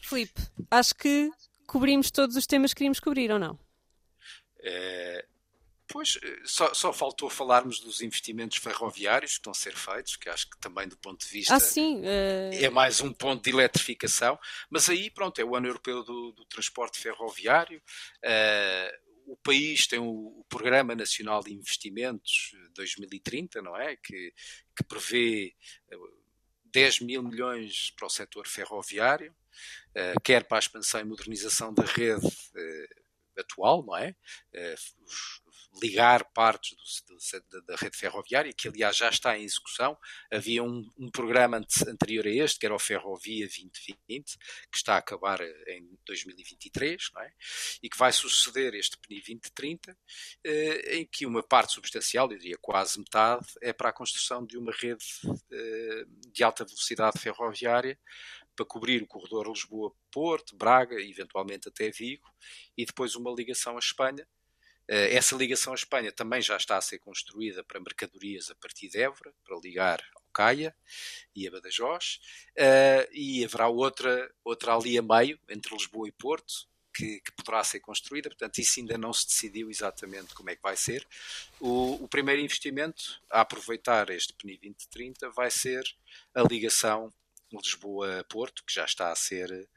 Filipe, 0.00 0.40
acho 0.70 0.94
que 0.94 1.28
cobrimos 1.66 2.12
todos 2.12 2.36
os 2.36 2.46
temas 2.46 2.72
que 2.72 2.78
queríamos 2.78 3.00
cobrir, 3.00 3.32
ou 3.32 3.40
não? 3.40 3.58
É, 4.60 5.26
pois, 5.92 6.18
só, 6.44 6.72
só, 6.72 6.92
faltou 6.92 7.28
falarmos 7.28 7.78
dos 7.78 8.00
investimentos 8.00 8.56
ferroviários 8.56 9.32
que 9.32 9.38
estão 9.38 9.50
a 9.50 9.54
ser 9.54 9.76
feitos, 9.76 10.16
que 10.16 10.28
acho 10.28 10.48
que 10.48 10.58
também 10.58 10.88
do 10.88 10.96
ponto 10.96 11.20
de 11.24 11.30
vista 11.30 11.54
ah, 11.54 11.60
sim, 11.60 12.00
uh... 12.00 12.54
é 12.54 12.70
mais 12.70 13.02
um 13.02 13.12
ponto 13.12 13.44
de 13.44 13.50
eletrificação, 13.50 14.38
mas 14.70 14.88
aí 14.88 15.10
pronto, 15.10 15.38
é 15.38 15.44
o 15.44 15.54
ano 15.54 15.66
europeu 15.66 16.02
do, 16.02 16.32
do 16.32 16.44
transporte 16.46 16.98
ferroviário. 16.98 17.80
Uh, 18.24 19.12
o 19.32 19.36
país 19.36 19.86
tem 19.86 19.98
o, 19.98 20.04
o, 20.40 20.44
Programa 20.48 20.94
Nacional 20.94 21.42
de 21.42 21.52
Investimentos 21.52 22.52
2030, 22.74 23.62
não 23.62 23.76
é? 23.76 23.96
Que, 23.96 24.32
que 24.76 24.84
prevê 24.84 25.54
10 26.72 27.00
mil 27.00 27.22
milhões 27.22 27.92
para 27.96 28.06
o 28.06 28.10
setor 28.10 28.46
ferroviário, 28.46 29.34
uh, 29.90 30.20
quer 30.22 30.44
para 30.44 30.58
a 30.58 30.60
expansão 30.60 31.00
e 31.00 31.04
modernização 31.04 31.72
da 31.72 31.84
rede 31.84 32.26
uh, 32.26 33.40
atual, 33.40 33.84
não 33.84 33.96
é? 33.96 34.14
Uh, 34.54 35.41
ligar 35.80 36.24
partes 36.32 36.76
do, 37.06 37.40
do, 37.50 37.66
da 37.66 37.76
rede 37.76 37.96
ferroviária, 37.96 38.52
que 38.52 38.68
aliás 38.68 38.96
já 38.96 39.08
está 39.08 39.38
em 39.38 39.44
execução. 39.44 39.96
Havia 40.30 40.62
um, 40.62 40.88
um 40.98 41.10
programa 41.10 41.60
anterior 41.86 42.26
a 42.26 42.30
este, 42.30 42.58
que 42.58 42.66
era 42.66 42.74
o 42.74 42.78
Ferrovia 42.78 43.46
2020, 43.46 44.36
que 44.70 44.76
está 44.76 44.94
a 44.94 44.98
acabar 44.98 45.40
em 45.40 45.98
2023, 46.06 47.10
não 47.14 47.22
é? 47.22 47.32
e 47.82 47.88
que 47.88 47.96
vai 47.96 48.12
suceder 48.12 48.74
este 48.74 48.98
PNI 48.98 49.20
2030, 49.20 49.96
em 50.90 51.06
que 51.06 51.26
uma 51.26 51.42
parte 51.42 51.72
substancial, 51.72 52.30
eu 52.30 52.38
diria 52.38 52.58
quase 52.60 52.98
metade, 52.98 53.46
é 53.60 53.72
para 53.72 53.90
a 53.90 53.92
construção 53.92 54.44
de 54.44 54.56
uma 54.56 54.72
rede 54.72 55.04
de 56.32 56.44
alta 56.44 56.64
velocidade 56.64 57.18
ferroviária 57.18 57.98
para 58.54 58.66
cobrir 58.66 59.02
o 59.02 59.06
corredor 59.06 59.48
Lisboa-Porto, 59.48 60.56
Braga, 60.56 61.00
eventualmente 61.00 61.68
até 61.68 61.90
Vigo, 61.90 62.28
e 62.76 62.84
depois 62.84 63.14
uma 63.14 63.30
ligação 63.30 63.76
à 63.76 63.78
Espanha. 63.78 64.26
Eh, 64.88 65.14
essa 65.14 65.36
ligação 65.36 65.72
à 65.72 65.76
Espanha 65.76 66.12
também 66.12 66.40
já 66.42 66.56
está 66.56 66.76
a 66.76 66.80
ser 66.80 66.98
construída 66.98 67.62
para 67.64 67.80
mercadorias 67.80 68.50
a 68.50 68.54
partir 68.54 68.88
de 68.88 68.98
Évora, 68.98 69.32
para 69.44 69.58
ligar 69.58 70.02
ao 70.14 70.22
Caia 70.32 70.74
e 71.34 71.46
a 71.46 71.50
Badajoz, 71.50 72.20
eh, 72.56 73.08
e 73.12 73.44
haverá 73.44 73.68
outra, 73.68 74.30
outra 74.44 74.74
ali 74.74 74.98
a 74.98 75.02
meio, 75.02 75.38
entre 75.48 75.74
Lisboa 75.74 76.08
e 76.08 76.12
Porto, 76.12 76.68
que, 76.94 77.20
que, 77.20 77.32
poderá 77.32 77.64
ser 77.64 77.80
construída, 77.80 78.28
portanto, 78.28 78.58
isso 78.58 78.78
ainda 78.78 78.98
não 78.98 79.12
se 79.14 79.26
decidiu 79.26 79.70
exatamente 79.70 80.34
como 80.34 80.50
é 80.50 80.56
que 80.56 80.62
vai 80.62 80.76
ser. 80.76 81.06
O, 81.58 82.04
o 82.04 82.08
primeiro 82.08 82.42
investimento 82.42 83.20
a 83.30 83.40
aproveitar 83.40 84.10
este 84.10 84.34
PNI 84.34 84.58
2030 84.58 85.30
vai 85.30 85.50
ser 85.50 85.84
a 86.34 86.42
ligação 86.42 87.12
Lisboa-Porto, 87.50 88.64
que 88.64 88.72
já 88.72 88.84
está 88.84 89.10
a 89.10 89.16
ser 89.16 89.68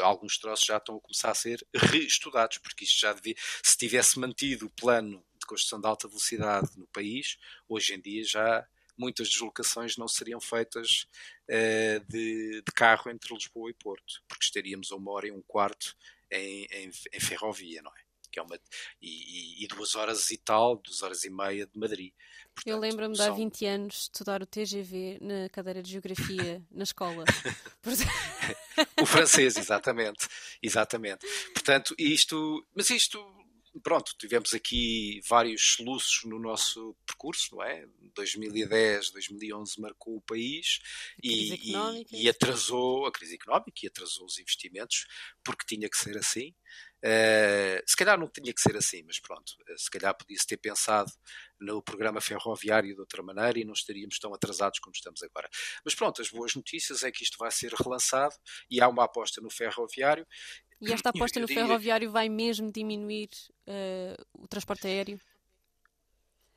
alguns 0.00 0.38
troços 0.38 0.66
já 0.66 0.76
estão 0.76 0.96
a 0.96 1.00
começar 1.00 1.30
a 1.30 1.34
ser 1.34 1.66
reestudados, 1.74 2.58
porque 2.58 2.84
isto 2.84 3.00
já 3.00 3.12
devia, 3.12 3.34
se 3.62 3.76
tivesse 3.76 4.18
mantido 4.18 4.66
o 4.66 4.70
plano 4.70 5.22
de 5.38 5.46
construção 5.46 5.80
de 5.80 5.86
alta 5.86 6.08
velocidade 6.08 6.70
no 6.76 6.86
país, 6.86 7.38
hoje 7.68 7.94
em 7.94 8.00
dia 8.00 8.24
já 8.24 8.66
muitas 8.96 9.28
deslocações 9.28 9.96
não 9.96 10.06
seriam 10.06 10.40
feitas 10.40 11.06
uh, 11.48 12.04
de, 12.08 12.62
de, 12.62 12.72
carro 12.74 13.10
entre 13.10 13.34
Lisboa 13.34 13.70
e 13.70 13.74
Porto, 13.74 14.22
porque 14.28 14.44
estaríamos 14.44 14.92
a 14.92 14.96
uma 14.96 15.10
hora 15.10 15.28
e 15.28 15.32
um 15.32 15.42
quarto 15.42 15.96
em, 16.30 16.66
em, 16.70 16.90
em 17.12 17.20
ferrovia, 17.20 17.82
não 17.82 17.90
é? 17.90 18.00
Que 18.30 18.38
é 18.38 18.42
uma, 18.42 18.58
e, 19.00 19.62
e, 19.62 19.66
duas 19.66 19.94
horas 19.94 20.30
e 20.30 20.38
tal, 20.38 20.76
duas 20.76 21.02
horas 21.02 21.22
e 21.24 21.30
meia 21.30 21.66
de 21.66 21.78
Madrid. 21.78 22.12
Portanto, 22.54 22.72
eu 22.72 22.78
lembro-me 22.78 23.14
de 23.14 23.22
há 23.22 23.30
20 23.30 23.66
anos 23.66 24.02
estudar 24.02 24.42
o 24.42 24.46
TGV 24.46 25.18
na 25.20 25.48
cadeira 25.50 25.82
de 25.82 25.90
Geografia 25.90 26.62
na 26.70 26.84
escola. 26.84 27.24
o 29.02 29.06
francês, 29.06 29.56
exatamente. 29.56 30.28
Exatamente. 30.62 31.26
Portanto, 31.52 31.94
isto. 31.98 32.64
Mas 32.74 32.90
isto. 32.90 33.18
Pronto, 33.82 34.14
tivemos 34.18 34.52
aqui 34.52 35.20
vários 35.28 35.74
soluços 35.74 36.24
no 36.24 36.38
nosso 36.38 36.94
percurso, 37.06 37.56
não 37.56 37.62
é? 37.62 37.86
2010, 38.14 39.10
2011 39.10 39.80
marcou 39.80 40.16
o 40.16 40.20
país 40.20 40.80
e, 41.22 41.72
e, 41.72 42.24
e 42.24 42.28
atrasou 42.28 43.06
a 43.06 43.12
crise 43.12 43.36
económica 43.36 43.80
e 43.82 43.86
atrasou 43.86 44.26
os 44.26 44.38
investimentos, 44.38 45.06
porque 45.42 45.64
tinha 45.66 45.88
que 45.88 45.96
ser 45.96 46.18
assim. 46.18 46.54
Uh, 47.04 47.82
se 47.84 47.96
calhar 47.96 48.16
não 48.16 48.28
tinha 48.28 48.54
que 48.54 48.60
ser 48.60 48.76
assim, 48.76 49.02
mas 49.04 49.18
pronto, 49.18 49.56
uh, 49.68 49.76
se 49.76 49.90
calhar 49.90 50.16
podia-se 50.16 50.46
ter 50.46 50.56
pensado 50.56 51.10
no 51.60 51.82
programa 51.82 52.20
ferroviário 52.20 52.94
de 52.94 53.00
outra 53.00 53.22
maneira 53.24 53.58
e 53.58 53.64
não 53.64 53.72
estaríamos 53.72 54.20
tão 54.20 54.32
atrasados 54.32 54.78
como 54.78 54.94
estamos 54.94 55.20
agora. 55.22 55.48
Mas 55.84 55.96
pronto, 55.96 56.22
as 56.22 56.28
boas 56.30 56.54
notícias 56.54 57.02
é 57.02 57.10
que 57.10 57.24
isto 57.24 57.38
vai 57.38 57.50
ser 57.50 57.72
relançado 57.72 58.34
e 58.70 58.80
há 58.80 58.88
uma 58.88 59.04
aposta 59.04 59.40
no 59.40 59.50
ferroviário. 59.50 60.24
E 60.82 60.92
esta 60.92 61.10
aposta 61.10 61.40
no 61.40 61.48
ferroviário 61.48 62.10
vai 62.10 62.28
mesmo 62.28 62.70
diminuir 62.70 63.30
uh, 63.66 64.42
o 64.42 64.48
transporte 64.48 64.86
aéreo? 64.86 65.20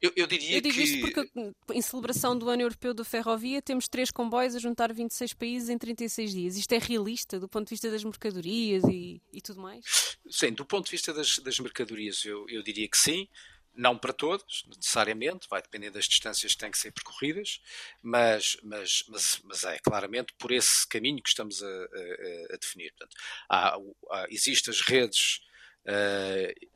Eu, 0.02 0.12
eu, 0.16 0.28
diria 0.28 0.58
eu 0.58 0.62
digo 0.62 0.76
que... 0.76 0.84
isto 0.84 1.02
porque 1.02 1.54
em 1.74 1.82
celebração 1.82 2.38
do 2.38 2.50
Ano 2.50 2.64
Europeu 2.64 2.94
da 2.94 3.04
Ferrovia 3.04 3.62
temos 3.62 3.88
três 3.88 4.12
comboios 4.12 4.56
a 4.56 4.60
juntar 4.60 4.94
26 4.94 5.34
países 5.34 5.70
em 5.70 5.78
36 5.78 6.32
dias. 6.32 6.58
Isto 6.58 6.74
é 6.74 6.78
realista 6.78 7.40
do 7.40 7.48
ponto 7.48 7.68
de 7.68 7.72
vista 7.72 7.90
das 7.90 8.04
mercadorias 8.04 8.84
e, 8.84 9.22
e 9.32 9.42
tudo 9.42 9.62
mais? 9.62 10.18
Sim, 10.30 10.52
do 10.52 10.66
ponto 10.66 10.86
de 10.86 10.92
vista 10.92 11.14
das, 11.14 11.40
das 11.40 11.60
mercadorias 11.60 12.26
eu, 12.26 12.46
eu 12.50 12.62
diria 12.62 12.88
que 12.88 12.98
sim. 12.98 13.28
Não 13.76 13.98
para 13.98 14.14
todos, 14.14 14.64
necessariamente, 14.68 15.48
vai 15.50 15.62
depender 15.62 15.90
das 15.90 16.06
distâncias 16.06 16.54
que 16.54 16.60
têm 16.60 16.72
que 16.72 16.78
ser 16.78 16.92
percorridas, 16.92 17.62
mas, 18.02 18.58
mas, 18.64 19.04
mas, 19.08 19.42
mas 19.44 19.64
é 19.64 19.78
claramente 19.80 20.34
por 20.38 20.52
esse 20.52 20.88
caminho 20.88 21.22
que 21.22 21.30
estamos 21.30 21.62
a, 21.62 21.68
a, 21.68 22.54
a 22.54 22.58
definir. 22.58 22.94
Portanto, 22.94 23.16
há, 23.50 23.76
há, 23.76 24.28
existem 24.30 24.74
as 24.74 24.82
redes 24.82 25.42
uh, 25.88 26.76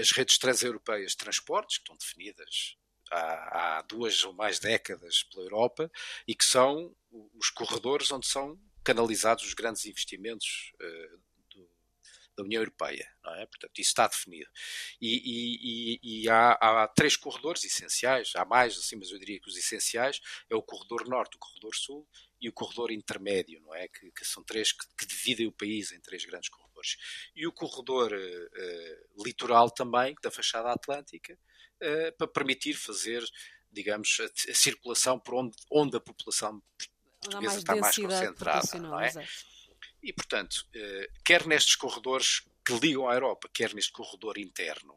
as 0.00 0.10
redes 0.10 0.38
transeuropeias 0.38 1.12
de 1.12 1.18
transportes, 1.18 1.78
que 1.78 1.82
estão 1.82 1.96
definidas 1.96 2.76
há, 3.10 3.78
há, 3.78 3.82
duas 3.82 4.24
ou 4.24 4.32
mais 4.32 4.58
décadas 4.58 5.22
pela 5.24 5.44
Europa 5.44 5.90
e 6.26 6.34
que 6.34 6.44
são 6.44 6.94
os 7.34 7.50
corredores 7.50 8.10
onde 8.10 8.26
são 8.26 8.58
canalizados 8.82 9.44
os 9.44 9.54
grandes 9.54 9.84
investimentos 9.86 10.72
uh, 10.80 11.20
da 12.36 12.42
União 12.42 12.60
Europeia, 12.60 13.08
não 13.24 13.34
é? 13.34 13.46
Portanto, 13.46 13.78
isso 13.78 13.90
está 13.90 14.06
definido. 14.06 14.50
E, 15.00 15.98
e, 16.02 16.22
e, 16.22 16.28
há, 16.28 16.52
há, 16.52 16.88
três 16.88 17.16
corredores 17.16 17.64
essenciais, 17.64 18.32
há 18.36 18.44
mais, 18.44 18.76
assim, 18.76 18.96
mas 18.96 19.10
eu 19.10 19.18
diria 19.18 19.40
que 19.40 19.48
os 19.48 19.56
essenciais 19.56 20.20
é 20.50 20.54
o 20.54 20.62
corredor 20.62 21.08
norte, 21.08 21.36
o 21.36 21.38
corredor 21.38 21.74
sul 21.74 22.06
e 22.40 22.48
o 22.48 22.52
corredor 22.52 22.90
intermédio, 22.90 23.60
não 23.62 23.74
é? 23.74 23.88
Que, 23.88 24.10
que 24.10 24.24
são 24.24 24.42
três 24.42 24.72
que, 24.72 24.86
que, 24.98 25.06
dividem 25.06 25.46
o 25.46 25.52
país 25.52 25.92
em 25.92 26.00
três 26.00 26.24
grandes 26.24 26.50
corredores. 26.50 26.96
E 27.34 27.46
o 27.46 27.52
corredor 27.52 28.12
uh, 28.12 29.24
litoral 29.24 29.70
também, 29.70 30.14
da 30.22 30.30
fachada 30.30 30.70
atlântica, 30.70 31.38
uh, 31.82 32.16
para 32.18 32.28
permitir 32.28 32.74
fazer, 32.74 33.24
digamos, 33.72 34.18
a, 34.20 34.50
a, 34.50 34.54
circulação 34.54 35.18
por 35.18 35.34
onde, 35.34 35.56
onde 35.70 35.96
a 35.96 36.00
população 36.00 36.62
portuguesa 37.20 37.58
está 37.58 37.76
mais 37.76 37.96
concentrada, 37.96 38.78
não 38.78 39.00
é? 39.00 39.10
E, 40.06 40.12
portanto, 40.12 40.66
uh, 40.74 41.22
quer 41.24 41.46
nestes 41.46 41.74
corredores 41.74 42.48
que 42.64 42.78
ligam 42.78 43.08
à 43.08 43.14
Europa, 43.14 43.48
quer 43.52 43.74
neste 43.74 43.92
corredor 43.92 44.38
interno, 44.38 44.96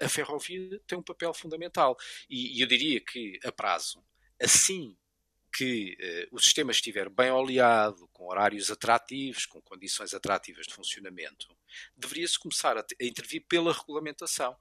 a 0.00 0.08
ferrovia 0.08 0.80
tem 0.86 0.98
um 0.98 1.02
papel 1.02 1.32
fundamental. 1.32 1.96
E, 2.28 2.60
eu 2.60 2.66
diria 2.66 3.00
que, 3.00 3.38
a 3.44 3.52
prazo, 3.52 4.04
assim 4.42 4.96
que 5.52 5.96
eh, 5.98 6.28
o 6.30 6.38
sistema 6.38 6.70
estiver 6.70 7.08
bem 7.08 7.30
oleado, 7.30 8.06
com 8.12 8.28
horários 8.28 8.70
atrativos, 8.70 9.46
com 9.46 9.60
condições 9.62 10.14
atrativas 10.14 10.66
de 10.66 10.74
funcionamento, 10.74 11.48
deveria-se 11.96 12.38
começar 12.38 12.76
a, 12.76 12.80
a, 12.80 13.04
intervir 13.04 13.44
pela 13.48 13.72
regulamentação. 13.72 14.56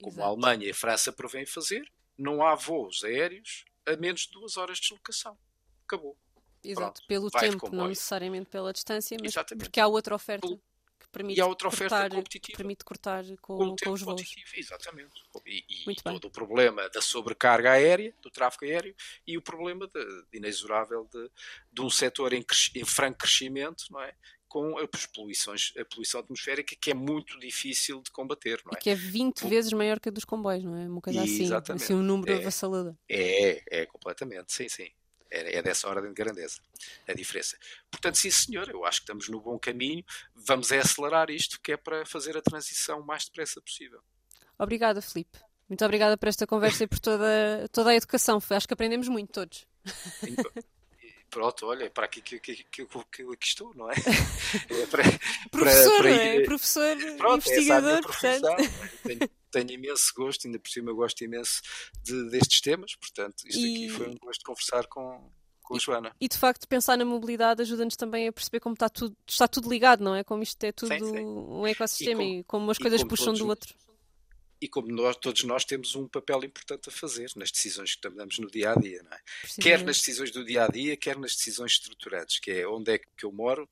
Como 0.00 0.14
Exato. 0.14 0.26
a 0.26 0.30
Alemanha 0.30 0.66
e 0.66 0.70
a 0.70 0.74
França 0.74 1.12
provêm 1.12 1.46
fazer, 1.46 1.88
não 2.16 2.44
há 2.44 2.54
voos 2.54 3.04
aéreos 3.04 3.64
a 3.86 3.96
menos 3.96 4.22
de 4.22 4.32
duas 4.32 4.56
horas 4.56 4.78
de 4.78 4.82
deslocação. 4.82 5.38
Acabou. 5.84 6.18
Exato, 6.62 7.00
Pronto, 7.02 7.02
pelo 7.08 7.30
tempo, 7.30 7.74
não 7.74 7.88
necessariamente 7.88 8.50
pela 8.50 8.72
distância, 8.72 9.16
mas 9.20 9.32
Exatamente. 9.32 9.64
porque 9.64 9.80
há 9.80 9.86
outra 9.86 10.14
oferta 10.14 10.46
que 10.46 11.08
permite 11.10 11.38
e 11.38 11.40
há 11.40 11.46
outra 11.46 11.68
oferta 11.68 11.96
cortar, 11.96 12.10
competitiva. 12.10 12.56
Permite 12.56 12.84
cortar 12.84 13.24
com, 13.40 13.56
com, 13.56 13.76
com 13.76 13.90
os 13.90 14.02
voos. 14.02 14.34
Exatamente. 14.54 15.12
E, 15.46 15.64
e 15.90 15.94
todo 15.96 16.26
o 16.26 16.30
problema 16.30 16.88
da 16.90 17.00
sobrecarga 17.00 17.72
aérea, 17.72 18.14
do 18.20 18.30
tráfego 18.30 18.64
aéreo, 18.66 18.94
e 19.26 19.38
o 19.38 19.42
problema 19.42 19.86
de, 19.88 20.04
de 20.30 20.36
inexorável 20.38 21.08
de, 21.10 21.30
de 21.72 21.80
um 21.80 21.88
setor 21.88 22.32
em, 22.32 22.44
em 22.76 22.84
franco 22.84 23.18
crescimento, 23.18 23.84
não 23.90 24.02
é? 24.02 24.14
Com 24.46 24.76
as 24.78 25.06
poluições, 25.06 25.72
a 25.78 25.84
poluição 25.84 26.20
atmosférica 26.20 26.74
que 26.78 26.90
é 26.90 26.94
muito 26.94 27.38
difícil 27.38 28.02
de 28.02 28.10
combater, 28.10 28.60
não 28.66 28.72
E 28.72 28.76
é? 28.76 28.80
que 28.80 28.90
é 28.90 28.94
20 28.96 29.46
vezes 29.46 29.72
maior 29.72 30.00
que 30.00 30.08
a 30.08 30.12
dos 30.12 30.24
comboios, 30.24 30.64
não 30.64 30.76
é? 30.76 30.88
Uma 30.88 31.00
coisa 31.00 31.22
assim. 31.22 31.48
Assim, 31.72 31.94
um 31.94 32.02
número 32.02 32.32
É. 32.32 32.36
avassalador. 32.36 32.94
É, 33.08 33.82
é 33.82 33.86
completamente, 33.86 34.52
sim, 34.52 34.68
sim. 34.68 34.90
É, 35.30 35.58
é 35.58 35.62
dessa 35.62 35.88
ordem 35.88 36.08
de 36.08 36.14
grandeza 36.14 36.60
a 37.06 37.12
diferença. 37.12 37.56
Portanto, 37.90 38.16
sim, 38.16 38.30
senhor, 38.30 38.68
eu 38.68 38.84
acho 38.84 38.98
que 39.00 39.04
estamos 39.04 39.28
no 39.28 39.40
bom 39.40 39.58
caminho. 39.58 40.04
Vamos 40.34 40.72
é 40.72 40.78
acelerar 40.78 41.30
isto, 41.30 41.60
que 41.60 41.72
é 41.72 41.76
para 41.76 42.04
fazer 42.04 42.36
a 42.36 42.42
transição 42.42 43.00
o 43.00 43.06
mais 43.06 43.24
depressa 43.24 43.60
possível. 43.60 44.00
Obrigada, 44.58 45.00
Filipe. 45.00 45.38
Muito 45.68 45.84
obrigada 45.84 46.16
por 46.16 46.28
esta 46.28 46.46
conversa 46.46 46.82
e 46.84 46.86
por 46.88 46.98
toda, 46.98 47.68
toda 47.70 47.90
a 47.90 47.94
educação. 47.94 48.42
Acho 48.50 48.66
que 48.66 48.74
aprendemos 48.74 49.06
muito 49.08 49.32
todos. 49.32 49.66
Pronto, 51.30 51.66
olha, 51.66 51.84
é 51.84 51.88
para 51.88 52.06
aqui 52.06 52.20
que, 52.20 52.40
que, 52.40 52.56
que, 52.56 52.64
que, 52.64 52.86
que 53.12 53.22
eu 53.22 53.30
aqui 53.30 53.46
estou, 53.46 53.72
não 53.76 53.88
é? 53.88 53.94
É 54.68 54.86
para, 54.86 55.04
Professor, 55.48 55.98
para 55.98 56.10
não 56.10 56.16
é? 56.16 56.40
Professor 56.42 56.96
Pronto, 57.16 57.48
é 57.48 57.52
investigador, 57.52 58.02
profissão. 58.02 58.40
portanto. 58.40 58.70
Tenho, 59.04 59.30
tenho 59.50 59.70
imenso 59.70 60.12
gosto, 60.16 60.46
ainda 60.46 60.58
por 60.58 60.70
cima 60.70 60.92
gosto 60.92 61.22
imenso 61.24 61.60
de- 62.02 62.30
destes 62.30 62.60
temas, 62.60 62.94
portanto, 62.96 63.42
isto 63.46 63.60
E- 63.60 63.74
aqui 63.74 63.88
foi 63.90 64.08
um 64.08 64.14
gosto 64.16 64.40
de 64.40 64.44
conversar 64.44 64.86
com, 64.86 65.30
com 65.62 65.76
a 65.76 65.78
Joana. 65.78 66.14
E 66.20 66.28
de 66.28 66.36
facto, 66.38 66.66
pensar 66.68 66.96
na 66.96 67.04
mobilidade 67.04 67.62
ajuda-nos 67.62 67.96
também 67.96 68.28
a 68.28 68.32
perceber 68.32 68.60
como 68.60 68.74
está 68.74 68.88
tudo, 68.88 69.16
está 69.26 69.46
tudo 69.48 69.68
ligado, 69.70 70.02
não 70.02 70.14
é? 70.14 70.24
Como 70.24 70.42
isto 70.42 70.62
é 70.64 70.72
tudo 70.72 70.92
Sim, 70.92 70.98
sim. 71.00 71.24
um 71.24 71.66
ecossistema 71.66 72.22
e 72.22 72.38
E 72.40 72.44
como, 72.44 72.70
as 72.70 72.76
e 72.78 72.80
coisas 72.80 73.00
como 73.00 73.08
puxam 73.10 73.34
do 73.34 73.46
outro. 73.48 73.74
E 74.62 74.68
como 74.68 74.88
nós, 74.88 75.16
todos 75.16 75.42
nós 75.44 75.64
temos 75.64 75.94
um 75.94 76.06
papel 76.06 76.44
importante 76.44 76.90
a 76.90 76.92
fazer 76.92 77.30
nas 77.34 77.50
decisões 77.50 77.94
que 77.94 78.02
tomamos 78.02 78.38
no 78.38 78.50
dia 78.50 78.72
a 78.72 78.74
dia, 78.74 79.02
não 79.02 79.10
é? 79.10 79.20
Quer 79.58 79.82
nas 79.82 79.96
decisões 79.96 80.30
do 80.30 80.44
dia 80.44 80.64
a 80.64 80.68
dia, 80.68 80.94
quer 80.98 81.16
nas 81.18 81.34
decisões 81.34 81.72
estruturantes, 81.72 82.38
que 82.38 82.50
é 82.50 82.68
onde 82.68 82.92
é 82.92 82.98
que 82.98 83.24
eu 83.24 83.32
moro 83.32 83.66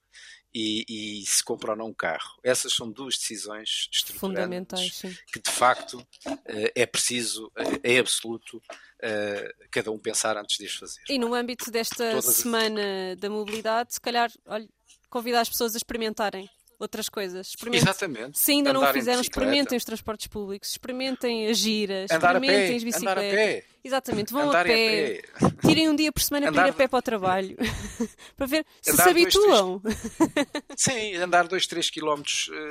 e, 0.54 0.84
e 1.22 1.26
se 1.26 1.42
compro 1.44 1.70
ou 1.72 1.76
não 1.76 1.86
um 1.88 1.94
carro. 1.94 2.38
Essas 2.42 2.72
são 2.72 2.90
duas 2.90 3.16
decisões 3.16 3.88
Fundamentais, 4.14 5.02
que 5.32 5.40
de 5.40 5.50
facto 5.50 6.06
eh, 6.46 6.72
é 6.74 6.86
preciso, 6.86 7.50
eh, 7.56 7.94
é 7.94 7.98
absoluto, 7.98 8.62
eh, 9.00 9.54
cada 9.70 9.90
um 9.90 9.98
pensar 9.98 10.36
antes 10.36 10.56
de 10.58 10.64
as 10.64 10.78
fazer. 10.78 11.02
E 11.08 11.18
no 11.18 11.34
âmbito 11.34 11.70
desta 11.70 12.10
Todas 12.10 12.28
as- 12.28 12.36
semana 12.36 13.14
da 13.16 13.28
mobilidade, 13.30 13.94
se 13.94 14.00
calhar, 14.00 14.30
olha, 14.46 14.68
convidar 15.10 15.40
as 15.42 15.48
pessoas 15.48 15.74
a 15.74 15.76
experimentarem 15.76 16.48
outras 16.78 17.08
coisas. 17.08 17.48
Experimentem. 17.48 17.82
Exatamente. 17.88 18.38
Se 18.38 18.52
ainda 18.52 18.72
não 18.72 18.80
o 18.80 18.84
Andar 18.84 18.94
fizeram, 18.94 19.20
experimentem 19.20 19.76
os 19.76 19.84
transportes 19.84 20.26
públicos, 20.26 20.70
experimentem 20.70 21.48
as 21.48 21.58
giras, 21.58 22.10
Andar 22.10 22.34
experimentem 22.36 22.76
as 22.76 22.82
andar 23.00 23.16
bicicletas. 23.20 23.64
Exatamente, 23.84 24.32
vão 24.32 24.48
andar 24.48 24.66
a 24.66 24.68
pé, 24.68 25.22
a 25.34 25.48
pé. 25.50 25.56
tirem 25.66 25.88
um 25.88 25.96
dia 25.96 26.12
por 26.12 26.20
semana 26.20 26.46
para 26.52 26.54
ir 26.54 26.60
Andar- 26.60 26.70
a 26.70 26.76
pé 26.76 26.88
para 26.88 26.98
o 26.98 27.02
trabalho, 27.02 27.56
para 28.36 28.46
ver 28.46 28.66
se 28.82 28.90
Andar 28.90 29.04
se 29.08 29.14
dois, 29.14 29.24
habituam. 29.24 29.82
Sim, 30.76 31.14
andar 31.16 31.48
2, 31.48 31.66
3 31.66 31.90
km 31.90 32.22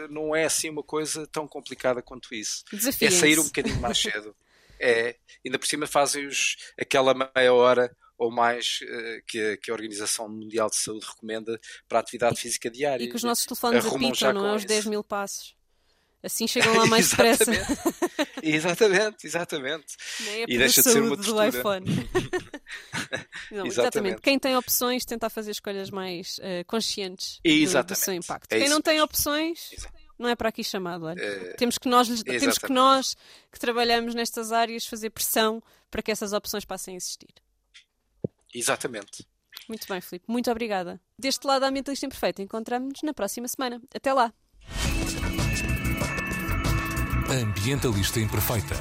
não 0.09 0.35
é 0.35 0.45
assim 0.45 0.69
uma 0.69 0.83
coisa 0.83 1.25
tão 1.27 1.47
complicada 1.47 2.01
quanto 2.01 2.33
isso. 2.35 2.63
É 3.01 3.09
sair 3.09 3.39
um 3.39 3.45
bocadinho 3.45 3.79
mais 3.81 3.97
cedo. 3.97 4.35
É, 4.79 5.15
ainda 5.43 5.57
por 5.57 5.65
cima 5.65 5.87
fazem 5.87 6.27
os, 6.27 6.55
aquela 6.79 7.13
meia 7.13 7.51
hora 7.53 7.91
ou 8.17 8.31
mais 8.31 8.79
eh, 8.83 9.21
que, 9.27 9.39
a- 9.39 9.57
que 9.57 9.69
a 9.71 9.73
Organização 9.73 10.27
Mundial 10.27 10.69
de 10.69 10.75
Saúde 10.77 11.05
recomenda 11.05 11.59
para 11.87 11.99
a 11.99 12.01
atividade 12.01 12.39
física 12.39 12.69
diária. 12.69 13.03
E 13.03 13.09
que 13.09 13.15
os 13.15 13.23
nossos 13.23 13.45
telefones 13.45 13.85
Arrumam 13.85 14.09
apitam, 14.09 14.33
não 14.33 14.47
é? 14.47 14.55
Os 14.55 14.65
10 14.65 14.79
isso. 14.81 14.89
mil 14.89 15.03
passos. 15.03 15.55
Assim 16.23 16.47
chegam 16.47 16.73
lá 16.75 16.85
mais 16.87 17.09
depressa. 17.11 17.43
exatamente, 18.41 19.25
exatamente, 19.27 19.27
exatamente. 19.27 19.85
Nem 20.21 20.41
é 20.41 20.45
E 20.47 20.57
deixa 20.57 20.81
de 20.81 20.89
ser 20.89 20.99
uma 21.01 21.09
saúde 21.15 21.21
do 21.21 21.33
tortura. 21.35 21.47
iPhone. 21.47 21.85
Não, 23.51 23.65
exatamente. 23.65 23.67
Exatamente. 23.67 24.21
Quem 24.21 24.39
tem 24.39 24.55
opções 24.57 25.05
tentar 25.05 25.29
fazer 25.29 25.51
escolhas 25.51 25.89
mais 25.89 26.39
eh, 26.41 26.63
conscientes 26.65 27.39
do- 27.43 27.49
do, 27.49 27.49
Exatamente. 27.49 28.03
seu 28.03 28.13
impacto. 28.13 28.51
É 28.53 28.59
Quem 28.59 28.69
não 28.69 28.81
tem 28.81 28.99
opções 29.01 29.71
Exa- 29.73 29.89
não 30.17 30.27
é 30.29 30.35
para 30.35 30.49
aqui 30.49 30.63
chamado. 30.63 31.05
Olha. 31.05 31.21
Eh, 31.21 31.53
Temos 31.57 31.77
que 31.77 31.87
nós, 31.87 32.07
temos 32.07 32.23
que 32.23 32.31
exatamente. 32.35 32.73
nós 32.73 33.15
que 33.51 33.59
trabalhamos 33.59 34.13
nestas 34.15 34.51
áreas 34.51 34.85
fazer 34.85 35.11
pressão 35.11 35.61
para 35.89 36.01
que 36.01 36.11
essas 36.11 36.33
opções 36.33 36.65
passem 36.65 36.95
a 36.95 36.97
existir. 36.97 37.29
Exatamente. 38.53 39.25
Muito 39.67 39.87
bem, 39.87 39.99
Filipe. 40.01 40.25
Muito 40.27 40.49
obrigada. 40.51 40.99
Deste 41.17 41.45
lado 41.45 41.61
da 41.61 41.67
Ambientalista 41.67 42.05
Imperfeita, 42.05 42.41
encontramos-nos 42.41 43.01
na 43.03 43.13
próxima 43.13 43.47
semana. 43.47 43.81
Até 43.93 44.13
lá! 44.13 44.33
Ambientalista 47.29 48.19
Imperfeita. 48.19 48.75